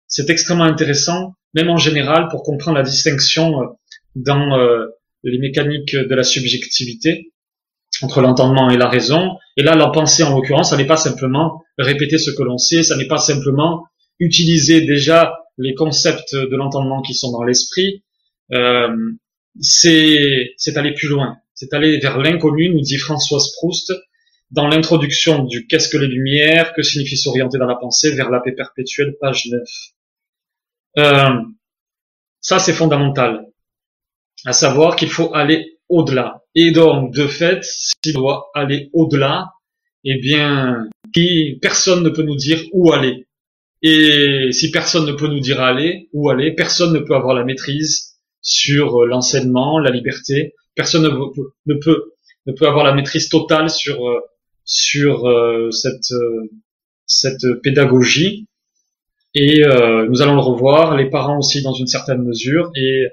c'est 0.08 0.28
extrêmement 0.30 0.64
intéressant, 0.64 1.34
même 1.54 1.70
en 1.70 1.76
général, 1.76 2.28
pour 2.28 2.42
comprendre 2.42 2.76
la 2.76 2.82
distinction 2.82 3.62
euh, 3.62 3.66
dans 4.16 4.58
euh, 4.58 4.86
les 5.22 5.38
mécaniques 5.38 5.94
de 5.94 6.14
la 6.14 6.24
subjectivité 6.24 7.32
entre 8.02 8.20
l'entendement 8.20 8.68
et 8.70 8.76
la 8.76 8.88
raison. 8.88 9.36
Et 9.56 9.62
là, 9.62 9.74
la 9.74 9.88
pensée, 9.88 10.22
en 10.24 10.34
l'occurrence, 10.34 10.70
ça 10.70 10.76
n'est 10.76 10.86
pas 10.86 10.96
simplement 10.96 11.62
répéter 11.78 12.18
ce 12.18 12.30
que 12.30 12.42
l'on 12.42 12.58
sait, 12.58 12.82
ça 12.82 12.96
n'est 12.96 13.06
pas 13.06 13.18
simplement 13.18 13.84
utiliser 14.22 14.82
déjà 14.82 15.38
les 15.58 15.74
concepts 15.74 16.34
de 16.34 16.56
l'entendement 16.56 17.02
qui 17.02 17.14
sont 17.14 17.32
dans 17.32 17.42
l'esprit. 17.42 18.02
Euh, 18.52 18.88
c'est 19.60 20.76
aller 20.76 20.94
plus 20.94 21.08
loin, 21.08 21.36
c'est 21.54 21.74
aller 21.74 21.98
vers 21.98 22.18
l'inconnu, 22.18 22.70
nous 22.70 22.80
dit 22.80 22.96
Françoise 22.96 23.52
Proust, 23.56 23.92
dans 24.50 24.68
l'introduction 24.68 25.44
du 25.44 25.66
Qu'est-ce 25.66 25.88
que 25.88 25.98
les 25.98 26.06
Lumières, 26.06 26.72
que 26.74 26.82
signifie 26.82 27.16
s'orienter 27.16 27.58
dans 27.58 27.66
la 27.66 27.76
pensée 27.76 28.14
vers 28.14 28.30
la 28.30 28.40
paix 28.40 28.52
perpétuelle, 28.52 29.14
page 29.20 29.46
9. 29.46 29.62
Euh, 30.98 31.30
ça, 32.40 32.58
c'est 32.58 32.72
fondamental. 32.72 33.46
À 34.44 34.52
savoir 34.52 34.96
qu'il 34.96 35.08
faut 35.08 35.34
aller 35.34 35.78
au-delà. 35.88 36.42
Et 36.54 36.70
donc, 36.70 37.14
de 37.14 37.26
fait, 37.26 37.64
s'il 37.64 38.12
doit 38.14 38.50
aller 38.54 38.90
au-delà, 38.92 39.52
eh 40.04 40.18
bien, 40.18 40.88
qui, 41.14 41.58
personne 41.62 42.02
ne 42.02 42.10
peut 42.10 42.22
nous 42.22 42.36
dire 42.36 42.62
où 42.72 42.92
aller. 42.92 43.26
Et 43.82 44.50
si 44.52 44.70
personne 44.70 45.06
ne 45.06 45.12
peut 45.12 45.26
nous 45.26 45.40
dire 45.40 45.60
aller, 45.60 46.08
où 46.12 46.30
aller, 46.30 46.54
personne 46.54 46.92
ne 46.92 47.00
peut 47.00 47.16
avoir 47.16 47.34
la 47.34 47.44
maîtrise 47.44 48.12
sur 48.42 49.02
euh, 49.02 49.06
l'enseignement, 49.06 49.78
la 49.78 49.90
liberté. 49.90 50.54
Personne 50.74 51.02
ne 51.02 51.74
peut, 51.74 52.12
ne 52.46 52.52
peut, 52.52 52.66
avoir 52.66 52.84
la 52.84 52.94
maîtrise 52.94 53.28
totale 53.28 53.70
sur, 53.70 54.08
euh, 54.08 54.20
sur 54.64 55.26
euh, 55.26 55.70
cette, 55.70 56.14
cette 57.06 57.46
pédagogie. 57.62 58.46
Et 59.34 59.62
nous 59.62 60.20
allons 60.20 60.34
le 60.34 60.42
revoir, 60.42 60.94
les 60.94 61.08
parents 61.08 61.38
aussi 61.38 61.62
dans 61.62 61.72
une 61.72 61.86
certaine 61.86 62.22
mesure, 62.22 62.70
et, 62.76 63.06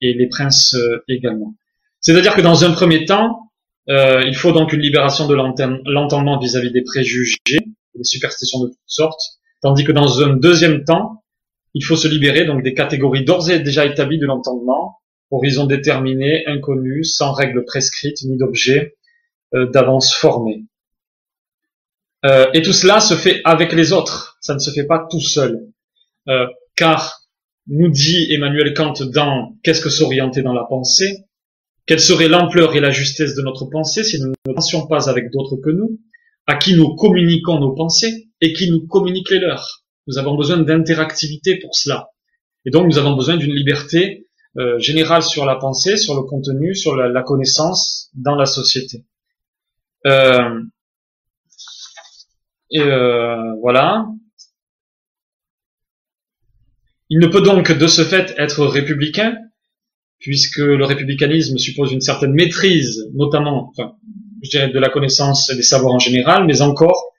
et 0.00 0.14
les 0.14 0.28
princes 0.28 0.76
également. 1.08 1.56
C'est-à-dire 1.98 2.36
que 2.36 2.42
dans 2.42 2.64
un 2.64 2.70
premier 2.70 3.06
temps, 3.06 3.50
il 3.88 4.36
faut 4.36 4.52
donc 4.52 4.72
une 4.72 4.78
libération 4.78 5.26
de 5.26 5.34
l'entendement 5.34 6.38
vis-à-vis 6.38 6.70
des 6.70 6.82
préjugés, 6.82 7.38
des 7.48 8.04
superstitions 8.04 8.60
de 8.60 8.68
toutes 8.68 8.78
sortes, 8.86 9.20
tandis 9.64 9.82
que 9.82 9.92
dans 9.92 10.22
un 10.22 10.36
deuxième 10.36 10.84
temps, 10.84 11.24
il 11.72 11.82
faut 11.82 11.96
se 11.96 12.06
libérer 12.06 12.44
donc 12.44 12.62
des 12.62 12.74
catégories 12.74 13.24
d'ores 13.24 13.48
et 13.48 13.60
déjà 13.60 13.86
établies 13.86 14.18
de 14.18 14.26
l'entendement, 14.26 14.98
horizon 15.30 15.64
déterminé, 15.64 16.46
inconnu, 16.46 17.02
sans 17.02 17.32
règles 17.32 17.64
prescrites 17.64 18.22
ni 18.24 18.36
d'objets 18.36 18.94
euh, 19.54 19.70
d'avance 19.70 20.14
formés. 20.14 20.66
Euh, 22.26 22.44
et 22.52 22.60
tout 22.60 22.74
cela 22.74 23.00
se 23.00 23.14
fait 23.14 23.40
avec 23.44 23.72
les 23.72 23.94
autres, 23.94 24.36
ça 24.42 24.52
ne 24.52 24.58
se 24.58 24.70
fait 24.70 24.84
pas 24.84 25.06
tout 25.10 25.22
seul. 25.22 25.58
Euh, 26.28 26.46
car, 26.76 27.22
nous 27.66 27.88
dit 27.88 28.30
Emmanuel 28.34 28.74
Kant 28.74 28.92
dans 29.14 29.56
Qu'est-ce 29.62 29.80
que 29.80 29.88
s'orienter 29.88 30.42
dans 30.42 30.52
la 30.52 30.64
pensée? 30.64 31.24
Quelle 31.86 32.00
serait 32.00 32.28
l'ampleur 32.28 32.76
et 32.76 32.80
la 32.80 32.90
justesse 32.90 33.34
de 33.34 33.40
notre 33.40 33.64
pensée 33.64 34.04
si 34.04 34.20
nous 34.20 34.28
ne 34.28 34.52
pensions 34.52 34.86
pas 34.86 35.08
avec 35.08 35.30
d'autres 35.30 35.56
que 35.56 35.70
nous, 35.70 35.98
à 36.46 36.56
qui 36.56 36.76
nous 36.76 36.94
communiquons 36.96 37.58
nos 37.58 37.74
pensées? 37.74 38.28
Et 38.44 38.52
qui 38.52 38.70
nous 38.70 38.86
communiquent 38.86 39.30
les 39.30 39.38
leurs 39.38 39.82
Nous 40.06 40.18
avons 40.18 40.36
besoin 40.36 40.58
d'interactivité 40.58 41.58
pour 41.60 41.74
cela. 41.74 42.10
Et 42.66 42.70
donc 42.70 42.86
nous 42.86 42.98
avons 42.98 43.16
besoin 43.16 43.38
d'une 43.38 43.54
liberté 43.54 44.26
euh, 44.58 44.78
générale 44.78 45.22
sur 45.22 45.46
la 45.46 45.56
pensée, 45.56 45.96
sur 45.96 46.14
le 46.14 46.22
contenu, 46.22 46.74
sur 46.74 46.94
la, 46.94 47.22
connaissance 47.22 48.10
dans 48.12 48.34
la 48.34 48.44
société. 48.44 49.06
Euh, 50.06 50.60
et 52.70 52.82
euh, 52.82 53.54
voilà. 53.62 54.06
Il 57.08 57.18
ne 57.18 57.26
peut 57.26 57.40
donc 57.40 57.72
de 57.72 57.86
ce 57.86 58.02
fait 58.04 58.34
être 58.36 58.66
républicain, 58.66 59.38
puisque 60.18 60.58
le 60.58 60.84
républicanisme 60.84 61.56
suppose 61.56 61.92
une 61.92 62.02
certaine 62.02 62.34
maîtrise, 62.34 63.10
notamment, 63.14 63.70
enfin, 63.70 63.96
je 64.42 64.50
dirais, 64.50 64.68
de 64.68 64.78
la 64.78 64.90
connaissance 64.90 65.48
et 65.48 65.56
des 65.56 65.62
savoirs 65.62 65.94
en 65.94 65.98
général, 65.98 66.44
mais 66.46 66.60
encore 66.60 67.13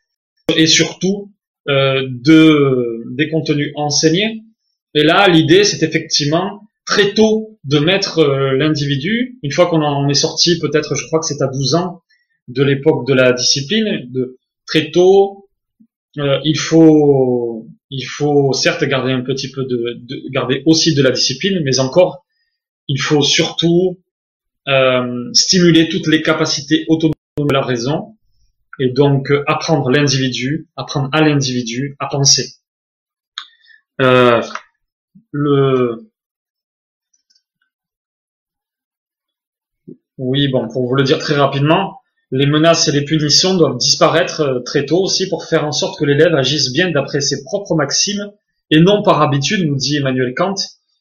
et 0.55 0.67
surtout 0.67 1.31
euh, 1.67 2.07
de 2.09 3.03
des 3.15 3.29
contenus 3.29 3.71
enseignés. 3.75 4.41
Et 4.93 5.03
là, 5.03 5.27
l'idée, 5.27 5.63
c'est 5.63 5.83
effectivement 5.83 6.61
très 6.85 7.13
tôt 7.13 7.57
de 7.63 7.79
mettre 7.79 8.19
euh, 8.19 8.55
l'individu, 8.55 9.37
une 9.41 9.51
fois 9.51 9.67
qu'on 9.67 9.81
en 9.81 10.07
est 10.07 10.13
sorti, 10.13 10.59
peut-être, 10.59 10.95
je 10.95 11.05
crois 11.07 11.19
que 11.19 11.25
c'est 11.25 11.41
à 11.41 11.47
12 11.47 11.75
ans, 11.75 12.01
de 12.47 12.63
l'époque 12.63 13.07
de 13.07 13.13
la 13.13 13.33
discipline, 13.33 14.07
de 14.11 14.37
très 14.67 14.91
tôt, 14.91 15.49
euh, 16.17 16.39
il 16.43 16.57
faut 16.57 17.67
il 17.89 18.03
faut 18.03 18.53
certes 18.53 18.83
garder 18.83 19.11
un 19.11 19.21
petit 19.21 19.51
peu 19.51 19.63
de, 19.65 20.01
garder 20.31 20.63
aussi 20.65 20.93
de 20.95 21.01
la 21.01 21.11
discipline, 21.11 21.61
mais 21.63 21.79
encore, 21.79 22.25
il 22.87 22.99
faut 22.99 23.21
surtout 23.21 23.99
euh, 24.67 25.29
stimuler 25.33 25.89
toutes 25.89 26.07
les 26.07 26.21
capacités 26.21 26.85
autonomes 26.87 27.13
de 27.37 27.53
la 27.53 27.61
raison 27.61 28.14
et 28.79 28.89
donc 28.89 29.31
euh, 29.31 29.43
apprendre 29.47 29.89
l'individu, 29.89 30.67
apprendre 30.75 31.09
à 31.11 31.21
l'individu 31.21 31.95
à 31.99 32.07
penser. 32.07 32.55
Euh, 34.01 34.41
le 35.31 36.09
oui, 40.17 40.47
bon, 40.47 40.67
pour 40.69 40.87
vous 40.87 40.95
le 40.95 41.03
dire 41.03 41.19
très 41.19 41.35
rapidement, 41.35 41.99
les 42.31 42.45
menaces 42.45 42.87
et 42.87 42.91
les 42.91 43.03
punitions 43.03 43.55
doivent 43.55 43.77
disparaître 43.77 44.41
euh, 44.41 44.59
très 44.59 44.85
tôt 44.85 45.01
aussi 45.01 45.29
pour 45.29 45.45
faire 45.45 45.65
en 45.65 45.71
sorte 45.71 45.99
que 45.99 46.05
l'élève 46.05 46.33
agisse 46.35 46.71
bien 46.71 46.89
d'après 46.91 47.21
ses 47.21 47.43
propres 47.43 47.75
maximes 47.75 48.31
et 48.71 48.79
non 48.79 49.03
par 49.03 49.21
habitude, 49.21 49.67
nous 49.67 49.75
dit 49.75 49.97
Emmanuel 49.97 50.33
Kant, 50.35 50.55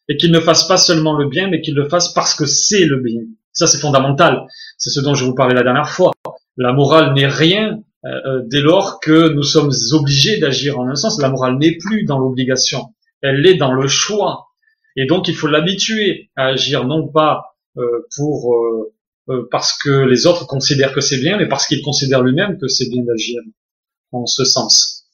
et 0.08 0.16
qu'il 0.16 0.32
ne 0.32 0.40
fasse 0.40 0.68
pas 0.68 0.76
seulement 0.76 1.16
le 1.16 1.28
bien, 1.28 1.48
mais 1.48 1.60
qu'il 1.60 1.74
le 1.74 1.88
fasse 1.88 2.12
parce 2.12 2.34
que 2.34 2.44
c'est 2.46 2.84
le 2.84 3.00
bien. 3.00 3.22
Ça, 3.52 3.66
c'est 3.66 3.78
fondamental. 3.78 4.46
C'est 4.76 4.90
ce 4.90 5.00
dont 5.00 5.14
je 5.14 5.24
vous 5.24 5.34
parlais 5.34 5.54
la 5.54 5.62
dernière 5.62 5.88
fois. 5.88 6.10
La 6.56 6.72
morale 6.72 7.14
n'est 7.14 7.26
rien 7.26 7.82
euh, 8.04 8.08
euh, 8.08 8.42
dès 8.46 8.60
lors 8.60 9.00
que 9.00 9.28
nous 9.32 9.42
sommes 9.42 9.72
obligés 9.92 10.38
d'agir 10.38 10.78
en 10.78 10.88
un 10.88 10.94
sens. 10.94 11.20
La 11.20 11.30
morale 11.30 11.58
n'est 11.58 11.76
plus 11.76 12.04
dans 12.04 12.18
l'obligation, 12.18 12.94
elle 13.22 13.46
est 13.46 13.56
dans 13.56 13.72
le 13.72 13.88
choix. 13.88 14.48
Et 14.96 15.06
donc, 15.06 15.28
il 15.28 15.34
faut 15.34 15.48
l'habituer 15.48 16.30
à 16.36 16.46
agir 16.46 16.86
non 16.86 17.08
pas 17.08 17.56
pour 18.16 18.54
euh, 19.30 19.48
parce 19.50 19.76
que 19.78 20.04
les 20.04 20.26
autres 20.26 20.46
considèrent 20.46 20.92
que 20.92 21.00
c'est 21.00 21.18
bien, 21.18 21.38
mais 21.38 21.48
parce 21.48 21.66
qu'il 21.66 21.80
considère 21.80 22.22
lui-même 22.22 22.58
que 22.58 22.68
c'est 22.68 22.88
bien 22.90 23.02
d'agir 23.04 23.40
en 24.12 24.26
ce 24.26 24.44
sens. 24.44 25.08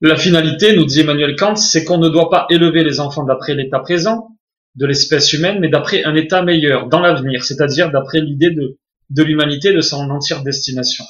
La 0.00 0.16
finalité, 0.16 0.76
nous 0.76 0.86
dit 0.86 1.00
Emmanuel 1.00 1.34
Kant, 1.34 1.56
c'est 1.56 1.82
qu'on 1.82 1.98
ne 1.98 2.08
doit 2.08 2.30
pas 2.30 2.46
élever 2.50 2.84
les 2.84 3.00
enfants 3.00 3.24
d'après 3.24 3.54
l'état 3.54 3.80
présent 3.80 4.28
de 4.76 4.86
l'espèce 4.86 5.32
humaine, 5.32 5.58
mais 5.58 5.68
d'après 5.68 6.04
un 6.04 6.14
état 6.14 6.42
meilleur, 6.42 6.88
dans 6.88 7.00
l'avenir, 7.00 7.42
c'est-à-dire 7.42 7.90
d'après 7.90 8.20
l'idée 8.20 8.52
de, 8.52 8.78
de 9.10 9.22
l'humanité, 9.22 9.72
de 9.72 9.80
son 9.80 10.10
entière 10.10 10.42
destination. 10.42 11.04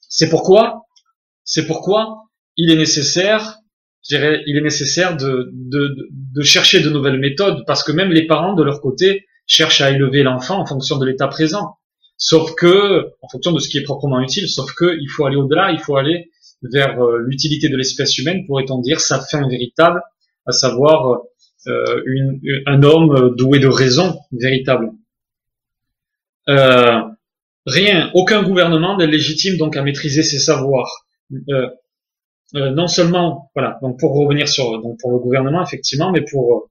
C'est 0.00 0.28
pourquoi, 0.28 0.86
c'est 1.44 1.66
pourquoi 1.66 2.24
il 2.56 2.70
est 2.70 2.76
nécessaire, 2.76 3.58
je 4.08 4.16
il 4.46 4.56
est 4.56 4.62
nécessaire 4.62 5.16
de, 5.16 5.50
de, 5.52 6.08
de 6.10 6.42
chercher 6.42 6.80
de 6.80 6.90
nouvelles 6.90 7.18
méthodes, 7.18 7.64
parce 7.66 7.82
que 7.84 7.92
même 7.92 8.10
les 8.10 8.26
parents, 8.26 8.54
de 8.54 8.62
leur 8.62 8.80
côté, 8.80 9.26
cherche 9.46 9.80
à 9.80 9.90
élever 9.90 10.22
l'enfant 10.22 10.58
en 10.60 10.66
fonction 10.66 10.98
de 10.98 11.06
l'état 11.06 11.28
présent. 11.28 11.76
Sauf 12.16 12.54
que, 12.54 13.12
en 13.20 13.28
fonction 13.28 13.52
de 13.52 13.58
ce 13.58 13.68
qui 13.68 13.78
est 13.78 13.82
proprement 13.82 14.20
utile, 14.20 14.48
sauf 14.48 14.72
que 14.74 14.96
il 14.98 15.08
faut 15.08 15.26
aller 15.26 15.36
au-delà, 15.36 15.70
il 15.72 15.78
faut 15.78 15.96
aller 15.96 16.30
vers 16.62 16.98
euh, 16.98 17.18
l'utilité 17.26 17.68
de 17.68 17.76
l'espèce 17.76 18.16
humaine, 18.18 18.46
pourrait-on 18.46 18.80
dire, 18.80 19.00
sa 19.00 19.20
fin 19.20 19.46
véritable, 19.46 20.00
à 20.46 20.52
savoir 20.52 21.20
euh, 21.66 22.02
un 22.66 22.82
homme 22.82 23.34
doué 23.36 23.58
de 23.58 23.68
raison 23.68 24.18
véritable. 24.32 24.92
Euh, 26.48 27.02
rien, 27.66 28.10
aucun 28.14 28.42
gouvernement 28.42 28.96
n'est 28.96 29.06
légitime 29.06 29.56
donc 29.56 29.76
à 29.76 29.82
maîtriser 29.82 30.22
ses 30.22 30.38
savoirs. 30.38 31.06
Euh, 31.32 31.68
euh, 32.54 32.70
non 32.70 32.86
seulement, 32.86 33.50
voilà, 33.54 33.78
donc 33.82 33.98
pour 33.98 34.14
revenir 34.14 34.48
sur, 34.48 34.80
donc 34.80 34.98
pour 35.00 35.10
le 35.10 35.18
gouvernement 35.18 35.62
effectivement, 35.62 36.12
mais 36.12 36.22
pour 36.22 36.70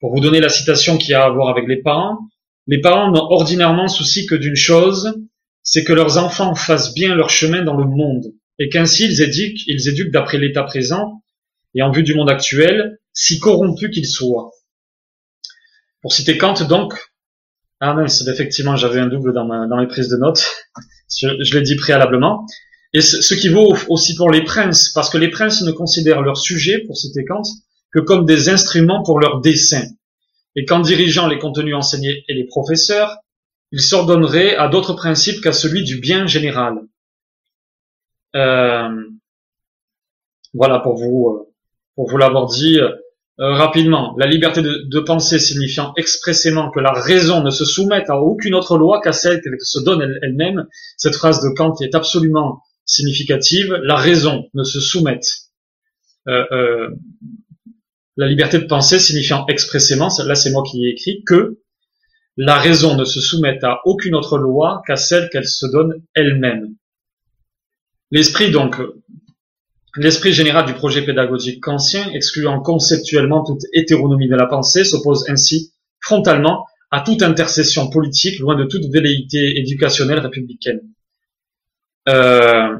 pour 0.00 0.12
vous 0.12 0.20
donner 0.20 0.40
la 0.40 0.48
citation 0.48 0.98
qui 0.98 1.14
a 1.14 1.24
à 1.24 1.30
voir 1.30 1.48
avec 1.48 1.68
les 1.68 1.80
parents, 1.80 2.18
les 2.66 2.80
parents 2.80 3.10
n'ont 3.12 3.30
ordinairement 3.30 3.86
souci 3.86 4.26
que 4.26 4.34
d'une 4.34 4.56
chose, 4.56 5.14
c'est 5.62 5.84
que 5.84 5.92
leurs 5.92 6.18
enfants 6.18 6.56
fassent 6.56 6.92
bien 6.92 7.14
leur 7.14 7.30
chemin 7.30 7.62
dans 7.62 7.76
le 7.76 7.84
monde, 7.84 8.32
et 8.58 8.68
qu'ainsi 8.68 9.04
ils 9.04 9.22
éduquent, 9.22 9.62
ils 9.68 9.88
éduquent 9.88 10.10
d'après 10.10 10.38
l'état 10.38 10.64
présent, 10.64 11.22
et 11.74 11.82
en 11.82 11.92
vue 11.92 12.02
du 12.02 12.14
monde 12.14 12.30
actuel, 12.30 12.98
si 13.12 13.38
corrompu 13.38 13.90
qu'il 13.90 14.06
soit. 14.06 14.50
Pour 16.02 16.12
citer 16.12 16.36
Kant, 16.36 16.54
donc, 16.68 16.94
ah 17.84 17.94
mince, 17.94 18.26
effectivement, 18.28 18.76
j'avais 18.76 19.00
un 19.00 19.08
double 19.08 19.32
dans, 19.32 19.44
ma, 19.44 19.66
dans 19.66 19.76
mes 19.76 19.88
prises 19.88 20.08
de 20.08 20.16
notes, 20.16 20.48
je, 21.20 21.54
l'ai 21.54 21.62
dit 21.62 21.74
préalablement, 21.74 22.46
et 22.92 23.00
ce, 23.00 23.20
ce, 23.20 23.34
qui 23.34 23.48
vaut 23.48 23.76
aussi 23.88 24.14
pour 24.14 24.30
les 24.30 24.44
princes, 24.44 24.90
parce 24.90 25.10
que 25.10 25.18
les 25.18 25.30
princes 25.30 25.62
ne 25.62 25.72
considèrent 25.72 26.22
leur 26.22 26.36
sujet, 26.36 26.78
pour 26.86 26.96
citer 26.96 27.24
Kant, 27.24 27.42
que 27.92 27.98
comme 27.98 28.24
des 28.24 28.48
instruments 28.48 29.02
pour 29.02 29.18
leur 29.18 29.40
dessin, 29.40 29.82
et 30.54 30.64
qu'en 30.64 30.78
dirigeant 30.78 31.26
les 31.26 31.38
contenus 31.38 31.74
enseignés 31.74 32.24
et 32.28 32.34
les 32.34 32.44
professeurs, 32.44 33.16
ils 33.72 33.80
s'ordonneraient 33.80 34.54
à 34.54 34.68
d'autres 34.68 34.92
principes 34.92 35.40
qu'à 35.40 35.52
celui 35.52 35.82
du 35.82 35.98
bien 35.98 36.26
général. 36.26 36.82
Euh, 38.36 38.88
voilà 40.54 40.78
pour 40.78 40.96
vous 40.96 41.28
euh, 41.28 41.52
pour 41.96 42.08
vous 42.08 42.16
l'avoir 42.16 42.46
dit 42.46 42.78
euh, 42.78 42.90
rapidement. 43.38 44.14
La 44.18 44.26
liberté 44.26 44.62
de, 44.62 44.84
de, 44.88 45.00
penser 45.00 45.38
signifiant 45.38 45.92
expressément 45.96 46.70
que 46.70 46.80
la 46.80 46.92
raison 46.92 47.42
ne 47.42 47.50
se 47.50 47.64
soumette 47.64 48.10
à 48.10 48.18
aucune 48.18 48.54
autre 48.54 48.78
loi 48.78 49.00
qu'à 49.00 49.12
celle 49.12 49.40
qu'elle 49.40 49.56
se 49.60 49.80
donne 49.80 50.02
elle-même. 50.22 50.66
Cette 50.96 51.16
phrase 51.16 51.42
de 51.42 51.48
Kant 51.54 51.74
est 51.80 51.94
absolument 51.94 52.62
significative. 52.84 53.72
La 53.82 53.96
raison 53.96 54.44
ne 54.54 54.64
se 54.64 54.80
soumette 54.80 55.26
euh, 56.28 56.44
euh, 56.52 56.88
la 58.16 58.28
liberté 58.28 58.58
de 58.58 58.66
penser 58.66 58.98
signifiant 58.98 59.44
expressément, 59.48 60.08
là 60.24 60.34
c'est 60.34 60.50
moi 60.50 60.62
qui 60.70 60.84
ai 60.84 60.90
écrit, 60.90 61.24
que 61.24 61.58
la 62.36 62.58
raison 62.58 62.96
ne 62.96 63.04
se 63.04 63.20
soumette 63.20 63.64
à 63.64 63.80
aucune 63.84 64.14
autre 64.14 64.38
loi 64.38 64.82
qu'à 64.86 64.96
celle 64.96 65.30
qu'elle 65.30 65.48
se 65.48 65.66
donne 65.66 66.02
elle-même. 66.14 66.76
L'esprit 68.10 68.50
donc, 68.50 68.76
l'esprit 69.96 70.32
général 70.32 70.66
du 70.66 70.74
projet 70.74 71.02
pédagogique 71.04 71.62
kantien, 71.62 72.10
excluant 72.12 72.60
conceptuellement 72.60 73.44
toute 73.44 73.62
hétéronomie 73.72 74.28
de 74.28 74.36
la 74.36 74.46
pensée, 74.46 74.84
s'oppose 74.84 75.28
ainsi 75.28 75.72
frontalement 76.00 76.66
à 76.90 77.00
toute 77.00 77.22
intercession 77.22 77.88
politique, 77.88 78.38
loin 78.38 78.56
de 78.56 78.64
toute 78.64 78.84
velléité 78.92 79.58
éducationnelle 79.58 80.18
républicaine. 80.18 80.80
Euh, 82.08 82.78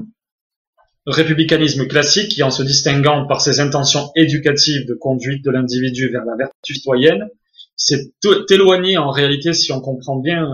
républicanisme 1.07 1.87
classique 1.87 2.29
qui, 2.29 2.43
en 2.43 2.51
se 2.51 2.63
distinguant 2.63 3.27
par 3.27 3.41
ses 3.41 3.61
intentions 3.61 4.11
éducatives 4.15 4.87
de 4.87 4.95
conduite 4.95 5.45
de 5.45 5.51
l'individu 5.51 6.11
vers 6.11 6.25
la 6.25 6.37
vertu 6.37 6.75
citoyenne, 6.75 7.29
s'est 7.77 8.13
éloigné 8.51 8.99
en 8.99 9.11
réalité, 9.11 9.53
si 9.53 9.73
on 9.73 9.81
comprend 9.81 10.17
bien 10.17 10.49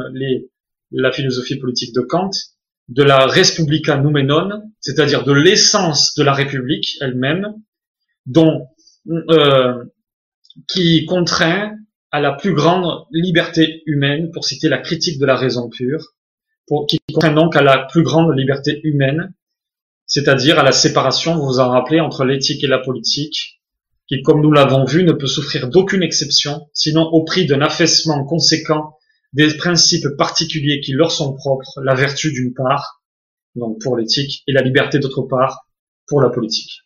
la 0.92 1.12
philosophie 1.12 1.56
politique 1.56 1.94
de 1.94 2.00
Kant, 2.00 2.30
de 2.88 3.02
la 3.02 3.26
respublica 3.26 3.96
noumenon, 3.96 4.62
c'est-à-dire 4.80 5.24
de 5.24 5.32
l'essence 5.32 6.14
de 6.14 6.22
la 6.22 6.32
République 6.32 6.96
elle-même, 7.00 7.54
dont 8.26 8.66
euh, 9.08 9.84
qui 10.66 11.04
contraint 11.06 11.76
à 12.10 12.20
la 12.20 12.32
plus 12.32 12.54
grande 12.54 13.04
liberté 13.12 13.82
humaine, 13.86 14.30
pour 14.32 14.44
citer 14.44 14.68
la 14.68 14.78
critique 14.78 15.18
de 15.18 15.26
la 15.26 15.36
raison 15.36 15.68
pure, 15.68 16.14
qui 16.88 16.98
contraint 17.12 17.34
donc 17.34 17.56
à 17.56 17.62
la 17.62 17.86
plus 17.90 18.02
grande 18.02 18.36
liberté 18.36 18.80
humaine, 18.82 19.34
c'est-à-dire 20.06 20.58
à 20.58 20.62
la 20.62 20.72
séparation, 20.72 21.36
vous 21.36 21.46
vous 21.46 21.60
en 21.60 21.68
rappelez, 21.68 22.00
entre 22.00 22.24
l'éthique 22.24 22.64
et 22.64 22.66
la 22.66 22.78
politique, 22.78 23.60
qui, 24.08 24.22
comme 24.22 24.40
nous 24.40 24.52
l'avons 24.52 24.84
vu, 24.84 25.04
ne 25.04 25.12
peut 25.12 25.26
souffrir 25.26 25.68
d'aucune 25.68 26.02
exception, 26.02 26.68
sinon 26.72 27.02
au 27.02 27.24
prix 27.24 27.46
d'un 27.46 27.60
affaissement 27.60 28.24
conséquent 28.24 28.97
des 29.32 29.56
principes 29.56 30.08
particuliers 30.16 30.80
qui 30.80 30.92
leur 30.92 31.12
sont 31.12 31.34
propres, 31.34 31.80
la 31.82 31.94
vertu 31.94 32.32
d'une 32.32 32.54
part, 32.54 33.02
donc 33.54 33.80
pour 33.82 33.96
l'éthique, 33.96 34.42
et 34.46 34.52
la 34.52 34.62
liberté 34.62 34.98
d'autre 34.98 35.22
part, 35.22 35.66
pour 36.06 36.20
la 36.20 36.30
politique. 36.30 36.82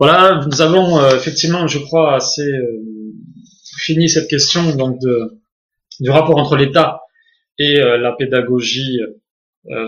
Voilà, 0.00 0.46
nous 0.46 0.62
avons 0.62 0.98
euh, 0.98 1.14
effectivement, 1.14 1.66
je 1.66 1.78
crois, 1.78 2.16
assez 2.16 2.50
euh, 2.50 2.82
fini 3.76 4.08
cette 4.08 4.28
question 4.28 4.74
donc 4.74 4.98
de, 4.98 5.38
du 6.00 6.08
rapport 6.08 6.38
entre 6.38 6.56
l'État 6.56 7.00
et 7.58 7.78
euh, 7.80 7.98
la 7.98 8.12
pédagogie 8.12 8.98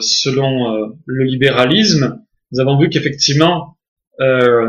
selon 0.01 0.95
le 1.07 1.25
libéralisme. 1.25 2.23
Nous 2.51 2.61
avons 2.61 2.79
vu 2.79 2.91
qu'effectivement, 2.91 3.79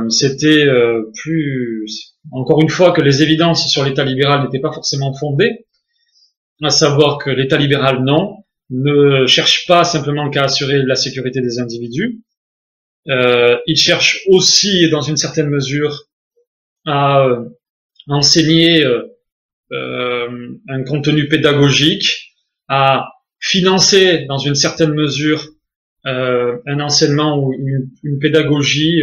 c'était 0.08 0.66
plus, 1.14 2.13
encore 2.32 2.62
une 2.62 2.70
fois, 2.70 2.92
que 2.92 3.02
les 3.02 3.22
évidences 3.22 3.70
sur 3.70 3.84
l'État 3.84 4.06
libéral 4.06 4.44
n'étaient 4.44 4.62
pas 4.62 4.72
forcément 4.72 5.14
fondées, 5.14 5.66
à 6.62 6.70
savoir 6.70 7.18
que 7.18 7.30
l'État 7.30 7.58
libéral, 7.58 8.04
non, 8.04 8.38
ne 8.70 9.26
cherche 9.28 9.68
pas 9.68 9.84
simplement 9.84 10.30
qu'à 10.30 10.46
assurer 10.46 10.82
la 10.84 10.96
sécurité 10.96 11.42
des 11.42 11.60
individus, 11.60 12.22
euh, 13.10 13.58
il 13.68 13.76
cherche 13.76 14.22
aussi, 14.28 14.90
dans 14.90 15.02
une 15.02 15.18
certaine 15.18 15.50
mesure, 15.50 16.08
à 16.86 17.26
euh, 17.26 17.46
enseigner 18.08 18.84
euh, 18.84 19.04
euh, 19.72 20.50
un 20.68 20.84
contenu 20.84 21.28
pédagogique, 21.28 22.34
à 22.68 23.10
financer, 23.40 24.26
dans 24.26 24.38
une 24.38 24.56
certaine 24.56 24.94
mesure, 24.94 25.50
un 26.06 26.80
enseignement 26.82 27.40
ou 27.40 27.54
une, 27.54 28.20
pédagogie, 28.20 29.02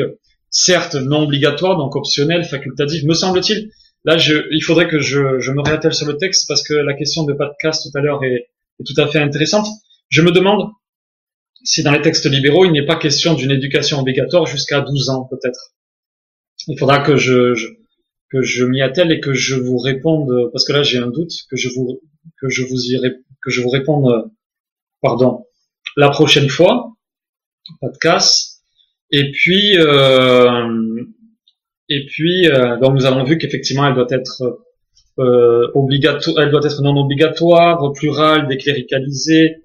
certes 0.51 0.97
non 0.97 1.23
obligatoire, 1.23 1.77
donc 1.77 1.97
optionnelle, 1.97 2.45
facultative, 2.45 3.07
me 3.07 3.15
semble-t-il. 3.15 3.71
Là, 4.05 4.19
je, 4.19 4.35
il 4.51 4.63
faudrait 4.63 4.89
que 4.89 4.99
je, 4.99 5.41
je 5.41 5.53
me 5.53 5.61
réattelle 5.61 5.95
sur 5.95 6.07
le 6.07 6.17
texte 6.17 6.47
parce 6.49 6.63
que 6.63 6.75
la 6.75 6.95
question 6.95 7.25
de 7.25 7.33
podcast 7.33 7.83
tout 7.83 7.99
à 7.99 8.01
l'heure 8.01 8.25
est, 8.25 8.49
est 8.81 8.85
tout 8.85 8.99
à 9.01 9.07
fait 9.07 9.19
intéressante. 9.19 9.67
Je 10.09 10.23
me 10.23 10.33
demande 10.33 10.71
si 11.65 11.83
dans 11.83 11.93
les 11.93 12.01
textes 12.01 12.27
libéraux, 12.27 12.65
il 12.65 12.73
n'est 12.73 12.87
pas 12.87 12.97
question 12.97 13.35
d'une 13.35 13.51
éducation 13.51 14.01
obligatoire 14.01 14.47
jusqu'à 14.47 14.81
12 14.81 15.11
ans, 15.11 15.29
peut-être. 15.31 15.75
Il 16.67 16.79
faudra 16.79 17.01
que 17.01 17.17
je, 17.17 17.55
que 18.31 18.43
je 18.43 18.65
m'y 18.65 18.81
attelle 18.83 19.13
et 19.13 19.21
que 19.21 19.35
je 19.35 19.55
vous 19.57 19.79
réponde, 19.79 20.51
parce 20.53 20.65
que 20.65 20.73
là 20.73 20.83
j'ai 20.83 20.99
un 20.99 21.09
doute, 21.09 21.33
que 21.51 21.57
je 21.57 21.69
vous, 21.69 22.01
que 22.41 22.49
je 22.49 22.63
vous 22.63 22.87
y, 22.87 23.01
que 23.43 23.51
je 23.51 23.61
vous 23.61 23.69
réponde, 23.69 24.31
pardon, 25.03 25.45
la 25.97 26.11
prochaine 26.11 26.49
fois. 26.49 26.95
Casse. 28.01 28.50
Et 29.13 29.31
puis, 29.33 29.77
euh, 29.77 31.05
et 31.89 32.07
puis, 32.07 32.49
euh, 32.49 32.79
donc 32.79 32.95
nous 32.95 33.07
avons 33.07 33.25
vu 33.25 33.39
qu'effectivement 33.39 33.87
elle 33.87 33.95
doit 33.95 34.07
être 34.11 34.61
euh, 35.19 35.69
obligatoire, 35.75 36.37
elle 36.41 36.51
doit 36.51 36.65
être 36.65 36.83
non 36.83 36.97
obligatoire, 36.97 37.93
plurale, 37.93 38.49
décléricalisée, 38.49 39.57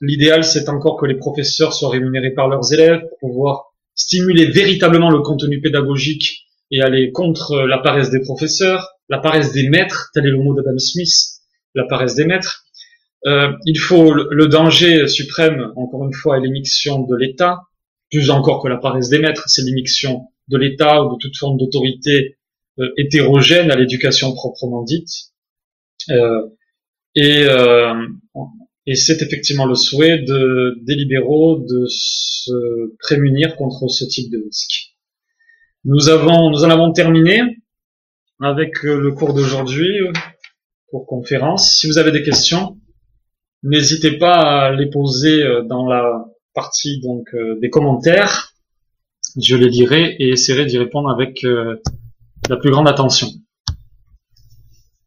l'idéal, 0.00 0.42
c'est 0.42 0.68
encore 0.68 0.96
que 0.96 1.06
les 1.06 1.14
professeurs 1.14 1.72
soient 1.72 1.90
rémunérés 1.90 2.32
par 2.32 2.48
leurs 2.48 2.72
élèves 2.72 3.00
pour 3.10 3.30
pouvoir 3.30 3.66
stimuler 3.94 4.46
véritablement 4.46 5.10
le 5.10 5.20
contenu 5.20 5.60
pédagogique 5.60 6.46
et 6.70 6.82
aller 6.82 7.12
contre 7.12 7.62
la 7.62 7.78
paresse 7.78 8.10
des 8.10 8.20
professeurs, 8.20 8.88
la 9.08 9.18
paresse 9.18 9.52
des 9.52 9.68
maîtres, 9.68 10.10
tel 10.14 10.26
est 10.26 10.30
le 10.30 10.38
mot 10.38 10.54
d'Adam 10.54 10.78
Smith, 10.78 11.12
la 11.74 11.84
paresse 11.84 12.14
des 12.14 12.24
maîtres. 12.24 12.64
Euh, 13.26 13.52
il 13.66 13.78
faut 13.78 14.14
le, 14.14 14.46
danger 14.46 15.06
suprême, 15.06 15.72
encore 15.76 16.04
une 16.06 16.14
fois, 16.14 16.38
est 16.38 16.40
l'émission 16.40 17.00
de 17.00 17.16
l'État, 17.16 17.58
plus 18.10 18.30
encore 18.30 18.62
que 18.62 18.68
la 18.68 18.76
paresse 18.76 19.08
des 19.08 19.18
maîtres, 19.18 19.48
c'est 19.48 19.62
l'émission 19.62 20.28
de 20.48 20.58
l'État 20.58 21.02
ou 21.02 21.12
de 21.12 21.18
toute 21.18 21.36
forme 21.36 21.56
d'autorité 21.58 22.36
euh, 22.78 22.90
hétérogène 22.96 23.70
à 23.70 23.76
l'éducation 23.76 24.32
proprement 24.32 24.82
dite. 24.82 25.08
Euh, 26.10 26.46
et 27.14 27.44
euh, 27.44 27.94
et 28.86 28.94
c'est 28.96 29.22
effectivement 29.22 29.66
le 29.66 29.74
souhait 29.74 30.18
de, 30.18 30.78
des 30.82 30.94
libéraux 30.94 31.58
de 31.58 31.84
se 31.88 32.96
prémunir 32.98 33.56
contre 33.56 33.88
ce 33.88 34.04
type 34.04 34.32
de 34.32 34.42
risque. 34.42 34.94
Nous 35.84 36.08
avons, 36.08 36.50
nous 36.50 36.64
en 36.64 36.70
avons 36.70 36.92
terminé 36.92 37.40
avec 38.40 38.82
le 38.82 39.12
cours 39.12 39.34
d'aujourd'hui 39.34 39.90
pour 40.90 41.06
conférence. 41.06 41.78
Si 41.78 41.86
vous 41.86 41.98
avez 41.98 42.10
des 42.10 42.22
questions, 42.22 42.78
n'hésitez 43.62 44.18
pas 44.18 44.40
à 44.40 44.72
les 44.72 44.88
poser 44.88 45.44
dans 45.68 45.86
la 45.86 46.29
partie 46.54 47.00
donc 47.00 47.28
euh, 47.34 47.58
des 47.60 47.70
commentaires. 47.70 48.54
Je 49.40 49.56
les 49.56 49.68
lirai 49.68 50.16
et 50.18 50.30
essaierai 50.30 50.66
d'y 50.66 50.76
répondre 50.76 51.08
avec 51.08 51.44
la 52.48 52.56
plus 52.56 52.70
grande 52.72 52.88
attention 52.88 53.28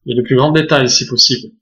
et 0.06 0.14
le 0.14 0.24
plus 0.24 0.36
grand 0.36 0.52
détail 0.52 0.90
si 0.90 1.06
possible. 1.06 1.53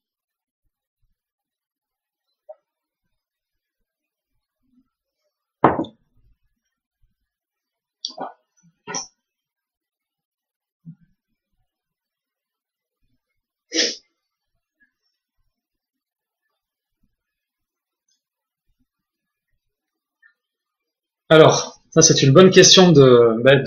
Alors, 21.31 21.81
ça 21.91 22.01
c'est 22.01 22.23
une 22.23 22.33
bonne 22.33 22.51
question 22.51 22.91
de 22.91 23.41
ben, 23.41 23.63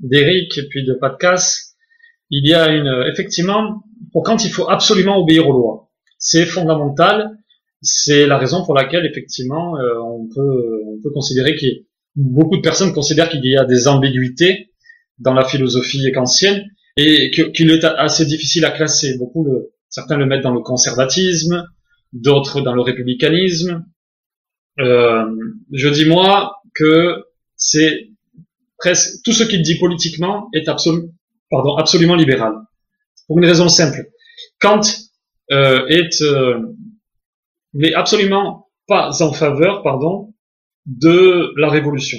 d'Eric 0.00 0.58
et 0.58 0.68
puis 0.68 0.84
de 0.84 0.92
Patcas. 0.92 1.72
Il 2.28 2.46
y 2.46 2.52
a 2.52 2.68
une 2.68 3.04
effectivement 3.10 3.82
pour 4.12 4.22
quand 4.22 4.44
il 4.44 4.50
faut 4.50 4.68
absolument 4.68 5.16
obéir 5.16 5.48
aux 5.48 5.52
lois. 5.54 5.88
C'est 6.18 6.44
fondamental. 6.44 7.38
C'est 7.80 8.26
la 8.26 8.36
raison 8.36 8.66
pour 8.66 8.74
laquelle 8.74 9.06
effectivement 9.06 9.78
euh, 9.78 9.94
on 9.98 10.28
peut 10.28 10.82
on 10.88 11.00
peut 11.02 11.10
considérer 11.10 11.56
qu'il 11.56 11.86
beaucoup 12.16 12.58
de 12.58 12.60
personnes 12.60 12.92
considèrent 12.92 13.30
qu'il 13.30 13.46
y 13.46 13.56
a 13.56 13.64
des 13.64 13.88
ambiguïtés 13.88 14.68
dans 15.18 15.32
la 15.32 15.46
philosophie 15.46 16.12
kantienne 16.12 16.66
et 16.98 17.30
qu'il 17.30 17.70
est 17.70 17.84
assez 17.84 18.26
difficile 18.26 18.66
à 18.66 18.72
classer. 18.72 19.16
Beaucoup 19.16 19.44
le, 19.44 19.72
certains 19.88 20.18
le 20.18 20.26
mettent 20.26 20.42
dans 20.42 20.52
le 20.52 20.60
conservatisme, 20.60 21.64
d'autres 22.12 22.60
dans 22.60 22.74
le 22.74 22.82
républicanisme. 22.82 23.86
Euh, 24.78 25.24
je 25.72 25.88
dis 25.88 26.04
moi, 26.04 26.59
que 26.74 27.24
c'est 27.56 28.10
presque 28.78 29.22
tout 29.24 29.32
ce 29.32 29.44
qu'il 29.44 29.62
dit 29.62 29.78
politiquement 29.78 30.48
est 30.54 30.68
absolument, 30.68 31.08
pardon, 31.50 31.76
absolument 31.76 32.14
libéral. 32.14 32.54
Pour 33.26 33.38
une 33.38 33.44
raison 33.44 33.68
simple. 33.68 34.10
Kant 34.58 34.80
euh, 35.52 35.86
est 35.88 36.22
euh, 36.22 36.60
n'est 37.74 37.94
absolument 37.94 38.68
pas 38.86 39.22
en 39.22 39.32
faveur, 39.32 39.82
pardon, 39.82 40.34
de 40.86 41.52
la 41.56 41.68
révolution. 41.68 42.18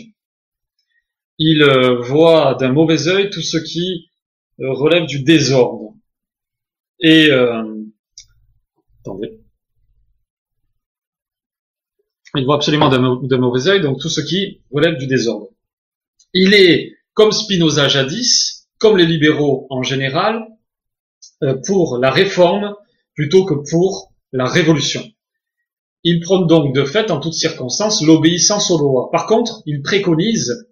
Il 1.38 1.64
euh, 1.64 2.00
voit 2.00 2.56
d'un 2.56 2.72
mauvais 2.72 3.08
œil 3.08 3.30
tout 3.30 3.42
ce 3.42 3.58
qui 3.58 4.10
euh, 4.60 4.72
relève 4.72 5.06
du 5.06 5.24
désordre. 5.24 5.96
Et 7.00 7.32
attendez. 9.02 9.41
Il 12.36 12.46
voit 12.46 12.56
absolument 12.56 12.90
de 12.90 13.36
mauvais 13.38 13.68
œil 13.68 13.82
donc 13.82 14.00
tout 14.00 14.10
ce 14.10 14.22
qui 14.22 14.62
relève 14.72 14.98
du 14.98 15.08
désordre. 15.08 15.48
Il 16.34 16.54
est, 16.54 16.94
comme 17.14 17.32
Spinoza 17.32 17.88
jadis, 17.88 18.68
comme 18.80 18.98
les 18.98 19.06
libéraux 19.06 19.68
en 19.70 19.84
général, 19.84 20.48
euh, 21.44 21.56
pour 21.66 21.98
la 21.98 22.10
réforme 22.10 22.76
plutôt 23.16 23.46
que 23.46 23.54
pour 23.70 24.14
la 24.32 24.46
révolution. 24.46 25.04
Il 26.04 26.20
prône 26.20 26.48
donc 26.48 26.74
de 26.74 26.84
fait, 26.84 27.12
en 27.12 27.20
toutes 27.20 27.34
circonstances, 27.34 28.02
l'obéissance 28.02 28.72
aux 28.72 28.80
lois. 28.80 29.10
Par 29.12 29.28
contre, 29.28 29.62
il 29.66 29.82
préconise, 29.82 30.68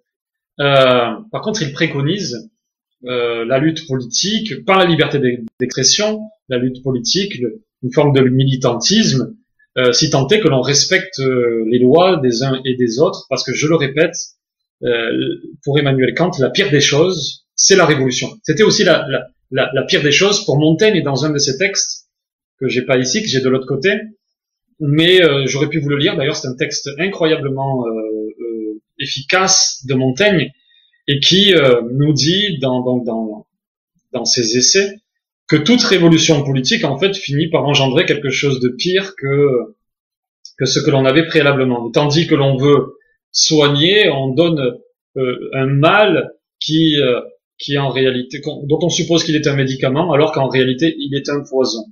euh, 0.60 1.12
par 1.32 1.42
contre, 1.42 1.62
il 1.62 1.72
préconise 1.72 2.50
euh, 3.06 3.46
la 3.46 3.60
lutte 3.60 3.88
politique 3.88 4.66
par 4.66 4.80
la 4.80 4.86
liberté 4.86 5.20
d'expression, 5.60 6.22
la 6.48 6.58
lutte 6.58 6.82
politique, 6.82 7.36
une 7.84 7.94
forme 7.94 8.14
de 8.14 8.22
militantisme 8.22 9.36
euh, 9.78 9.94
si 9.94 10.10
tant 10.10 10.28
est 10.28 10.40
que 10.40 10.48
l'on 10.48 10.62
respecte 10.62 11.20
euh, 11.20 11.64
les 11.70 11.80
lois 11.80 12.18
des 12.18 12.44
uns 12.44 12.60
et 12.66 12.76
des 12.76 13.00
autres, 13.00 13.26
parce 13.30 13.44
que 13.44 13.54
je 13.54 13.68
le 13.68 13.76
répète, 13.76 14.16
euh, 14.84 15.12
pour 15.64 15.78
Emmanuel 15.78 16.14
Kant, 16.16 16.32
la 16.40 16.50
pire 16.50 16.72
des 16.72 16.82
choses, 16.82 17.46
c'est 17.56 17.76
la 17.76 17.86
révolution. 17.86 18.30
C'était 18.44 18.64
aussi 18.64 18.84
la, 18.84 19.06
la, 19.52 19.70
la, 19.74 19.84
pire 19.84 20.02
des 20.02 20.12
choses 20.12 20.46
pour 20.46 20.58
Montaigne 20.58 20.96
et 20.96 21.02
dans 21.02 21.26
un 21.26 21.32
de 21.32 21.38
ses 21.38 21.58
textes 21.58 22.08
que 22.60 22.68
j'ai 22.68 22.82
pas 22.82 22.98
ici, 22.98 23.22
que 23.22 23.28
j'ai 23.28 23.42
de 23.42 23.50
l'autre 23.50 23.68
côté, 23.68 23.94
mais 24.80 25.20
j'aurais 25.46 25.68
pu 25.68 25.80
vous 25.80 25.90
le 25.90 25.98
lire. 25.98 26.16
D'ailleurs, 26.16 26.36
c'est 26.36 26.48
un 26.48 26.56
texte 26.56 26.90
incroyablement 26.98 27.84
efficace 28.98 29.84
de 29.86 29.94
Montaigne 29.94 30.52
et 31.08 31.20
qui 31.20 31.54
nous 31.92 32.14
dit 32.14 32.60
dans, 32.60 32.82
dans, 32.82 32.98
dans, 32.98 33.48
dans 34.14 34.26
ses 34.26 34.58
essais 34.58 35.00
que 35.50 35.56
toute 35.56 35.84
révolution 35.84 36.44
politique 36.44 36.86
en 36.86 36.98
fait 36.98 37.16
finit 37.16 37.50
par 37.50 37.66
engendrer 37.66 38.06
quelque 38.06 38.30
chose 38.30 38.60
de 38.60 38.70
pire 38.70 39.16
que 39.18 39.76
que 40.58 40.66
ce 40.66 40.80
que 40.80 40.92
l'on 40.92 41.06
avait 41.06 41.26
préalablement. 41.26 41.90
tandis 41.92 42.28
que 42.28 42.36
l'on 42.36 42.58
veut 42.58 42.98
soigner, 43.32 44.10
on 44.10 44.34
donne 44.34 44.78
euh, 45.18 45.50
un 45.54 45.66
mal 45.66 46.32
qui 46.60 47.00
euh, 47.02 47.22
qui 47.58 47.78
en 47.78 47.90
réalité 47.90 48.42
dont 48.46 48.80
on 48.82 48.90
suppose 48.90 49.24
qu'il 49.24 49.36
est 49.36 49.48
un 49.48 49.56
médicament 49.56 50.14
alors 50.14 50.32
qu'en 50.32 50.48
réalité 50.48 50.96
il 50.98 51.16
est 51.16 51.30
un 51.30 51.44
poison. 51.44 51.86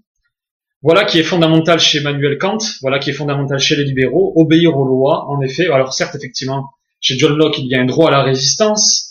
Voilà 0.83 1.05
qui 1.05 1.19
est 1.19 1.23
fondamental 1.23 1.79
chez 1.79 1.97
Emmanuel 1.99 2.37
Kant, 2.37 2.59
voilà 2.81 2.99
qui 2.99 3.09
est 3.09 3.13
fondamental 3.13 3.57
chez 3.59 3.75
les 3.75 3.83
libéraux, 3.83 4.33
obéir 4.35 4.77
aux 4.77 4.85
lois, 4.85 5.25
en 5.27 5.41
effet. 5.41 5.67
Alors 5.67 5.91
certes, 5.91 6.13
effectivement, 6.15 6.69
chez 7.01 7.17
John 7.17 7.35
Locke, 7.35 7.57
il 7.57 7.65
y 7.65 7.75
a 7.75 7.81
un 7.81 7.85
droit 7.85 8.09
à 8.09 8.11
la 8.11 8.21
résistance, 8.21 9.06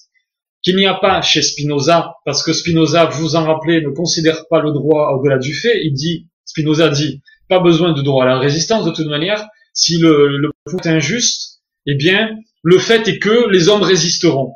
qu'il 0.63 0.77
n'y 0.77 0.87
a 0.87 0.95
pas 0.95 1.23
chez 1.23 1.43
Spinoza, 1.43 2.15
parce 2.25 2.43
que 2.43 2.53
Spinoza, 2.53 3.07
vous 3.07 3.37
en 3.37 3.45
rappelez, 3.45 3.81
ne 3.81 3.91
considère 3.91 4.47
pas 4.49 4.61
le 4.61 4.73
droit 4.73 5.13
au-delà 5.13 5.39
du 5.39 5.55
fait. 5.55 5.81
Il 5.85 5.93
dit, 5.93 6.29
Spinoza 6.45 6.89
dit, 6.89 7.23
pas 7.49 7.61
besoin 7.61 7.93
de 7.93 8.03
droit 8.03 8.25
à 8.25 8.27
la 8.27 8.39
résistance, 8.39 8.85
de 8.85 8.91
toute 8.91 9.07
manière, 9.07 9.47
si 9.73 9.99
le, 9.99 10.37
le 10.39 10.51
est 10.83 10.87
injuste, 10.87 11.61
eh 11.87 11.95
bien, 11.95 12.31
le 12.63 12.79
fait 12.79 13.07
est 13.07 13.19
que 13.19 13.49
les 13.51 13.69
hommes 13.69 13.83
résisteront. 13.83 14.55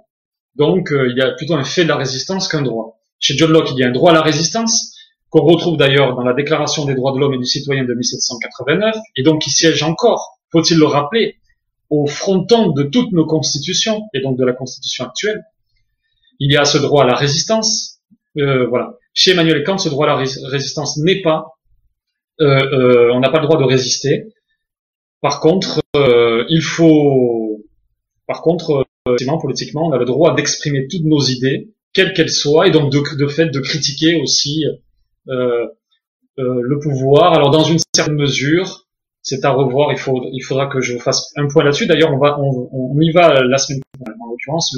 Donc, 0.56 0.92
euh, 0.92 1.08
il 1.10 1.16
y 1.16 1.22
a 1.22 1.30
plutôt 1.30 1.54
un 1.54 1.64
fait 1.64 1.84
de 1.84 1.88
la 1.88 1.96
résistance 1.96 2.48
qu'un 2.48 2.62
droit. 2.62 2.98
Chez 3.20 3.36
John 3.36 3.52
Locke, 3.52 3.70
il 3.72 3.78
y 3.78 3.84
a 3.84 3.88
un 3.88 3.92
droit 3.92 4.10
à 4.10 4.14
la 4.14 4.22
résistance, 4.22 4.96
qu'on 5.28 5.42
retrouve 5.42 5.76
d'ailleurs 5.76 6.16
dans 6.16 6.22
la 6.22 6.34
Déclaration 6.34 6.86
des 6.86 6.94
droits 6.94 7.12
de 7.12 7.18
l'homme 7.18 7.34
et 7.34 7.38
du 7.38 7.44
citoyen 7.44 7.84
de 7.84 7.94
1789, 7.94 8.96
et 9.16 9.22
donc 9.22 9.42
qui 9.42 9.50
siège 9.50 9.82
encore, 9.82 10.38
faut-il 10.50 10.78
le 10.78 10.86
rappeler, 10.86 11.36
au 11.88 12.06
fronton 12.06 12.70
de 12.70 12.82
toutes 12.82 13.12
nos 13.12 13.26
constitutions, 13.26 14.02
et 14.12 14.20
donc 14.20 14.36
de 14.36 14.44
la 14.44 14.52
constitution 14.52 15.04
actuelle. 15.04 15.42
Il 16.40 16.50
y 16.50 16.56
a 16.56 16.64
ce 16.64 16.78
droit 16.78 17.04
à 17.04 17.06
la 17.06 17.14
résistance. 17.14 18.00
Euh, 18.38 18.66
voilà. 18.66 18.96
Chez 19.12 19.32
Emmanuel 19.32 19.62
Kant, 19.62 19.78
ce 19.78 19.90
droit 19.90 20.06
à 20.06 20.16
la 20.16 20.16
résistance 20.16 20.96
n'est 20.96 21.20
pas, 21.20 21.58
euh, 22.40 22.46
euh, 22.46 23.12
on 23.12 23.20
n'a 23.20 23.28
pas 23.28 23.40
le 23.40 23.46
droit 23.46 23.58
de 23.58 23.64
résister. 23.64 24.32
Par 25.20 25.40
contre, 25.40 25.82
il 26.48 26.62
faut, 26.62 27.62
par 28.26 28.40
contre, 28.40 28.86
politiquement, 29.42 29.86
on 29.86 29.92
a 29.92 29.98
le 29.98 30.06
droit 30.06 30.34
d'exprimer 30.34 30.88
toutes 30.88 31.04
nos 31.04 31.20
idées, 31.20 31.74
quelles 31.92 32.14
qu'elles 32.14 32.30
soient, 32.30 32.66
et 32.66 32.70
donc 32.70 32.90
de, 32.90 33.26
fait 33.26 33.50
de 33.50 33.60
critiquer 33.60 34.18
aussi 34.22 34.64
le 35.26 36.78
pouvoir. 36.78 37.34
Alors 37.34 37.50
dans 37.50 37.64
une 37.64 37.78
certaine 37.94 38.14
mesure, 38.14 38.86
c'est 39.20 39.44
à 39.44 39.50
revoir. 39.50 39.92
Il 39.92 39.98
il 40.32 40.40
faudra 40.40 40.68
que 40.68 40.80
je 40.80 40.96
fasse 40.96 41.34
un 41.36 41.48
point 41.48 41.64
là-dessus. 41.64 41.86
D'ailleurs, 41.86 42.14
on 42.14 42.18
va, 42.18 42.40
on, 42.40 42.70
on, 42.72 42.98
y 42.98 43.10
va 43.10 43.42
la 43.44 43.58
semaine 43.58 43.82
prochaine. 43.92 44.16
En 44.22 44.30
l'occurrence, 44.30 44.74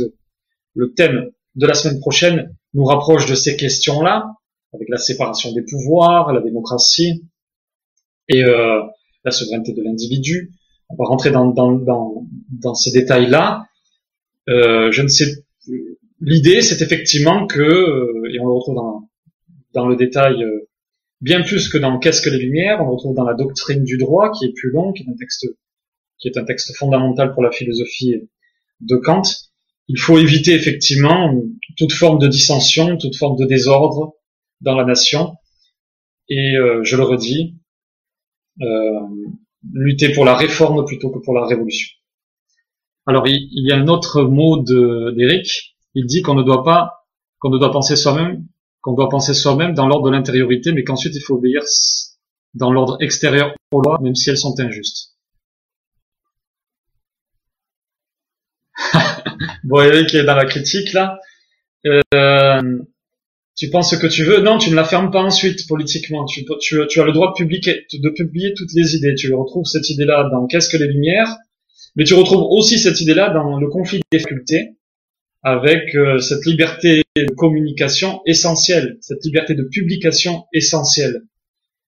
le 0.75 0.93
thème 0.93 1.31
de 1.55 1.67
la 1.67 1.75
semaine 1.75 2.01
prochaine 2.01 2.57
nous 2.75 2.85
rapproche 2.85 3.27
de 3.27 3.35
ces 3.35 3.57
questions-là, 3.57 4.35
avec 4.73 4.89
la 4.89 4.99
séparation 4.99 5.53
des 5.53 5.63
pouvoirs, 5.63 6.33
la 6.33 6.41
démocratie 6.41 7.25
et 8.29 8.45
euh, 8.45 8.81
la 9.25 9.31
souveraineté 9.31 9.73
de 9.73 9.83
l'individu. 9.83 10.53
On 10.89 10.97
va 10.97 11.05
rentrer 11.07 11.31
dans, 11.31 11.47
dans, 11.47 11.73
dans, 11.73 12.27
dans 12.51 12.75
ces 12.75 12.91
détails-là. 12.93 13.67
Euh, 14.49 14.91
je 14.91 15.03
ne 15.03 15.09
sais. 15.09 15.45
L'idée, 16.21 16.63
c'est 16.63 16.83
effectivement 16.83 17.47
que, 17.47 17.61
euh, 17.61 18.31
et 18.33 18.41
on 18.41 18.47
le 18.47 18.53
retrouve 18.53 18.77
dans, 18.77 19.09
dans 19.75 19.87
le 19.87 19.97
détail 19.97 20.43
euh, 20.43 20.69
bien 21.21 21.43
plus 21.43 21.69
que 21.69 21.79
dans 21.79 21.99
Qu'est-ce 21.99 22.23
que 22.23 22.31
les 22.31 22.39
Lumières, 22.39 22.81
on 22.81 22.87
le 22.87 22.93
retrouve 22.93 23.15
dans 23.15 23.25
la 23.25 23.35
doctrine 23.35 23.85
du 23.85 23.97
droit, 23.99 24.31
qui 24.33 24.47
est 24.47 24.53
plus 24.53 24.71
long, 24.71 24.93
qui 24.93 25.03
est 25.03 25.11
un 25.11 25.17
texte, 25.17 25.47
qui 26.19 26.29
est 26.29 26.37
un 26.37 26.45
texte 26.45 26.77
fondamental 26.77 27.33
pour 27.33 27.43
la 27.43 27.51
philosophie 27.51 28.29
de 28.81 28.97
Kant. 28.97 29.23
Il 29.93 30.01
faut 30.01 30.19
éviter 30.19 30.55
effectivement 30.55 31.35
toute 31.77 31.93
forme 31.93 32.19
de 32.19 32.27
dissension, 32.27 32.97
toute 32.97 33.17
forme 33.17 33.39
de 33.39 33.45
désordre 33.45 34.15
dans 34.63 34.75
la 34.75 34.85
nation. 34.85 35.35
Et 36.29 36.57
euh, 36.57 36.83
je 36.83 36.97
le 36.97 37.03
redis, 37.03 37.59
euh, 38.63 39.01
lutter 39.71 40.13
pour 40.13 40.25
la 40.25 40.35
réforme 40.35 40.87
plutôt 40.87 41.11
que 41.11 41.19
pour 41.19 41.35
la 41.35 41.45
révolution. 41.45 41.91
Alors 43.07 43.27
il, 43.27 43.67
y 43.69 43.73
a 43.73 43.77
un 43.77 43.89
autre 43.89 44.23
mot 44.23 44.63
d'Éric. 44.63 45.77
Il 45.95 46.07
dit 46.07 46.23
qu'on 46.23 46.35
ne 46.35 46.43
doit 46.43 46.65
pas, 46.65 47.05
qu'on 47.39 47.51
ne 47.51 47.59
doit 47.59 47.71
penser 47.71 47.97
soi-même 47.97 48.47
qu'on 48.83 48.95
doit 48.95 49.09
penser 49.09 49.33
soi-même 49.33 49.75
dans 49.75 49.87
l'ordre 49.87 50.07
de 50.07 50.11
l'intériorité, 50.11 50.73
mais 50.73 50.83
qu'ensuite 50.83 51.15
il 51.15 51.21
faut 51.21 51.37
obéir 51.37 51.63
dans 52.55 52.73
l'ordre 52.73 52.99
extérieur 53.01 53.55
aux 53.71 53.81
lois, 53.81 53.99
même 54.03 54.17
si 54.17 54.29
elles 54.29 54.37
sont 54.37 54.59
injustes. 54.59 55.12
bon, 59.65 59.81
Eric 59.83 60.15
est 60.15 60.25
dans 60.25 60.37
la 60.37 60.45
critique 60.45 60.93
là. 60.93 61.19
Euh, 61.87 62.79
tu 63.57 63.69
penses 63.69 63.91
ce 63.91 63.97
que 63.97 64.07
tu 64.07 64.25
veux 64.25 64.41
Non, 64.41 64.59
tu 64.59 64.71
ne 64.71 64.75
la 64.75 64.85
fermes 64.85 65.11
pas 65.11 65.23
ensuite 65.23 65.67
politiquement. 65.69 66.25
Tu, 66.25 66.41
as 66.41 67.05
le 67.05 67.13
droit 67.13 67.29
de 67.29 67.35
publier, 67.35 67.87
de 67.93 68.11
publier 68.11 68.55
toutes 68.55 68.73
les 68.75 68.97
idées. 68.97 69.15
Tu 69.15 69.33
retrouves 69.35 69.67
cette 69.67 69.89
idée-là 69.91 70.29
dans 70.33 70.47
Qu'est-ce 70.47 70.69
que 70.69 70.79
les 70.79 70.89
Lumières, 70.89 71.37
mais 71.97 72.05
tu 72.05 72.15
retrouves 72.15 72.45
aussi 72.51 72.79
cette 72.79 73.01
idée-là 73.01 73.31
dans 73.31 73.59
le 73.59 73.69
conflit 73.69 74.01
des 74.11 74.21
facultés, 74.21 74.77
avec 75.43 75.95
euh, 75.95 76.19
cette 76.19 76.47
liberté 76.47 77.03
de 77.17 77.35
communication 77.35 78.23
essentielle, 78.27 78.97
cette 79.01 79.25
liberté 79.25 79.55
de 79.55 79.65
publication 79.65 80.45
essentielle. 80.55 81.23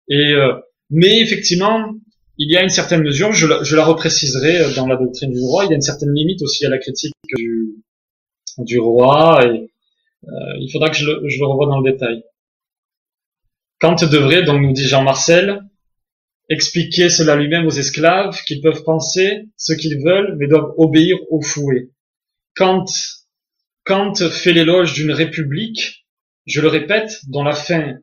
Et 0.08 0.32
euh, 0.32 0.54
mais 0.88 1.20
effectivement, 1.20 1.92
il 2.40 2.50
y 2.50 2.56
a 2.56 2.62
une 2.62 2.70
certaine 2.70 3.02
mesure, 3.02 3.32
je 3.32 3.46
la, 3.46 3.62
je 3.62 3.76
la 3.76 3.84
repréciserai 3.84 4.62
euh, 4.62 4.74
dans 4.74 4.86
la 4.86 4.96
doctrine 4.96 5.30
du 5.30 5.38
roi, 5.40 5.66
il 5.66 5.68
y 5.68 5.72
a 5.72 5.76
une 5.76 5.82
certaine 5.82 6.12
limite 6.14 6.40
aussi 6.42 6.64
à 6.64 6.70
la 6.70 6.78
critique 6.78 7.12
du, 7.36 7.76
du 8.58 8.78
roi, 8.78 9.44
et 9.46 9.70
il 10.58 10.70
faudra 10.72 10.90
que 10.90 10.96
je 10.96 11.06
le, 11.06 11.28
je 11.28 11.38
le 11.38 11.46
revoie 11.46 11.66
dans 11.66 11.80
le 11.80 11.92
détail. 11.92 12.24
Kant 13.78 13.96
devrait, 14.10 14.42
donc 14.42 14.60
nous 14.62 14.72
dit 14.72 14.86
Jean 14.86 15.02
Marcel, 15.02 15.60
expliquer 16.48 17.10
cela 17.10 17.36
lui-même 17.36 17.66
aux 17.66 17.70
esclaves 17.70 18.42
qu'ils 18.44 18.62
peuvent 18.62 18.82
penser 18.84 19.48
ce 19.56 19.74
qu'ils 19.74 20.02
veulent, 20.02 20.36
mais 20.38 20.48
doivent 20.48 20.72
obéir 20.78 21.16
au 21.30 21.42
fouet. 21.42 21.90
Kant 22.56 22.86
Kant 23.84 24.14
fait 24.14 24.52
l'éloge 24.52 24.92
d'une 24.92 25.12
république, 25.12 26.06
je 26.46 26.60
le 26.60 26.68
répète, 26.68 27.20
dont 27.28 27.42
la 27.42 27.54
fin 27.54 27.98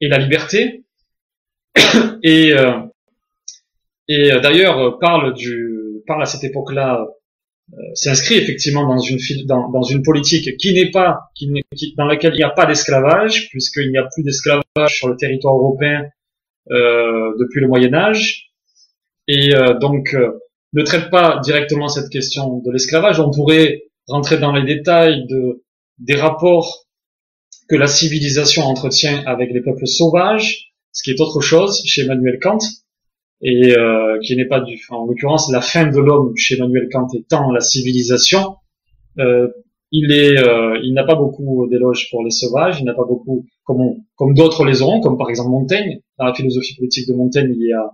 est 0.00 0.08
la 0.08 0.18
liberté, 0.18 0.84
et, 2.22 2.52
euh, 2.52 2.78
et 4.08 4.32
euh, 4.32 4.40
d'ailleurs 4.40 4.98
parle 4.98 5.34
du 5.34 6.02
parle 6.06 6.22
à 6.22 6.26
cette 6.26 6.44
époque-là 6.44 7.06
euh, 7.72 7.76
s'inscrit 7.94 8.34
effectivement 8.34 8.86
dans 8.86 8.98
une 8.98 9.18
dans, 9.46 9.82
une 9.82 10.02
politique 10.02 10.56
qui 10.56 10.72
n'est 10.74 10.90
pas 10.90 11.20
qui, 11.34 11.50
dans 11.96 12.06
laquelle 12.06 12.34
il 12.34 12.38
n'y 12.38 12.42
a 12.42 12.50
pas 12.50 12.66
d'esclavage 12.66 13.48
puisqu'il 13.50 13.90
n'y 13.90 13.98
a 13.98 14.08
plus 14.12 14.22
d'esclavage 14.22 14.96
sur 14.96 15.08
le 15.08 15.16
territoire 15.16 15.54
européen 15.54 16.04
euh, 16.70 17.32
depuis 17.38 17.60
le 17.60 17.68
Moyen 17.68 17.94
Âge 17.94 18.50
et 19.28 19.52
donc 19.80 20.16
ne 20.72 20.82
traite 20.82 21.10
pas 21.10 21.40
directement 21.44 21.88
cette 21.88 22.10
question 22.10 22.58
de 22.58 22.70
l'esclavage. 22.72 23.20
On 23.20 23.30
pourrait 23.30 23.84
rentrer 24.08 24.38
dans 24.38 24.52
les 24.52 24.64
détails 24.64 25.26
de, 25.26 25.62
des 25.98 26.16
rapports 26.16 26.86
que 27.68 27.76
la 27.76 27.86
civilisation 27.86 28.62
entretient 28.62 29.22
avec 29.26 29.50
les 29.52 29.62
peuples 29.62 29.86
sauvages, 29.86 30.72
ce 30.92 31.02
qui 31.02 31.10
est 31.10 31.20
autre 31.20 31.40
chose 31.40 31.82
chez 31.86 32.02
Emmanuel 32.02 32.38
Kant, 32.40 32.58
et 33.42 33.76
euh, 33.76 34.18
qui 34.20 34.36
n'est 34.36 34.46
pas 34.46 34.60
du, 34.60 34.80
en 34.90 35.06
l'occurrence 35.06 35.50
la 35.50 35.60
fin 35.60 35.86
de 35.86 35.98
l'homme 35.98 36.32
chez 36.36 36.56
Emmanuel 36.56 36.88
Kant 36.90 37.08
étant 37.14 37.50
la 37.50 37.60
civilisation. 37.60 38.56
Euh, 39.18 39.48
il 39.90 40.10
est, 40.10 40.38
euh, 40.38 40.78
il 40.82 40.94
n'a 40.94 41.04
pas 41.04 41.16
beaucoup 41.16 41.66
d'éloges 41.68 42.08
pour 42.10 42.24
les 42.24 42.30
sauvages, 42.30 42.78
il 42.80 42.84
n'a 42.84 42.94
pas 42.94 43.04
beaucoup, 43.04 43.44
comme, 43.64 43.96
comme 44.16 44.32
d'autres 44.32 44.64
les 44.64 44.80
auront, 44.80 45.00
comme 45.00 45.18
par 45.18 45.28
exemple 45.28 45.50
Montaigne. 45.50 46.00
Dans 46.18 46.24
la 46.24 46.34
philosophie 46.34 46.76
politique 46.76 47.08
de 47.08 47.14
Montaigne, 47.14 47.52
il 47.54 47.66
y 47.66 47.72
a 47.72 47.90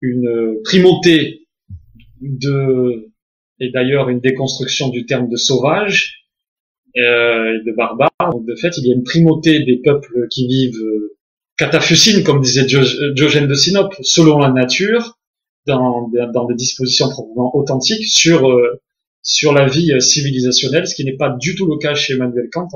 une 0.00 0.60
primauté 0.64 1.46
de 2.22 3.10
et 3.58 3.70
d'ailleurs 3.70 4.08
une 4.08 4.20
déconstruction 4.20 4.88
du 4.88 5.06
terme 5.06 5.28
de 5.28 5.36
sauvage 5.36 6.26
euh, 6.96 7.54
et 7.54 7.64
de 7.64 7.72
barbare. 7.74 8.10
De 8.46 8.54
fait, 8.54 8.76
il 8.78 8.86
y 8.86 8.92
a 8.92 8.94
une 8.94 9.02
primauté 9.02 9.64
des 9.64 9.78
peuples 9.78 10.28
qui 10.30 10.46
vivent 10.46 10.82
euh, 11.60 12.22
comme 12.24 12.40
disait 12.40 12.66
Diogène 13.14 13.46
de 13.46 13.54
Sinope, 13.54 13.94
selon 14.02 14.38
la 14.38 14.50
nature, 14.50 15.16
dans, 15.66 16.46
des 16.48 16.54
dispositions 16.54 17.08
probablement 17.10 17.54
authentiques 17.56 18.06
sur 18.06 18.48
euh, 18.48 18.80
sur 19.22 19.52
la 19.52 19.66
vie 19.66 19.92
euh, 19.92 20.00
civilisationnelle, 20.00 20.86
ce 20.86 20.94
qui 20.94 21.04
n'est 21.04 21.16
pas 21.16 21.30
du 21.30 21.54
tout 21.54 21.66
le 21.66 21.78
cas 21.78 21.94
chez 21.94 22.14
Emmanuel 22.14 22.48
Kant, 22.52 22.68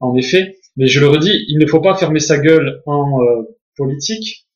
en, 0.00 0.16
effet. 0.16 0.56
Mais 0.76 0.86
je 0.86 1.00
le 1.00 1.08
redis, 1.08 1.44
il 1.48 1.58
ne 1.58 1.66
faut 1.66 1.80
pas 1.80 1.96
fermer 1.96 2.20
sa 2.20 2.38
gueule 2.38 2.82
en 2.86 3.20
euh, 3.20 3.42
politique. 3.76 4.46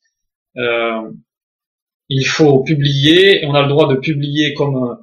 il 2.09 2.25
faut 2.25 2.63
publier, 2.63 3.45
on 3.45 3.53
a 3.53 3.61
le 3.61 3.69
droit 3.69 3.87
de 3.87 3.95
publier 3.99 4.53
comme 4.53 4.97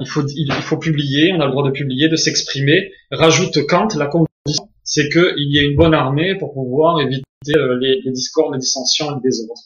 il 0.00 0.08
faut, 0.08 0.26
il 0.26 0.50
faut 0.52 0.78
publier, 0.78 1.32
on 1.32 1.40
a 1.40 1.46
le 1.46 1.52
droit 1.52 1.64
de 1.64 1.70
publier, 1.70 2.08
de 2.08 2.16
s'exprimer. 2.16 2.90
Rajoute 3.10 3.66
Kant, 3.66 3.88
la 3.96 4.06
c'est 4.84 5.08
qu'il 5.08 5.48
y 5.50 5.58
ait 5.58 5.64
une 5.64 5.76
bonne 5.76 5.94
armée 5.94 6.36
pour 6.38 6.52
pouvoir 6.54 7.00
éviter 7.00 7.24
euh, 7.56 7.78
les, 7.80 8.00
les 8.02 8.12
discordes, 8.12 8.54
les 8.54 8.60
dissensions 8.60 9.10
et 9.10 9.14
les 9.14 9.30
désordres. 9.30 9.60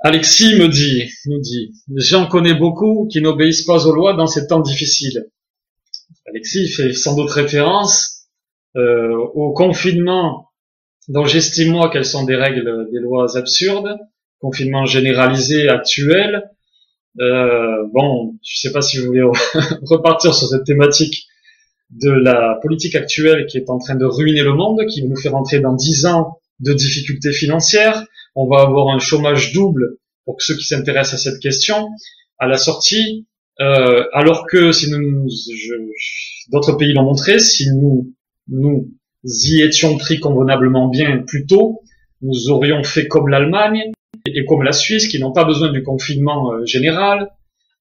Alexis 0.00 0.56
me 0.56 0.68
dit, 0.68 1.10
nous 1.26 1.40
dit, 1.40 1.72
j'en 1.96 2.28
connais 2.28 2.54
beaucoup 2.54 3.08
qui 3.10 3.20
n'obéissent 3.20 3.64
pas 3.64 3.86
aux 3.86 3.92
lois 3.92 4.14
dans 4.14 4.28
ces 4.28 4.46
temps 4.46 4.60
difficiles. 4.60 5.26
Alexis 6.26 6.68
fait 6.68 6.92
sans 6.92 7.16
doute 7.16 7.30
référence 7.30 8.28
euh, 8.76 9.16
au 9.34 9.52
confinement 9.52 10.50
Donc 11.08 11.26
j'estime 11.26 11.72
moi 11.72 11.90
qu'elles 11.90 12.04
sont 12.04 12.24
des 12.24 12.36
règles, 12.36 12.88
des 12.92 13.00
lois 13.00 13.36
absurdes, 13.36 13.96
confinement 14.40 14.84
généralisé 14.84 15.68
actuel. 15.68 16.50
Euh, 17.20 17.84
bon, 17.92 18.36
je 18.46 18.58
sais 18.60 18.72
pas 18.72 18.82
si 18.82 18.98
vous 18.98 19.06
voulez 19.06 19.22
repartir 19.82 20.34
sur 20.34 20.46
cette 20.48 20.64
thématique 20.64 21.26
de 21.90 22.10
la 22.10 22.58
politique 22.62 22.94
actuelle 22.94 23.46
qui 23.46 23.58
est 23.58 23.70
en 23.70 23.78
train 23.78 23.94
de 23.94 24.04
ruiner 24.04 24.42
le 24.42 24.54
monde, 24.54 24.84
qui 24.86 25.06
nous 25.06 25.16
faire 25.16 25.34
entrer 25.34 25.60
dans 25.60 25.74
dix 25.74 26.06
ans 26.06 26.38
de 26.60 26.72
difficultés 26.72 27.32
financières. 27.32 28.04
On 28.34 28.46
va 28.46 28.62
avoir 28.62 28.94
un 28.94 28.98
chômage 28.98 29.52
double 29.52 29.96
pour 30.24 30.40
ceux 30.40 30.56
qui 30.56 30.64
s'intéressent 30.64 31.14
à 31.14 31.30
cette 31.30 31.40
question 31.40 31.88
à 32.38 32.46
la 32.46 32.56
sortie, 32.56 33.26
euh, 33.60 34.04
alors 34.12 34.46
que 34.46 34.70
si 34.70 34.90
nous, 34.90 35.26
d'autres 36.52 36.74
pays 36.74 36.92
l'ont 36.92 37.04
montré, 37.04 37.40
si 37.40 37.68
nous 37.74 38.14
nous 38.48 38.90
y 39.24 39.62
étions 39.62 39.98
pris 39.98 40.20
convenablement 40.20 40.88
bien 40.88 41.24
plus 41.26 41.46
tôt, 41.46 41.80
nous 42.22 42.50
aurions 42.50 42.84
fait 42.84 43.08
comme 43.08 43.28
l'Allemagne 43.28 43.92
et 44.26 44.44
comme 44.44 44.62
la 44.62 44.72
Suisse, 44.72 45.08
qui 45.08 45.18
n'ont 45.18 45.32
pas 45.32 45.44
besoin 45.44 45.72
du 45.72 45.82
confinement 45.82 46.52
euh, 46.52 46.64
général 46.64 47.28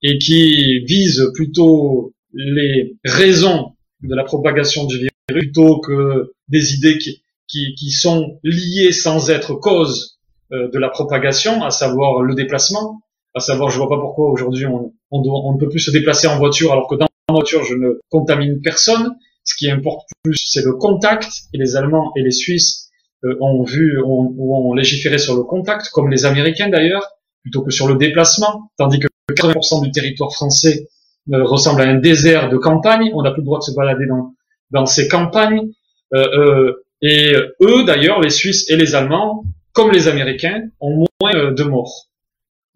et 0.02 0.18
qui 0.18 0.80
visent 0.86 1.32
plutôt 1.34 2.14
les 2.34 2.96
raisons 3.04 3.74
de 4.02 4.16
la 4.16 4.24
propagation 4.24 4.86
du 4.86 4.98
virus 4.98 5.12
plutôt 5.28 5.80
que 5.80 6.34
des 6.48 6.74
idées 6.74 6.98
qui, 6.98 7.22
qui, 7.48 7.76
qui 7.76 7.92
sont 7.92 8.40
liées 8.44 8.92
sans 8.92 9.30
être 9.30 9.56
cause 9.56 10.20
euh, 10.54 10.70
de 10.70 10.80
la 10.80 10.90
propagation, 10.90 11.64
à 11.64 11.70
savoir 11.70 12.22
le 12.22 12.34
déplacement. 12.36 13.02
À 13.36 13.40
savoir, 13.40 13.70
je 13.70 13.78
vois 13.78 13.90
pas 13.90 14.00
pourquoi 14.00 14.32
aujourd'hui 14.32 14.66
on, 14.66 14.94
on, 15.12 15.22
on, 15.22 15.54
ne 15.54 15.60
peut 15.60 15.70
plus 15.70 15.80
se 15.80 15.92
déplacer 15.92 16.28
en 16.28 16.38
voiture 16.38 16.72
alors 16.72 16.88
que 16.88 16.96
dans 16.96 17.08
la 17.30 17.34
voiture 17.34 17.64
je 17.64 17.76
ne 17.76 18.00
contamine 18.10 18.62
personne. 18.62 19.16
Ce 19.44 19.56
qui 19.56 19.70
importe 19.70 20.10
plus, 20.24 20.44
c'est 20.46 20.64
le 20.64 20.74
contact. 20.74 21.30
Et 21.54 21.58
les 21.58 21.76
Allemands 21.76 22.12
et 22.18 22.22
les 22.22 22.32
Suisses 22.32 22.90
euh, 23.24 23.38
ont 23.42 23.64
vu, 23.64 24.02
ont, 24.02 24.36
ont 24.38 24.74
légiféré 24.74 25.18
sur 25.18 25.36
le 25.36 25.44
contact, 25.44 25.90
comme 25.90 26.10
les 26.10 26.26
Américains 26.26 26.70
d'ailleurs, 26.70 27.04
plutôt 27.44 27.64
que 27.64 27.72
sur 27.72 27.88
le 27.88 27.96
déplacement. 27.96 28.72
Tandis 28.78 29.00
que 29.00 29.08
80% 29.34 29.84
du 29.84 29.92
territoire 29.92 30.34
français 30.34 30.88
ressemble 31.32 31.82
à 31.82 31.86
un 31.86 31.96
désert 31.96 32.50
de 32.50 32.58
campagne. 32.58 33.12
On 33.14 33.22
n'a 33.22 33.32
plus 33.32 33.42
le 33.42 33.46
droit 33.46 33.60
de 33.60 33.64
se 33.64 33.76
balader 33.76 34.06
dans, 34.08 34.34
dans 34.72 34.86
ces 34.86 35.08
campagnes. 35.08 35.70
Euh, 36.14 36.28
euh 36.38 36.84
et 37.04 37.32
eux, 37.62 37.84
d'ailleurs, 37.86 38.22
les 38.22 38.32
Suisses 38.32 38.72
et 38.72 38.76
les 38.76 38.96
Allemands, 38.96 39.44
comme 39.72 39.92
les 39.92 40.08
Américains, 40.08 40.64
ont 40.80 41.06
moins 41.22 41.52
de 41.52 41.64
morts. 41.64 42.08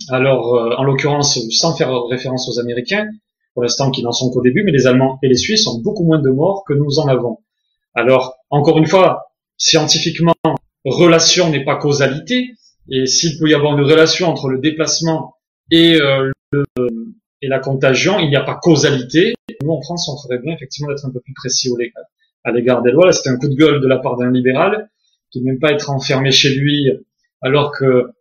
Alors, 0.09 0.53
en 0.77 0.83
l'occurrence, 0.83 1.39
sans 1.49 1.75
faire 1.75 1.91
référence 2.03 2.47
aux 2.47 2.59
Américains, 2.59 3.07
pour 3.55 3.63
l'instant 3.63 3.89
qui 3.89 4.03
n'en 4.03 4.11
sont 4.11 4.29
qu'au 4.29 4.43
début, 4.43 4.61
mais 4.63 4.71
les 4.71 4.85
Allemands 4.85 5.17
et 5.23 5.27
les 5.27 5.35
Suisses 5.35 5.65
ont 5.65 5.79
beaucoup 5.79 6.03
moins 6.03 6.19
de 6.19 6.29
morts 6.29 6.63
que 6.67 6.73
nous 6.73 6.99
en 6.99 7.07
avons. 7.07 7.39
Alors, 7.95 8.35
encore 8.51 8.77
une 8.77 8.85
fois, 8.85 9.31
scientifiquement, 9.57 10.35
relation 10.85 11.49
n'est 11.49 11.65
pas 11.65 11.77
causalité, 11.77 12.51
et 12.89 13.05
s'il 13.05 13.39
peut 13.39 13.49
y 13.49 13.53
avoir 13.53 13.77
une 13.77 13.83
relation 13.83 14.27
entre 14.27 14.49
le 14.49 14.59
déplacement 14.59 15.35
et 15.71 15.97
le, 15.97 16.63
et 17.41 17.47
la 17.47 17.59
contagion, 17.59 18.19
il 18.19 18.29
n'y 18.29 18.35
a 18.35 18.43
pas 18.43 18.55
causalité. 18.61 19.33
Nous, 19.63 19.71
en 19.71 19.81
France, 19.81 20.09
on 20.09 20.17
ferait 20.21 20.39
bien 20.39 20.53
effectivement 20.53 20.89
d'être 20.89 21.05
un 21.05 21.11
peu 21.11 21.19
plus 21.19 21.33
précis 21.33 21.69
à 22.43 22.51
l'égard 22.51 22.81
des 22.81 22.91
lois. 22.91 23.07
Là, 23.07 23.11
c'était 23.11 23.29
un 23.29 23.37
coup 23.37 23.49
de 23.49 23.55
gueule 23.55 23.81
de 23.81 23.87
la 23.87 23.97
part 23.97 24.17
d'un 24.17 24.31
libéral 24.31 24.89
qui 25.31 25.41
n'aime 25.41 25.59
pas 25.59 25.71
être 25.71 25.89
enfermé 25.89 26.31
chez 26.31 26.53
lui 26.53 26.89
alors 27.41 27.71
que 27.71 28.11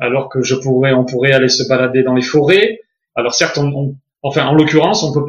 alors 0.00 0.28
que 0.28 0.42
je 0.42 0.54
pourrais, 0.54 0.92
on 0.92 1.04
pourrait 1.04 1.32
aller 1.32 1.48
se 1.48 1.68
balader 1.68 2.02
dans 2.02 2.14
les 2.14 2.22
forêts. 2.22 2.80
Alors 3.14 3.34
certes, 3.34 3.58
on, 3.58 3.96
enfin 4.22 4.46
en 4.46 4.54
l'occurrence, 4.54 5.02
on 5.02 5.12
peut 5.12 5.24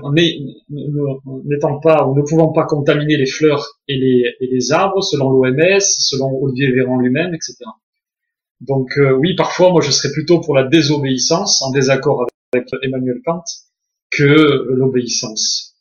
n'étant 0.70 1.80
pas 1.80 2.08
ou 2.08 2.16
ne 2.16 2.22
pouvant 2.22 2.54
pas 2.54 2.64
contaminer 2.64 3.18
les 3.18 3.26
fleurs 3.26 3.80
et 3.88 3.98
les, 3.98 4.36
et 4.40 4.48
les 4.48 4.72
arbres 4.72 5.04
selon 5.04 5.32
l'OMS, 5.32 5.80
selon 5.82 6.32
Olivier 6.42 6.72
Véran 6.72 6.98
lui-même, 6.98 7.34
etc. 7.34 7.56
Donc 8.62 8.98
euh, 8.98 9.12
oui, 9.12 9.36
parfois, 9.36 9.72
moi, 9.72 9.82
je 9.82 9.92
serais 9.92 10.14
plutôt 10.14 10.40
pour 10.40 10.56
la 10.56 10.64
désobéissance, 10.64 11.62
en 11.62 11.72
désaccord 11.72 12.26
avec 12.54 12.68
Emmanuel 12.84 13.20
Kant 13.26 13.44
que 14.12 14.68
l'obéissance. 14.70 15.76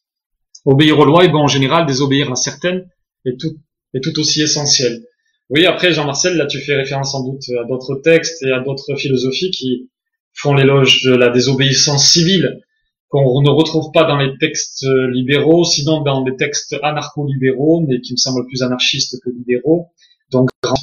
Obéir 0.65 0.99
aux 0.99 1.05
lois, 1.05 1.25
et 1.25 1.29
bon, 1.29 1.41
en 1.41 1.49
général, 1.49 1.87
désobéir 1.87 2.31
à 2.31 2.37
certaines 2.37 2.89
est 3.25 3.39
tout, 3.39 3.57
est 3.95 4.01
tout 4.01 4.19
aussi 4.19 4.43
essentiel. 4.43 5.05
Oui, 5.51 5.67
après, 5.67 5.93
Jean-Marcel, 5.93 6.37
là, 6.37 6.47
tu 6.47 6.61
fais 6.61 6.75
référence 6.75 7.13
sans 7.13 7.25
doute 7.25 7.43
à 7.61 7.65
d'autres 7.65 7.97
textes 7.97 8.43
et 8.43 8.53
à 8.53 8.61
d'autres 8.61 8.97
philosophies 8.97 9.51
qui 9.51 9.91
font 10.33 10.55
l'éloge 10.55 11.03
de 11.03 11.15
la 11.15 11.29
désobéissance 11.29 12.07
civile, 12.07 12.61
qu'on 13.09 13.43
ne 13.43 13.51
retrouve 13.51 13.91
pas 13.93 14.05
dans 14.05 14.17
les 14.17 14.39
textes 14.39 14.87
libéraux, 15.11 15.65
sinon 15.65 16.01
dans 16.01 16.23
des 16.23 16.37
textes 16.37 16.75
anarcho-libéraux, 16.83 17.85
mais 17.87 18.01
qui 18.01 18.13
me 18.13 18.17
semblent 18.17 18.47
plus 18.47 18.63
anarchistes 18.63 19.21
que 19.23 19.29
libéraux. 19.31 19.89
Donc, 20.31 20.49
Grand 20.63 20.75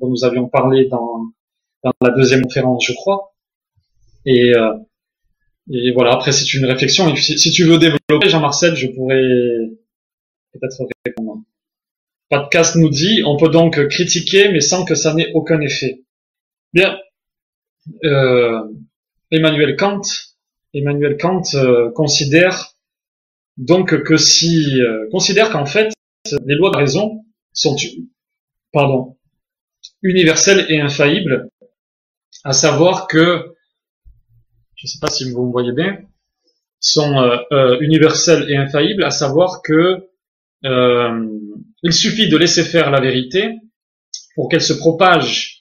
dont 0.00 0.08
nous 0.08 0.24
avions 0.24 0.48
parlé 0.48 0.86
dans, 0.86 1.20
dans 1.84 1.92
la 2.00 2.10
deuxième 2.10 2.42
conférence, 2.42 2.84
je 2.84 2.94
crois. 2.94 3.34
Et, 4.26 4.56
euh, 4.56 4.72
et 5.70 5.92
voilà, 5.92 6.12
après 6.12 6.32
c'est 6.32 6.54
une 6.54 6.64
réflexion. 6.64 7.14
si, 7.16 7.50
tu 7.50 7.64
veux 7.64 7.78
développer, 7.78 8.28
Jean-Marcel, 8.28 8.74
je 8.74 8.88
pourrais 8.88 9.22
peut-être 10.52 10.86
répondre. 11.06 11.42
Podcast 12.28 12.76
nous 12.76 12.88
dit, 12.88 13.22
on 13.26 13.36
peut 13.36 13.50
donc 13.50 13.86
critiquer, 13.88 14.50
mais 14.50 14.60
sans 14.60 14.84
que 14.84 14.94
ça 14.94 15.14
n'ait 15.14 15.30
aucun 15.34 15.60
effet. 15.60 16.02
Bien. 16.72 16.98
Euh, 18.04 18.62
Emmanuel 19.30 19.76
Kant, 19.76 20.02
Emmanuel 20.74 21.16
Kant 21.18 21.42
euh, 21.54 21.90
considère 21.90 22.74
donc 23.56 24.02
que 24.02 24.16
si 24.16 24.80
euh, 24.80 25.08
considère 25.10 25.50
qu'en 25.50 25.66
fait 25.66 25.92
les 26.46 26.54
lois 26.54 26.70
de 26.70 26.76
raison 26.76 27.24
sont 27.52 27.76
pardon 28.72 29.18
universelles 30.02 30.66
et 30.68 30.80
infaillibles, 30.80 31.48
à 32.44 32.52
savoir 32.52 33.08
que 33.08 33.51
je 34.82 34.88
ne 34.88 34.90
sais 34.90 34.98
pas 35.00 35.10
si 35.10 35.30
vous 35.30 35.46
me 35.46 35.52
voyez 35.52 35.70
bien, 35.70 35.96
sont 36.80 37.16
euh, 37.16 37.36
euh, 37.52 37.78
universels 37.80 38.50
et 38.50 38.56
infaillibles, 38.56 39.04
à 39.04 39.10
savoir 39.10 39.62
que 39.62 40.08
euh, 40.64 41.28
il 41.84 41.92
suffit 41.92 42.28
de 42.28 42.36
laisser 42.36 42.64
faire 42.64 42.90
la 42.90 43.00
vérité 43.00 43.60
pour 44.34 44.48
qu'elle 44.48 44.62
se 44.62 44.72
propage 44.72 45.60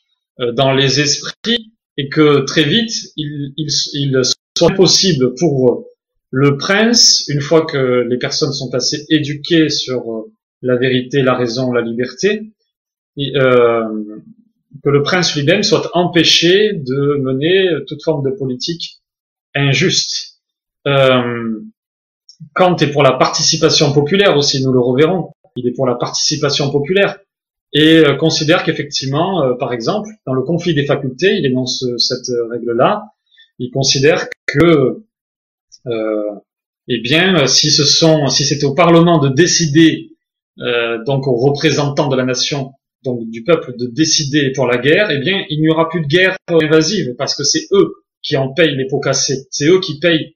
dans 0.53 0.73
les 0.73 0.99
esprits 0.99 1.73
et 1.97 2.09
que 2.09 2.45
très 2.45 2.63
vite 2.63 2.93
il, 3.15 3.53
il, 3.57 4.21
soit 4.57 4.73
possible 4.73 5.35
pour 5.35 5.85
le 6.31 6.57
prince, 6.57 7.23
une 7.27 7.41
fois 7.41 7.65
que 7.65 8.07
les 8.09 8.17
personnes 8.17 8.53
sont 8.53 8.73
assez 8.73 9.05
éduquées 9.09 9.69
sur 9.69 10.25
la 10.61 10.77
vérité, 10.77 11.21
la 11.21 11.35
raison, 11.35 11.71
la 11.71 11.81
liberté, 11.81 12.53
que 13.17 14.89
le 14.89 15.03
prince 15.03 15.35
lui-même 15.35 15.63
soit 15.63 15.91
empêché 15.93 16.73
de 16.73 17.17
mener 17.19 17.69
toute 17.87 18.03
forme 18.03 18.23
de 18.23 18.35
politique 18.35 19.00
injuste. 19.55 20.39
Euh, 20.87 21.61
Kant 22.55 22.75
est 22.77 22.91
pour 22.91 23.03
la 23.03 23.13
participation 23.13 23.93
populaire 23.93 24.35
aussi, 24.37 24.63
nous 24.63 24.71
le 24.71 24.79
reverrons. 24.79 25.31
Il 25.55 25.67
est 25.67 25.73
pour 25.73 25.85
la 25.85 25.95
participation 25.95 26.71
populaire 26.71 27.19
et 27.73 27.99
euh, 27.99 28.15
considère 28.15 28.63
qu'effectivement, 28.63 29.43
euh, 29.43 29.53
par 29.55 29.73
exemple, 29.73 30.09
dans 30.25 30.33
le 30.33 30.41
conflit 30.41 30.73
des 30.73 30.85
facultés, 30.85 31.37
il 31.37 31.45
énonce 31.45 31.85
cette 31.97 32.31
règle-là. 32.49 33.03
Il 33.59 33.71
considère 33.71 34.27
que, 34.47 35.03
euh, 35.87 36.31
eh 36.87 36.99
bien, 36.99 37.47
si 37.47 37.71
ce 37.71 37.85
sont, 37.85 38.27
si 38.27 38.43
c'est 38.43 38.63
au 38.63 38.73
Parlement 38.73 39.19
de 39.19 39.29
décider, 39.29 40.07
donc 41.05 41.27
aux 41.27 41.37
représentants 41.37 42.07
de 42.07 42.15
la 42.15 42.25
nation, 42.25 42.73
donc 43.03 43.27
du 43.29 43.43
peuple, 43.43 43.73
de 43.77 43.87
décider 43.87 44.51
pour 44.51 44.67
la 44.67 44.77
guerre, 44.77 45.09
eh 45.09 45.19
bien, 45.19 45.43
il 45.49 45.61
n'y 45.61 45.69
aura 45.69 45.89
plus 45.89 46.01
de 46.01 46.07
guerre 46.07 46.35
invasive 46.49 47.15
parce 47.17 47.35
que 47.35 47.43
c'est 47.43 47.67
eux 47.71 48.00
qui 48.23 48.37
en 48.37 48.53
payent 48.53 48.75
les 48.75 48.87
pots 48.87 48.99
cassés. 48.99 49.47
C'est 49.49 49.67
eux 49.67 49.79
qui 49.79 49.99
payent 49.99 50.35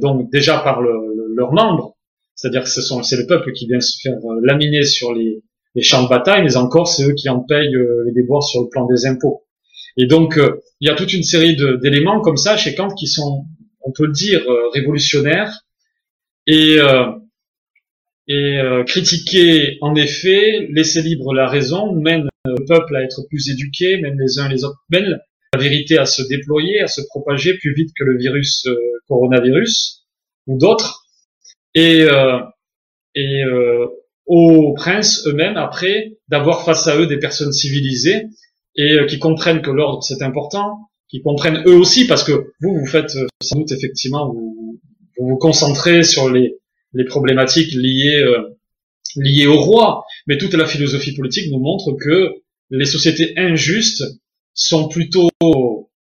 donc 0.00 0.30
déjà 0.30 0.58
par 0.58 0.82
le, 0.82 0.92
leurs 1.36 1.52
membres, 1.52 1.96
c'est-à-dire 2.34 2.64
que 2.64 2.68
ce 2.68 2.82
sont 2.82 3.02
c'est 3.02 3.16
le 3.16 3.26
peuple 3.26 3.52
qui 3.52 3.66
vient 3.66 3.80
se 3.80 3.96
faire 4.02 4.18
euh, 4.24 4.40
laminer 4.42 4.82
sur 4.84 5.14
les, 5.14 5.42
les 5.74 5.82
champs 5.82 6.02
de 6.02 6.08
bataille, 6.08 6.42
mais 6.42 6.56
encore 6.56 6.88
c'est 6.88 7.04
eux 7.04 7.14
qui 7.14 7.28
en 7.28 7.40
payent 7.40 7.74
euh, 7.74 8.04
les 8.06 8.12
déboires 8.12 8.42
sur 8.42 8.62
le 8.62 8.68
plan 8.68 8.86
des 8.86 9.06
impôts. 9.06 9.44
Et 9.96 10.06
donc 10.06 10.38
euh, 10.38 10.60
il 10.80 10.88
y 10.88 10.90
a 10.90 10.94
toute 10.94 11.12
une 11.12 11.22
série 11.22 11.56
d'éléments 11.80 12.20
comme 12.20 12.36
ça 12.36 12.56
chez 12.56 12.74
Kant 12.74 12.88
qui 12.88 13.06
sont, 13.06 13.44
on 13.82 13.92
peut 13.92 14.06
le 14.06 14.12
dire, 14.12 14.42
révolutionnaires 14.72 15.60
et 16.46 16.78
et 18.26 18.58
critiquer 18.86 19.78
en 19.82 19.94
effet, 19.94 20.66
laisser 20.70 21.02
libre 21.02 21.32
la 21.32 21.46
raison 21.46 21.94
mène 21.94 22.28
le 22.44 22.64
peuple 22.66 22.96
à 22.96 23.02
être 23.02 23.22
plus 23.28 23.50
éduqué, 23.50 23.98
mène 23.98 24.18
les 24.18 24.38
uns 24.38 24.48
les 24.48 24.64
autres, 24.64 24.82
mène 24.90 25.20
la 25.54 25.62
vérité 25.62 25.98
à 25.98 26.06
se 26.06 26.22
déployer, 26.22 26.80
à 26.80 26.88
se 26.88 27.00
propager 27.08 27.56
plus 27.58 27.74
vite 27.74 27.90
que 27.96 28.04
le 28.04 28.18
virus 28.18 28.66
euh, 28.66 28.76
coronavirus 29.08 30.04
ou 30.46 30.58
d'autres, 30.58 31.04
et, 31.74 32.02
euh, 32.02 32.38
et 33.14 33.44
euh, 33.44 33.86
aux 34.26 34.74
princes 34.74 35.26
eux-mêmes 35.26 35.56
après 35.56 36.18
d'avoir 36.28 36.64
face 36.64 36.86
à 36.86 36.98
eux 36.98 37.06
des 37.06 37.18
personnes 37.18 37.52
civilisées 37.52 38.26
et 38.76 39.06
qui 39.06 39.18
comprennent 39.18 39.62
que 39.62 39.70
l'ordre 39.70 40.02
c'est 40.02 40.22
important, 40.22 40.90
qui 41.08 41.22
comprennent 41.22 41.62
eux 41.66 41.76
aussi 41.76 42.06
parce 42.06 42.24
que 42.24 42.32
vous 42.60 42.76
vous 42.76 42.86
faites 42.86 43.12
sans 43.40 43.58
doute 43.60 43.70
effectivement 43.70 44.32
vous 44.32 44.80
vous, 45.16 45.28
vous 45.28 45.36
concentrez 45.36 46.02
sur 46.02 46.28
les, 46.30 46.56
les 46.92 47.04
problématiques 47.04 47.72
liées 47.72 48.24
lié 49.16 49.46
au 49.46 49.60
roi, 49.60 50.04
mais 50.26 50.38
toute 50.38 50.54
la 50.54 50.66
philosophie 50.66 51.14
politique 51.14 51.50
nous 51.52 51.60
montre 51.60 51.92
que 51.92 52.32
les 52.70 52.86
sociétés 52.86 53.34
injustes 53.36 54.02
sont 54.54 54.88
plutôt 54.88 55.28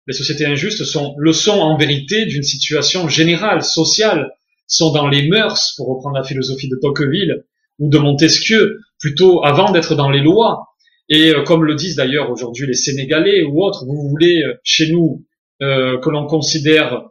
les 0.08 0.14
sociétés 0.14 0.46
injustes 0.46 0.84
sont 0.84 1.16
le 1.18 1.34
sont 1.34 1.60
en 1.60 1.78
vérité 1.78 2.26
d'une 2.26 2.44
situation 2.44 3.08
générale, 3.08 3.64
sociale, 3.64 4.32
sont 4.68 4.92
dans 4.92 5.08
les 5.08 5.28
mœurs, 5.28 5.74
pour 5.78 5.88
reprendre 5.88 6.18
la 6.18 6.24
philosophie 6.24 6.70
de 6.70 6.78
Tocqueville 6.82 7.44
ou 7.80 7.90
de 7.90 7.98
Montesquieu, 7.98 8.80
plutôt 9.00 9.44
avant 9.44 9.72
d'être 9.72 9.96
dans 9.96 10.10
les 10.10 10.22
lois. 10.22 10.68
Et 11.10 11.30
euh, 11.30 11.44
comme 11.44 11.66
le 11.66 11.76
disent 11.76 11.96
d'ailleurs 11.96 12.30
aujourd'hui 12.30 12.66
les 12.68 12.74
Sénégalais 12.74 13.44
ou 13.44 13.62
autres, 13.62 13.86
vous 13.86 14.08
voulez 14.10 14.42
euh, 14.44 14.54
chez 14.64 14.92
nous 14.92 15.26
euh, 15.62 15.98
que 16.00 16.10
l'on 16.10 16.26
considère 16.28 17.04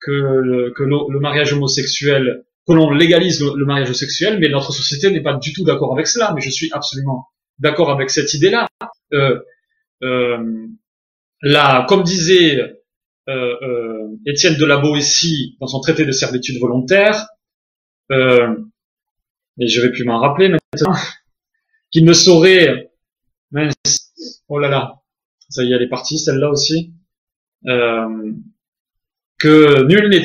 que, 0.00 0.10
le, 0.10 0.72
que 0.76 0.82
le, 0.82 1.20
mariage 1.20 1.52
homosexuel, 1.52 2.44
que 2.66 2.72
l'on 2.72 2.90
légalise 2.90 3.42
le, 3.42 3.64
mariage 3.64 3.88
homosexuel, 3.88 4.38
mais 4.40 4.48
notre 4.48 4.72
société 4.72 5.10
n'est 5.10 5.22
pas 5.22 5.34
du 5.34 5.52
tout 5.52 5.64
d'accord 5.64 5.92
avec 5.92 6.06
cela. 6.06 6.32
Mais 6.34 6.40
je 6.40 6.50
suis 6.50 6.70
absolument 6.72 7.26
d'accord 7.58 7.90
avec 7.90 8.10
cette 8.10 8.34
idée-là. 8.34 8.68
Euh, 9.12 9.38
euh, 10.02 10.66
là, 11.42 11.84
comme 11.88 12.02
disait 12.02 12.60
euh, 13.28 13.56
euh, 13.62 14.08
Étienne 14.26 14.56
de 14.56 14.64
la 14.64 14.78
Boétie 14.78 15.56
dans 15.60 15.66
son 15.66 15.80
traité 15.80 16.04
de 16.04 16.12
servitude 16.12 16.58
volontaire, 16.58 17.26
et 18.10 19.68
je 19.68 19.80
vais 19.80 19.90
plus 19.90 20.04
m'en 20.04 20.18
rappeler 20.18 20.48
maintenant, 20.48 20.94
qu'il 21.90 22.04
ne 22.04 22.12
saurait, 22.12 22.90
mince, 23.52 24.12
oh 24.48 24.58
là 24.58 24.68
là, 24.68 25.02
ça 25.48 25.62
y 25.62 25.70
est, 25.70 25.76
elle 25.76 25.82
est 25.82 25.88
partie, 25.88 26.18
celle-là 26.18 26.50
aussi, 26.50 26.92
que 29.38 29.82
nul 29.84 30.08
n'est 30.08 30.22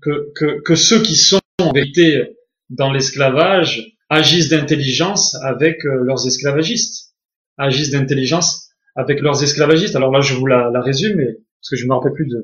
que, 0.00 0.32
que, 0.34 0.60
que 0.62 0.74
ceux 0.74 1.02
qui 1.02 1.16
sont 1.16 1.40
en 1.58 1.72
vérité 1.72 2.36
dans 2.70 2.92
l'esclavage 2.92 3.96
agissent 4.08 4.48
d'intelligence 4.48 5.34
avec 5.42 5.82
leurs 5.84 6.26
esclavagistes, 6.26 7.14
agissent 7.58 7.90
d'intelligence 7.90 8.67
avec 8.98 9.20
leurs 9.20 9.40
esclavagistes. 9.42 9.96
Alors 9.96 10.10
là, 10.10 10.20
je 10.20 10.34
vous 10.34 10.46
la, 10.46 10.70
la 10.70 10.82
résume, 10.82 11.20
parce 11.58 11.70
que 11.70 11.76
je 11.76 11.84
ne 11.84 11.88
me 11.88 11.94
rappelle 11.94 12.12
plus 12.12 12.26
de, 12.26 12.40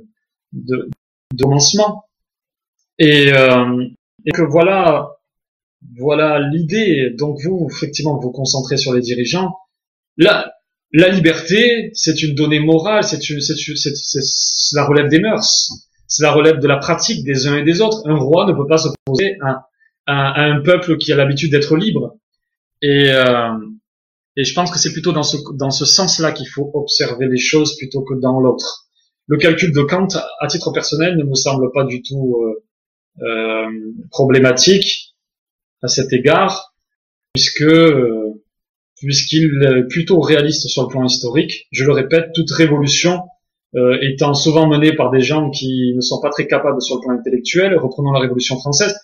de, 0.52 0.88
de 1.38 1.42
commencement. 1.42 2.04
Et, 2.98 3.32
euh, 3.32 3.84
et 4.24 4.30
que 4.30 4.42
voilà, 4.42 5.16
voilà 5.98 6.38
l'idée. 6.38 7.10
Donc 7.18 7.40
vous, 7.42 7.68
effectivement, 7.72 8.16
vous 8.18 8.30
concentrez 8.30 8.76
sur 8.76 8.94
les 8.94 9.00
dirigeants. 9.00 9.50
La, 10.16 10.52
la 10.92 11.08
liberté, 11.08 11.90
c'est 11.92 12.22
une 12.22 12.36
donnée 12.36 12.60
morale, 12.60 13.02
c'est 13.02 13.28
une, 13.30 13.40
c'est, 13.40 13.56
c'est, 13.56 14.76
la 14.76 14.84
relève 14.84 15.08
des 15.08 15.18
mœurs, 15.18 15.72
c'est 16.06 16.22
la 16.22 16.30
relève 16.30 16.60
de 16.60 16.68
la 16.68 16.76
pratique 16.76 17.24
des 17.24 17.48
uns 17.48 17.56
et 17.56 17.64
des 17.64 17.80
autres. 17.80 18.08
Un 18.08 18.14
roi 18.16 18.46
ne 18.46 18.52
peut 18.52 18.68
pas 18.68 18.78
s'opposer 18.78 19.36
à, 19.42 19.66
à, 20.06 20.40
à 20.40 20.42
un 20.44 20.60
peuple 20.60 20.98
qui 20.98 21.12
a 21.12 21.16
l'habitude 21.16 21.50
d'être 21.50 21.76
libre. 21.76 22.14
Et, 22.80 23.10
euh, 23.10 23.50
et 24.36 24.44
je 24.44 24.54
pense 24.54 24.70
que 24.70 24.78
c'est 24.78 24.92
plutôt 24.92 25.12
dans 25.12 25.22
ce, 25.22 25.36
dans 25.54 25.70
ce 25.70 25.84
sens-là 25.84 26.32
qu'il 26.32 26.48
faut 26.48 26.70
observer 26.74 27.28
les 27.28 27.38
choses 27.38 27.76
plutôt 27.76 28.02
que 28.02 28.14
dans 28.14 28.40
l'autre. 28.40 28.88
Le 29.26 29.36
calcul 29.38 29.72
de 29.72 29.82
Kant, 29.82 30.08
à 30.40 30.46
titre 30.46 30.72
personnel, 30.72 31.16
ne 31.16 31.24
me 31.24 31.34
semble 31.34 31.70
pas 31.72 31.84
du 31.84 32.02
tout 32.02 32.42
euh, 32.42 32.64
euh, 33.26 33.68
problématique 34.10 35.14
à 35.82 35.88
cet 35.88 36.12
égard, 36.12 36.74
puisque 37.32 37.62
euh, 37.62 38.42
puisqu'il 38.96 39.62
est 39.62 39.88
plutôt 39.88 40.20
réaliste 40.20 40.68
sur 40.68 40.82
le 40.82 40.88
plan 40.88 41.04
historique. 41.04 41.66
Je 41.72 41.84
le 41.84 41.92
répète, 41.92 42.32
toute 42.34 42.50
révolution 42.50 43.20
euh, 43.76 43.98
étant 44.02 44.34
souvent 44.34 44.66
menée 44.68 44.92
par 44.94 45.10
des 45.10 45.20
gens 45.20 45.50
qui 45.50 45.92
ne 45.94 46.00
sont 46.00 46.20
pas 46.20 46.30
très 46.30 46.46
capables 46.46 46.80
sur 46.80 46.96
le 46.96 47.00
plan 47.00 47.18
intellectuel. 47.18 47.76
Reprenons 47.76 48.12
la 48.12 48.20
Révolution 48.20 48.58
française. 48.58 48.94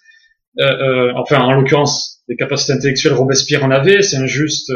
Euh, 0.58 1.12
enfin, 1.16 1.40
en 1.40 1.52
l'occurrence, 1.52 2.22
des 2.28 2.36
capacités 2.36 2.72
intellectuelles, 2.72 3.14
Robespierre 3.14 3.64
en 3.64 3.70
avait, 3.70 4.02
c'est 4.02 4.16
injuste 4.16 4.72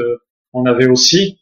on 0.55 0.65
avait 0.67 0.87
aussi, 0.87 1.41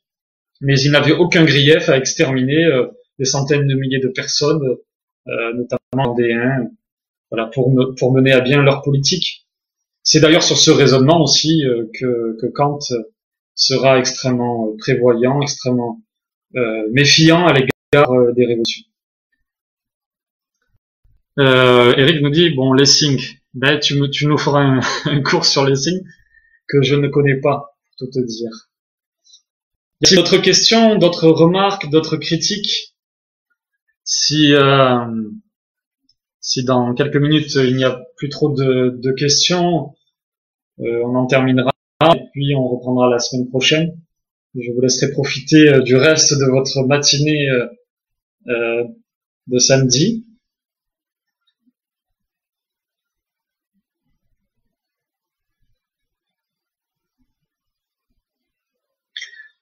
mais 0.61 0.79
ils 0.81 0.91
n'avaient 0.91 1.13
aucun 1.13 1.45
grief 1.45 1.89
à 1.89 1.97
exterminer 1.97 2.65
euh, 2.65 2.87
des 3.19 3.27
centaines 3.27 3.67
de 3.69 3.75
milliers 3.75 4.01
de 4.01 4.09
personnes, 4.09 4.63
euh, 5.29 5.53
notamment 5.55 6.15
des 6.15 6.35
voilà, 7.31 7.47
pour, 7.47 8.13
mener 8.13 8.33
à 8.33 8.41
bien 8.41 8.63
leur 8.63 8.83
politique. 8.83 9.47
C'est 10.03 10.21
d'ailleurs 10.21 10.43
sur 10.43 10.57
ce 10.57 10.71
raisonnement 10.71 11.23
aussi 11.23 11.65
euh, 11.65 11.85
que, 11.95 12.47
Kant 12.55 12.79
sera 13.55 13.99
extrêmement 13.99 14.75
prévoyant, 14.79 15.41
extrêmement 15.43 16.01
méfiant 16.91 17.47
à 17.47 17.53
l'égard 17.53 18.13
des 18.35 18.47
révolutions. 18.47 18.85
Eric 21.39 22.23
nous 22.23 22.31
dit 22.31 22.51
bon 22.51 22.73
lessing, 22.73 23.19
ben 23.55 23.79
tu, 23.79 23.97
nous 23.97 24.39
feras 24.39 24.63
un, 24.63 24.81
un 25.07 25.23
cours 25.23 25.45
sur 25.45 25.65
lessing 25.65 26.03
que 26.69 26.83
je 26.83 26.95
ne 26.95 27.09
connais 27.09 27.41
pas, 27.41 27.77
pour 27.99 28.07
tout 28.07 28.11
te 28.11 28.27
dire. 28.27 28.72
D'autres 30.11 30.39
questions, 30.39 30.97
d'autres 30.97 31.29
remarques, 31.29 31.89
d'autres 31.89 32.17
critiques? 32.17 32.95
Si 34.05 34.53
euh, 34.53 34.99
si 36.41 36.65
dans 36.65 36.93
quelques 36.95 37.17
minutes 37.17 37.55
il 37.55 37.77
n'y 37.77 37.85
a 37.85 38.03
plus 38.17 38.29
trop 38.29 38.53
de, 38.53 39.13
questions, 39.13 39.95
euh, 40.81 41.03
on 41.05 41.15
en 41.15 41.27
terminera 41.27 41.71
et 42.17 42.23
puis 42.33 42.53
on 42.57 42.67
reprendra 42.67 43.09
la 43.09 43.21
semaine 43.21 43.49
prochaine. 43.49 43.97
Je 44.57 44.73
vous 44.73 44.81
laisserai 44.81 45.13
profiter 45.13 45.69
euh, 45.69 45.83
du 45.83 45.95
reste 45.95 46.35
de 46.37 46.47
votre 46.47 46.85
matinée 46.85 47.49
de 48.47 49.59
samedi. 49.59 50.27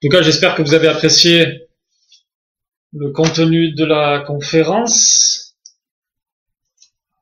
Tout 0.01 0.09
cas, 0.09 0.23
j'espère 0.23 0.55
que 0.55 0.63
vous 0.63 0.75
avez 0.75 0.89
apprécié 0.89 1.69
le 2.93 3.11
contenu 3.11 3.73
de 3.73 3.85
la 3.85 4.21
conférence. 4.21 5.57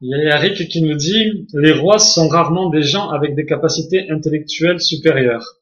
Il 0.00 0.10
y 0.10 0.30
a 0.30 0.36
Eric 0.36 0.68
qui 0.68 0.82
nous 0.82 0.94
dit 0.94 1.46
les 1.54 1.72
rois 1.72 1.98
sont 1.98 2.28
rarement 2.28 2.70
des 2.70 2.82
gens 2.82 3.10
avec 3.10 3.34
des 3.34 3.46
capacités 3.46 4.08
intellectuelles 4.10 4.80
supérieures. 4.80 5.56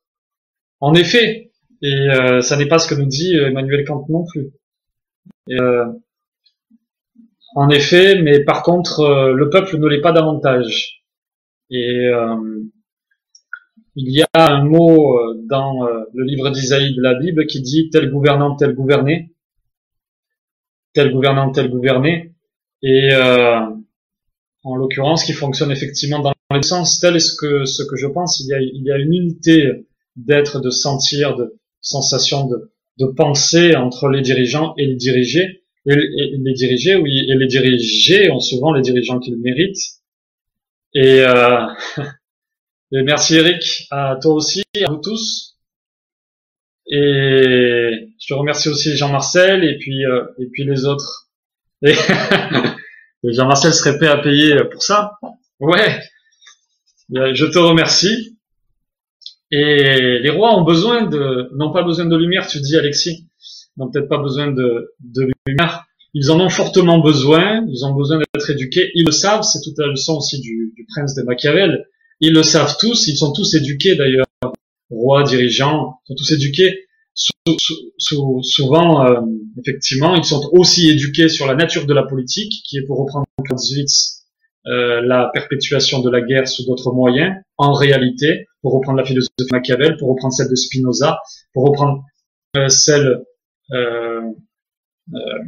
En 0.81 0.95
effet, 0.95 1.51
et 1.83 2.11
euh, 2.11 2.41
ça 2.41 2.57
n'est 2.57 2.69
pas 2.69 2.79
ce 2.79 2.89
que 2.89 2.95
nous 2.95 3.07
dit 3.07 3.35
Emmanuel 3.35 3.85
Kant 3.87 4.05
non 4.09 4.25
plus. 4.25 4.51
Euh, 5.51 5.87
en 7.55 7.71
effet, 7.71 8.21
mais 8.21 8.45
par 8.45 8.63
contre, 8.63 9.01
euh, 9.01 9.33
le 9.33 9.49
peuple 9.49 9.79
ne 9.79 9.87
l'est 9.87 10.01
pas 10.01 10.13
davantage. 10.13 11.03
Et 11.71 12.09
il 13.97 14.11
y 14.11 14.23
a 14.23 14.29
un 14.35 14.63
mot 14.63 15.19
euh, 15.19 15.43
dans 15.49 15.87
euh, 15.87 16.05
le 16.15 16.25
livre 16.25 16.51
d'Isaïe 16.51 16.95
de 16.95 17.03
la 17.03 17.15
Bible 17.15 17.47
qui 17.47 17.63
dit 17.63 17.89
tel 17.91 18.11
gouvernant, 18.11 18.55
tel 18.55 18.75
gouverné, 18.75 19.33
tel 20.93 21.11
gouvernant, 21.13 21.51
tel 21.51 21.71
gouverné, 21.71 22.35
et 22.83 23.09
euh, 23.13 23.61
en 24.65 24.77
l'occurrence 24.77 25.25
qui 25.25 25.33
fonctionne 25.33 25.71
effectivement 25.71 26.19
dans 26.19 26.33
le 26.51 26.63
sens. 26.63 27.01
Tel 27.01 27.17
est-ce 27.17 27.35
que 27.37 27.65
ce 27.65 27.83
que 27.83 27.97
je 27.97 28.07
pense, 28.07 28.41
il 28.41 28.49
y 28.49 28.53
a, 28.53 28.61
il 28.61 28.83
y 28.85 28.93
a 28.93 28.99
une 28.99 29.15
unité 29.15 29.87
d'être, 30.17 30.61
de 30.61 30.71
sentir, 30.71 31.37
de 31.37 31.59
sensation 31.81 32.47
de, 32.47 32.71
de 32.99 33.07
pensée 33.07 33.77
entre 33.77 34.09
les 34.09 34.21
dirigeants 34.21 34.75
et 34.77 34.87
les 34.87 34.97
dirigés, 34.97 35.63
et, 35.87 35.95
les 35.95 36.53
dirigés, 36.53 36.97
oui, 36.97 37.31
et 37.31 37.35
les 37.35 37.47
dirigés 37.47 38.31
ont 38.31 38.41
souvent 38.41 38.73
les 38.73 38.83
dirigeants 38.83 39.21
qu'ils 39.21 39.39
méritent, 39.39 40.01
et 40.95 41.21
euh, 41.21 41.67
Et 42.93 43.03
merci 43.03 43.35
Eric, 43.35 43.89
à 43.91 44.17
toi 44.23 44.35
aussi, 44.35 44.63
à 44.81 44.89
vous 44.89 44.99
tous. 44.99 45.57
Et 46.87 48.13
je 48.21 48.27
te 48.29 48.35
remercie 48.35 48.69
aussi 48.69 48.97
Jean-Marcel 48.97 49.65
et 49.65 49.77
puis 49.79 50.05
euh, 50.05 50.25
et 50.39 50.47
puis 50.47 50.65
les 50.65 50.85
autres. 50.85 51.29
Et, 51.83 51.95
Jean-Marcel 53.25 53.73
serait 53.73 53.99
prêt 53.99 54.07
à 54.07 54.19
payer 54.19 54.55
pour 54.71 54.83
ça. 54.85 55.19
Ouais. 55.59 55.99
Je 57.11 57.47
te 57.47 57.59
remercie. 57.59 58.39
Et 59.51 60.21
les 60.21 60.31
rois 60.31 60.57
ont 60.57 60.63
besoin 60.63 61.07
de, 61.07 61.51
n'ont 61.57 61.73
pas 61.73 61.83
besoin 61.83 62.07
de 62.07 62.17
lumière, 62.17 62.47
tu 62.47 62.61
dis 62.61 62.77
Alexis, 62.77 63.27
n'ont 63.77 63.91
peut-être 63.91 64.09
pas 64.09 64.19
besoin 64.19 64.53
de, 64.53 64.95
de 65.01 65.29
lumière. 65.47 65.87
Ils 66.15 66.31
en 66.31 66.41
ont 66.41 66.49
fortement 66.49 67.01
besoin. 67.01 67.65
Ils 67.69 67.85
ont 67.85 67.95
besoin 67.95 68.19
d'être 68.19 68.51
éduqués. 68.51 68.93
Ils 68.95 69.05
le 69.05 69.13
savent. 69.13 69.43
C'est 69.43 69.61
toute 69.61 69.79
la 69.79 69.89
leçon 69.89 70.19
aussi 70.19 70.41
du, 70.41 70.73
du 70.77 70.87
prince 70.95 71.17
de 71.17 71.23
Machiavel 71.25 71.85
ils 72.21 72.33
le 72.33 72.43
savent 72.43 72.77
tous, 72.79 73.09
ils 73.09 73.17
sont 73.17 73.33
tous 73.33 73.55
éduqués 73.55 73.95
d'ailleurs, 73.97 74.27
rois, 74.91 75.23
dirigeants, 75.23 76.01
sont 76.05 76.15
tous 76.15 76.33
éduqués. 76.33 76.87
souvent, 77.99 79.07
euh, 79.07 79.21
effectivement, 79.59 80.15
ils 80.15 80.25
sont 80.25 80.49
aussi 80.53 80.91
éduqués 80.91 81.29
sur 81.29 81.47
la 81.47 81.55
nature 81.55 81.87
de 81.87 81.95
la 81.95 82.05
politique, 82.05 82.53
qui 82.65 82.79
est 82.79 82.83
pour 82.87 82.99
reprendre 82.99 83.27
Clausewitz, 83.45 84.17
euh, 84.67 85.01
la 85.03 85.31
perpétuation 85.33 86.01
de 86.01 86.11
la 86.11 86.21
guerre 86.21 86.49
sous 86.49 86.65
d'autres 86.65 86.93
moyens. 86.93 87.35
En 87.57 87.73
réalité, 87.73 88.47
pour 88.63 88.73
reprendre 88.73 88.99
la 88.99 89.05
philosophie 89.05 89.33
de 89.39 89.47
Machiavel, 89.53 89.97
pour 89.97 90.09
reprendre 90.09 90.35
celle 90.35 90.49
de 90.49 90.57
Spinoza, 90.57 91.21
pour 91.53 91.67
reprendre 91.69 92.03
euh, 92.57 92.69
celle 92.69 93.23
euh, 93.73 94.23
euh 95.15 95.39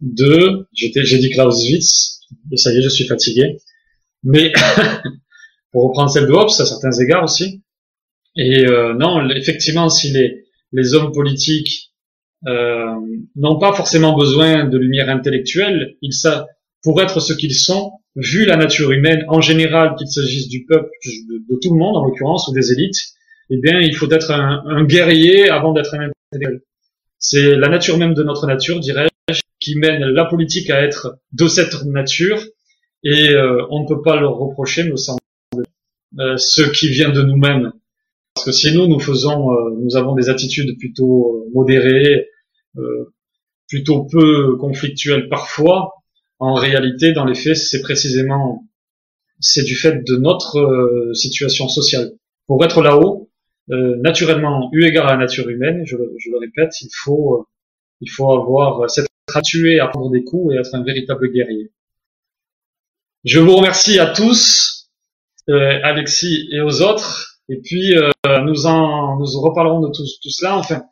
de, 0.00 0.68
j'ai 0.72 1.18
dit 1.18 1.30
Clausewitz, 1.30 2.20
ça 2.54 2.72
y 2.72 2.78
est, 2.78 2.82
je 2.82 2.88
suis 2.88 3.06
fatigué, 3.06 3.58
mais 4.22 4.52
pour 5.72 5.88
reprendre 5.88 6.10
celle 6.10 6.26
de 6.26 6.32
Hobbes 6.32 6.46
à 6.46 6.66
certains 6.66 6.92
égards 6.92 7.24
aussi. 7.24 7.62
Et 8.36 8.66
euh, 8.66 8.94
non, 8.94 9.28
effectivement, 9.30 9.88
si 9.88 10.10
les, 10.12 10.44
les 10.72 10.94
hommes 10.94 11.12
politiques 11.12 11.92
euh, 12.46 12.94
n'ont 13.36 13.58
pas 13.58 13.72
forcément 13.72 14.16
besoin 14.16 14.64
de 14.64 14.78
lumière 14.78 15.08
intellectuelle, 15.08 15.96
ils 16.02 16.12
savent, 16.12 16.46
pour 16.82 17.02
être 17.02 17.20
ce 17.20 17.32
qu'ils 17.32 17.54
sont, 17.54 17.92
vu 18.14 18.44
la 18.44 18.56
nature 18.56 18.92
humaine 18.92 19.24
en 19.28 19.40
général, 19.40 19.94
qu'il 19.96 20.08
s'agisse 20.08 20.48
du 20.48 20.64
peuple, 20.64 20.90
de, 21.04 21.58
tout 21.60 21.72
le 21.72 21.78
monde 21.78 21.96
en 21.96 22.04
l'occurrence, 22.04 22.48
ou 22.48 22.52
des 22.52 22.72
élites, 22.72 22.98
eh 23.50 23.58
bien, 23.60 23.80
il 23.80 23.94
faut 23.94 24.10
être 24.10 24.30
un, 24.30 24.62
un 24.66 24.84
guerrier 24.84 25.48
avant 25.48 25.72
d'être 25.72 25.94
un 25.94 26.10
intellectuel. 26.32 26.62
C'est 27.18 27.56
la 27.56 27.68
nature 27.68 27.98
même 27.98 28.14
de 28.14 28.22
notre 28.22 28.46
nature, 28.46 28.78
dirais-je, 28.78 29.40
qui 29.58 29.74
mène 29.76 30.04
la 30.04 30.24
politique 30.24 30.70
à 30.70 30.82
être 30.82 31.18
de 31.32 31.48
cette 31.48 31.84
nature, 31.84 32.40
et 33.02 33.30
euh, 33.30 33.66
on 33.70 33.82
ne 33.82 33.88
peut 33.88 34.02
pas 34.02 34.16
leur 34.16 34.36
reprocher, 34.36 34.84
me 34.84 34.96
semble, 34.96 35.20
ce 36.16 36.62
qui 36.62 36.88
vient 36.88 37.10
de 37.10 37.22
nous-mêmes. 37.22 37.72
Parce 38.34 38.46
que 38.46 38.52
si 38.52 38.72
nous, 38.72 38.86
nous 38.86 39.00
faisons, 39.00 39.52
euh, 39.52 39.70
nous 39.80 39.96
avons 39.96 40.14
des 40.14 40.30
attitudes 40.30 40.78
plutôt 40.78 41.46
modérées, 41.52 42.28
plutôt 43.68 44.04
peu 44.04 44.56
conflictuelles 44.56 45.28
parfois, 45.28 45.94
en 46.38 46.54
réalité, 46.54 47.12
dans 47.12 47.24
les 47.24 47.34
faits, 47.34 47.56
c'est 47.56 47.80
précisément, 47.80 48.64
c'est 49.40 49.64
du 49.64 49.74
fait 49.74 50.04
de 50.06 50.16
notre 50.16 51.10
situation 51.14 51.68
sociale. 51.68 52.12
Pour 52.46 52.64
être 52.64 52.80
là-haut, 52.82 53.30
naturellement, 53.68 54.70
eu 54.72 54.84
égard 54.84 55.08
à 55.08 55.12
la 55.12 55.16
nature 55.16 55.48
humaine, 55.48 55.82
je, 55.84 55.96
je 55.96 56.30
le 56.30 56.38
répète, 56.38 56.80
il 56.82 56.90
faut, 56.92 57.48
il 58.00 58.08
faut 58.08 58.30
avoir 58.30 58.88
cette 58.88 59.08
à 59.34 59.40
à 59.84 59.88
prendre 59.88 60.10
des 60.10 60.24
coups 60.24 60.54
et 60.54 60.58
être 60.58 60.74
un 60.74 60.82
véritable 60.82 61.30
guerrier. 61.30 61.70
Je 63.24 63.40
vous 63.40 63.56
remercie 63.56 63.98
à 63.98 64.06
tous, 64.06 64.77
euh, 65.48 65.78
Alexis 65.82 66.48
et 66.52 66.60
aux 66.60 66.82
autres. 66.82 67.40
Et 67.48 67.60
puis 67.62 67.96
euh, 67.96 68.10
nous 68.44 68.66
en 68.66 69.18
nous 69.18 69.40
reparlerons 69.40 69.80
de 69.80 69.88
tout, 69.88 70.04
tout 70.22 70.30
cela. 70.30 70.56
Enfin, 70.58 70.82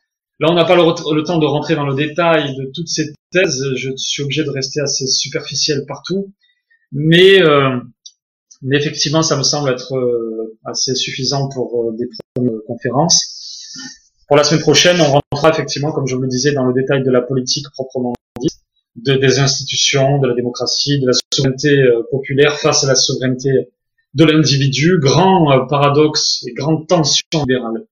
là 0.41 0.49
on 0.51 0.55
n'a 0.55 0.65
pas 0.65 0.77
le, 0.77 1.23
temps 1.23 1.39
de 1.39 1.47
rentrer 1.47 1.75
dans 1.75 1.87
le 1.87 1.95
détail 1.95 2.55
de 2.57 2.71
toutes 2.75 2.89
ces 2.89 3.13
thèses. 3.31 3.63
Je 3.77 3.91
suis 3.97 4.23
obligé 4.23 4.45
de 4.45 4.51
rester 4.51 4.81
assez 4.81 5.07
superficiel 5.07 5.85
partout, 5.87 6.33
mais 6.93 7.43
euh, 7.43 7.79
mais 8.63 8.79
effectivement 8.79 9.23
ça 9.23 9.37
me 9.37 9.43
semble 9.43 9.71
être 9.71 9.93
assez 10.65 10.95
suffisant 10.95 11.49
pour 11.49 11.93
des 11.93 12.09
conférences. 12.67 13.37
Pour 14.29 14.37
la 14.37 14.43
semaine 14.43 14.63
prochaine, 14.63 15.01
on 15.01 15.21
rentrera 15.31 15.51
effectivement, 15.51 15.93
comme 15.93 16.07
je 16.07 16.17
le 16.17 16.27
disais, 16.27 16.53
dans 16.53 16.65
le 16.65 16.75
détail 16.75 17.05
de 17.05 17.11
la 17.11 17.23
politique 17.23 17.67
proprement 17.71 18.13
dit 18.41 18.49
de, 18.97 19.15
des 19.15 19.39
institutions, 19.39 20.19
de 20.19 20.27
la 20.27 20.35
démocratie, 20.35 21.01
de 21.01 21.07
la 21.07 21.13
souveraineté 21.33 21.79
euh, 21.79 22.03
populaire 22.11 22.59
face 22.59 22.83
à 22.83 22.89
la 22.89 22.97
souveraineté 22.97 23.51
de 24.17 24.25
l'individu, 24.25 24.99
grand 24.99 25.53
euh, 25.53 25.67
paradoxe 25.67 26.45
et 26.49 26.55
grande 26.55 26.87
tension 26.89 27.23
libérale. 27.35 27.85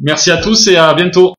Merci 0.00 0.30
à 0.30 0.38
tous 0.38 0.66
et 0.66 0.76
à 0.76 0.92
bientôt. 0.94 1.34